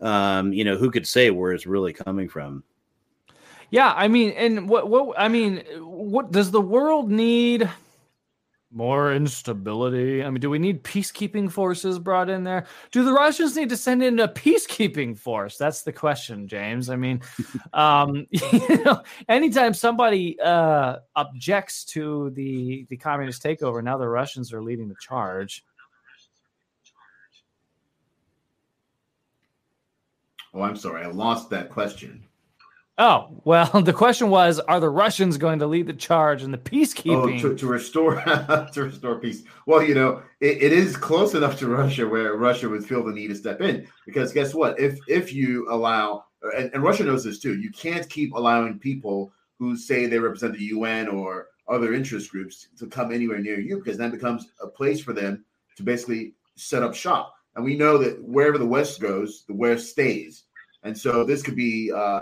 um, 0.00 0.50
you 0.50 0.64
know, 0.64 0.78
who 0.78 0.90
could 0.90 1.06
say 1.06 1.28
where 1.28 1.52
it's 1.52 1.66
really 1.66 1.92
coming 1.92 2.26
from? 2.26 2.64
Yeah, 3.68 3.92
I 3.94 4.08
mean, 4.08 4.30
and 4.30 4.66
what 4.66 4.88
what 4.88 5.14
I 5.18 5.28
mean, 5.28 5.62
what 5.76 6.32
does 6.32 6.50
the 6.50 6.60
world 6.60 7.10
need? 7.10 7.68
More 8.72 9.12
instability? 9.12 10.22
I 10.22 10.30
mean, 10.30 10.40
do 10.40 10.50
we 10.50 10.58
need 10.58 10.84
peacekeeping 10.84 11.50
forces 11.50 11.98
brought 11.98 12.30
in 12.30 12.44
there? 12.44 12.66
Do 12.92 13.04
the 13.04 13.12
Russians 13.12 13.56
need 13.56 13.68
to 13.70 13.76
send 13.76 14.02
in 14.02 14.20
a 14.20 14.28
peacekeeping 14.28 15.18
force? 15.18 15.56
That's 15.56 15.82
the 15.82 15.92
question, 15.92 16.46
James. 16.46 16.88
I 16.88 16.96
mean, 16.96 17.20
um, 17.72 18.26
you 18.30 18.84
know, 18.84 19.02
anytime 19.28 19.74
somebody 19.74 20.38
uh, 20.40 20.96
objects 21.16 21.84
to 21.86 22.30
the 22.30 22.86
the 22.88 22.96
communist 22.96 23.42
takeover, 23.42 23.82
now 23.82 23.98
the 23.98 24.08
Russians 24.08 24.52
are 24.52 24.62
leading 24.62 24.88
the 24.88 24.96
charge. 25.00 25.64
Oh, 30.52 30.62
I'm 30.62 30.76
sorry, 30.76 31.04
I 31.04 31.08
lost 31.08 31.48
that 31.50 31.70
question. 31.70 32.24
Oh, 33.00 33.40
well, 33.44 33.80
the 33.82 33.94
question 33.94 34.28
was 34.28 34.60
Are 34.60 34.78
the 34.78 34.90
Russians 34.90 35.38
going 35.38 35.58
to 35.60 35.66
lead 35.66 35.86
the 35.86 35.94
charge 35.94 36.42
in 36.42 36.50
the 36.50 36.58
peacekeeping? 36.58 37.38
Oh, 37.38 37.48
to, 37.48 37.56
to 37.56 37.66
restore 37.66 38.16
to 38.72 38.84
restore 38.84 39.18
peace. 39.18 39.42
Well, 39.66 39.82
you 39.82 39.94
know, 39.94 40.22
it, 40.40 40.62
it 40.62 40.72
is 40.72 40.96
close 40.98 41.34
enough 41.34 41.58
to 41.60 41.68
Russia 41.68 42.06
where 42.06 42.36
Russia 42.36 42.68
would 42.68 42.84
feel 42.84 43.02
the 43.02 43.12
need 43.12 43.28
to 43.28 43.34
step 43.34 43.62
in. 43.62 43.88
Because 44.04 44.34
guess 44.34 44.54
what? 44.54 44.78
If 44.78 44.98
if 45.08 45.32
you 45.32 45.66
allow 45.70 46.26
and, 46.56 46.70
and 46.74 46.82
Russia 46.82 47.04
knows 47.04 47.24
this 47.24 47.40
too, 47.40 47.58
you 47.58 47.70
can't 47.70 48.08
keep 48.10 48.34
allowing 48.34 48.78
people 48.78 49.32
who 49.58 49.76
say 49.76 50.04
they 50.04 50.18
represent 50.18 50.52
the 50.52 50.64
UN 50.64 51.08
or 51.08 51.48
other 51.68 51.94
interest 51.94 52.30
groups 52.30 52.68
to 52.78 52.86
come 52.86 53.12
anywhere 53.12 53.38
near 53.38 53.60
you 53.60 53.78
because 53.78 53.96
that 53.96 54.12
becomes 54.12 54.48
a 54.62 54.66
place 54.66 55.00
for 55.00 55.14
them 55.14 55.42
to 55.76 55.82
basically 55.82 56.34
set 56.56 56.82
up 56.82 56.94
shop. 56.94 57.34
And 57.56 57.64
we 57.64 57.76
know 57.76 57.96
that 57.98 58.22
wherever 58.22 58.58
the 58.58 58.66
West 58.66 59.00
goes, 59.00 59.44
the 59.48 59.54
West 59.54 59.88
stays. 59.88 60.44
And 60.82 60.96
so 60.96 61.24
this 61.24 61.42
could 61.42 61.56
be, 61.56 61.92
uh, 61.92 62.20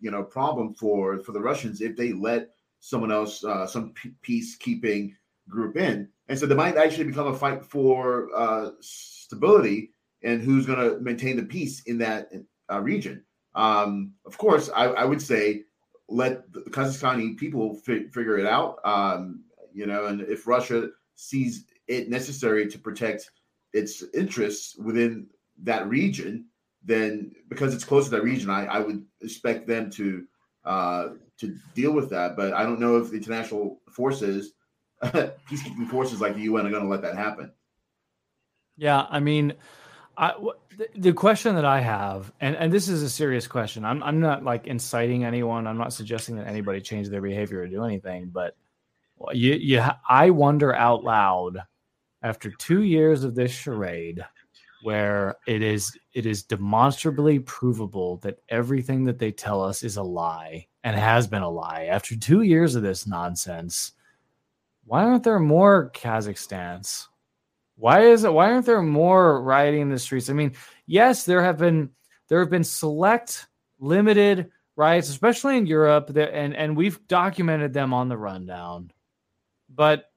you 0.00 0.10
know, 0.10 0.22
problem 0.22 0.74
for 0.74 1.18
for 1.22 1.32
the 1.32 1.40
Russians 1.40 1.80
if 1.80 1.96
they 1.96 2.12
let 2.12 2.50
someone 2.80 3.12
else, 3.12 3.44
uh, 3.44 3.66
some 3.66 3.94
peacekeeping 4.26 5.14
group 5.48 5.76
in. 5.76 6.08
And 6.28 6.38
so 6.38 6.46
there 6.46 6.56
might 6.56 6.76
actually 6.76 7.04
become 7.04 7.28
a 7.28 7.36
fight 7.36 7.64
for 7.64 8.28
uh, 8.34 8.70
stability 8.80 9.92
and 10.22 10.42
who's 10.42 10.66
going 10.66 10.78
to 10.78 11.00
maintain 11.00 11.36
the 11.36 11.44
peace 11.44 11.82
in 11.82 11.98
that 11.98 12.30
uh, 12.70 12.80
region. 12.80 13.24
Um, 13.54 14.12
of 14.26 14.36
course, 14.38 14.70
I, 14.74 14.86
I, 14.86 15.04
would 15.04 15.20
say 15.20 15.64
let 16.08 16.50
the 16.52 16.60
Kazakhstani 16.60 17.36
people 17.36 17.74
fi- 17.74 18.08
figure 18.08 18.38
it 18.38 18.46
out. 18.46 18.78
Um, 18.84 19.44
you 19.72 19.86
know, 19.86 20.06
and 20.06 20.22
if 20.22 20.46
Russia 20.46 20.88
sees 21.16 21.66
it 21.86 22.08
necessary 22.08 22.66
to 22.68 22.78
protect 22.78 23.30
its 23.72 24.02
interests 24.14 24.76
within 24.78 25.26
that 25.62 25.88
region, 25.88 26.46
then 26.84 27.32
because 27.48 27.74
it's 27.74 27.84
close 27.84 28.04
to 28.04 28.10
that 28.12 28.24
region, 28.24 28.50
I, 28.50 28.66
I 28.66 28.78
would 28.80 29.04
expect 29.20 29.66
them 29.66 29.90
to 29.92 30.24
uh, 30.64 31.08
to 31.38 31.56
deal 31.74 31.92
with 31.92 32.10
that. 32.10 32.36
But 32.36 32.52
I 32.52 32.62
don't 32.62 32.80
know 32.80 32.96
if 32.96 33.10
the 33.10 33.16
international 33.16 33.80
forces, 33.90 34.52
peacekeeping 35.02 35.88
forces 35.88 36.20
like 36.20 36.34
the 36.34 36.42
UN, 36.42 36.66
are 36.66 36.70
going 36.70 36.82
to 36.82 36.88
let 36.88 37.02
that 37.02 37.16
happen. 37.16 37.52
Yeah, 38.76 39.06
I 39.10 39.20
mean, 39.20 39.54
I, 40.16 40.34
the, 40.76 40.88
the 40.96 41.12
question 41.12 41.54
that 41.56 41.64
I 41.64 41.80
have, 41.80 42.32
and, 42.40 42.56
and 42.56 42.72
this 42.72 42.88
is 42.88 43.02
a 43.02 43.10
serious 43.10 43.46
question. 43.46 43.84
I'm 43.84 44.02
I'm 44.02 44.20
not 44.20 44.44
like 44.44 44.66
inciting 44.66 45.24
anyone. 45.24 45.66
I'm 45.66 45.78
not 45.78 45.92
suggesting 45.92 46.36
that 46.36 46.46
anybody 46.46 46.80
change 46.80 47.08
their 47.08 47.22
behavior 47.22 47.60
or 47.60 47.66
do 47.66 47.84
anything. 47.84 48.30
But 48.32 48.56
you 49.32 49.54
you 49.54 49.82
I 50.08 50.30
wonder 50.30 50.74
out 50.74 51.04
loud 51.04 51.58
after 52.22 52.50
two 52.50 52.82
years 52.82 53.24
of 53.24 53.34
this 53.34 53.52
charade 53.52 54.24
where 54.82 55.36
it 55.46 55.62
is 55.62 55.96
it 56.12 56.26
is 56.26 56.42
demonstrably 56.42 57.38
provable 57.38 58.16
that 58.18 58.38
everything 58.48 59.04
that 59.04 59.18
they 59.18 59.30
tell 59.30 59.62
us 59.62 59.82
is 59.82 59.96
a 59.96 60.02
lie 60.02 60.66
and 60.84 60.96
has 60.96 61.26
been 61.26 61.42
a 61.42 61.48
lie. 61.48 61.84
After 61.90 62.16
2 62.16 62.42
years 62.42 62.74
of 62.74 62.82
this 62.82 63.06
nonsense 63.06 63.92
why 64.84 65.04
aren't 65.04 65.22
there 65.22 65.38
more 65.38 65.90
Kazakhstans? 65.94 67.06
Why 67.76 68.02
is 68.02 68.24
it 68.24 68.32
why 68.32 68.52
aren't 68.52 68.66
there 68.66 68.82
more 68.82 69.42
rioting 69.42 69.82
in 69.82 69.90
the 69.90 69.98
streets? 69.98 70.28
I 70.28 70.32
mean 70.32 70.52
yes 70.86 71.24
there 71.24 71.42
have 71.42 71.58
been 71.58 71.90
there 72.28 72.40
have 72.40 72.50
been 72.50 72.64
select 72.64 73.46
limited 73.78 74.50
riots 74.76 75.08
especially 75.08 75.56
in 75.56 75.66
Europe 75.66 76.10
and 76.16 76.54
and 76.54 76.76
we've 76.76 77.06
documented 77.08 77.72
them 77.72 77.94
on 77.94 78.08
the 78.08 78.18
rundown. 78.18 78.92
But 79.74 80.11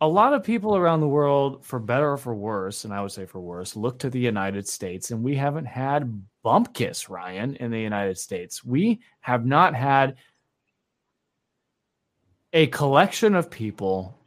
a 0.00 0.08
lot 0.08 0.34
of 0.34 0.42
people 0.42 0.76
around 0.76 1.00
the 1.00 1.08
world, 1.08 1.64
for 1.64 1.78
better 1.78 2.12
or 2.12 2.16
for 2.16 2.34
worse, 2.34 2.84
and 2.84 2.92
I 2.92 3.02
would 3.02 3.12
say 3.12 3.26
for 3.26 3.40
worse, 3.40 3.76
look 3.76 3.98
to 4.00 4.10
the 4.10 4.18
United 4.18 4.66
States, 4.66 5.10
and 5.10 5.22
we 5.22 5.36
haven't 5.36 5.66
had 5.66 6.22
bump 6.42 6.74
kiss, 6.74 7.08
Ryan, 7.08 7.56
in 7.56 7.70
the 7.70 7.80
United 7.80 8.18
States. 8.18 8.64
We 8.64 9.00
have 9.20 9.46
not 9.46 9.74
had 9.74 10.16
a 12.52 12.66
collection 12.68 13.34
of 13.34 13.50
people 13.50 14.18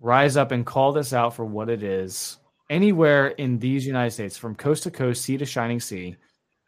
rise 0.00 0.36
up 0.36 0.52
and 0.52 0.66
call 0.66 0.92
this 0.92 1.12
out 1.12 1.34
for 1.34 1.44
what 1.44 1.70
it 1.70 1.82
is 1.82 2.38
anywhere 2.68 3.28
in 3.28 3.58
these 3.58 3.86
United 3.86 4.10
States, 4.10 4.36
from 4.36 4.54
coast 4.54 4.82
to 4.82 4.90
coast, 4.90 5.22
sea 5.22 5.36
to 5.36 5.46
shining 5.46 5.80
sea, 5.80 6.16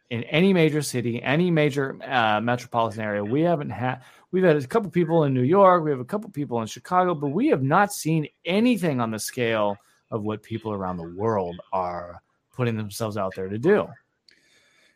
in 0.09 0.23
any 0.23 0.53
major 0.53 0.81
city, 0.81 1.21
any 1.21 1.51
major 1.51 1.97
uh, 2.03 2.39
metropolitan 2.39 3.01
area. 3.01 3.23
We 3.23 3.41
haven't 3.41 3.71
had 3.71 4.01
We've 4.31 4.43
had 4.43 4.57
a 4.57 4.67
couple 4.67 4.89
people 4.89 5.23
in 5.23 5.33
New 5.33 5.43
York, 5.43 5.83
we 5.83 5.91
have 5.91 5.99
a 5.99 6.05
couple 6.05 6.29
people 6.29 6.61
in 6.61 6.67
Chicago, 6.67 7.15
but 7.15 7.29
we 7.29 7.47
have 7.47 7.63
not 7.63 7.93
seen 7.93 8.27
anything 8.45 8.99
on 8.99 9.11
the 9.11 9.19
scale 9.19 9.77
of 10.11 10.23
what 10.23 10.43
people 10.43 10.73
around 10.73 10.97
the 10.97 11.15
world 11.15 11.59
are 11.71 12.21
putting 12.53 12.75
themselves 12.75 13.17
out 13.17 13.33
there 13.35 13.47
to 13.47 13.57
do. 13.57 13.87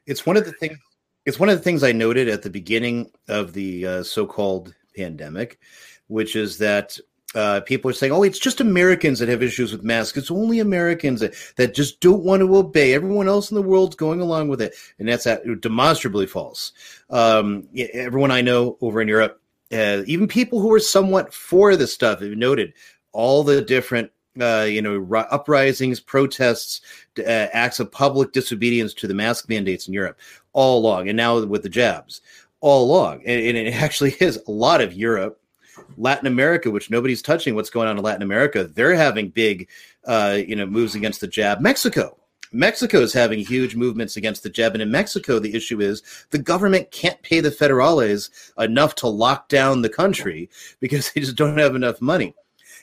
It's 0.06 0.26
one 0.26 0.36
of 0.36 0.46
the 0.46 0.52
things. 0.54 0.78
It's 1.26 1.40
one 1.40 1.50
of 1.50 1.58
the 1.58 1.64
things 1.64 1.84
I 1.84 1.92
noted 1.92 2.28
at 2.28 2.42
the 2.42 2.50
beginning 2.50 3.12
of 3.28 3.54
the 3.54 3.86
uh, 3.86 4.04
so-called 4.04 4.74
pandemic, 4.98 5.60
which 6.08 6.36
is 6.36 6.58
that 6.58 6.98
uh, 7.34 7.62
people 7.62 7.90
are 7.90 7.94
saying, 7.94 8.12
"Oh, 8.12 8.24
it's 8.24 8.40
just 8.40 8.60
Americans 8.60 9.20
that 9.20 9.30
have 9.30 9.42
issues 9.42 9.72
with 9.72 9.84
masks. 9.84 10.18
It's 10.18 10.32
only 10.32 10.60
Americans 10.60 11.22
that, 11.22 11.34
that 11.56 11.74
just 11.74 12.00
don't 12.02 12.24
want 12.24 12.42
to 12.42 12.56
obey. 12.56 12.94
Everyone 12.94 13.28
else 13.28 13.52
in 13.52 13.56
the 13.56 13.62
world's 13.62 13.96
going 13.96 14.20
along 14.20 14.50
with 14.50 14.62
it," 14.62 14.76
and 15.00 15.08
that's 15.08 15.28
demonstrably 15.60 16.26
false. 16.26 16.74
Um, 17.10 17.68
everyone 17.94 18.32
I 18.32 18.42
know 18.42 18.78
over 18.82 19.02
in 19.02 19.08
Europe, 19.08 19.42
uh, 19.72 20.04
even 20.08 20.28
people 20.28 20.60
who 20.60 20.74
are 20.74 20.80
somewhat 20.80 21.34
for 21.34 21.76
this 21.76 21.94
stuff, 21.94 22.20
have 22.20 22.32
noted 22.32 22.74
all 23.14 23.44
the 23.44 23.62
different, 23.62 24.12
uh, 24.40 24.68
you 24.70 24.82
know, 24.82 25.06
uprisings, 25.32 26.00
protests, 26.02 26.82
uh, 27.20 27.48
acts 27.54 27.80
of 27.80 27.92
public 27.92 28.34
disobedience 28.34 28.94
to 28.96 29.08
the 29.08 29.14
mask 29.14 29.48
mandates 29.48 29.88
in 29.88 29.94
Europe 29.94 30.20
all 30.54 30.80
along, 30.80 31.08
and 31.08 31.16
now 31.16 31.44
with 31.46 31.64
the 31.64 31.70
jabs 31.70 32.22
all 32.60 32.84
along, 32.84 33.24
and, 33.26 33.46
and 33.46 33.58
it 33.58 33.74
actually 33.82 34.16
is 34.20 34.38
a 34.48 34.52
lot 34.52 34.82
of 34.82 34.94
Europe 34.94 35.41
Latin 35.98 36.28
America, 36.28 36.72
which 36.72 36.90
nobody's 36.90 37.22
touching 37.22 37.56
what's 37.56 37.70
going 37.70 37.88
on 37.88 37.98
in 37.98 38.04
Latin 38.04 38.22
America, 38.22 38.66
they're 38.66 38.96
having 38.96 39.30
big, 39.30 39.68
uh, 40.06 40.38
you 40.46 40.56
know, 40.56 40.66
moves 40.66 40.96
against 40.96 41.22
the 41.22 41.28
jab. 41.28 41.60
Mexico, 41.60 42.18
Mexico 42.52 43.00
is 43.00 43.14
having 43.14 43.40
huge 43.40 43.76
movements 43.76 44.18
against 44.18 44.44
the 44.44 44.50
jab, 44.50 44.74
and 44.74 44.82
in 44.82 44.92
Mexico, 44.92 45.40
the 45.40 45.56
issue 45.56 45.80
is 45.80 46.04
the 46.32 46.38
government 46.38 46.92
can't 46.92 47.22
pay 47.22 47.40
the 47.40 47.50
federales 47.50 48.30
enough 48.58 48.96
to 48.96 49.08
lock 49.08 49.48
down 49.48 49.82
the 49.82 49.90
country 49.90 50.50
because 50.80 51.12
they 51.12 51.22
just 51.22 51.38
don't 51.38 51.58
have 51.58 51.76
enough 51.76 52.02
money, 52.02 52.36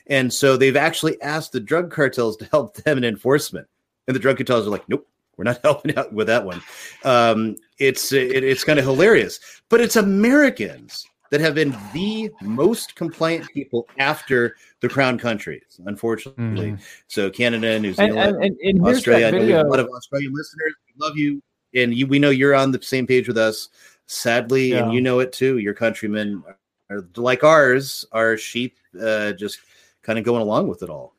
and 0.07 0.33
so 0.33 0.57
they've 0.57 0.77
actually 0.77 1.21
asked 1.21 1.51
the 1.51 1.59
drug 1.59 1.91
cartels 1.91 2.37
to 2.37 2.45
help 2.45 2.73
them 2.75 2.97
in 2.97 3.03
enforcement, 3.03 3.67
and 4.07 4.15
the 4.15 4.19
drug 4.19 4.37
cartels 4.37 4.67
are 4.67 4.71
like, 4.71 4.87
nope. 4.89 5.05
We're 5.37 5.45
not 5.45 5.61
helping 5.63 5.97
out 5.97 6.11
with 6.11 6.27
that 6.27 6.43
one. 6.43 6.61
Um, 7.05 7.55
it's 7.77 8.11
it, 8.11 8.43
it's 8.43 8.65
kind 8.65 8.77
of 8.77 8.83
hilarious, 8.83 9.39
but 9.69 9.79
it's 9.79 9.95
Americans 9.95 11.07
that 11.31 11.41
have 11.41 11.55
been 11.55 11.75
the 11.93 12.31
most 12.41 12.95
compliant 12.95 13.47
people 13.53 13.87
after 13.97 14.55
the 14.81 14.89
crown 14.89 15.17
countries, 15.17 15.79
unfortunately. 15.85 16.71
Mm-hmm. 16.71 16.83
So 17.07 17.29
Canada, 17.29 17.79
New 17.79 17.93
Zealand, 17.93 18.17
and, 18.17 18.43
and, 18.43 18.57
and 18.61 18.87
Australia. 18.87 19.27
I 19.27 19.31
know 19.31 19.39
we 19.45 19.51
have 19.51 19.65
a 19.67 19.69
lot 19.69 19.79
of 19.79 19.87
Australian 19.87 20.33
listeners. 20.33 20.73
We 20.87 20.93
love 21.05 21.17
you. 21.17 21.41
and 21.75 21.93
you, 21.93 22.07
we 22.07 22.17
know 22.19 22.31
you're 22.31 22.55
on 22.55 22.71
the 22.71 22.81
same 22.81 23.05
page 23.05 23.27
with 23.27 23.37
us. 23.37 23.69
Sadly, 24.07 24.69
Yeah. 24.71 24.83
and 24.85 24.93
you 24.93 25.01
know 25.01 25.19
it 25.19 25.31
too. 25.31 25.59
Your 25.59 25.75
countrymen, 25.75 26.43
are, 26.89 27.05
like 27.15 27.43
ours, 27.43 28.05
are 28.11 28.35
sheep, 28.37 28.77
uh, 28.99 29.33
just 29.33 29.59
kind 30.01 30.17
of 30.17 30.25
going 30.25 30.41
along 30.41 30.67
with 30.67 30.81
it 30.81 30.89
all. 30.89 31.13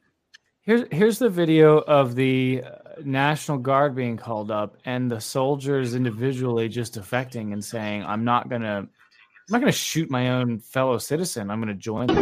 Here's 0.62 0.84
here's 0.90 1.18
the 1.18 1.28
video 1.28 1.78
of 1.78 2.16
the 2.16 2.62
uh, 2.66 3.00
National 3.04 3.58
Guard 3.58 3.94
being 3.94 4.16
called 4.16 4.50
up 4.50 4.76
and 4.84 5.10
the 5.10 5.20
soldiers 5.20 5.94
individually 5.94 6.68
just 6.68 6.94
defecting 6.94 7.52
and 7.52 7.64
saying, 7.64 8.04
"I'm 8.04 8.24
not 8.24 8.48
gonna, 8.50 8.88
I'm 9.50 9.54
not 9.54 9.60
gonna 9.62 9.72
shoot 9.72 10.08
my 10.08 10.28
own 10.28 10.60
fellow 10.60 10.98
citizen. 10.98 11.50
I'm 11.50 11.58
gonna 11.58 11.74
join." 11.74 12.06
them." 12.06 12.16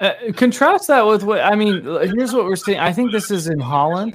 Uh, 0.00 0.12
contrast 0.36 0.88
that 0.88 1.06
with 1.06 1.22
what 1.22 1.40
I 1.40 1.54
mean. 1.54 1.82
Here's 2.16 2.32
what 2.32 2.44
we're 2.44 2.56
seeing. 2.56 2.78
I 2.78 2.92
think 2.92 3.12
this 3.12 3.30
is 3.30 3.46
in 3.48 3.58
Holland. 3.58 4.14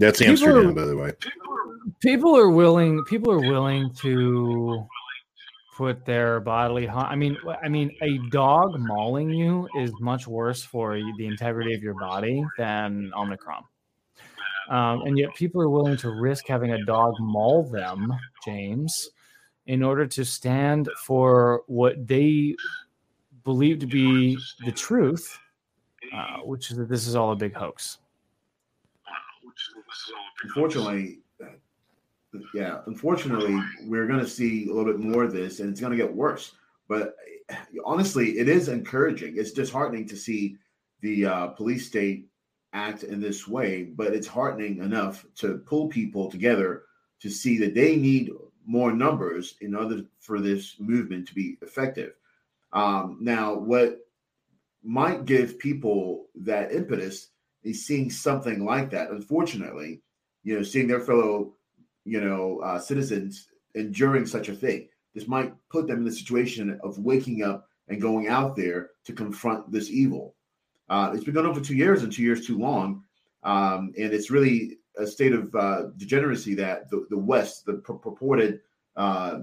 That's 0.00 0.18
People 0.18 0.30
Amsterdam, 0.32 0.70
are- 0.70 0.72
by 0.72 0.84
the 0.86 0.96
way. 0.96 1.12
people 2.00 2.36
are 2.36 2.50
willing 2.50 3.04
people 3.04 3.30
are 3.30 3.38
willing 3.40 3.92
to 3.94 4.84
put 5.76 6.04
their 6.04 6.40
bodily 6.40 6.84
harm 6.86 7.06
i 7.10 7.16
mean 7.16 7.36
i 7.62 7.68
mean 7.68 7.90
a 8.02 8.18
dog 8.30 8.78
mauling 8.78 9.30
you 9.30 9.66
is 9.78 9.90
much 10.00 10.26
worse 10.26 10.62
for 10.62 10.94
the 11.18 11.26
integrity 11.26 11.72
of 11.74 11.82
your 11.82 11.94
body 11.94 12.44
than 12.58 13.10
omicron 13.16 13.62
um, 14.68 15.02
and 15.02 15.18
yet 15.18 15.34
people 15.34 15.60
are 15.60 15.70
willing 15.70 15.96
to 15.96 16.10
risk 16.10 16.46
having 16.46 16.72
a 16.72 16.84
dog 16.84 17.14
maul 17.20 17.64
them 17.70 18.12
james 18.44 19.10
in 19.66 19.82
order 19.82 20.06
to 20.06 20.22
stand 20.24 20.88
for 21.06 21.62
what 21.66 22.06
they 22.06 22.54
believe 23.44 23.78
to 23.78 23.86
be 23.86 24.36
the 24.66 24.72
truth 24.72 25.38
uh, 26.14 26.38
which 26.44 26.70
is 26.70 26.76
that 26.76 26.88
this 26.88 27.06
is 27.06 27.16
all 27.16 27.32
a 27.32 27.36
big 27.36 27.54
hoax 27.54 27.98
Unfortunately, 30.44 31.20
uh, 31.42 32.38
yeah, 32.54 32.80
unfortunately, 32.86 33.58
we're 33.84 34.06
going 34.06 34.20
to 34.20 34.28
see 34.28 34.68
a 34.68 34.72
little 34.72 34.92
bit 34.92 35.00
more 35.00 35.24
of 35.24 35.32
this, 35.32 35.60
and 35.60 35.70
it's 35.70 35.80
going 35.80 35.90
to 35.90 35.96
get 35.96 36.12
worse. 36.12 36.52
But 36.88 37.16
honestly, 37.84 38.38
it 38.38 38.48
is 38.48 38.68
encouraging. 38.68 39.36
It's 39.36 39.52
disheartening 39.52 40.06
to 40.08 40.16
see 40.16 40.56
the 41.00 41.26
uh, 41.26 41.46
police 41.48 41.86
state 41.86 42.28
act 42.72 43.02
in 43.02 43.20
this 43.20 43.48
way, 43.48 43.84
but 43.84 44.14
it's 44.14 44.26
heartening 44.26 44.78
enough 44.78 45.26
to 45.36 45.58
pull 45.58 45.88
people 45.88 46.30
together 46.30 46.84
to 47.20 47.30
see 47.30 47.58
that 47.58 47.74
they 47.74 47.96
need 47.96 48.30
more 48.66 48.92
numbers 48.92 49.56
in 49.60 49.74
order 49.74 50.02
for 50.20 50.40
this 50.40 50.76
movement 50.78 51.26
to 51.28 51.34
be 51.34 51.58
effective. 51.62 52.12
Um, 52.72 53.18
now, 53.20 53.54
what 53.54 53.98
might 54.82 55.24
give 55.24 55.58
people 55.58 56.26
that 56.36 56.72
impetus 56.72 57.28
is 57.62 57.86
seeing 57.86 58.10
something 58.10 58.64
like 58.64 58.90
that. 58.90 59.10
Unfortunately, 59.10 60.02
you 60.42 60.56
know, 60.56 60.62
seeing 60.62 60.86
their 60.86 61.00
fellow, 61.00 61.54
you 62.04 62.20
know, 62.20 62.60
uh, 62.60 62.78
citizens 62.78 63.48
enduring 63.74 64.26
such 64.26 64.48
a 64.48 64.54
thing. 64.54 64.88
This 65.14 65.28
might 65.28 65.52
put 65.70 65.86
them 65.86 65.98
in 65.98 66.04
the 66.04 66.12
situation 66.12 66.78
of 66.82 66.98
waking 66.98 67.42
up 67.42 67.68
and 67.88 68.00
going 68.00 68.28
out 68.28 68.56
there 68.56 68.90
to 69.04 69.12
confront 69.12 69.70
this 69.70 69.90
evil. 69.90 70.34
Uh, 70.88 71.12
it's 71.14 71.24
been 71.24 71.34
going 71.34 71.46
on 71.46 71.54
for 71.54 71.60
two 71.60 71.76
years, 71.76 72.02
and 72.02 72.12
two 72.12 72.22
years 72.22 72.46
too 72.46 72.58
long, 72.58 73.02
um, 73.42 73.92
and 73.98 74.12
it's 74.12 74.30
really 74.30 74.78
a 74.96 75.06
state 75.06 75.32
of 75.32 75.54
uh, 75.54 75.84
degeneracy 75.96 76.54
that 76.54 76.90
the, 76.90 77.06
the 77.10 77.18
West, 77.18 77.64
the 77.64 77.74
pur- 77.74 77.94
purported 77.94 78.60
uh, 78.96 79.40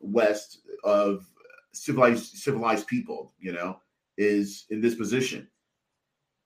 West 0.00 0.60
of 0.84 1.26
civilized 1.72 2.36
civilized 2.36 2.86
people, 2.86 3.32
you 3.38 3.52
know, 3.52 3.80
is 4.18 4.66
in 4.70 4.80
this 4.80 4.94
position. 4.94 5.48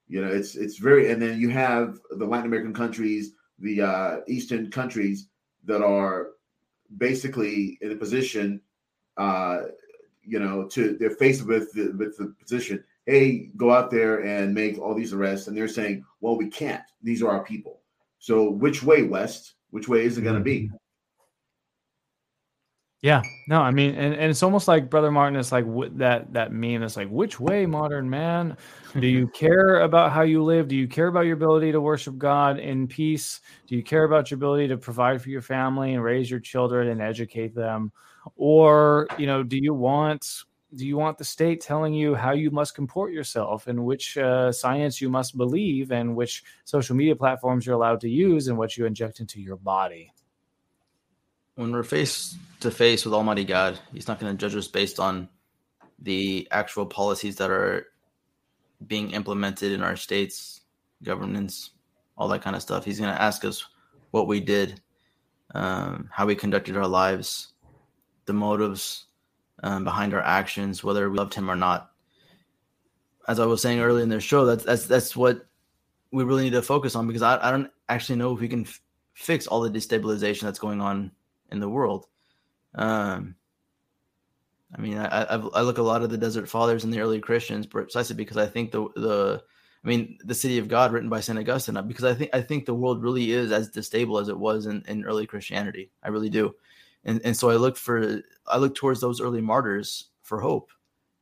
You 0.08 0.22
know, 0.22 0.30
it's 0.30 0.54
it's 0.54 0.78
very, 0.78 1.10
and 1.10 1.20
then 1.20 1.40
you 1.40 1.48
have 1.50 1.98
the 2.10 2.26
Latin 2.26 2.46
American 2.46 2.74
countries, 2.74 3.32
the 3.58 3.82
uh, 3.82 4.16
Eastern 4.28 4.70
countries 4.70 5.28
that 5.64 5.82
are 5.82 6.30
basically 6.98 7.78
in 7.80 7.92
a 7.92 7.96
position, 7.96 8.60
uh, 9.16 9.62
you 10.22 10.38
know, 10.38 10.68
to 10.68 10.96
they're 10.98 11.10
faced 11.10 11.46
with 11.46 11.72
the, 11.72 11.94
with 11.96 12.16
the 12.18 12.34
position. 12.40 12.84
Hey, 13.06 13.50
go 13.56 13.70
out 13.70 13.90
there 13.90 14.24
and 14.24 14.54
make 14.54 14.78
all 14.78 14.94
these 14.94 15.12
arrests, 15.12 15.48
and 15.48 15.56
they're 15.56 15.68
saying, 15.68 16.04
well, 16.20 16.36
we 16.36 16.48
can't. 16.48 16.82
These 17.02 17.22
are 17.22 17.30
our 17.30 17.44
people. 17.44 17.80
So 18.18 18.50
which 18.50 18.82
way, 18.82 19.02
West? 19.02 19.54
Which 19.70 19.88
way 19.88 20.04
is 20.04 20.16
it 20.16 20.22
going 20.22 20.38
to 20.38 20.40
be? 20.40 20.70
Yeah, 23.04 23.20
no, 23.48 23.60
I 23.60 23.70
mean, 23.70 23.94
and, 23.96 24.14
and 24.14 24.30
it's 24.30 24.42
almost 24.42 24.66
like 24.66 24.88
Brother 24.88 25.10
Martin 25.10 25.38
is 25.38 25.52
like 25.52 25.66
wh- 25.66 25.94
that 25.98 26.32
that 26.32 26.52
meme. 26.52 26.82
It's 26.82 26.96
like, 26.96 27.10
which 27.10 27.38
way, 27.38 27.66
modern 27.66 28.08
man? 28.08 28.56
Do 28.98 29.06
you 29.06 29.28
care 29.34 29.82
about 29.82 30.10
how 30.10 30.22
you 30.22 30.42
live? 30.42 30.68
Do 30.68 30.74
you 30.76 30.88
care 30.88 31.08
about 31.08 31.26
your 31.26 31.34
ability 31.34 31.70
to 31.72 31.82
worship 31.82 32.16
God 32.16 32.58
in 32.58 32.88
peace? 32.88 33.42
Do 33.66 33.76
you 33.76 33.82
care 33.82 34.04
about 34.04 34.30
your 34.30 34.36
ability 34.36 34.68
to 34.68 34.78
provide 34.78 35.20
for 35.20 35.28
your 35.28 35.42
family 35.42 35.92
and 35.92 36.02
raise 36.02 36.30
your 36.30 36.40
children 36.40 36.88
and 36.88 37.02
educate 37.02 37.54
them? 37.54 37.92
Or 38.36 39.06
you 39.18 39.26
know, 39.26 39.42
do 39.42 39.58
you 39.58 39.74
want 39.74 40.26
do 40.74 40.86
you 40.86 40.96
want 40.96 41.18
the 41.18 41.24
state 41.24 41.60
telling 41.60 41.92
you 41.92 42.14
how 42.14 42.32
you 42.32 42.50
must 42.50 42.74
comport 42.74 43.12
yourself 43.12 43.66
and 43.66 43.84
which 43.84 44.16
uh, 44.16 44.50
science 44.50 45.02
you 45.02 45.10
must 45.10 45.36
believe 45.36 45.92
and 45.92 46.16
which 46.16 46.42
social 46.64 46.96
media 46.96 47.14
platforms 47.14 47.66
you're 47.66 47.76
allowed 47.76 48.00
to 48.00 48.08
use 48.08 48.48
and 48.48 48.56
what 48.56 48.78
you 48.78 48.86
inject 48.86 49.20
into 49.20 49.42
your 49.42 49.56
body? 49.56 50.10
When 51.56 51.72
we're 51.72 51.82
face 51.82 52.36
to 52.60 52.70
face 52.70 53.04
with 53.04 53.14
Almighty 53.14 53.44
God, 53.44 53.78
He's 53.92 54.08
not 54.08 54.18
going 54.18 54.32
to 54.32 54.38
judge 54.38 54.56
us 54.56 54.68
based 54.68 54.98
on 54.98 55.28
the 56.00 56.48
actual 56.50 56.86
policies 56.86 57.36
that 57.36 57.50
are 57.50 57.86
being 58.86 59.12
implemented 59.12 59.72
in 59.72 59.82
our 59.82 59.96
states, 59.96 60.62
governments, 61.02 61.70
all 62.18 62.28
that 62.28 62.42
kind 62.42 62.56
of 62.56 62.62
stuff. 62.62 62.84
He's 62.84 62.98
going 62.98 63.14
to 63.14 63.22
ask 63.22 63.44
us 63.44 63.64
what 64.10 64.26
we 64.26 64.40
did, 64.40 64.80
um, 65.54 66.08
how 66.12 66.26
we 66.26 66.34
conducted 66.34 66.76
our 66.76 66.86
lives, 66.86 67.52
the 68.26 68.32
motives 68.32 69.06
um, 69.62 69.84
behind 69.84 70.12
our 70.14 70.22
actions, 70.22 70.82
whether 70.82 71.08
we 71.08 71.16
loved 71.16 71.34
Him 71.34 71.50
or 71.50 71.56
not. 71.56 71.90
As 73.26 73.40
I 73.40 73.46
was 73.46 73.62
saying 73.62 73.80
earlier 73.80 74.02
in 74.02 74.10
the 74.10 74.20
show, 74.20 74.44
that's 74.44 74.64
that's 74.64 74.86
that's 74.86 75.16
what 75.16 75.46
we 76.10 76.24
really 76.24 76.44
need 76.44 76.52
to 76.52 76.62
focus 76.62 76.94
on 76.94 77.06
because 77.06 77.22
I, 77.22 77.38
I 77.46 77.50
don't 77.50 77.70
actually 77.88 78.16
know 78.16 78.34
if 78.34 78.40
we 78.40 78.48
can 78.48 78.62
f- 78.62 78.80
fix 79.14 79.46
all 79.46 79.62
the 79.62 79.70
destabilization 79.70 80.42
that's 80.42 80.58
going 80.58 80.80
on 80.80 81.10
in 81.54 81.60
the 81.60 81.68
world. 81.68 82.06
Um, 82.74 83.36
I 84.76 84.80
mean, 84.80 84.98
I, 84.98 85.22
I 85.22 85.62
look 85.62 85.78
a 85.78 85.82
lot 85.82 86.02
of 86.02 86.10
the 86.10 86.18
Desert 86.18 86.48
Fathers 86.48 86.84
and 86.84 86.92
the 86.92 87.00
early 87.00 87.20
Christians 87.20 87.66
precisely 87.66 88.16
because 88.16 88.36
I 88.36 88.46
think 88.46 88.72
the 88.72 88.88
the 88.96 89.42
I 89.84 89.88
mean 89.88 90.18
the 90.24 90.34
City 90.34 90.58
of 90.58 90.68
God 90.68 90.92
written 90.92 91.08
by 91.08 91.20
Saint 91.20 91.38
Augustine 91.38 91.80
because 91.86 92.04
I 92.04 92.14
think 92.14 92.30
I 92.34 92.40
think 92.40 92.66
the 92.66 92.74
world 92.74 93.02
really 93.02 93.30
is 93.30 93.52
as 93.52 93.70
stable 93.86 94.18
as 94.18 94.28
it 94.28 94.38
was 94.38 94.66
in, 94.66 94.82
in 94.88 95.04
early 95.04 95.26
Christianity. 95.26 95.90
I 96.02 96.08
really 96.08 96.30
do, 96.30 96.56
and 97.04 97.20
and 97.24 97.36
so 97.36 97.50
I 97.50 97.56
look 97.56 97.76
for 97.76 98.22
I 98.48 98.58
look 98.58 98.74
towards 98.74 99.00
those 99.00 99.20
early 99.20 99.40
martyrs 99.40 100.08
for 100.22 100.40
hope, 100.40 100.70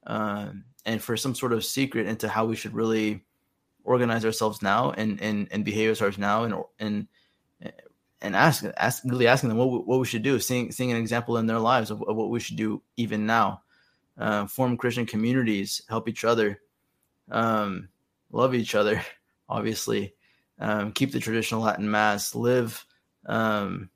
um, 0.07 0.65
and 0.87 1.03
for 1.03 1.17
some 1.17 1.35
sort 1.35 1.53
of 1.53 1.65
secret 1.65 2.07
into 2.07 2.29
how 2.29 2.47
we 2.47 2.57
should 2.57 2.75
really 2.75 3.23
organize 3.85 4.25
ourselves 4.25 4.63
now 4.63 4.93
and 4.93 5.21
and 5.21 5.49
and 5.51 5.65
behave 5.65 5.91
ourselves 5.91 6.17
now 6.17 6.45
and 6.45 6.55
and 6.79 7.09
and 8.23 8.35
ask, 8.37 8.65
ask 8.77 9.03
really 9.05 9.27
asking 9.27 9.49
them 9.49 9.59
what, 9.59 9.71
we- 9.71 9.79
what 9.79 10.01
we 10.01 10.07
should 10.07 10.23
do, 10.23 10.39
seeing 10.41 10.73
seeing 10.73 10.91
an 10.91 10.97
example 10.97 11.37
in 11.37 11.47
their 11.47 11.59
lives 11.59 11.91
of, 11.91 12.03
of 12.03 12.17
what 12.17 12.31
we 12.31 12.41
should 12.41 12.57
do 12.57 12.83
even 12.97 13.27
now. 13.27 13.63
Uh, 14.17 14.47
form 14.47 14.77
Christian 14.77 15.07
communities, 15.07 15.83
help 15.89 16.09
each 16.09 16.25
other, 16.25 16.61
um, 17.31 17.89
love 18.31 18.55
each 18.55 18.75
other, 18.75 19.03
obviously, 19.49 20.15
um, 20.59 20.93
keep 20.93 21.13
the 21.13 21.21
traditional 21.21 21.63
Latin 21.63 21.91
Mass, 21.91 22.35
live. 22.35 22.85
Um, 23.27 23.89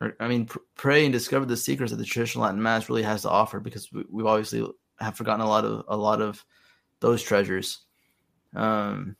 or, 0.00 0.14
I 0.20 0.28
mean, 0.28 0.46
pr- 0.46 0.58
pray 0.76 1.04
and 1.04 1.12
discover 1.12 1.46
the 1.46 1.56
secrets 1.56 1.90
that 1.90 1.96
the 1.96 2.04
traditional 2.04 2.44
Latin 2.44 2.62
Mass 2.62 2.88
really 2.88 3.02
has 3.02 3.22
to 3.22 3.30
offer, 3.30 3.60
because 3.60 3.92
we, 3.92 4.04
we've 4.10 4.26
obviously 4.26 4.66
have 5.00 5.16
forgotten 5.16 5.40
a 5.40 5.48
lot 5.48 5.64
of 5.64 5.84
a 5.88 5.96
lot 5.96 6.20
of 6.20 6.44
those 7.00 7.22
treasures. 7.22 7.80
Um, 8.54 9.16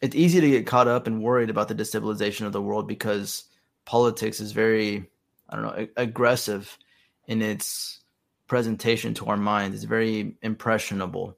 it's 0.00 0.16
easy 0.16 0.40
to 0.40 0.50
get 0.50 0.66
caught 0.66 0.88
up 0.88 1.06
and 1.06 1.22
worried 1.22 1.50
about 1.50 1.68
the 1.68 1.74
destabilization 1.74 2.46
of 2.46 2.52
the 2.52 2.62
world 2.62 2.88
because 2.88 3.44
politics 3.84 4.40
is 4.40 4.52
very, 4.52 5.10
I 5.48 5.56
don't 5.56 5.64
know, 5.64 5.88
aggressive 5.96 6.76
in 7.26 7.42
its 7.42 8.00
presentation 8.46 9.14
to 9.14 9.26
our 9.26 9.36
minds. 9.36 9.76
It's 9.76 9.84
very 9.84 10.36
impressionable. 10.42 11.36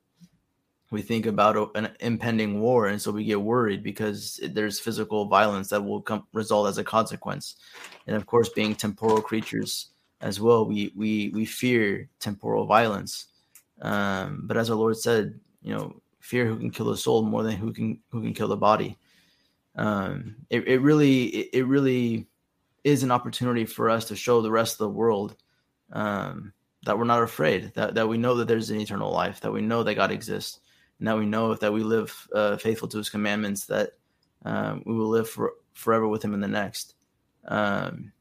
We 0.91 1.03
think 1.03 1.25
about 1.25 1.75
an 1.75 1.89
impending 2.01 2.61
war, 2.61 2.89
and 2.89 3.01
so 3.01 3.11
we 3.11 3.25
get 3.25 3.41
worried 3.41 3.83
because 3.83 4.39
there's 4.43 4.79
physical 4.79 5.25
violence 5.25 5.71
that 5.71 5.83
will 5.83 6.03
come 6.03 6.27
result 6.35 6.69
as 6.69 6.77
a 6.77 6.85
consequence. 6.85 7.57
And 8.07 8.15
of 8.15 8.27
course, 8.27 8.51
being 8.51 8.75
temporal 8.75 9.23
creatures 9.23 9.89
as 10.21 10.39
well, 10.39 10.67
we 10.67 10.93
we 10.95 11.31
we 11.31 11.47
fear 11.47 12.11
temporal 12.21 12.67
violence. 12.67 13.27
Um, 13.81 14.43
but 14.45 14.59
as 14.59 14.69
our 14.69 14.77
Lord 14.77 14.99
said, 14.99 15.41
you 15.63 15.75
know, 15.75 16.03
fear 16.23 16.47
who 16.47 16.57
can 16.57 16.71
kill 16.71 16.87
the 16.87 16.97
soul 16.97 17.23
more 17.23 17.43
than 17.43 17.57
who 17.57 17.73
can 17.73 18.01
who 18.11 18.23
can 18.23 18.33
kill 18.33 18.49
the 18.49 18.57
body. 18.57 18.97
Um, 19.77 20.37
it, 20.49 20.67
it 20.67 20.79
really 20.79 21.25
it, 21.25 21.67
really 21.67 22.27
is 22.85 23.03
an 23.03 23.11
opportunity 23.11 23.65
for 23.65 23.91
us 23.91 24.07
to 24.07 24.17
show 24.17 24.41
the 24.41 24.51
rest 24.51 24.75
of 24.75 24.79
the 24.79 24.89
world 24.89 25.37
um, 25.93 26.53
that 26.85 26.99
we're 26.99 27.05
not 27.05 27.23
afraid, 27.23 27.73
that, 27.75 27.95
that 27.95 28.09
we 28.09 28.19
know 28.19 28.35
that 28.37 28.49
there's 28.49 28.71
an 28.71 28.81
eternal 28.81 29.11
life, 29.13 29.41
that 29.41 29.53
we 29.53 29.61
know 29.61 29.83
that 29.83 29.95
God 29.95 30.11
exists, 30.11 30.61
and 30.99 31.09
that 31.09 31.17
we 31.17 31.27
know 31.27 31.55
that 31.55 31.73
we 31.73 31.83
live 31.83 32.29
uh, 32.35 32.57
faithful 32.57 32.89
to 32.89 32.99
his 32.99 33.11
commandments, 33.11 33.67
that 33.67 33.93
um, 34.45 34.83
we 34.85 34.95
will 34.95 35.09
live 35.09 35.29
for, 35.29 35.55
forever 35.75 36.09
with 36.09 36.25
him 36.25 36.35
in 36.35 36.41
the 36.41 36.49
next. 36.49 36.95
Um, 37.47 38.13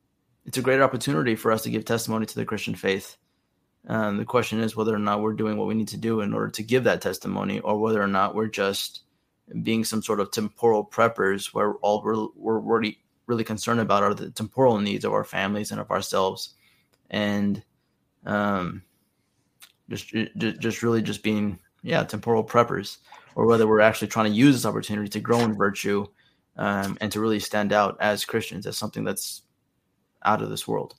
it's 0.46 0.58
a 0.58 0.62
great 0.62 0.82
opportunity 0.82 1.36
for 1.36 1.52
us 1.52 1.64
to 1.64 1.70
give 1.70 1.86
testimony 1.86 2.26
to 2.26 2.36
the 2.36 2.46
Christian 2.46 2.76
faith. 2.76 3.18
Um, 3.88 4.18
the 4.18 4.26
question 4.26 4.60
is 4.60 4.76
whether 4.76 4.94
or 4.94 5.00
not 5.00 5.22
we're 5.22 5.34
doing 5.34 5.58
what 5.58 5.68
we 5.68 5.74
need 5.74 5.88
to 5.90 5.98
do 5.98 6.22
in 6.22 6.34
order 6.34 6.50
to 6.50 6.64
give 6.64 6.84
that 6.84 7.02
testimony, 7.02 7.60
or 7.60 7.80
whether 7.80 8.02
or 8.02 8.08
not 8.08 8.36
we're 8.36 8.48
just 8.48 9.02
being 9.64 9.84
some 9.84 10.02
sort 10.02 10.20
of 10.20 10.32
temporal 10.32 10.86
preppers 10.86 11.54
where 11.54 11.74
all 11.76 12.02
we're, 12.04 12.28
we're 12.36 12.60
really, 12.60 13.00
really 13.26 13.44
concerned 13.44 13.80
about 13.80 14.04
are 14.04 14.14
the 14.14 14.30
temporal 14.32 14.78
needs 14.80 15.04
of 15.04 15.14
our 15.14 15.24
families 15.24 15.72
and 15.72 15.82
of 15.82 15.92
ourselves 15.92 16.54
and 17.10 17.64
um, 18.26 18.82
just 19.90 20.14
just 20.38 20.84
really 20.84 21.02
just 21.02 21.24
being 21.24 21.60
yeah 21.84 22.04
temporal 22.04 22.44
preppers, 22.44 22.98
or 23.36 23.46
whether 23.46 23.68
we're 23.68 23.82
actually 23.82 24.08
trying 24.08 24.32
to 24.32 24.38
use 24.38 24.56
this 24.56 24.66
opportunity 24.66 25.10
to 25.10 25.20
grow 25.20 25.40
in 25.40 25.56
virtue 25.56 26.06
um, 26.58 26.98
and 27.02 27.12
to 27.12 27.20
really 27.20 27.40
stand 27.40 27.74
out 27.74 27.98
as 28.00 28.26
Christians 28.26 28.68
as 28.68 28.78
something 28.78 29.04
that's 29.04 29.42
out 30.24 30.42
of 30.42 30.50
this 30.50 30.68
world. 30.68 30.96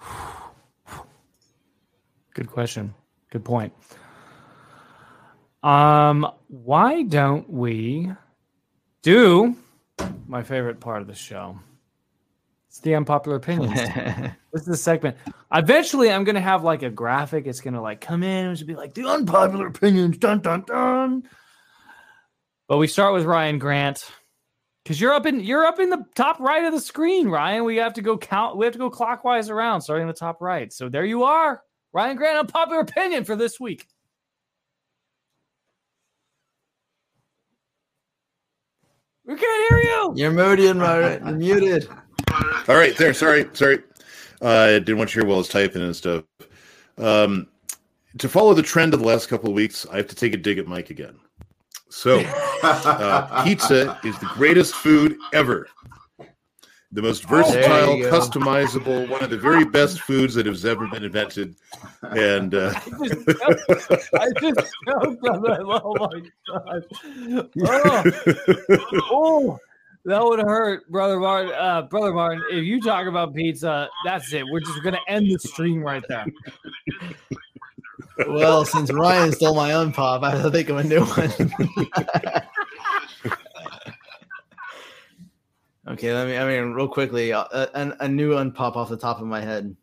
Good 2.34 2.48
question. 2.48 2.94
Good 3.30 3.44
point. 3.44 3.72
Um, 5.62 6.30
why 6.48 7.02
don't 7.02 7.48
we 7.48 8.10
do 9.02 9.56
my 10.26 10.42
favorite 10.42 10.80
part 10.80 11.02
of 11.02 11.08
the 11.08 11.14
show? 11.14 11.58
It's 12.68 12.80
the 12.80 12.94
unpopular 12.94 13.36
opinions. 13.36 13.74
this 14.52 14.62
is 14.62 14.68
a 14.68 14.76
segment. 14.76 15.18
Eventually, 15.52 16.10
I'm 16.10 16.24
gonna 16.24 16.40
have 16.40 16.64
like 16.64 16.82
a 16.82 16.90
graphic. 16.90 17.46
It's 17.46 17.60
gonna 17.60 17.82
like 17.82 18.00
come 18.00 18.22
in 18.22 18.46
and 18.46 18.66
be 18.66 18.74
like 18.74 18.94
the 18.94 19.06
unpopular 19.06 19.66
opinions. 19.66 20.16
Dun 20.16 20.40
dun 20.40 20.64
dun. 20.66 21.24
But 22.68 22.78
we 22.78 22.86
start 22.86 23.12
with 23.12 23.24
Ryan 23.24 23.58
Grant 23.58 24.10
because 24.82 24.98
you're 24.98 25.12
up 25.12 25.26
in 25.26 25.40
you're 25.40 25.66
up 25.66 25.80
in 25.80 25.90
the 25.90 26.02
top 26.14 26.40
right 26.40 26.64
of 26.64 26.72
the 26.72 26.80
screen, 26.80 27.28
Ryan. 27.28 27.64
We 27.64 27.76
have 27.76 27.92
to 27.94 28.02
go 28.02 28.16
count. 28.16 28.56
We 28.56 28.64
have 28.64 28.72
to 28.72 28.78
go 28.78 28.88
clockwise 28.88 29.50
around, 29.50 29.82
starting 29.82 30.02
in 30.02 30.08
the 30.08 30.14
top 30.14 30.40
right. 30.40 30.72
So 30.72 30.88
there 30.88 31.04
you 31.04 31.24
are, 31.24 31.62
Ryan 31.92 32.16
Grant. 32.16 32.38
Unpopular 32.38 32.80
opinion 32.80 33.24
for 33.24 33.36
this 33.36 33.60
week. 33.60 33.86
We 39.24 39.36
can't 39.36 39.68
hear 39.70 39.78
you. 39.78 40.12
You're 40.16 40.32
muted, 40.32 40.76
Martin. 40.76 41.26
You're 41.26 41.58
muted. 41.58 41.88
All 42.68 42.74
right, 42.76 42.96
there. 42.96 43.14
Sorry, 43.14 43.48
sorry. 43.52 43.82
Uh, 44.40 44.48
I 44.48 44.72
didn't 44.78 44.98
want 44.98 45.14
you 45.14 45.20
to 45.20 45.24
hear 45.24 45.28
while 45.28 45.36
I 45.36 45.38
was 45.38 45.48
typing 45.48 45.82
and 45.82 45.94
stuff. 45.94 46.24
Um, 46.98 47.46
to 48.18 48.28
follow 48.28 48.52
the 48.54 48.62
trend 48.62 48.94
of 48.94 49.00
the 49.00 49.06
last 49.06 49.28
couple 49.28 49.48
of 49.48 49.54
weeks, 49.54 49.86
I 49.92 49.96
have 49.96 50.08
to 50.08 50.16
take 50.16 50.34
a 50.34 50.36
dig 50.36 50.58
at 50.58 50.66
Mike 50.66 50.90
again. 50.90 51.14
So, 51.88 52.20
uh, 52.62 53.44
pizza 53.44 53.98
is 54.04 54.18
the 54.18 54.26
greatest 54.34 54.74
food 54.74 55.16
ever. 55.32 55.68
The 56.94 57.00
most 57.00 57.24
versatile, 57.24 57.90
oh, 57.90 58.10
customizable, 58.10 59.08
one 59.08 59.24
of 59.24 59.30
the 59.30 59.38
very 59.38 59.64
best 59.64 60.00
foods 60.00 60.34
that 60.34 60.44
has 60.44 60.66
ever 60.66 60.86
been 60.88 61.04
invented. 61.04 61.54
And 62.02 62.54
uh, 62.54 62.74
I 62.86 63.54
just, 63.66 64.14
I 64.14 64.28
just 64.38 64.74
choked 64.86 65.26
on 65.26 65.42
that. 65.42 65.62
Oh 65.64 65.94
my 65.98 66.20
god! 66.52 66.84
Oh, 69.10 69.10
oh. 69.10 69.58
That 70.04 70.22
would 70.24 70.40
hurt, 70.40 70.90
brother 70.90 71.18
Martin. 71.20 71.52
Uh, 71.54 71.82
brother 71.82 72.12
Martin, 72.12 72.42
if 72.50 72.64
you 72.64 72.80
talk 72.80 73.06
about 73.06 73.34
pizza, 73.34 73.88
that's 74.04 74.32
it. 74.32 74.44
We're 74.50 74.60
just 74.60 74.82
gonna 74.82 74.98
end 75.06 75.30
the 75.30 75.38
stream 75.38 75.80
right 75.80 76.02
there. 76.08 76.26
well, 78.26 78.64
since 78.64 78.92
Ryan 78.92 79.32
stole 79.32 79.54
my 79.54 79.70
unpop, 79.70 80.24
I 80.24 80.32
have 80.32 80.42
to 80.42 80.50
think 80.50 80.68
of 80.70 80.78
a 80.78 80.84
new 80.84 81.04
one. 81.04 81.30
okay, 85.88 86.12
let 86.12 86.26
me. 86.26 86.36
I 86.36 86.46
mean, 86.46 86.72
real 86.72 86.88
quickly, 86.88 87.30
a, 87.30 87.40
uh, 87.40 87.66
a, 87.74 88.04
a 88.04 88.08
new 88.08 88.32
unpop 88.32 88.76
off 88.76 88.88
the 88.88 88.96
top 88.96 89.20
of 89.20 89.26
my 89.26 89.40
head. 89.40 89.76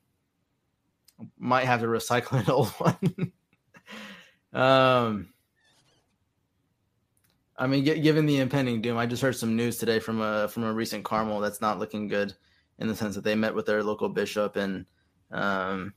Might 1.37 1.65
have 1.65 1.81
to 1.81 1.87
recycle 1.87 2.39
an 2.39 2.49
old 2.51 2.69
one. 2.69 3.31
um. 4.53 5.29
I 7.57 7.67
mean, 7.67 7.83
given 7.83 8.25
the 8.25 8.39
impending 8.39 8.81
doom, 8.81 8.97
I 8.97 9.05
just 9.05 9.21
heard 9.21 9.35
some 9.35 9.57
news 9.57 9.77
today 9.77 9.99
from 9.99 10.21
a 10.21 10.47
from 10.47 10.63
a 10.63 10.73
recent 10.73 11.03
Carmel 11.03 11.41
that's 11.41 11.59
not 11.59 11.77
looking 11.77 12.07
good, 12.07 12.33
in 12.77 12.87
the 12.87 12.95
sense 12.95 13.15
that 13.15 13.23
they 13.25 13.35
met 13.35 13.53
with 13.53 13.65
their 13.65 13.83
local 13.83 14.07
bishop 14.07 14.55
and 14.55 14.85
um, 15.31 15.93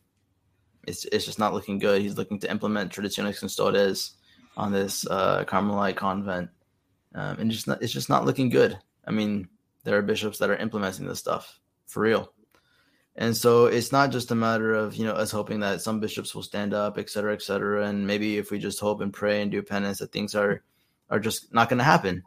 it's 0.86 1.04
it's 1.06 1.24
just 1.24 1.38
not 1.38 1.54
looking 1.54 1.78
good. 1.78 2.02
He's 2.02 2.16
looking 2.16 2.38
to 2.40 2.50
implement 2.50 2.92
Traditionis 2.92 3.40
Custodes 3.40 4.16
on 4.56 4.72
this 4.72 5.06
uh, 5.06 5.44
Carmelite 5.44 5.96
convent, 5.96 6.50
um, 7.14 7.38
and 7.38 7.50
just 7.50 7.68
not, 7.68 7.82
it's 7.82 7.92
just 7.92 8.08
not 8.08 8.24
looking 8.24 8.48
good. 8.48 8.76
I 9.06 9.10
mean, 9.10 9.48
there 9.84 9.98
are 9.98 10.02
bishops 10.02 10.38
that 10.38 10.50
are 10.50 10.56
implementing 10.56 11.06
this 11.06 11.18
stuff 11.18 11.60
for 11.86 12.00
real, 12.00 12.32
and 13.16 13.36
so 13.36 13.66
it's 13.66 13.92
not 13.92 14.10
just 14.10 14.30
a 14.30 14.34
matter 14.34 14.74
of 14.74 14.96
you 14.96 15.04
know 15.04 15.12
us 15.12 15.30
hoping 15.30 15.60
that 15.60 15.82
some 15.82 16.00
bishops 16.00 16.34
will 16.34 16.42
stand 16.42 16.72
up, 16.72 16.98
et 16.98 17.10
cetera, 17.10 17.32
et 17.32 17.42
cetera, 17.42 17.86
and 17.86 18.06
maybe 18.06 18.38
if 18.38 18.50
we 18.50 18.58
just 18.58 18.80
hope 18.80 19.00
and 19.00 19.12
pray 19.12 19.42
and 19.42 19.50
do 19.50 19.62
penance 19.62 19.98
that 19.98 20.12
things 20.12 20.34
are 20.34 20.62
are 21.10 21.20
just 21.20 21.52
not 21.52 21.68
going 21.68 21.78
to 21.78 21.84
happen. 21.84 22.22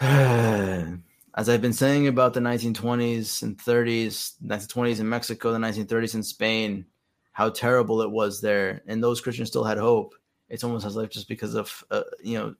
As 1.34 1.48
I've 1.48 1.62
been 1.62 1.72
saying 1.72 2.06
about 2.08 2.34
the 2.34 2.40
1920s 2.40 3.42
and 3.42 3.56
30s, 3.56 4.34
1920s 4.44 5.00
in 5.00 5.08
Mexico, 5.08 5.52
the 5.52 5.58
1930s 5.58 6.14
in 6.14 6.22
Spain, 6.22 6.86
how 7.32 7.50
terrible 7.50 8.02
it 8.02 8.10
was 8.10 8.40
there, 8.40 8.82
and 8.86 9.02
those 9.02 9.20
Christians 9.20 9.48
still 9.48 9.64
had 9.64 9.78
hope. 9.78 10.14
It's 10.48 10.64
almost 10.64 10.86
as 10.86 10.96
if 10.96 11.10
just 11.10 11.28
because 11.28 11.54
of 11.54 11.84
uh, 11.90 12.02
you 12.22 12.38
know 12.38 12.54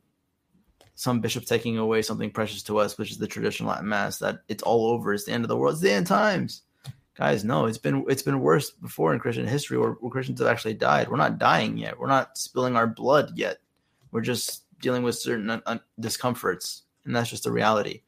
some 1.00 1.18
bishop 1.20 1.46
taking 1.46 1.78
away 1.78 2.02
something 2.02 2.30
precious 2.30 2.62
to 2.62 2.76
us, 2.76 2.98
which 2.98 3.10
is 3.10 3.16
the 3.16 3.26
traditional 3.26 3.70
Latin 3.70 3.88
Mass, 3.88 4.18
that 4.18 4.40
it's 4.48 4.62
all 4.62 4.90
over. 4.90 5.14
It's 5.14 5.24
the 5.24 5.32
end 5.32 5.44
of 5.44 5.48
the 5.48 5.56
world. 5.56 5.72
It's 5.72 5.82
the 5.82 5.90
end 5.90 6.06
times, 6.06 6.60
guys. 7.16 7.42
No, 7.42 7.64
it's 7.64 7.78
been 7.78 8.04
it's 8.06 8.20
been 8.20 8.40
worse 8.40 8.70
before 8.70 9.14
in 9.14 9.18
Christian 9.18 9.46
history, 9.46 9.78
where, 9.78 9.92
where 9.92 10.10
Christians 10.10 10.40
have 10.40 10.48
actually 10.48 10.74
died. 10.74 11.08
We're 11.08 11.16
not 11.16 11.38
dying 11.38 11.78
yet. 11.78 11.98
We're 11.98 12.06
not 12.06 12.36
spilling 12.36 12.76
our 12.76 12.86
blood 12.86 13.32
yet. 13.34 13.60
We're 14.12 14.20
just 14.20 14.64
dealing 14.82 15.02
with 15.02 15.14
certain 15.14 15.48
un- 15.48 15.62
un- 15.64 15.80
discomforts, 15.98 16.82
and 17.06 17.16
that's 17.16 17.30
just 17.30 17.44
the 17.44 17.50
reality. 17.50 18.02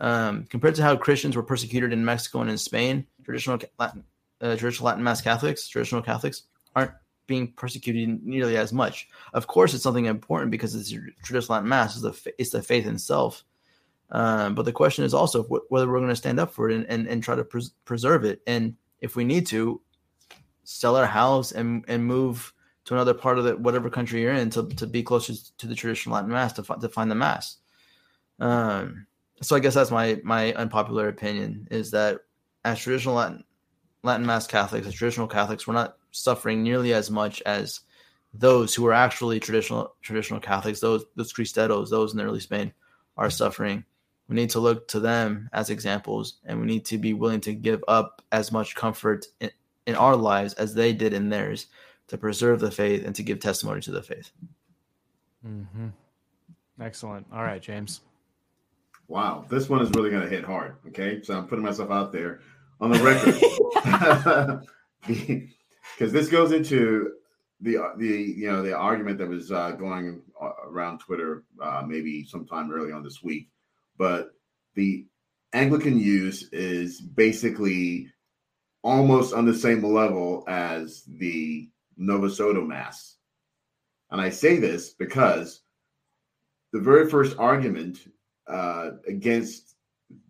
Um, 0.00 0.42
compared 0.50 0.74
to 0.74 0.82
how 0.82 0.96
Christians 0.96 1.36
were 1.36 1.44
persecuted 1.44 1.92
in 1.92 2.04
Mexico 2.04 2.40
and 2.40 2.50
in 2.50 2.58
Spain, 2.58 3.06
traditional 3.22 3.60
Latin, 3.78 4.02
uh, 4.40 4.56
traditional 4.56 4.86
Latin 4.86 5.04
Mass 5.04 5.20
Catholics, 5.20 5.68
traditional 5.68 6.02
Catholics 6.02 6.42
aren't 6.74 6.90
being 7.26 7.52
persecuted 7.52 8.24
nearly 8.24 8.56
as 8.56 8.72
much. 8.72 9.08
Of 9.32 9.46
course, 9.46 9.74
it's 9.74 9.82
something 9.82 10.06
important 10.06 10.50
because 10.50 10.74
it's 10.74 10.92
your 10.92 11.04
traditional 11.22 11.56
Latin 11.56 11.68
Mass. 11.68 11.94
It's 11.96 12.22
the, 12.22 12.32
it's 12.38 12.50
the 12.50 12.62
faith 12.62 12.86
itself. 12.86 13.44
Um, 14.10 14.54
but 14.54 14.64
the 14.64 14.72
question 14.72 15.04
is 15.04 15.14
also 15.14 15.42
wh- 15.44 15.70
whether 15.72 15.88
we're 15.88 15.98
going 15.98 16.08
to 16.10 16.16
stand 16.16 16.38
up 16.38 16.52
for 16.52 16.70
it 16.70 16.76
and, 16.76 16.86
and, 16.86 17.08
and 17.08 17.22
try 17.22 17.34
to 17.34 17.44
pres- 17.44 17.72
preserve 17.84 18.24
it. 18.24 18.42
And 18.46 18.76
if 19.00 19.16
we 19.16 19.24
need 19.24 19.46
to, 19.48 19.80
sell 20.64 20.96
our 20.96 21.06
house 21.06 21.52
and, 21.52 21.84
and 21.88 22.04
move 22.04 22.52
to 22.86 22.94
another 22.94 23.14
part 23.14 23.38
of 23.38 23.44
the 23.44 23.56
whatever 23.56 23.88
country 23.88 24.22
you're 24.22 24.32
in 24.32 24.50
to, 24.50 24.66
to 24.70 24.86
be 24.86 25.02
closer 25.02 25.32
to 25.58 25.66
the 25.66 25.74
traditional 25.74 26.14
Latin 26.14 26.30
mass 26.30 26.52
to, 26.54 26.62
to 26.62 26.88
find 26.88 27.10
the 27.10 27.14
mass. 27.14 27.58
Um, 28.40 29.06
so 29.40 29.54
I 29.54 29.60
guess 29.60 29.74
that's 29.74 29.90
my 29.90 30.20
my 30.24 30.52
unpopular 30.54 31.08
opinion 31.08 31.68
is 31.70 31.90
that 31.92 32.20
as 32.64 32.80
traditional 32.80 33.14
Latin 33.14 33.44
Latin 34.02 34.26
mass 34.26 34.46
Catholics, 34.46 34.86
as 34.86 34.94
traditional 34.94 35.28
Catholics, 35.28 35.66
we're 35.66 35.74
not 35.74 35.96
suffering 36.14 36.62
nearly 36.62 36.94
as 36.94 37.10
much 37.10 37.42
as 37.44 37.80
those 38.32 38.74
who 38.74 38.86
are 38.86 38.92
actually 38.92 39.40
traditional 39.40 39.94
traditional 40.02 40.40
Catholics, 40.40 40.80
those 40.80 41.04
those 41.16 41.32
Cristeros, 41.32 41.90
those 41.90 42.14
in 42.14 42.20
early 42.20 42.40
Spain, 42.40 42.72
are 43.16 43.30
suffering. 43.30 43.84
We 44.28 44.36
need 44.36 44.50
to 44.50 44.60
look 44.60 44.88
to 44.88 45.00
them 45.00 45.50
as 45.52 45.70
examples, 45.70 46.34
and 46.44 46.60
we 46.60 46.66
need 46.66 46.86
to 46.86 46.98
be 46.98 47.12
willing 47.12 47.40
to 47.42 47.52
give 47.52 47.84
up 47.88 48.22
as 48.32 48.50
much 48.50 48.74
comfort 48.74 49.26
in, 49.40 49.50
in 49.86 49.94
our 49.96 50.16
lives 50.16 50.54
as 50.54 50.74
they 50.74 50.92
did 50.92 51.12
in 51.12 51.28
theirs 51.28 51.66
to 52.08 52.16
preserve 52.16 52.60
the 52.60 52.70
faith 52.70 53.04
and 53.04 53.14
to 53.16 53.22
give 53.22 53.40
testimony 53.40 53.80
to 53.82 53.90
the 53.90 54.02
faith. 54.02 54.30
Mm-hmm. 55.46 55.88
Excellent. 56.80 57.26
All 57.32 57.42
right, 57.42 57.60
James. 57.60 58.00
Wow, 59.08 59.44
this 59.50 59.68
one 59.68 59.82
is 59.82 59.90
really 59.90 60.10
going 60.10 60.22
to 60.22 60.28
hit 60.28 60.44
hard. 60.44 60.76
Okay, 60.88 61.20
so 61.22 61.36
I'm 61.36 61.46
putting 61.46 61.64
myself 61.64 61.90
out 61.90 62.10
there 62.10 62.40
on 62.80 62.90
the 62.90 62.98
record 63.00 64.62
because 65.92 66.12
this 66.12 66.28
goes 66.28 66.52
into 66.52 67.12
the 67.60 67.78
the 67.98 68.06
you 68.06 68.50
know 68.50 68.62
the 68.62 68.74
argument 68.74 69.18
that 69.18 69.28
was 69.28 69.52
uh, 69.52 69.72
going 69.72 70.22
around 70.66 70.98
Twitter 70.98 71.44
uh, 71.62 71.82
maybe 71.86 72.24
sometime 72.24 72.70
early 72.72 72.92
on 72.92 73.02
this 73.02 73.22
week, 73.22 73.48
but 73.96 74.30
the 74.74 75.06
Anglican 75.52 75.98
use 75.98 76.48
is 76.52 77.00
basically 77.00 78.08
almost 78.82 79.32
on 79.32 79.46
the 79.46 79.54
same 79.54 79.82
level 79.82 80.44
as 80.48 81.04
the 81.06 81.70
Novus 81.96 82.40
Ordo 82.40 82.64
Mass, 82.64 83.16
and 84.10 84.20
I 84.20 84.30
say 84.30 84.56
this 84.56 84.90
because 84.90 85.60
the 86.72 86.80
very 86.80 87.08
first 87.08 87.38
argument 87.38 88.00
uh, 88.48 88.90
against 89.06 89.76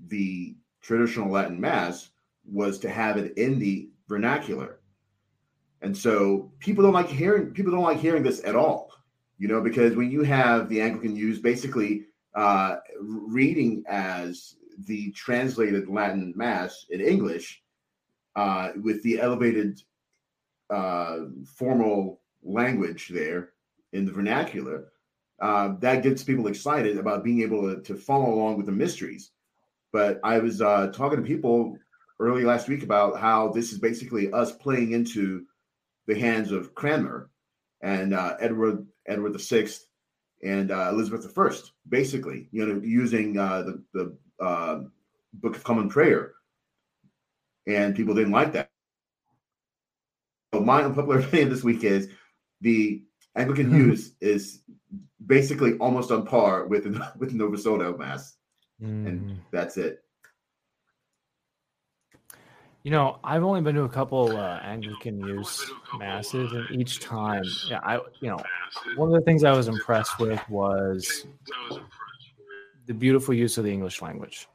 the 0.09 0.55
traditional 0.83 1.31
Latin 1.31 1.61
Mass 1.61 2.11
was 2.45 2.79
to 2.81 2.91
have 2.91 3.17
it 3.17 3.37
in 3.39 3.59
the 3.59 3.89
vernacular 4.09 4.81
and 5.83 5.97
so 5.97 6.51
people 6.61 6.83
don't 6.83 6.95
like 6.95 7.09
hearing 7.09 7.51
people 7.53 7.73
don't 7.73 7.83
like 7.83 7.99
hearing 7.99 8.23
this 8.23 8.43
at 8.45 8.57
all, 8.57 8.91
you 9.39 9.49
know, 9.49 9.61
because 9.61 9.95
when 9.95 10.11
you 10.11 10.23
have 10.23 10.69
the 10.69 10.81
Anglican 10.81 11.15
use 11.17 11.39
basically 11.41 12.07
uh, 12.35 12.77
reading 13.01 13.85
as 13.89 14.57
the 14.87 15.11
translated 15.13 15.89
Latin 15.89 16.33
Mass 16.37 16.87
in 16.91 17.01
English 17.01 17.63
uh, 18.35 18.71
with 18.83 19.03
the 19.03 19.21
elevated 19.21 19.81
uh, 20.71 21.21
formal 21.47 22.21
language 22.43 23.09
there 23.09 23.51
in 23.93 24.05
the 24.05 24.13
vernacular, 24.13 24.89
uh, 25.41 25.75
that 25.81 26.03
gets 26.03 26.25
people 26.25 26.47
excited 26.47 26.99
about 26.99 27.25
being 27.25 27.43
able 27.43 27.75
to, 27.75 27.83
to, 27.83 27.95
follow 27.95 28.33
along 28.33 28.57
with 28.57 28.67
the 28.67 28.73
mysteries. 28.73 29.33
But 29.93 30.21
I 30.25 30.39
was 30.39 30.61
uh, 30.61 30.91
talking 30.93 31.19
to 31.19 31.27
people 31.27 31.77
early 32.21 32.45
last 32.45 32.69
week 32.69 32.83
about 32.83 33.19
how 33.19 33.49
this 33.49 33.73
is 33.73 33.79
basically 33.79 34.33
us 34.33 34.53
playing 34.53 34.93
into 34.93 35.45
the 36.07 36.19
hands 36.19 36.53
of 36.53 36.75
Cranmer 36.75 37.31
and 37.83 38.15
uh, 38.15 38.37
Edward 38.41 38.87
Edward 39.07 39.33
the 39.33 39.39
Sixth 39.39 39.87
and 40.43 40.71
uh, 40.71 40.91
Elizabeth 40.91 41.37
I, 41.37 41.51
basically, 41.89 42.49
you 42.53 42.67
know, 42.67 42.81
using 42.83 43.39
uh, 43.39 43.63
the 43.63 43.83
the 43.93 44.45
uh, 44.45 44.81
Book 45.33 45.57
of 45.57 45.65
Common 45.65 45.89
Prayer, 45.89 46.35
and 47.67 47.97
people 47.97 48.15
didn't 48.15 48.33
like 48.33 48.53
that. 48.53 48.71
So 50.53 50.61
my 50.61 50.83
unpopular 50.83 51.19
opinion 51.21 51.49
this 51.49 51.65
week 51.65 51.83
is 51.85 52.09
the 52.61 53.03
Anglican 53.37 53.75
use 53.75 54.13
is 54.21 54.61
basically 55.27 55.75
almost 55.79 56.11
on 56.11 56.27
par 56.27 56.67
with 56.67 56.87
with 57.19 57.33
Novus 57.33 57.67
Ordo 57.67 57.97
Mass, 57.97 58.37
mm. 58.81 59.07
and 59.07 59.41
that's 59.51 59.77
it. 59.77 60.04
You 62.85 62.91
know, 62.91 63.19
I've 63.25 63.43
only 63.43 63.63
been 63.63 63.75
to 63.77 63.85
a 63.85 63.89
couple 63.89 64.37
uh, 64.37 64.61
Anglican 64.63 65.19
use 65.19 65.73
masses, 65.97 66.53
and 66.53 66.71
each 66.71 67.01
time, 67.01 67.43
yeah, 67.67 67.81
I, 67.83 67.97
you 68.21 68.29
know, 68.29 68.39
one 68.97 69.09
of 69.09 69.15
the 69.15 69.23
things 69.23 69.43
I 69.43 69.53
was 69.53 69.69
impressed 69.69 70.19
with 70.19 70.39
was 70.51 71.27
the 72.85 72.93
beautiful 72.93 73.33
use 73.33 73.57
of 73.57 73.65
the 73.65 73.73
English 73.73 74.03
language. 74.03 74.49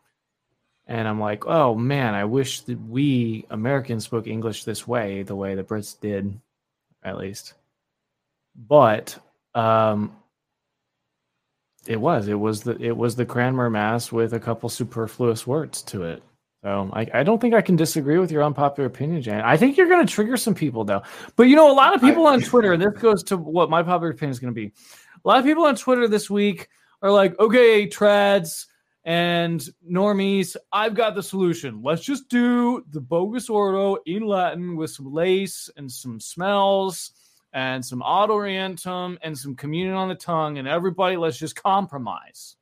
And 0.85 1.07
I'm 1.07 1.19
like, 1.19 1.47
oh 1.47 1.73
man, 1.73 2.13
I 2.13 2.23
wish 2.23 2.61
that 2.61 2.79
we 2.87 3.47
Americans 3.49 4.05
spoke 4.05 4.27
English 4.27 4.63
this 4.63 4.87
way, 4.87 5.23
the 5.23 5.35
way 5.35 5.55
the 5.55 5.63
Brits 5.63 5.99
did, 5.99 6.39
at 7.01 7.17
least. 7.17 7.55
But 8.55 9.17
um, 9.55 10.15
it 11.87 11.99
was, 11.99 12.27
it 12.27 12.39
was 12.39 12.61
the, 12.61 12.77
it 12.79 12.95
was 12.95 13.15
the 13.15 13.25
Cranmer 13.25 13.71
Mass 13.71 14.11
with 14.11 14.33
a 14.33 14.39
couple 14.39 14.69
superfluous 14.69 15.47
words 15.47 15.81
to 15.83 16.03
it 16.03 16.21
so 16.63 16.89
I, 16.91 17.07
I 17.13 17.23
don't 17.23 17.39
think 17.39 17.53
I 17.53 17.61
can 17.61 17.77
disagree 17.77 18.17
with 18.17 18.31
your 18.31 18.43
unpopular 18.43 18.87
opinion, 18.87 19.21
Jan. 19.21 19.41
I 19.41 19.55
think 19.55 19.77
you're 19.77 19.87
going 19.87 20.05
to 20.05 20.13
trigger 20.13 20.35
some 20.35 20.55
people 20.55 20.83
though. 20.83 21.01
But 21.35 21.43
you 21.43 21.55
know, 21.55 21.71
a 21.71 21.73
lot 21.73 21.95
of 21.95 22.01
people 22.01 22.27
on 22.27 22.41
Twitter, 22.41 22.73
and 22.73 22.81
this 22.81 23.01
goes 23.01 23.23
to 23.23 23.37
what 23.37 23.69
my 23.69 23.81
popular 23.81 24.11
opinion 24.11 24.31
is 24.31 24.39
going 24.39 24.53
to 24.53 24.59
be. 24.59 24.73
A 25.23 25.27
lot 25.27 25.39
of 25.39 25.45
people 25.45 25.65
on 25.65 25.75
Twitter 25.75 26.07
this 26.07 26.29
week 26.29 26.67
are 27.01 27.11
like, 27.11 27.39
okay, 27.39 27.87
trads 27.87 28.65
and 29.05 29.65
normies, 29.89 30.57
I've 30.73 30.95
got 30.95 31.15
the 31.15 31.23
solution. 31.23 31.81
Let's 31.81 32.03
just 32.03 32.27
do 32.27 32.83
the 32.89 32.99
bogus 32.99 33.49
ordo 33.49 33.97
in 34.05 34.25
Latin 34.25 34.75
with 34.75 34.91
some 34.91 35.13
lace 35.13 35.69
and 35.77 35.89
some 35.89 36.19
smells 36.19 37.11
and 37.53 37.83
some 37.83 38.01
ad 38.01 38.29
orientem 38.29 39.17
and 39.21 39.37
some 39.37 39.55
communion 39.55 39.95
on 39.95 40.09
the 40.09 40.15
tongue, 40.15 40.57
and 40.57 40.67
everybody, 40.67 41.15
let's 41.15 41.37
just 41.37 41.55
compromise. 41.55 42.57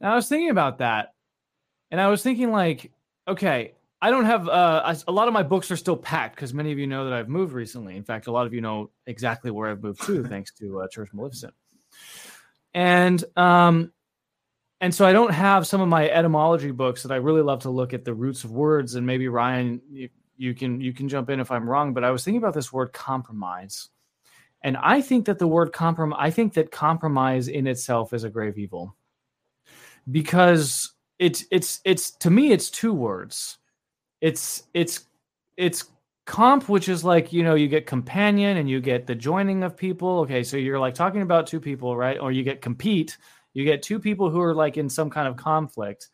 Now 0.00 0.12
I 0.12 0.14
was 0.16 0.28
thinking 0.28 0.50
about 0.50 0.78
that 0.78 1.14
and 1.90 2.00
I 2.00 2.08
was 2.08 2.22
thinking, 2.22 2.50
like, 2.50 2.92
okay, 3.26 3.74
I 4.02 4.10
don't 4.10 4.24
have 4.24 4.48
uh, 4.48 4.94
a 5.06 5.12
lot 5.12 5.28
of 5.28 5.34
my 5.34 5.42
books 5.42 5.70
are 5.70 5.76
still 5.76 5.96
packed 5.96 6.34
because 6.34 6.54
many 6.54 6.72
of 6.72 6.78
you 6.78 6.86
know 6.86 7.04
that 7.04 7.12
I've 7.12 7.28
moved 7.28 7.52
recently. 7.52 7.96
In 7.96 8.02
fact, 8.02 8.28
a 8.28 8.32
lot 8.32 8.46
of 8.46 8.54
you 8.54 8.62
know 8.62 8.90
exactly 9.06 9.50
where 9.50 9.70
I've 9.70 9.82
moved 9.82 10.02
to, 10.06 10.24
thanks 10.28 10.52
to 10.54 10.80
uh, 10.80 10.88
Church 10.88 11.10
Maleficent. 11.12 11.52
And 12.72 13.22
um, 13.36 13.92
and 14.80 14.94
so 14.94 15.04
I 15.04 15.12
don't 15.12 15.32
have 15.32 15.66
some 15.66 15.82
of 15.82 15.88
my 15.88 16.08
etymology 16.08 16.70
books 16.70 17.02
that 17.02 17.12
I 17.12 17.16
really 17.16 17.42
love 17.42 17.60
to 17.62 17.70
look 17.70 17.92
at 17.92 18.04
the 18.04 18.14
roots 18.14 18.44
of 18.44 18.52
words. 18.52 18.94
And 18.94 19.06
maybe 19.06 19.28
Ryan, 19.28 19.82
you, 19.90 20.08
you 20.38 20.54
can 20.54 20.80
you 20.80 20.94
can 20.94 21.08
jump 21.08 21.28
in 21.28 21.38
if 21.38 21.50
I'm 21.50 21.68
wrong. 21.68 21.92
But 21.92 22.04
I 22.04 22.10
was 22.10 22.24
thinking 22.24 22.42
about 22.42 22.54
this 22.54 22.72
word 22.72 22.94
compromise, 22.94 23.90
and 24.62 24.78
I 24.78 25.02
think 25.02 25.26
that 25.26 25.38
the 25.38 25.46
word 25.48 25.74
compromise, 25.74 26.18
I 26.18 26.30
think 26.30 26.54
that 26.54 26.70
compromise 26.70 27.48
in 27.48 27.66
itself 27.66 28.14
is 28.14 28.24
a 28.24 28.30
grave 28.30 28.56
evil, 28.56 28.96
because 30.10 30.94
it's 31.20 31.44
it's 31.50 31.80
it's 31.84 32.10
to 32.12 32.30
me 32.30 32.50
it's 32.50 32.70
two 32.70 32.94
words. 32.94 33.58
It's 34.22 34.64
it's 34.74 35.04
it's 35.56 35.84
comp 36.26 36.68
which 36.68 36.88
is 36.88 37.04
like 37.04 37.32
you 37.32 37.44
know 37.44 37.54
you 37.54 37.68
get 37.68 37.86
companion 37.86 38.56
and 38.56 38.68
you 38.70 38.80
get 38.80 39.06
the 39.06 39.14
joining 39.14 39.62
of 39.62 39.76
people. 39.76 40.20
Okay 40.20 40.42
so 40.42 40.56
you're 40.56 40.78
like 40.78 40.94
talking 40.94 41.22
about 41.22 41.46
two 41.46 41.60
people 41.60 41.96
right? 41.96 42.18
Or 42.18 42.32
you 42.32 42.42
get 42.42 42.62
compete. 42.62 43.18
You 43.52 43.64
get 43.64 43.82
two 43.82 44.00
people 44.00 44.30
who 44.30 44.40
are 44.40 44.54
like 44.54 44.78
in 44.78 44.88
some 44.88 45.10
kind 45.10 45.28
of 45.28 45.36
conflict. 45.36 46.08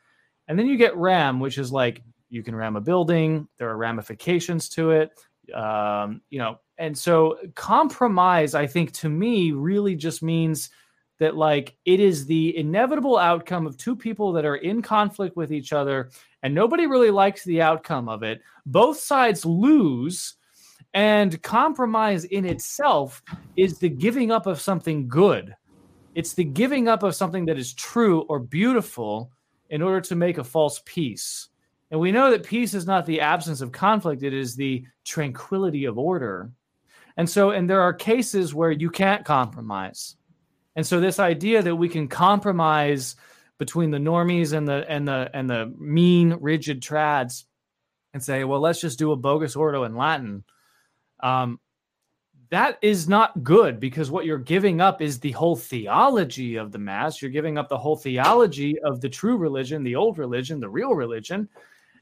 And 0.48 0.58
then 0.58 0.66
you 0.66 0.76
get 0.76 0.96
ram 0.96 1.38
which 1.38 1.56
is 1.56 1.70
like 1.70 2.02
you 2.28 2.42
can 2.42 2.56
ram 2.56 2.74
a 2.74 2.80
building. 2.80 3.46
There 3.58 3.70
are 3.70 3.76
ramifications 3.76 4.68
to 4.70 4.90
it. 4.90 5.12
Um, 5.54 6.20
you 6.30 6.40
know 6.40 6.58
and 6.78 6.98
so 6.98 7.38
compromise 7.54 8.54
i 8.54 8.66
think 8.66 8.90
to 8.92 9.08
me 9.08 9.52
really 9.52 9.94
just 9.94 10.20
means 10.22 10.70
that 11.18 11.36
like 11.36 11.76
it 11.84 12.00
is 12.00 12.26
the 12.26 12.56
inevitable 12.56 13.16
outcome 13.16 13.66
of 13.66 13.76
two 13.76 13.96
people 13.96 14.32
that 14.32 14.44
are 14.44 14.56
in 14.56 14.82
conflict 14.82 15.36
with 15.36 15.52
each 15.52 15.72
other 15.72 16.10
and 16.42 16.54
nobody 16.54 16.86
really 16.86 17.10
likes 17.10 17.44
the 17.44 17.62
outcome 17.62 18.08
of 18.08 18.22
it. 18.22 18.40
Both 18.66 18.98
sides 18.98 19.44
lose 19.44 20.34
and 20.94 21.42
compromise 21.42 22.24
in 22.24 22.44
itself 22.44 23.22
is 23.56 23.78
the 23.78 23.88
giving 23.88 24.30
up 24.30 24.46
of 24.46 24.60
something 24.60 25.08
good. 25.08 25.54
It's 26.14 26.34
the 26.34 26.44
giving 26.44 26.88
up 26.88 27.02
of 27.02 27.14
something 27.14 27.44
that 27.46 27.58
is 27.58 27.74
true 27.74 28.22
or 28.22 28.38
beautiful 28.38 29.30
in 29.70 29.82
order 29.82 30.00
to 30.02 30.14
make 30.14 30.38
a 30.38 30.44
false 30.44 30.80
peace. 30.84 31.48
And 31.90 32.00
we 32.00 32.12
know 32.12 32.30
that 32.30 32.44
peace 32.44 32.74
is 32.74 32.86
not 32.86 33.06
the 33.06 33.20
absence 33.20 33.60
of 33.60 33.72
conflict 33.72 34.22
it 34.22 34.34
is 34.34 34.56
the 34.56 34.84
tranquility 35.04 35.84
of 35.84 35.98
order. 35.98 36.50
And 37.16 37.28
so 37.28 37.50
and 37.50 37.68
there 37.68 37.82
are 37.82 37.92
cases 37.92 38.54
where 38.54 38.70
you 38.70 38.90
can't 38.90 39.24
compromise 39.24 40.16
and 40.76 40.86
so 40.86 41.00
this 41.00 41.18
idea 41.18 41.62
that 41.62 41.74
we 41.74 41.88
can 41.88 42.06
compromise 42.06 43.16
between 43.58 43.90
the 43.90 43.98
normies 43.98 44.52
and 44.52 44.68
the 44.68 44.84
and 44.88 45.08
the 45.08 45.30
and 45.32 45.48
the 45.48 45.72
mean 45.78 46.36
rigid 46.40 46.82
trads 46.82 47.44
and 48.12 48.22
say, 48.22 48.44
well, 48.44 48.60
let's 48.60 48.80
just 48.80 48.98
do 48.98 49.12
a 49.12 49.16
bogus 49.16 49.56
ordo 49.56 49.84
in 49.84 49.96
Latin. 49.96 50.44
Um, 51.20 51.58
that 52.50 52.78
is 52.80 53.08
not 53.08 53.42
good 53.42 53.80
because 53.80 54.10
what 54.10 54.24
you're 54.24 54.38
giving 54.38 54.80
up 54.80 55.02
is 55.02 55.18
the 55.18 55.32
whole 55.32 55.56
theology 55.56 56.56
of 56.56 56.70
the 56.70 56.78
mass. 56.78 57.20
You're 57.20 57.30
giving 57.30 57.58
up 57.58 57.68
the 57.68 57.78
whole 57.78 57.96
theology 57.96 58.78
of 58.80 59.00
the 59.00 59.08
true 59.08 59.36
religion, 59.36 59.82
the 59.82 59.96
old 59.96 60.18
religion, 60.18 60.60
the 60.60 60.68
real 60.68 60.94
religion. 60.94 61.48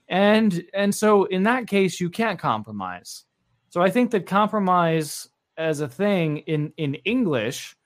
And 0.09 0.65
and 0.75 0.95
so 0.95 1.25
in 1.25 1.45
that 1.45 1.69
case 1.69 2.01
you 2.01 2.11
can't 2.11 2.39
compromise. 2.39 3.25
So 3.71 3.81
I 3.81 3.91
think 3.91 4.11
that 4.11 4.27
compromise 4.27 5.29
as 5.57 5.81
a 5.81 5.89
thing 5.89 6.39
in 6.39 6.73
in 6.77 6.95
English 7.05 7.77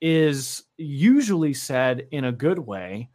is 0.00 0.64
usually 0.76 1.54
said 1.54 2.06
in 2.10 2.24
a 2.24 2.32
good 2.32 2.58
way, 2.58 3.10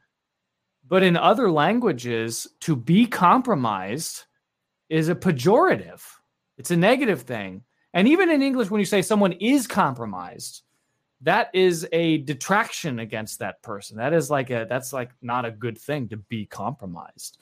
but 0.88 1.04
in 1.04 1.18
other 1.18 1.52
languages, 1.52 2.48
to 2.62 2.76
be 2.76 3.06
compromised 3.06 4.24
is 4.90 5.10
a 5.10 5.16
pejorative. 5.16 6.02
It's 6.58 6.72
a 6.72 6.78
negative 6.78 7.22
thing. 7.22 7.64
And 7.94 8.08
even 8.08 8.30
in 8.30 8.42
English, 8.42 8.70
when 8.70 8.80
you 8.80 8.86
say 8.86 9.02
someone 9.02 9.34
is 9.34 9.68
compromised, 9.68 10.64
that 11.22 11.50
is 11.54 11.88
a 11.94 12.18
detraction 12.20 13.00
against 13.00 13.40
that 13.40 13.62
person. 13.62 13.98
That 13.98 14.14
is 14.14 14.30
like 14.30 14.50
a 14.50 14.66
that's 14.70 14.92
like 14.92 15.12
not 15.22 15.46
a 15.46 15.52
good 15.52 15.78
thing 15.78 16.10
to 16.10 16.18
be 16.18 16.46
compromised. 16.46 17.38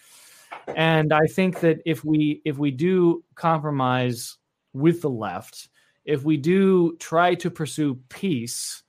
And 0.76 1.12
I 1.12 1.26
think 1.26 1.62
that 1.62 1.82
if 1.86 2.06
we 2.06 2.42
if 2.46 2.58
we 2.58 2.72
do 2.72 3.24
compromise 3.36 4.38
with 4.74 5.02
the 5.02 5.10
left, 5.10 5.70
if 6.06 6.24
we 6.24 6.38
do 6.38 6.96
try 6.98 7.36
to 7.36 7.50
pursue 7.50 8.00
peace 8.10 8.84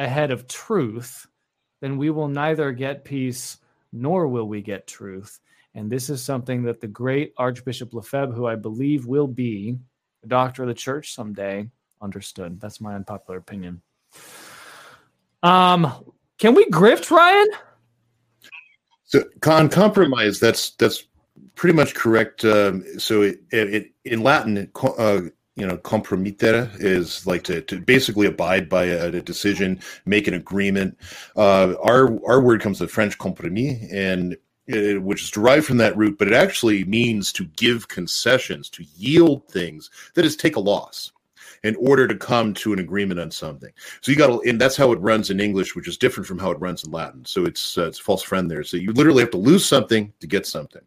ahead 0.00 0.32
of 0.32 0.48
truth, 0.48 1.26
then 1.80 1.98
we 1.98 2.10
will 2.10 2.26
neither 2.26 2.72
get 2.72 3.04
peace 3.04 3.58
nor 3.92 4.26
will 4.26 4.48
we 4.48 4.62
get 4.62 4.86
truth. 4.86 5.38
And 5.74 5.90
this 5.90 6.10
is 6.10 6.22
something 6.22 6.64
that 6.64 6.80
the 6.80 6.88
great 6.88 7.32
Archbishop 7.36 7.94
Lefebvre, 7.94 8.34
who 8.34 8.46
I 8.46 8.56
believe 8.56 9.06
will 9.06 9.28
be 9.28 9.76
a 10.24 10.26
doctor 10.26 10.62
of 10.62 10.68
the 10.68 10.74
church 10.74 11.14
someday, 11.14 11.68
understood. 12.00 12.60
That's 12.60 12.80
my 12.80 12.94
unpopular 12.94 13.38
opinion. 13.38 13.82
Um, 15.42 15.92
can 16.38 16.54
we 16.54 16.66
grift, 16.66 17.10
Ryan? 17.10 17.46
So, 19.04 19.24
con 19.40 19.68
compromise. 19.68 20.40
That's 20.40 20.70
that's 20.70 21.04
pretty 21.54 21.74
much 21.76 21.94
correct. 21.94 22.44
Um, 22.44 22.84
so, 22.98 23.22
it, 23.22 23.40
it, 23.50 23.92
in 24.04 24.22
Latin, 24.22 24.70
uh, 24.82 25.20
you 25.60 25.66
know, 25.66 25.76
compromittere 25.76 26.70
is 26.80 27.26
like 27.26 27.44
to, 27.44 27.60
to 27.60 27.80
basically 27.80 28.26
abide 28.26 28.68
by 28.68 28.84
a, 28.84 29.08
a 29.08 29.20
decision, 29.20 29.78
make 30.06 30.26
an 30.26 30.34
agreement. 30.34 30.98
Uh, 31.36 31.74
our 31.82 32.18
our 32.26 32.40
word 32.40 32.62
comes 32.62 32.78
from 32.78 32.88
French 32.88 33.18
compromis, 33.18 33.78
and 33.92 34.38
it, 34.66 35.02
which 35.02 35.22
is 35.22 35.30
derived 35.30 35.66
from 35.66 35.76
that 35.76 35.96
root, 35.96 36.16
but 36.18 36.28
it 36.28 36.34
actually 36.34 36.84
means 36.84 37.30
to 37.32 37.44
give 37.44 37.88
concessions, 37.88 38.70
to 38.70 38.84
yield 38.96 39.46
things. 39.48 39.90
That 40.14 40.24
is, 40.24 40.34
take 40.34 40.56
a 40.56 40.60
loss 40.60 41.12
in 41.62 41.76
order 41.76 42.08
to 42.08 42.14
come 42.14 42.54
to 42.54 42.72
an 42.72 42.78
agreement 42.78 43.20
on 43.20 43.30
something. 43.30 43.70
So 44.00 44.10
you 44.10 44.16
got 44.16 44.28
to, 44.28 44.48
and 44.48 44.58
that's 44.58 44.76
how 44.76 44.92
it 44.92 45.00
runs 45.00 45.28
in 45.28 45.40
English, 45.40 45.76
which 45.76 45.88
is 45.88 45.98
different 45.98 46.26
from 46.26 46.38
how 46.38 46.52
it 46.52 46.60
runs 46.60 46.84
in 46.84 46.90
Latin. 46.90 47.24
So 47.26 47.44
it's 47.44 47.76
uh, 47.76 47.86
it's 47.86 47.98
false 47.98 48.22
friend 48.22 48.50
there. 48.50 48.64
So 48.64 48.78
you 48.78 48.92
literally 48.92 49.22
have 49.22 49.30
to 49.32 49.36
lose 49.36 49.66
something 49.66 50.10
to 50.20 50.26
get 50.26 50.46
something 50.46 50.82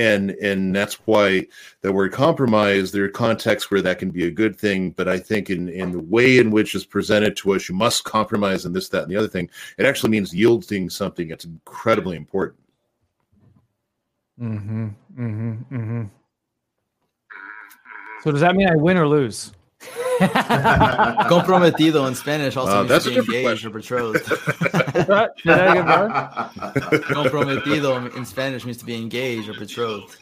and 0.00 0.30
and 0.30 0.74
that's 0.74 0.94
why 1.06 1.46
the 1.82 1.92
word 1.92 2.10
compromise 2.10 2.90
there 2.90 3.04
are 3.04 3.08
contexts 3.08 3.70
where 3.70 3.82
that 3.82 3.98
can 3.98 4.10
be 4.10 4.26
a 4.26 4.30
good 4.30 4.58
thing 4.58 4.90
but 4.92 5.06
i 5.06 5.18
think 5.18 5.50
in 5.50 5.68
in 5.68 5.92
the 5.92 6.00
way 6.00 6.38
in 6.38 6.50
which 6.50 6.74
it's 6.74 6.86
presented 6.86 7.36
to 7.36 7.52
us 7.52 7.68
you 7.68 7.74
must 7.74 8.04
compromise 8.04 8.64
and 8.64 8.74
this 8.74 8.88
that 8.88 9.02
and 9.02 9.12
the 9.12 9.16
other 9.16 9.28
thing 9.28 9.48
it 9.76 9.84
actually 9.84 10.10
means 10.10 10.34
yielding 10.34 10.88
something 10.88 11.28
that's 11.28 11.44
incredibly 11.44 12.16
important. 12.16 12.58
Mm-hmm 14.40 14.88
mm-hmm 15.18 15.52
mm-hmm. 15.70 16.04
So 18.22 18.32
does 18.32 18.40
that 18.40 18.56
mean 18.56 18.70
i 18.70 18.76
win 18.76 18.96
or 18.96 19.06
lose 19.06 19.52
Comprometido 21.30 22.06
in 22.06 22.14
Spanish 22.14 22.54
also 22.56 22.80
uh, 22.80 22.84
means 22.84 23.04
to 23.04 23.22
be 23.22 23.38
engaged 23.38 23.64
or 23.64 23.70
betrothed. 23.70 24.24
Comprometido 27.08 28.14
in 28.14 28.26
Spanish 28.26 28.66
means 28.66 28.76
to 28.76 28.84
be 28.84 28.94
engaged 28.94 29.48
or 29.48 29.54
betrothed. 29.54 30.18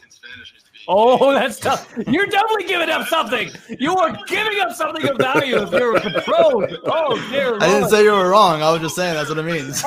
Oh, 0.87 1.33
that's 1.33 1.59
tough. 1.59 1.93
You're 2.07 2.25
definitely 2.27 2.67
giving 2.67 2.89
up 2.89 3.07
something. 3.07 3.51
You 3.77 3.95
are 3.97 4.17
giving 4.27 4.59
up 4.61 4.71
something 4.71 5.07
of 5.07 5.17
value 5.17 5.61
if 5.61 5.71
you're 5.71 5.99
betrothed. 5.99 6.77
Oh, 6.85 7.15
dear. 7.29 7.57
I 7.57 7.67
didn't 7.67 7.89
say 7.89 8.03
you 8.03 8.13
were 8.13 8.29
wrong. 8.29 8.63
I 8.63 8.71
was 8.71 8.81
just 8.81 8.95
saying 8.95 9.13
that's 9.13 9.29
what 9.29 9.37
it 9.37 9.43
means. 9.43 9.83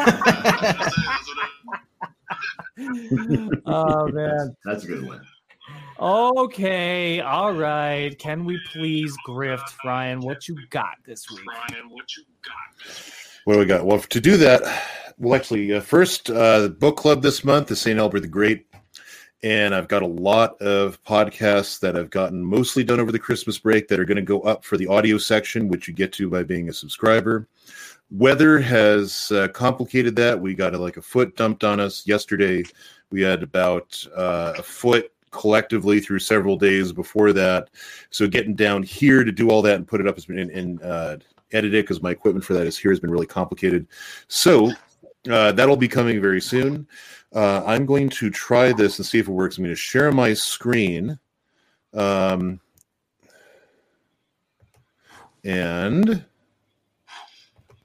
oh 3.67 4.09
man, 4.09 4.55
that's 4.65 4.85
a 4.85 4.87
good 4.87 5.07
one. 5.07 5.23
Okay, 6.03 7.21
all 7.21 7.53
right. 7.53 8.19
Can 8.19 8.45
we 8.45 8.59
please 8.73 9.17
grift, 9.25 9.73
Ryan? 9.85 10.19
What 10.19 10.49
you 10.49 10.59
got 10.71 10.97
this 11.05 11.31
week? 11.31 11.47
Ryan, 11.47 11.91
what 11.91 12.17
you 12.17 12.25
got? 12.45 12.97
What 13.45 13.53
do 13.53 13.59
we 13.61 13.67
got? 13.67 13.87
Well, 13.87 14.01
to 14.01 14.21
do 14.21 14.37
that, 14.39 14.63
well, 15.17 15.37
actually, 15.37 15.73
uh, 15.73 15.81
first 15.81 16.29
uh, 16.29 16.71
book 16.71 16.97
club 16.97 17.23
this 17.23 17.45
month 17.45 17.71
is 17.71 17.81
Saint 17.81 18.01
Albert 18.01 18.19
the 18.19 18.27
Great, 18.27 18.67
and 19.45 19.77
I've 19.77 19.87
got 19.87 20.03
a 20.03 20.07
lot 20.09 20.61
of 20.61 21.01
podcasts 21.05 21.79
that 21.79 21.97
I've 21.97 22.11
gotten 22.11 22.43
mostly 22.43 22.83
done 22.83 22.99
over 22.99 23.13
the 23.13 23.19
Christmas 23.21 23.59
break 23.59 23.87
that 23.87 24.01
are 24.01 24.05
going 24.05 24.17
to 24.17 24.23
go 24.23 24.41
up 24.41 24.65
for 24.65 24.77
the 24.77 24.89
audio 24.89 25.19
section, 25.19 25.69
which 25.69 25.87
you 25.87 25.95
get 25.95 26.13
to 26.15 26.29
by 26.29 26.43
being 26.43 26.69
a 26.69 26.73
subscriber. 26.73 27.47
Weather 28.11 28.59
has 28.59 29.31
uh, 29.31 29.47
complicated 29.55 30.17
that. 30.17 30.41
We 30.41 30.57
got 30.57 30.75
a, 30.75 30.79
like 30.79 30.97
a 30.97 31.03
foot 31.03 31.37
dumped 31.37 31.63
on 31.63 31.79
us 31.79 32.05
yesterday. 32.09 32.65
We 33.13 33.23
had 33.23 33.45
about 33.45 34.05
uh, 34.17 34.55
a 34.59 34.65
foot 34.65 35.13
collectively 35.33 35.99
through 35.99 36.21
several 36.21 36.57
days 36.57 36.93
before 36.93 37.33
that. 37.33 37.71
So 38.11 38.29
getting 38.29 38.55
down 38.55 38.85
here 38.85 39.25
to 39.25 39.33
do 39.33 39.51
all 39.51 39.63
that 39.63 39.75
and 39.77 39.89
put 39.89 40.01
it 40.01 40.07
up 40.07 40.15
has 40.15 40.27
been 40.27 40.51
and 40.51 40.83
uh, 40.83 41.17
edit 41.53 41.75
it 41.75 41.85
because 41.85 42.03
my 42.03 42.11
equipment 42.11 42.45
for 42.45 42.55
that 42.55 42.67
is 42.67 42.79
here 42.79 42.93
has 42.93 43.01
been 43.01 43.11
really 43.11 43.27
complicated. 43.27 43.89
So 44.29 44.71
uh, 45.29 45.53
that'll 45.53 45.77
be 45.77 45.89
coming 45.89 46.21
very 46.21 46.41
soon. 46.41 46.87
Uh, 47.35 47.63
I'm 47.65 47.87
going 47.87 48.09
to 48.11 48.31
try 48.31 48.73
this 48.73 48.99
and 48.99 49.07
see 49.07 49.19
if 49.19 49.29
it 49.29 49.33
works. 49.33 49.59
I'm 49.59 49.65
going 49.65 49.75
to 49.75 49.81
share 49.81 50.13
my 50.13 50.35
screen. 50.35 51.19
Um, 51.95 52.61
and 55.45 56.25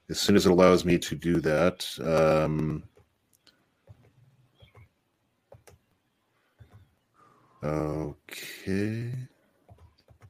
as 0.09 0.19
soon 0.19 0.35
as 0.35 0.45
it 0.45 0.51
allows 0.51 0.85
me 0.85 0.97
to 0.97 1.15
do 1.15 1.39
that, 1.41 1.87
um, 2.03 2.83
Okay. 7.63 9.11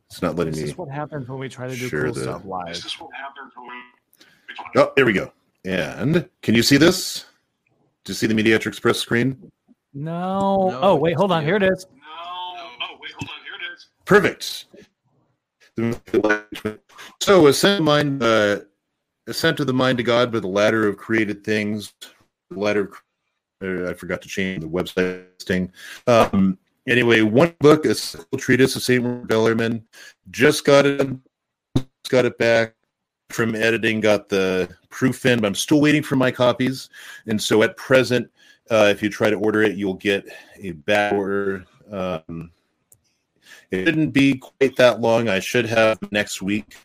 It's 0.09 0.21
not 0.21 0.35
letting 0.35 0.53
this 0.53 0.59
me. 0.59 0.63
This 0.63 0.71
is 0.71 0.77
what 0.77 0.89
happens 0.89 1.27
when 1.27 1.39
we 1.39 1.49
try 1.49 1.67
to 1.67 1.75
do 1.75 1.89
cool 1.89 2.13
the... 2.13 2.21
stuff 2.21 2.45
live. 2.45 2.67
This 2.67 2.85
is 2.85 2.93
what 2.93 3.09
happens 3.13 3.51
when 3.55 3.67
we. 3.67 4.81
Oh, 4.81 4.91
there 4.95 5.05
we 5.05 5.13
go. 5.13 5.31
And 5.65 6.29
can 6.41 6.55
you 6.55 6.63
see 6.63 6.77
this? 6.77 7.25
Do 8.05 8.11
you 8.11 8.15
see 8.15 8.27
the 8.27 8.33
Mediatrix 8.33 8.79
Press 8.79 8.99
screen? 8.99 9.51
No. 9.93 10.69
no. 10.69 10.79
Oh, 10.81 10.95
wait, 10.95 11.15
hold 11.17 11.31
on. 11.31 11.43
Here 11.43 11.57
it 11.57 11.63
is. 11.63 11.85
No. 11.91 12.01
Oh, 12.05 12.97
wait, 13.01 13.11
hold 13.19 13.29
on. 13.29 13.35
Here 13.43 13.55
it 13.59 13.73
is. 13.73 13.87
Perfect. 14.05 14.65
So, 17.21 17.47
ascent 17.47 17.83
mind, 17.83 18.23
uh, 18.23 18.61
ascent 19.27 19.59
of 19.59 19.67
the 19.67 19.73
mind 19.73 19.97
to 19.97 20.03
God 20.03 20.31
by 20.31 20.39
the 20.39 20.47
ladder 20.47 20.87
of 20.87 20.97
created 20.97 21.43
things. 21.43 21.93
The 22.49 22.59
ladder. 22.59 22.89
Of, 23.61 23.89
I 23.89 23.93
forgot 23.93 24.21
to 24.21 24.29
change 24.29 24.61
the 24.61 24.69
website 24.69 25.25
thing. 25.41 25.71
Um, 26.05 26.57
Anyway, 26.87 27.21
one 27.21 27.53
book, 27.59 27.85
a 27.85 27.93
treatise 28.37 28.75
of 28.75 28.81
Saint 28.81 29.27
Bellarmine, 29.27 29.83
just 30.31 30.63
got 30.63 30.85
it, 30.85 31.09
got 32.09 32.25
it 32.25 32.37
back 32.37 32.75
from 33.29 33.55
editing, 33.55 33.99
got 33.99 34.29
the 34.29 34.69
proof 34.89 35.25
in, 35.25 35.41
but 35.41 35.47
I'm 35.47 35.55
still 35.55 35.81
waiting 35.81 36.01
for 36.01 36.15
my 36.15 36.31
copies. 36.31 36.89
And 37.27 37.41
so 37.41 37.61
at 37.63 37.75
present, 37.75 38.31
uh, 38.69 38.87
if 38.89 39.03
you 39.03 39.09
try 39.09 39.29
to 39.29 39.35
order 39.35 39.63
it, 39.63 39.75
you'll 39.75 39.95
get 39.95 40.27
a 40.61 40.71
back 40.71 41.13
order. 41.13 41.65
Um, 41.91 42.51
it 43.71 43.83
didn't 43.83 44.11
be 44.11 44.35
quite 44.35 44.77
that 44.77 45.01
long. 45.01 45.27
I 45.27 45.39
should 45.39 45.65
have 45.65 45.99
next 46.11 46.41
week, 46.41 46.77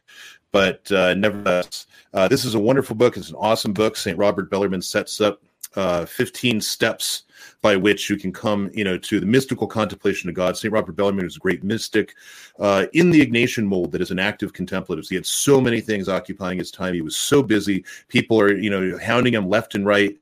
but 0.50 0.90
uh, 0.90 1.14
nevertheless, 1.14 1.86
uh, 2.12 2.26
this 2.26 2.44
is 2.44 2.54
a 2.54 2.58
wonderful 2.58 2.96
book. 2.96 3.16
It's 3.16 3.30
an 3.30 3.36
awesome 3.36 3.72
book. 3.72 3.96
St. 3.96 4.18
Robert 4.18 4.50
Bellarmine 4.50 4.82
sets 4.82 5.20
up 5.20 5.40
uh, 5.76 6.04
15 6.04 6.60
steps 6.60 7.24
by 7.60 7.76
which 7.76 8.10
you 8.10 8.16
can 8.16 8.32
come, 8.32 8.70
you 8.74 8.84
know, 8.84 8.98
to 8.98 9.20
the 9.20 9.26
mystical 9.26 9.66
contemplation 9.66 10.28
of 10.28 10.34
God. 10.34 10.56
St. 10.56 10.72
Robert 10.72 10.96
Bellarmine 10.96 11.24
was 11.24 11.36
a 11.36 11.40
great 11.40 11.64
mystic 11.64 12.14
uh, 12.58 12.86
in 12.92 13.10
the 13.10 13.24
Ignatian 13.24 13.64
mold 13.64 13.92
that 13.92 14.00
is 14.00 14.10
an 14.10 14.18
active 14.18 14.52
contemplative. 14.52 15.06
He 15.08 15.14
had 15.14 15.26
so 15.26 15.60
many 15.60 15.80
things 15.80 16.08
occupying 16.08 16.58
his 16.58 16.70
time. 16.70 16.94
He 16.94 17.02
was 17.02 17.16
so 17.16 17.42
busy. 17.42 17.84
People 18.08 18.40
are, 18.40 18.54
you 18.54 18.70
know, 18.70 18.98
hounding 18.98 19.34
him 19.34 19.48
left 19.48 19.74
and 19.74 19.86
right 19.86 20.16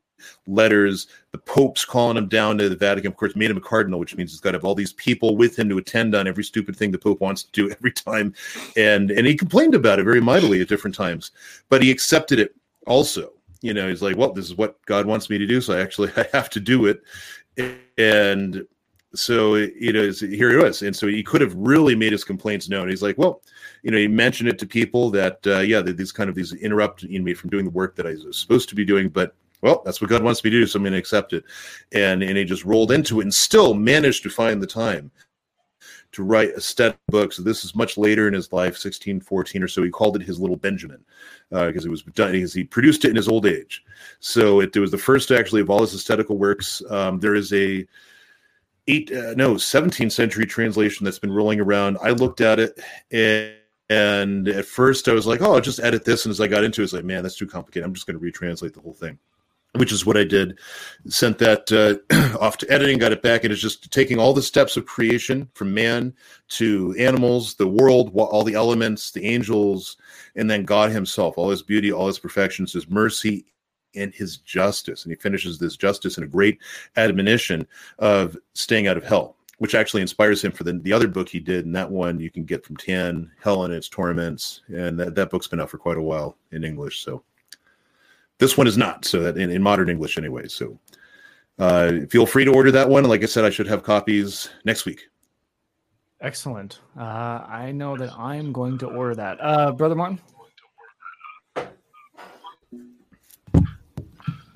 letters. 0.46 1.06
The 1.32 1.38
Pope's 1.38 1.84
calling 1.84 2.16
him 2.16 2.28
down 2.28 2.58
to 2.58 2.68
the 2.68 2.76
Vatican. 2.76 3.10
Of 3.10 3.16
course, 3.16 3.36
made 3.36 3.50
him 3.50 3.56
a 3.56 3.62
cardinal, 3.62 3.98
which 3.98 4.16
means 4.16 4.30
he's 4.30 4.40
got 4.40 4.52
to 4.52 4.58
have 4.58 4.64
all 4.64 4.74
these 4.74 4.92
people 4.94 5.36
with 5.36 5.58
him 5.58 5.68
to 5.70 5.78
attend 5.78 6.14
on 6.14 6.26
every 6.26 6.44
stupid 6.44 6.76
thing 6.76 6.90
the 6.90 6.98
Pope 6.98 7.20
wants 7.20 7.42
to 7.44 7.52
do 7.52 7.70
every 7.76 7.92
time. 7.92 8.34
And 8.76 9.10
and 9.10 9.26
he 9.26 9.36
complained 9.36 9.74
about 9.74 9.98
it 9.98 10.04
very 10.04 10.20
mightily 10.20 10.60
at 10.60 10.68
different 10.68 10.96
times, 10.96 11.32
but 11.68 11.82
he 11.82 11.90
accepted 11.90 12.38
it 12.38 12.54
also 12.86 13.32
you 13.62 13.74
know 13.74 13.88
he's 13.88 14.02
like 14.02 14.16
well 14.16 14.32
this 14.32 14.46
is 14.46 14.56
what 14.56 14.80
god 14.86 15.06
wants 15.06 15.28
me 15.28 15.38
to 15.38 15.46
do 15.46 15.60
so 15.60 15.76
i 15.76 15.80
actually 15.80 16.10
i 16.16 16.26
have 16.32 16.50
to 16.50 16.60
do 16.60 16.86
it. 16.86 17.02
And 17.98 18.66
so 19.14 19.56
you 19.56 19.92
know 19.92 20.10
here 20.10 20.50
he 20.50 20.56
was. 20.56 20.82
And 20.82 20.94
so 20.94 21.06
he 21.08 21.22
could 21.22 21.40
have 21.40 21.54
really 21.54 21.96
made 21.96 22.12
his 22.12 22.24
complaints 22.24 22.68
known. 22.68 22.88
He's 22.88 23.02
like 23.02 23.18
well 23.18 23.42
you 23.82 23.90
know 23.90 23.98
he 23.98 24.08
mentioned 24.08 24.48
it 24.48 24.58
to 24.60 24.66
people 24.66 25.10
that 25.10 25.44
uh, 25.46 25.58
yeah 25.58 25.80
these 25.82 26.12
kind 26.12 26.30
of 26.30 26.36
these 26.36 26.52
interrupt 26.54 27.02
me 27.04 27.34
from 27.34 27.50
doing 27.50 27.64
the 27.64 27.70
work 27.70 27.96
that 27.96 28.06
i 28.06 28.10
was 28.10 28.38
supposed 28.38 28.68
to 28.68 28.74
be 28.74 28.84
doing 28.84 29.08
but 29.08 29.34
well 29.62 29.82
that's 29.84 30.00
what 30.00 30.10
god 30.10 30.22
wants 30.22 30.44
me 30.44 30.50
to 30.50 30.60
do 30.60 30.66
so 30.66 30.76
i'm 30.76 30.82
going 30.82 30.92
to 30.92 30.98
accept 30.98 31.32
it. 31.32 31.44
And 31.92 32.22
and 32.22 32.36
he 32.36 32.44
just 32.44 32.64
rolled 32.64 32.92
into 32.92 33.20
it 33.20 33.24
and 33.24 33.34
still 33.34 33.74
managed 33.74 34.22
to 34.24 34.30
find 34.30 34.62
the 34.62 34.66
time 34.66 35.10
to 36.12 36.22
write 36.22 36.50
a 36.50 36.94
book. 37.08 37.32
So 37.32 37.42
this 37.42 37.64
is 37.64 37.74
much 37.74 37.96
later 37.96 38.26
in 38.26 38.34
his 38.34 38.52
life, 38.52 38.74
1614 38.74 39.62
or 39.62 39.68
so. 39.68 39.82
He 39.82 39.90
called 39.90 40.16
it 40.16 40.22
his 40.22 40.40
little 40.40 40.56
Benjamin 40.56 41.04
because 41.50 41.84
uh, 41.84 41.88
it 41.88 41.90
was 41.90 42.02
done 42.02 42.32
because 42.32 42.52
he 42.52 42.64
produced 42.64 43.04
it 43.04 43.10
in 43.10 43.16
his 43.16 43.28
old 43.28 43.46
age. 43.46 43.84
So 44.18 44.60
it, 44.60 44.74
it, 44.74 44.80
was 44.80 44.90
the 44.90 44.98
first 44.98 45.30
actually 45.30 45.60
of 45.60 45.70
all 45.70 45.80
his 45.80 45.94
ascetical 45.94 46.36
works. 46.36 46.82
Um, 46.90 47.20
there 47.20 47.34
is 47.34 47.52
a 47.52 47.86
eight 48.88 49.12
uh, 49.12 49.34
no 49.34 49.54
17th 49.54 50.12
century 50.12 50.46
translation 50.46 51.04
that's 51.04 51.18
been 51.18 51.32
rolling 51.32 51.60
around. 51.60 51.98
I 52.02 52.10
looked 52.10 52.40
at 52.40 52.58
it 52.58 52.80
and, 53.10 53.52
and 53.88 54.48
at 54.48 54.64
first 54.64 55.08
I 55.08 55.12
was 55.12 55.26
like, 55.26 55.42
oh, 55.42 55.54
I'll 55.54 55.60
just 55.60 55.80
edit 55.80 56.04
this. 56.04 56.24
And 56.24 56.30
as 56.30 56.40
I 56.40 56.48
got 56.48 56.64
into 56.64 56.80
it, 56.80 56.84
it's 56.84 56.92
like, 56.92 57.04
man, 57.04 57.22
that's 57.22 57.36
too 57.36 57.46
complicated. 57.46 57.84
I'm 57.84 57.94
just 57.94 58.06
going 58.06 58.18
to 58.18 58.24
retranslate 58.24 58.74
the 58.74 58.80
whole 58.80 58.94
thing 58.94 59.18
which 59.74 59.92
is 59.92 60.04
what 60.04 60.16
I 60.16 60.24
did. 60.24 60.58
Sent 61.08 61.38
that 61.38 61.70
uh, 61.72 62.38
off 62.40 62.58
to 62.58 62.70
editing, 62.70 62.98
got 62.98 63.12
it 63.12 63.22
back, 63.22 63.44
and 63.44 63.52
it's 63.52 63.62
just 63.62 63.90
taking 63.92 64.18
all 64.18 64.32
the 64.32 64.42
steps 64.42 64.76
of 64.76 64.86
creation 64.86 65.48
from 65.54 65.72
man 65.72 66.12
to 66.50 66.94
animals, 66.98 67.54
the 67.54 67.68
world, 67.68 68.10
all 68.14 68.44
the 68.44 68.54
elements, 68.54 69.12
the 69.12 69.24
angels, 69.24 69.96
and 70.34 70.50
then 70.50 70.64
God 70.64 70.90
Himself, 70.90 71.38
all 71.38 71.50
His 71.50 71.62
beauty, 71.62 71.92
all 71.92 72.08
His 72.08 72.18
perfections, 72.18 72.72
His 72.72 72.90
mercy, 72.90 73.46
and 73.94 74.12
His 74.12 74.38
justice. 74.38 75.04
And 75.04 75.12
He 75.12 75.16
finishes 75.16 75.58
this 75.58 75.76
justice 75.76 76.18
in 76.18 76.24
a 76.24 76.28
great 76.28 76.58
admonition 76.96 77.66
of 77.98 78.36
staying 78.54 78.88
out 78.88 78.96
of 78.96 79.04
hell. 79.04 79.36
Which 79.58 79.74
actually 79.74 80.00
inspires 80.00 80.42
him 80.42 80.52
for 80.52 80.64
the, 80.64 80.72
the 80.72 80.94
other 80.94 81.06
book 81.06 81.28
he 81.28 81.38
did, 81.38 81.66
and 81.66 81.76
that 81.76 81.90
one 81.90 82.18
you 82.18 82.30
can 82.30 82.46
get 82.46 82.64
from 82.64 82.78
Tan, 82.78 83.30
Hell 83.42 83.64
and 83.64 83.74
Its 83.74 83.90
Torments, 83.90 84.62
and 84.68 84.98
that, 84.98 85.14
that 85.16 85.28
book's 85.28 85.48
been 85.48 85.60
out 85.60 85.68
for 85.68 85.76
quite 85.76 85.98
a 85.98 86.02
while 86.02 86.38
in 86.50 86.64
English. 86.64 87.04
So 87.04 87.22
this 88.40 88.56
one 88.56 88.66
is 88.66 88.76
not, 88.76 89.04
so 89.04 89.20
that 89.20 89.36
in, 89.36 89.50
in 89.50 89.62
modern 89.62 89.88
English 89.88 90.18
anyway. 90.18 90.48
So 90.48 90.78
uh, 91.58 92.06
feel 92.08 92.26
free 92.26 92.44
to 92.44 92.52
order 92.52 92.72
that 92.72 92.88
one. 92.88 93.04
Like 93.04 93.22
I 93.22 93.26
said, 93.26 93.44
I 93.44 93.50
should 93.50 93.68
have 93.68 93.82
copies 93.82 94.48
next 94.64 94.86
week. 94.86 95.02
Excellent. 96.20 96.80
Uh, 96.98 97.44
I 97.46 97.70
know 97.72 97.96
that 97.96 98.12
I'm 98.18 98.52
going 98.52 98.78
to 98.78 98.88
order 98.88 99.14
that. 99.14 99.38
Uh, 99.40 99.72
Brother 99.72 99.94
Martin? 99.94 100.20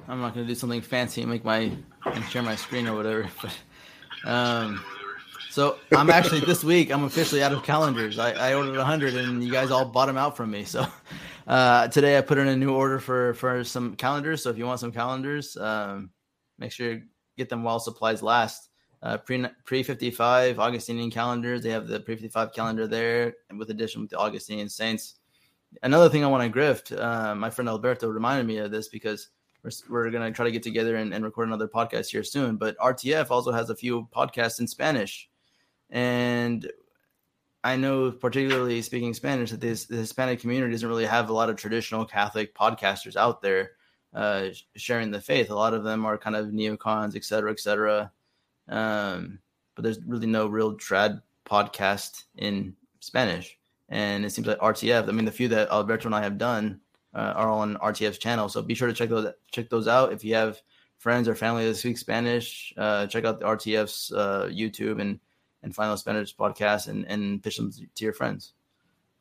I'm 0.07 0.21
not 0.21 0.35
going 0.35 0.47
to 0.47 0.53
do 0.53 0.55
something 0.55 0.83
fancy 0.83 1.23
and 1.23 1.31
make 1.31 1.45
my 1.45 1.73
and 2.05 2.25
share 2.27 2.43
my 2.43 2.57
screen 2.57 2.87
or 2.87 2.97
whatever. 2.97 3.29
But 3.43 4.31
um, 4.31 4.83
so 5.51 5.79
I'm 5.95 6.09
actually 6.09 6.41
this 6.41 6.65
week 6.65 6.91
I'm 6.91 7.05
officially 7.05 7.43
out 7.43 7.53
of 7.53 7.63
calendars. 7.63 8.19
I, 8.19 8.33
I 8.33 8.55
ordered 8.55 8.77
100 8.77 9.15
and 9.15 9.45
you 9.45 9.53
guys 9.53 9.71
all 9.71 9.85
bought 9.85 10.07
them 10.07 10.17
out 10.17 10.37
from 10.37 10.51
me. 10.51 10.65
So 10.65 10.87
uh, 11.47 11.89
today 11.89 12.17
I 12.17 12.21
put 12.21 12.39
in 12.39 12.49
a 12.49 12.57
new 12.57 12.73
order 12.73 12.99
for 12.99 13.35
for 13.35 13.65
some 13.65 13.97
calendars. 13.97 14.43
So 14.43 14.51
if 14.51 14.59
you 14.59 14.67
want 14.67 14.81
some 14.81 14.93
calendars, 14.93 15.57
um, 15.57 16.11
make 16.59 16.73
sure 16.73 16.93
you 16.93 17.03
get 17.37 17.49
them 17.49 17.63
while 17.63 17.81
supplies 17.81 18.23
last. 18.23 18.71
Uh, 19.03 19.19
pre 19.19 19.47
pre 19.67 19.83
55 19.83 20.59
Augustinian 20.59 21.11
calendars. 21.11 21.63
They 21.63 21.71
have 21.71 21.87
the 21.87 22.01
pre 22.01 22.15
55 22.15 22.55
calendar 22.55 22.87
there, 22.87 23.35
with 23.57 23.69
addition 23.69 24.01
with 24.01 24.11
the 24.11 24.19
Augustinian 24.19 24.71
saints. 24.71 25.17
Another 25.83 26.09
thing 26.09 26.25
I 26.25 26.29
want 26.29 26.51
to 26.51 26.59
grift. 26.59 26.99
Uh, 26.99 27.35
my 27.35 27.51
friend 27.51 27.69
Alberto 27.69 28.09
reminded 28.09 28.47
me 28.47 28.59
of 28.59 28.71
this 28.71 28.89
because 28.89 29.29
we're, 29.63 29.71
we're 29.91 30.11
going 30.11 30.23
to 30.25 30.35
try 30.35 30.45
to 30.47 30.53
get 30.53 30.63
together 30.63 30.97
and, 30.97 31.13
and 31.13 31.23
record 31.25 31.49
another 31.49 31.69
podcast 31.69 32.11
here 32.11 32.23
soon. 32.23 32.57
But 32.57 32.79
RTF 32.79 33.31
also 33.31 33.53
has 33.53 33.69
a 33.69 33.77
few 33.77 34.09
podcasts 34.15 34.61
in 34.61 34.67
Spanish, 34.67 35.29
and 35.91 36.71
I 37.65 37.77
know, 37.77 38.13
particularly 38.13 38.83
speaking 38.83 39.15
Spanish, 39.15 39.51
that 39.51 39.61
this 39.61 39.87
the 39.87 39.97
Hispanic 39.97 40.39
community 40.39 40.73
doesn't 40.73 40.89
really 40.89 41.07
have 41.07 41.31
a 41.31 41.33
lot 41.33 41.49
of 41.49 41.57
traditional 41.57 42.05
Catholic 42.05 42.55
podcasters 42.55 43.17
out 43.17 43.41
there 43.41 43.73
uh, 44.13 44.49
sharing 44.77 45.11
the 45.11 45.21
faith. 45.21 45.49
A 45.49 45.55
lot 45.55 45.73
of 45.73 45.83
them 45.83 46.05
are 46.05 46.19
kind 46.19 46.37
of 46.37 46.49
neocons, 46.49 47.17
et 47.17 47.25
cetera, 47.25 47.51
et 47.51 47.59
cetera. 47.59 48.13
Um, 48.69 49.39
but 49.75 49.83
there's 49.83 49.99
really 50.07 50.27
no 50.27 50.47
real 50.47 50.75
trad 50.75 51.23
podcast 51.47 52.25
in 52.37 52.77
Spanish. 53.01 53.59
And 53.89 54.27
it 54.27 54.31
seems 54.31 54.47
like 54.47 54.59
RTF. 54.59 55.09
I 55.09 55.13
mean, 55.13 55.25
the 55.25 55.33
few 55.33 55.49
that 55.49 55.71
Alberto 55.71 56.07
and 56.07 56.15
I 56.15 56.23
have 56.23 56.37
done 56.37 56.81
uh, 57.15 57.33
are 57.35 57.49
on 57.49 57.77
RTF's 57.77 58.19
channel. 58.19 58.51
So 58.51 58.61
be 58.61 58.75
sure 58.75 58.89
to 58.89 58.95
check 58.95 59.09
those 59.09 59.33
check 59.51 59.71
those 59.71 59.89
out. 59.89 60.13
If 60.13 60.23
you 60.23 60.35
have 60.35 60.61
friends 60.99 61.29
or 61.29 61.35
family 61.35 61.67
that 61.67 61.77
speak 61.77 61.97
Spanish, 61.97 62.75
uh, 62.77 63.07
check 63.07 63.25
out 63.25 63.41
the 63.41 63.47
RTF's 63.47 64.13
uh, 64.13 64.51
YouTube 64.53 65.01
and 65.01 65.19
and 65.65 65.75
find 65.75 65.91
those 65.91 66.01
Spanish 66.01 66.37
podcasts 66.37 66.89
and, 66.89 67.05
and 67.07 67.43
pitch 67.43 67.57
them 67.57 67.73
to 67.73 68.05
your 68.05 68.13
friends. 68.13 68.53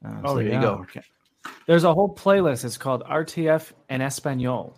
Uh, 0.05 0.15
oh, 0.23 0.27
so 0.27 0.35
there 0.35 0.47
yeah. 0.47 0.55
you 0.55 0.61
go. 0.61 0.73
Okay. 0.81 1.01
There's 1.65 1.83
a 1.83 1.93
whole 1.93 2.13
playlist. 2.13 2.63
It's 2.65 2.77
called 2.77 3.03
RTF 3.03 3.71
en 3.89 4.01
Espanol. 4.01 4.77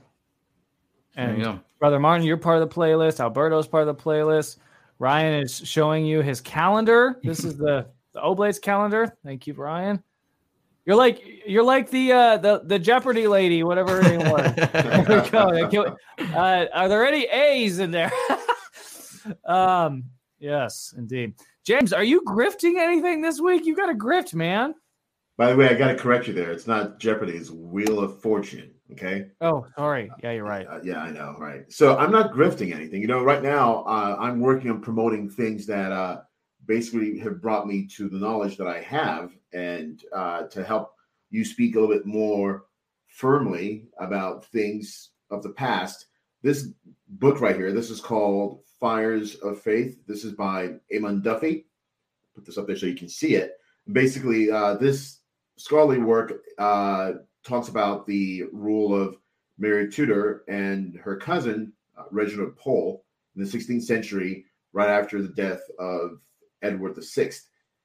And 1.15 1.59
Brother 1.79 1.99
Martin, 1.99 2.25
you're 2.25 2.37
part 2.37 2.61
of 2.61 2.69
the 2.69 2.75
playlist. 2.75 3.19
Alberto's 3.19 3.67
part 3.67 3.87
of 3.87 3.97
the 3.97 4.01
playlist. 4.01 4.57
Ryan 4.99 5.43
is 5.43 5.55
showing 5.55 6.05
you 6.05 6.21
his 6.21 6.41
calendar. 6.41 7.19
This 7.23 7.43
is 7.43 7.57
the, 7.57 7.87
the 8.13 8.21
Oblates 8.21 8.59
calendar. 8.59 9.15
Thank 9.23 9.47
you, 9.47 9.53
Ryan. 9.53 10.03
You're 10.85 10.95
like 10.95 11.23
you're 11.47 11.63
like 11.63 11.89
the 11.89 12.11
uh, 12.11 12.37
the 12.37 12.61
the 12.63 12.77
Jeopardy 12.77 13.27
lady, 13.27 13.63
whatever 13.63 14.01
her 14.01 14.03
name 14.03 14.29
was. 14.29 14.55
there 14.55 15.47
we 15.49 15.67
go. 15.67 15.97
Uh, 16.19 16.65
are 16.73 16.87
there 16.87 17.05
any 17.05 17.23
A's 17.23 17.79
in 17.79 17.89
there? 17.89 18.11
um, 19.45 20.03
yes, 20.37 20.93
indeed. 20.95 21.33
James, 21.65 21.93
are 21.93 22.03
you 22.03 22.21
grifting 22.21 22.77
anything 22.77 23.21
this 23.21 23.41
week? 23.41 23.65
You 23.65 23.75
got 23.75 23.89
a 23.89 23.95
grift, 23.95 24.35
man. 24.35 24.75
By 25.35 25.49
the 25.49 25.57
way, 25.57 25.67
I 25.67 25.73
got 25.73 25.87
to 25.87 25.95
correct 25.95 26.27
you 26.27 26.33
there. 26.33 26.51
It's 26.51 26.67
not 26.67 26.99
Jeopardy. 26.99 27.33
It's 27.33 27.49
Wheel 27.49 27.99
of 27.99 28.21
Fortune. 28.21 28.71
Okay. 28.91 29.25
Oh, 29.41 29.65
sorry. 29.75 30.11
Yeah, 30.21 30.33
you're 30.33 30.45
right. 30.45 30.67
Uh, 30.67 30.79
yeah, 30.83 31.01
I 31.01 31.09
know. 31.09 31.35
Right. 31.39 31.69
So 31.71 31.97
I'm 31.97 32.11
not 32.11 32.33
grifting 32.33 32.73
anything. 32.73 33.01
You 33.01 33.07
know, 33.07 33.23
right 33.23 33.41
now 33.41 33.83
uh, 33.85 34.15
I'm 34.19 34.39
working 34.39 34.69
on 34.69 34.79
promoting 34.79 35.27
things 35.27 35.65
that 35.65 35.91
uh, 35.91 36.21
basically 36.67 37.17
have 37.19 37.41
brought 37.41 37.65
me 37.65 37.87
to 37.95 38.09
the 38.09 38.19
knowledge 38.19 38.57
that 38.57 38.67
I 38.67 38.81
have, 38.81 39.31
and 39.51 39.99
uh, 40.13 40.43
to 40.43 40.63
help 40.63 40.93
you 41.31 41.43
speak 41.43 41.75
a 41.75 41.79
little 41.79 41.95
bit 41.95 42.05
more 42.05 42.65
firmly 43.07 43.87
about 43.99 44.45
things 44.45 45.09
of 45.31 45.41
the 45.41 45.49
past. 45.49 46.05
This 46.43 46.67
book 47.07 47.41
right 47.41 47.55
here. 47.55 47.71
This 47.71 47.89
is 47.89 47.99
called 47.99 48.61
Fires 48.85 49.33
of 49.37 49.59
Faith. 49.59 49.97
This 50.05 50.23
is 50.23 50.33
by 50.33 50.75
Eamon 50.93 51.23
Duffy. 51.23 51.65
Put 52.35 52.45
this 52.45 52.59
up 52.59 52.67
there 52.67 52.75
so 52.75 52.85
you 52.85 52.93
can 52.93 53.09
see 53.09 53.33
it. 53.33 53.53
Basically, 53.91 54.51
uh, 54.51 54.75
this 54.75 55.21
scholarly 55.57 55.97
work 55.97 56.33
uh, 56.59 57.13
talks 57.43 57.67
about 57.67 58.05
the 58.05 58.43
rule 58.53 58.93
of 58.93 59.17
Mary 59.57 59.89
Tudor 59.89 60.43
and 60.47 60.99
her 61.03 61.17
cousin, 61.17 61.73
uh, 61.97 62.03
Reginald 62.11 62.57
Pole, 62.57 63.03
in 63.35 63.43
the 63.43 63.49
16th 63.49 63.81
century, 63.81 64.45
right 64.71 64.91
after 64.91 65.19
the 65.19 65.29
death 65.29 65.63
of 65.79 66.19
Edward 66.61 66.95
VI. 66.95 67.31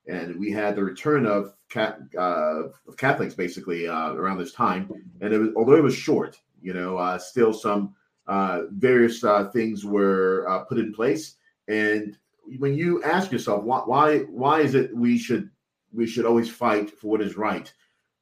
And 0.06 0.38
we 0.38 0.50
had 0.50 0.76
the 0.76 0.84
return 0.84 1.24
of, 1.24 1.54
cat, 1.70 1.98
uh, 2.18 2.64
of 2.86 2.98
Catholics 2.98 3.32
basically 3.32 3.88
uh, 3.88 4.12
around 4.12 4.36
this 4.36 4.52
time. 4.52 4.90
And 5.22 5.32
it 5.32 5.38
was, 5.38 5.48
although 5.56 5.76
it 5.76 5.82
was 5.82 5.94
short, 5.94 6.38
you 6.60 6.74
know, 6.74 6.98
uh, 6.98 7.16
still 7.16 7.54
some 7.54 7.94
uh, 8.30 8.62
various 8.70 9.24
uh, 9.24 9.50
things 9.50 9.84
were 9.84 10.48
uh, 10.48 10.60
put 10.60 10.78
in 10.78 10.94
place. 10.94 11.34
And 11.66 12.16
when 12.58 12.74
you 12.74 13.02
ask 13.02 13.32
yourself 13.32 13.64
why, 13.64 13.80
why 13.80 14.18
why 14.20 14.60
is 14.60 14.76
it 14.76 14.94
we 14.96 15.18
should 15.18 15.50
we 15.92 16.06
should 16.06 16.24
always 16.24 16.48
fight 16.48 16.96
for 16.96 17.08
what 17.08 17.22
is 17.22 17.36
right, 17.36 17.72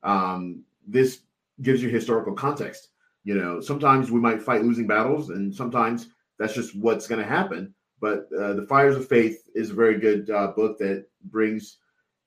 um, 0.03 0.65
this 0.87 1.21
gives 1.61 1.83
you 1.83 1.91
historical 1.91 2.33
context. 2.33 2.89
You 3.25 3.35
know, 3.35 3.61
sometimes 3.61 4.11
we 4.11 4.19
might 4.19 4.43
fight 4.43 4.65
losing 4.65 4.87
battles, 4.87 5.29
and 5.29 5.55
sometimes 5.55 6.09
that's 6.39 6.55
just 6.55 6.75
what's 6.75 7.07
going 7.07 7.21
to 7.21 7.29
happen. 7.29 7.75
But 8.01 8.29
uh, 8.33 8.55
the 8.55 8.67
Fires 8.67 8.97
of 8.97 9.07
Faith 9.07 9.51
is 9.55 9.71
a 9.71 9.75
very 9.75 9.99
good 9.99 10.31
uh, 10.31 10.53
book 10.57 10.79
that 10.79 11.05
brings 11.25 11.77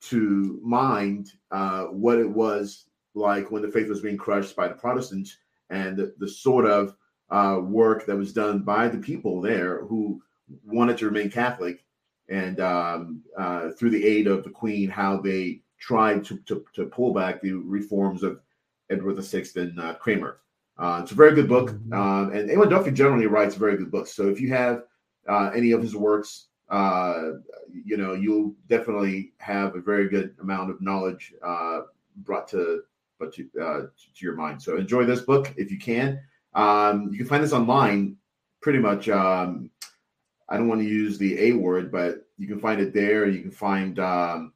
to 0.02 0.60
mind 0.62 1.32
what 1.90 2.20
it 2.20 2.30
was 2.30 2.84
like 3.14 3.50
when 3.50 3.62
the 3.62 3.72
faith 3.72 3.88
was 3.88 4.00
being 4.00 4.16
crushed 4.16 4.54
by 4.54 4.68
the 4.68 4.74
Protestants 4.74 5.36
and 5.70 5.96
the, 5.96 6.14
the 6.18 6.28
sort 6.28 6.66
of 6.66 6.94
uh, 7.32 7.58
work 7.58 8.04
that 8.04 8.16
was 8.16 8.32
done 8.32 8.60
by 8.60 8.86
the 8.86 8.98
people 8.98 9.40
there 9.40 9.84
who 9.86 10.22
wanted 10.64 10.98
to 10.98 11.06
remain 11.06 11.30
Catholic, 11.30 11.82
and 12.28 12.60
um, 12.60 13.22
uh, 13.38 13.70
through 13.70 13.90
the 13.90 14.04
aid 14.04 14.26
of 14.26 14.44
the 14.44 14.50
Queen, 14.50 14.88
how 14.88 15.16
they 15.16 15.62
tried 15.78 16.24
to, 16.26 16.36
to, 16.40 16.64
to 16.74 16.86
pull 16.86 17.12
back 17.14 17.40
the 17.40 17.54
reforms 17.54 18.22
of 18.22 18.40
Edward 18.90 19.16
VI 19.18 19.44
and 19.56 19.80
uh, 19.80 19.94
Cranmer. 19.94 20.40
Uh, 20.78 21.00
it's 21.02 21.12
a 21.12 21.14
very 21.16 21.34
good 21.34 21.48
book, 21.48 21.70
mm-hmm. 21.70 21.92
um, 21.94 22.32
and 22.32 22.50
Eamon 22.50 22.68
Duffy 22.68 22.90
generally 22.90 23.26
writes 23.26 23.54
very 23.54 23.78
good 23.78 23.90
books. 23.90 24.14
So 24.14 24.28
if 24.28 24.38
you 24.38 24.50
have 24.50 24.84
uh, 25.26 25.50
any 25.54 25.72
of 25.72 25.80
his 25.80 25.96
works, 25.96 26.48
uh, 26.68 27.32
you 27.72 27.96
know 27.96 28.12
you'll 28.12 28.54
definitely 28.68 29.32
have 29.38 29.74
a 29.74 29.80
very 29.80 30.08
good 30.08 30.34
amount 30.40 30.70
of 30.70 30.80
knowledge 30.80 31.32
brought 32.16 32.48
to 32.48 32.82
but 33.18 33.32
to, 33.34 33.44
to 33.54 33.90
your 34.20 34.34
mind. 34.34 34.60
So 34.60 34.76
enjoy 34.76 35.04
this 35.04 35.20
book 35.20 35.52
if 35.56 35.70
you 35.70 35.78
can. 35.78 36.20
Um, 36.54 37.08
you 37.10 37.18
can 37.18 37.26
find 37.26 37.42
this 37.42 37.52
online 37.52 38.16
pretty 38.60 38.78
much. 38.78 39.08
Um, 39.08 39.70
I 40.48 40.56
don't 40.56 40.68
want 40.68 40.80
to 40.82 40.86
use 40.88 41.18
the 41.18 41.48
A 41.48 41.52
word, 41.52 41.90
but 41.90 42.26
you 42.36 42.46
can 42.46 42.60
find 42.60 42.80
it 42.80 42.92
there. 42.92 43.26
You 43.26 43.40
can 43.40 43.50
find, 43.50 43.98
um, 43.98 44.52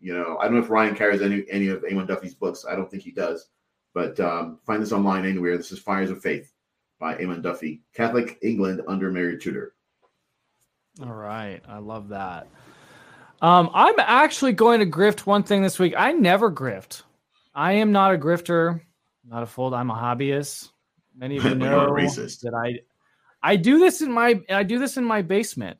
you 0.00 0.12
know, 0.12 0.36
I 0.38 0.44
don't 0.44 0.54
know 0.54 0.60
if 0.62 0.70
Ryan 0.70 0.94
carries 0.94 1.22
any 1.22 1.44
any 1.50 1.68
of 1.68 1.82
Eamon 1.84 2.06
Duffy's 2.06 2.34
books. 2.34 2.66
I 2.68 2.76
don't 2.76 2.90
think 2.90 3.02
he 3.02 3.12
does, 3.12 3.48
but 3.94 4.18
um, 4.20 4.58
find 4.66 4.82
this 4.82 4.92
online 4.92 5.24
anywhere. 5.24 5.56
This 5.56 5.72
is 5.72 5.78
Fires 5.78 6.10
of 6.10 6.20
Faith 6.20 6.52
by 6.98 7.14
Eamon 7.14 7.42
Duffy, 7.42 7.82
Catholic 7.94 8.38
England 8.42 8.82
under 8.86 9.10
Mary 9.10 9.38
Tudor. 9.38 9.74
All 11.00 11.14
right, 11.14 11.62
I 11.66 11.78
love 11.78 12.08
that. 12.08 12.48
Um, 13.40 13.70
I'm 13.72 13.94
actually 13.98 14.52
going 14.52 14.80
to 14.80 14.86
grift 14.86 15.20
one 15.20 15.42
thing 15.42 15.62
this 15.62 15.78
week. 15.78 15.94
I 15.96 16.12
never 16.12 16.52
grift. 16.52 17.02
I 17.54 17.72
am 17.72 17.90
not 17.90 18.14
a 18.14 18.18
grifter, 18.18 18.82
not 19.26 19.42
a 19.42 19.46
fold. 19.46 19.72
I'm 19.72 19.90
a 19.90 19.94
hobbyist. 19.94 20.71
Many 21.16 21.36
of 21.36 21.44
you 21.44 21.54
know 21.54 21.94
that 21.94 22.54
I 22.54 22.80
I 23.42 23.56
do 23.56 23.78
this 23.78 24.00
in 24.00 24.12
my 24.12 24.40
I 24.50 24.62
do 24.62 24.78
this 24.78 24.96
in 24.96 25.04
my 25.04 25.22
basement. 25.22 25.78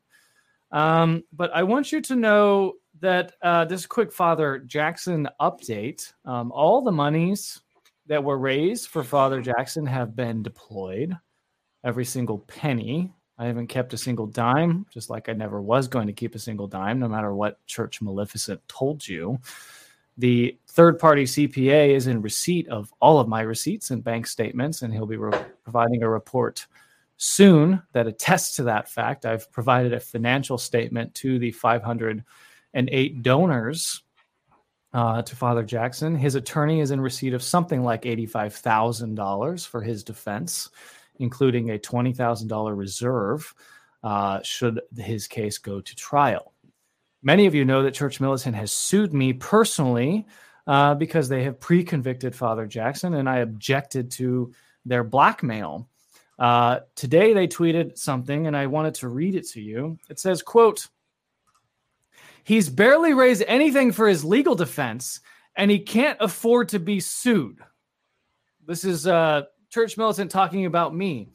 Um, 0.70 1.24
but 1.32 1.50
I 1.54 1.62
want 1.62 1.92
you 1.92 2.00
to 2.00 2.16
know 2.16 2.74
that 3.00 3.32
uh, 3.42 3.64
this 3.64 3.84
quick 3.86 4.12
Father 4.12 4.58
Jackson 4.60 5.28
update. 5.40 6.12
Um, 6.24 6.50
all 6.52 6.82
the 6.82 6.92
monies 6.92 7.60
that 8.06 8.22
were 8.22 8.38
raised 8.38 8.88
for 8.88 9.04
Father 9.04 9.40
Jackson 9.40 9.86
have 9.86 10.16
been 10.16 10.42
deployed. 10.42 11.16
Every 11.84 12.04
single 12.04 12.38
penny. 12.38 13.12
I 13.38 13.46
haven't 13.46 13.66
kept 13.66 13.92
a 13.92 13.98
single 13.98 14.26
dime, 14.26 14.86
just 14.92 15.10
like 15.10 15.28
I 15.28 15.32
never 15.32 15.60
was 15.60 15.88
going 15.88 16.06
to 16.06 16.12
keep 16.12 16.34
a 16.34 16.38
single 16.38 16.68
dime, 16.68 17.00
no 17.00 17.08
matter 17.08 17.34
what 17.34 17.64
Church 17.66 18.00
Maleficent 18.00 18.60
told 18.68 19.06
you. 19.06 19.38
The 20.18 20.58
third 20.68 20.98
party 20.98 21.24
CPA 21.24 21.90
is 21.90 22.06
in 22.06 22.22
receipt 22.22 22.68
of 22.68 22.92
all 23.00 23.18
of 23.18 23.28
my 23.28 23.40
receipts 23.40 23.90
and 23.90 24.04
bank 24.04 24.26
statements, 24.26 24.82
and 24.82 24.92
he'll 24.92 25.06
be 25.06 25.16
re- 25.16 25.38
providing 25.64 26.02
a 26.02 26.08
report 26.08 26.66
soon 27.16 27.82
that 27.92 28.06
attests 28.06 28.56
to 28.56 28.64
that 28.64 28.90
fact. 28.90 29.24
I've 29.24 29.50
provided 29.52 29.92
a 29.92 30.00
financial 30.00 30.58
statement 30.58 31.14
to 31.16 31.38
the 31.38 31.52
508 31.52 33.22
donors 33.22 34.02
uh, 34.92 35.22
to 35.22 35.36
Father 35.36 35.62
Jackson. 35.62 36.16
His 36.16 36.34
attorney 36.34 36.80
is 36.80 36.90
in 36.90 37.00
receipt 37.00 37.32
of 37.32 37.42
something 37.42 37.82
like 37.82 38.02
$85,000 38.02 39.66
for 39.66 39.80
his 39.80 40.04
defense, 40.04 40.68
including 41.18 41.70
a 41.70 41.78
$20,000 41.78 42.76
reserve 42.76 43.54
uh, 44.02 44.40
should 44.42 44.80
his 44.96 45.28
case 45.28 45.58
go 45.58 45.80
to 45.80 45.96
trial. 45.96 46.51
Many 47.22 47.46
of 47.46 47.54
you 47.54 47.64
know 47.64 47.84
that 47.84 47.94
Church 47.94 48.20
Militant 48.20 48.56
has 48.56 48.72
sued 48.72 49.14
me 49.14 49.32
personally 49.32 50.26
uh, 50.66 50.94
because 50.94 51.28
they 51.28 51.44
have 51.44 51.60
pre 51.60 51.84
convicted 51.84 52.34
Father 52.34 52.66
Jackson, 52.66 53.14
and 53.14 53.28
I 53.28 53.38
objected 53.38 54.10
to 54.12 54.52
their 54.84 55.04
blackmail. 55.04 55.88
Uh, 56.38 56.80
today 56.96 57.32
they 57.32 57.46
tweeted 57.46 57.96
something, 57.96 58.46
and 58.46 58.56
I 58.56 58.66
wanted 58.66 58.94
to 58.96 59.08
read 59.08 59.36
it 59.36 59.48
to 59.50 59.60
you. 59.60 59.98
It 60.08 60.18
says, 60.18 60.42
quote, 60.42 60.88
He's 62.44 62.68
barely 62.68 63.14
raised 63.14 63.44
anything 63.46 63.92
for 63.92 64.08
his 64.08 64.24
legal 64.24 64.56
defense, 64.56 65.20
and 65.54 65.70
he 65.70 65.78
can't 65.78 66.18
afford 66.20 66.70
to 66.70 66.80
be 66.80 66.98
sued. 66.98 67.58
This 68.66 68.84
is 68.84 69.06
uh, 69.06 69.42
Church 69.70 69.96
Militant 69.96 70.30
talking 70.30 70.66
about 70.66 70.94
me. 70.94 71.28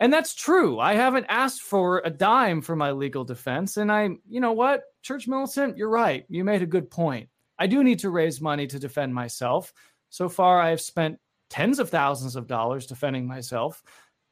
And 0.00 0.10
that's 0.10 0.34
true. 0.34 0.80
I 0.80 0.94
haven't 0.94 1.26
asked 1.28 1.60
for 1.60 2.00
a 2.04 2.10
dime 2.10 2.62
for 2.62 2.74
my 2.74 2.90
legal 2.90 3.22
defense. 3.22 3.76
And 3.76 3.92
I, 3.92 4.08
you 4.28 4.40
know 4.40 4.52
what, 4.52 4.82
Church 5.02 5.28
Militant, 5.28 5.76
you're 5.76 5.90
right. 5.90 6.24
You 6.30 6.42
made 6.42 6.62
a 6.62 6.66
good 6.66 6.90
point. 6.90 7.28
I 7.58 7.66
do 7.66 7.84
need 7.84 7.98
to 8.00 8.10
raise 8.10 8.40
money 8.40 8.66
to 8.66 8.78
defend 8.78 9.14
myself. 9.14 9.74
So 10.08 10.30
far, 10.30 10.58
I 10.58 10.70
have 10.70 10.80
spent 10.80 11.18
tens 11.50 11.78
of 11.78 11.90
thousands 11.90 12.34
of 12.34 12.46
dollars 12.46 12.86
defending 12.86 13.26
myself 13.26 13.82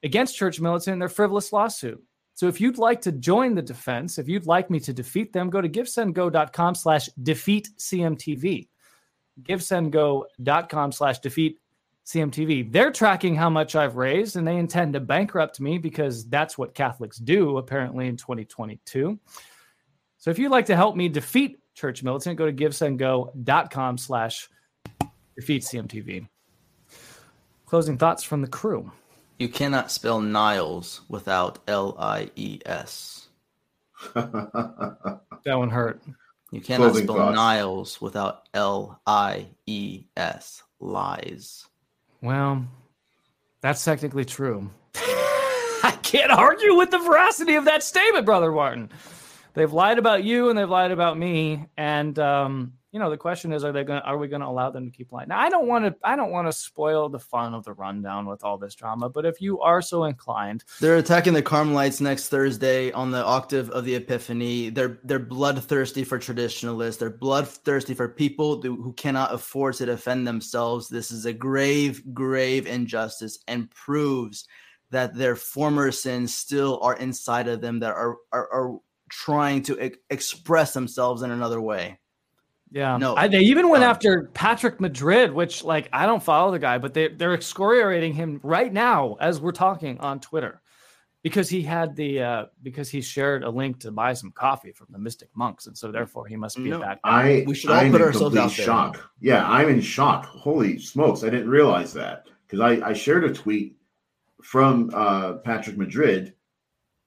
against 0.02 0.36
Church 0.36 0.58
Militant 0.58 0.94
in 0.94 0.98
their 0.98 1.08
frivolous 1.10 1.52
lawsuit. 1.52 2.02
So 2.32 2.46
if 2.46 2.60
you'd 2.60 2.78
like 2.78 3.02
to 3.02 3.12
join 3.12 3.54
the 3.54 3.62
defense, 3.62 4.18
if 4.18 4.28
you'd 4.28 4.46
like 4.46 4.70
me 4.70 4.80
to 4.80 4.92
defeat 4.94 5.32
them, 5.32 5.50
go 5.50 5.60
to 5.60 5.68
givesendgo.com 5.68 6.76
slash 6.76 7.08
defeat 7.22 7.68
CMTV. 7.78 8.68
Givesendgo.com 9.42 10.92
slash 10.92 11.18
defeat 11.18 11.58
CMTV. 12.08 12.72
They're 12.72 12.90
tracking 12.90 13.34
how 13.34 13.50
much 13.50 13.76
I've 13.76 13.96
raised 13.96 14.36
and 14.36 14.48
they 14.48 14.56
intend 14.56 14.94
to 14.94 15.00
bankrupt 15.00 15.60
me 15.60 15.76
because 15.76 16.26
that's 16.26 16.56
what 16.56 16.74
Catholics 16.74 17.18
do 17.18 17.58
apparently 17.58 18.08
in 18.08 18.16
2022. 18.16 19.18
So 20.16 20.30
if 20.30 20.38
you'd 20.38 20.50
like 20.50 20.64
to 20.66 20.76
help 20.76 20.96
me 20.96 21.10
defeat 21.10 21.60
Church 21.74 22.02
Militant, 22.02 22.38
go 22.38 22.46
to 22.46 22.52
givesendgo.com 22.52 23.98
slash 23.98 24.48
defeat 25.36 25.62
CMTV. 25.62 26.26
Closing 27.66 27.98
thoughts 27.98 28.22
from 28.22 28.40
the 28.40 28.48
crew. 28.48 28.90
You 29.38 29.50
cannot 29.50 29.90
spell 29.90 30.22
Niles 30.22 31.02
without 31.10 31.58
L 31.68 31.94
I 31.98 32.30
E 32.36 32.58
S. 32.64 33.28
that 34.14 35.20
one 35.44 35.68
hurt. 35.68 36.00
You 36.52 36.62
cannot 36.62 36.86
Closing 36.86 37.04
spell 37.04 37.16
thoughts. 37.16 37.36
Niles 37.36 38.00
without 38.00 38.48
L 38.54 38.98
I 39.06 39.48
E 39.66 40.04
S. 40.16 40.62
Lies. 40.80 41.66
Well, 42.20 42.66
that's 43.60 43.84
technically 43.84 44.24
true. 44.24 44.70
I 44.94 45.96
can't 46.02 46.30
argue 46.30 46.74
with 46.74 46.90
the 46.90 46.98
veracity 46.98 47.54
of 47.54 47.64
that 47.66 47.82
statement, 47.82 48.26
brother 48.26 48.50
Martin. 48.50 48.90
They've 49.54 49.72
lied 49.72 49.98
about 49.98 50.24
you 50.24 50.50
and 50.50 50.58
they've 50.58 50.68
lied 50.68 50.92
about 50.92 51.18
me, 51.18 51.66
and 51.76 52.18
um, 52.18 52.74
you 52.90 52.98
know, 52.98 53.10
the 53.10 53.18
question 53.18 53.52
is, 53.52 53.64
are 53.64 53.72
they 53.72 53.84
going? 53.84 54.00
Are 54.00 54.16
we 54.16 54.28
going 54.28 54.40
to 54.40 54.46
allow 54.46 54.70
them 54.70 54.90
to 54.90 54.96
keep 54.96 55.12
lying? 55.12 55.28
Now, 55.28 55.38
I 55.38 55.50
don't 55.50 55.66
want 55.66 55.84
to. 55.84 55.94
I 56.02 56.16
don't 56.16 56.30
want 56.30 56.48
to 56.48 56.52
spoil 56.52 57.10
the 57.10 57.18
fun 57.18 57.52
of 57.52 57.62
the 57.64 57.74
rundown 57.74 58.24
with 58.24 58.42
all 58.44 58.56
this 58.56 58.74
drama. 58.74 59.10
But 59.10 59.26
if 59.26 59.42
you 59.42 59.60
are 59.60 59.82
so 59.82 60.04
inclined, 60.04 60.64
they're 60.80 60.96
attacking 60.96 61.34
the 61.34 61.42
Carmelites 61.42 62.00
next 62.00 62.28
Thursday 62.28 62.90
on 62.92 63.10
the 63.10 63.22
octave 63.22 63.68
of 63.70 63.84
the 63.84 63.94
Epiphany. 63.94 64.70
They're 64.70 65.00
they're 65.04 65.18
bloodthirsty 65.18 66.02
for 66.02 66.18
traditionalists. 66.18 66.98
They're 66.98 67.10
bloodthirsty 67.10 67.92
for 67.92 68.08
people 68.08 68.62
who 68.62 68.94
cannot 68.94 69.34
afford 69.34 69.74
to 69.74 69.86
defend 69.86 70.26
themselves. 70.26 70.88
This 70.88 71.10
is 71.10 71.26
a 71.26 71.32
grave, 71.32 72.02
grave 72.14 72.66
injustice, 72.66 73.38
and 73.48 73.70
proves 73.70 74.48
that 74.90 75.14
their 75.14 75.36
former 75.36 75.92
sins 75.92 76.34
still 76.34 76.80
are 76.80 76.96
inside 76.96 77.48
of 77.48 77.60
them 77.60 77.80
that 77.80 77.92
are 77.92 78.16
are, 78.32 78.50
are 78.50 78.78
trying 79.10 79.62
to 79.62 79.84
e- 79.84 79.96
express 80.08 80.72
themselves 80.72 81.20
in 81.20 81.30
another 81.30 81.60
way. 81.60 81.98
Yeah, 82.70 82.96
no. 82.98 83.16
I, 83.16 83.28
they 83.28 83.40
even 83.40 83.68
went 83.68 83.84
um, 83.84 83.90
after 83.90 84.24
Patrick 84.34 84.80
Madrid, 84.80 85.32
which 85.32 85.64
like 85.64 85.88
I 85.92 86.06
don't 86.06 86.22
follow 86.22 86.50
the 86.52 86.58
guy, 86.58 86.78
but 86.78 86.94
they 86.94 87.08
they're 87.08 87.34
excoriating 87.34 88.12
him 88.12 88.40
right 88.42 88.72
now 88.72 89.16
as 89.20 89.40
we're 89.40 89.52
talking 89.52 89.98
on 90.00 90.20
Twitter 90.20 90.60
because 91.22 91.48
he 91.48 91.62
had 91.62 91.96
the 91.96 92.22
uh 92.22 92.46
because 92.62 92.90
he 92.90 93.00
shared 93.00 93.42
a 93.42 93.50
link 93.50 93.80
to 93.80 93.90
buy 93.90 94.12
some 94.12 94.30
coffee 94.32 94.72
from 94.72 94.88
the 94.90 94.98
Mystic 94.98 95.30
Monks, 95.34 95.66
and 95.66 95.76
so 95.76 95.90
therefore 95.90 96.26
he 96.26 96.36
must 96.36 96.56
be 96.56 96.70
no, 96.70 96.80
that. 96.80 97.00
Guy. 97.02 97.10
I 97.10 97.44
we 97.46 97.54
should 97.54 97.70
all 97.70 97.76
I'm 97.76 97.90
put 97.90 98.02
ourselves 98.02 98.36
out 98.36 98.52
there. 98.52 98.66
Shock. 98.66 99.10
Yeah, 99.20 99.48
I'm 99.48 99.68
in 99.68 99.80
shock. 99.80 100.26
Holy 100.26 100.78
smokes! 100.78 101.24
I 101.24 101.30
didn't 101.30 101.48
realize 101.48 101.92
that 101.94 102.26
because 102.46 102.60
I 102.60 102.88
I 102.88 102.92
shared 102.92 103.24
a 103.24 103.32
tweet 103.32 103.76
from 104.42 104.90
uh 104.94 105.34
Patrick 105.38 105.76
Madrid, 105.76 106.34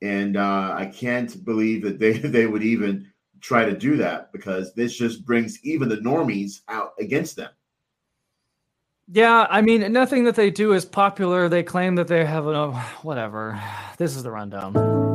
and 0.01 0.37
uh 0.37 0.73
I 0.75 0.87
can't 0.87 1.43
believe 1.45 1.83
that 1.83 1.99
they 1.99 2.11
they 2.37 2.47
would 2.47 2.63
even 2.63 3.10
try 3.41 3.65
to 3.65 3.77
do 3.77 3.97
that 3.97 4.31
because 4.31 4.73
this 4.73 4.95
just 4.95 5.25
brings 5.25 5.59
even 5.63 5.89
the 5.89 5.97
normies 5.97 6.61
out 6.67 6.93
against 6.99 7.35
them. 7.35 7.49
Yeah, 9.13 9.45
I 9.49 9.61
mean, 9.61 9.91
nothing 9.91 10.23
that 10.23 10.35
they 10.35 10.51
do 10.51 10.71
is 10.73 10.85
popular. 10.85 11.49
They 11.49 11.63
claim 11.63 11.95
that 11.95 12.07
they 12.07 12.23
have 12.23 12.47
a 12.47 12.71
whatever. 13.01 13.61
This 13.97 14.15
is 14.15 14.23
the 14.23 14.31
rundown. 14.31 15.10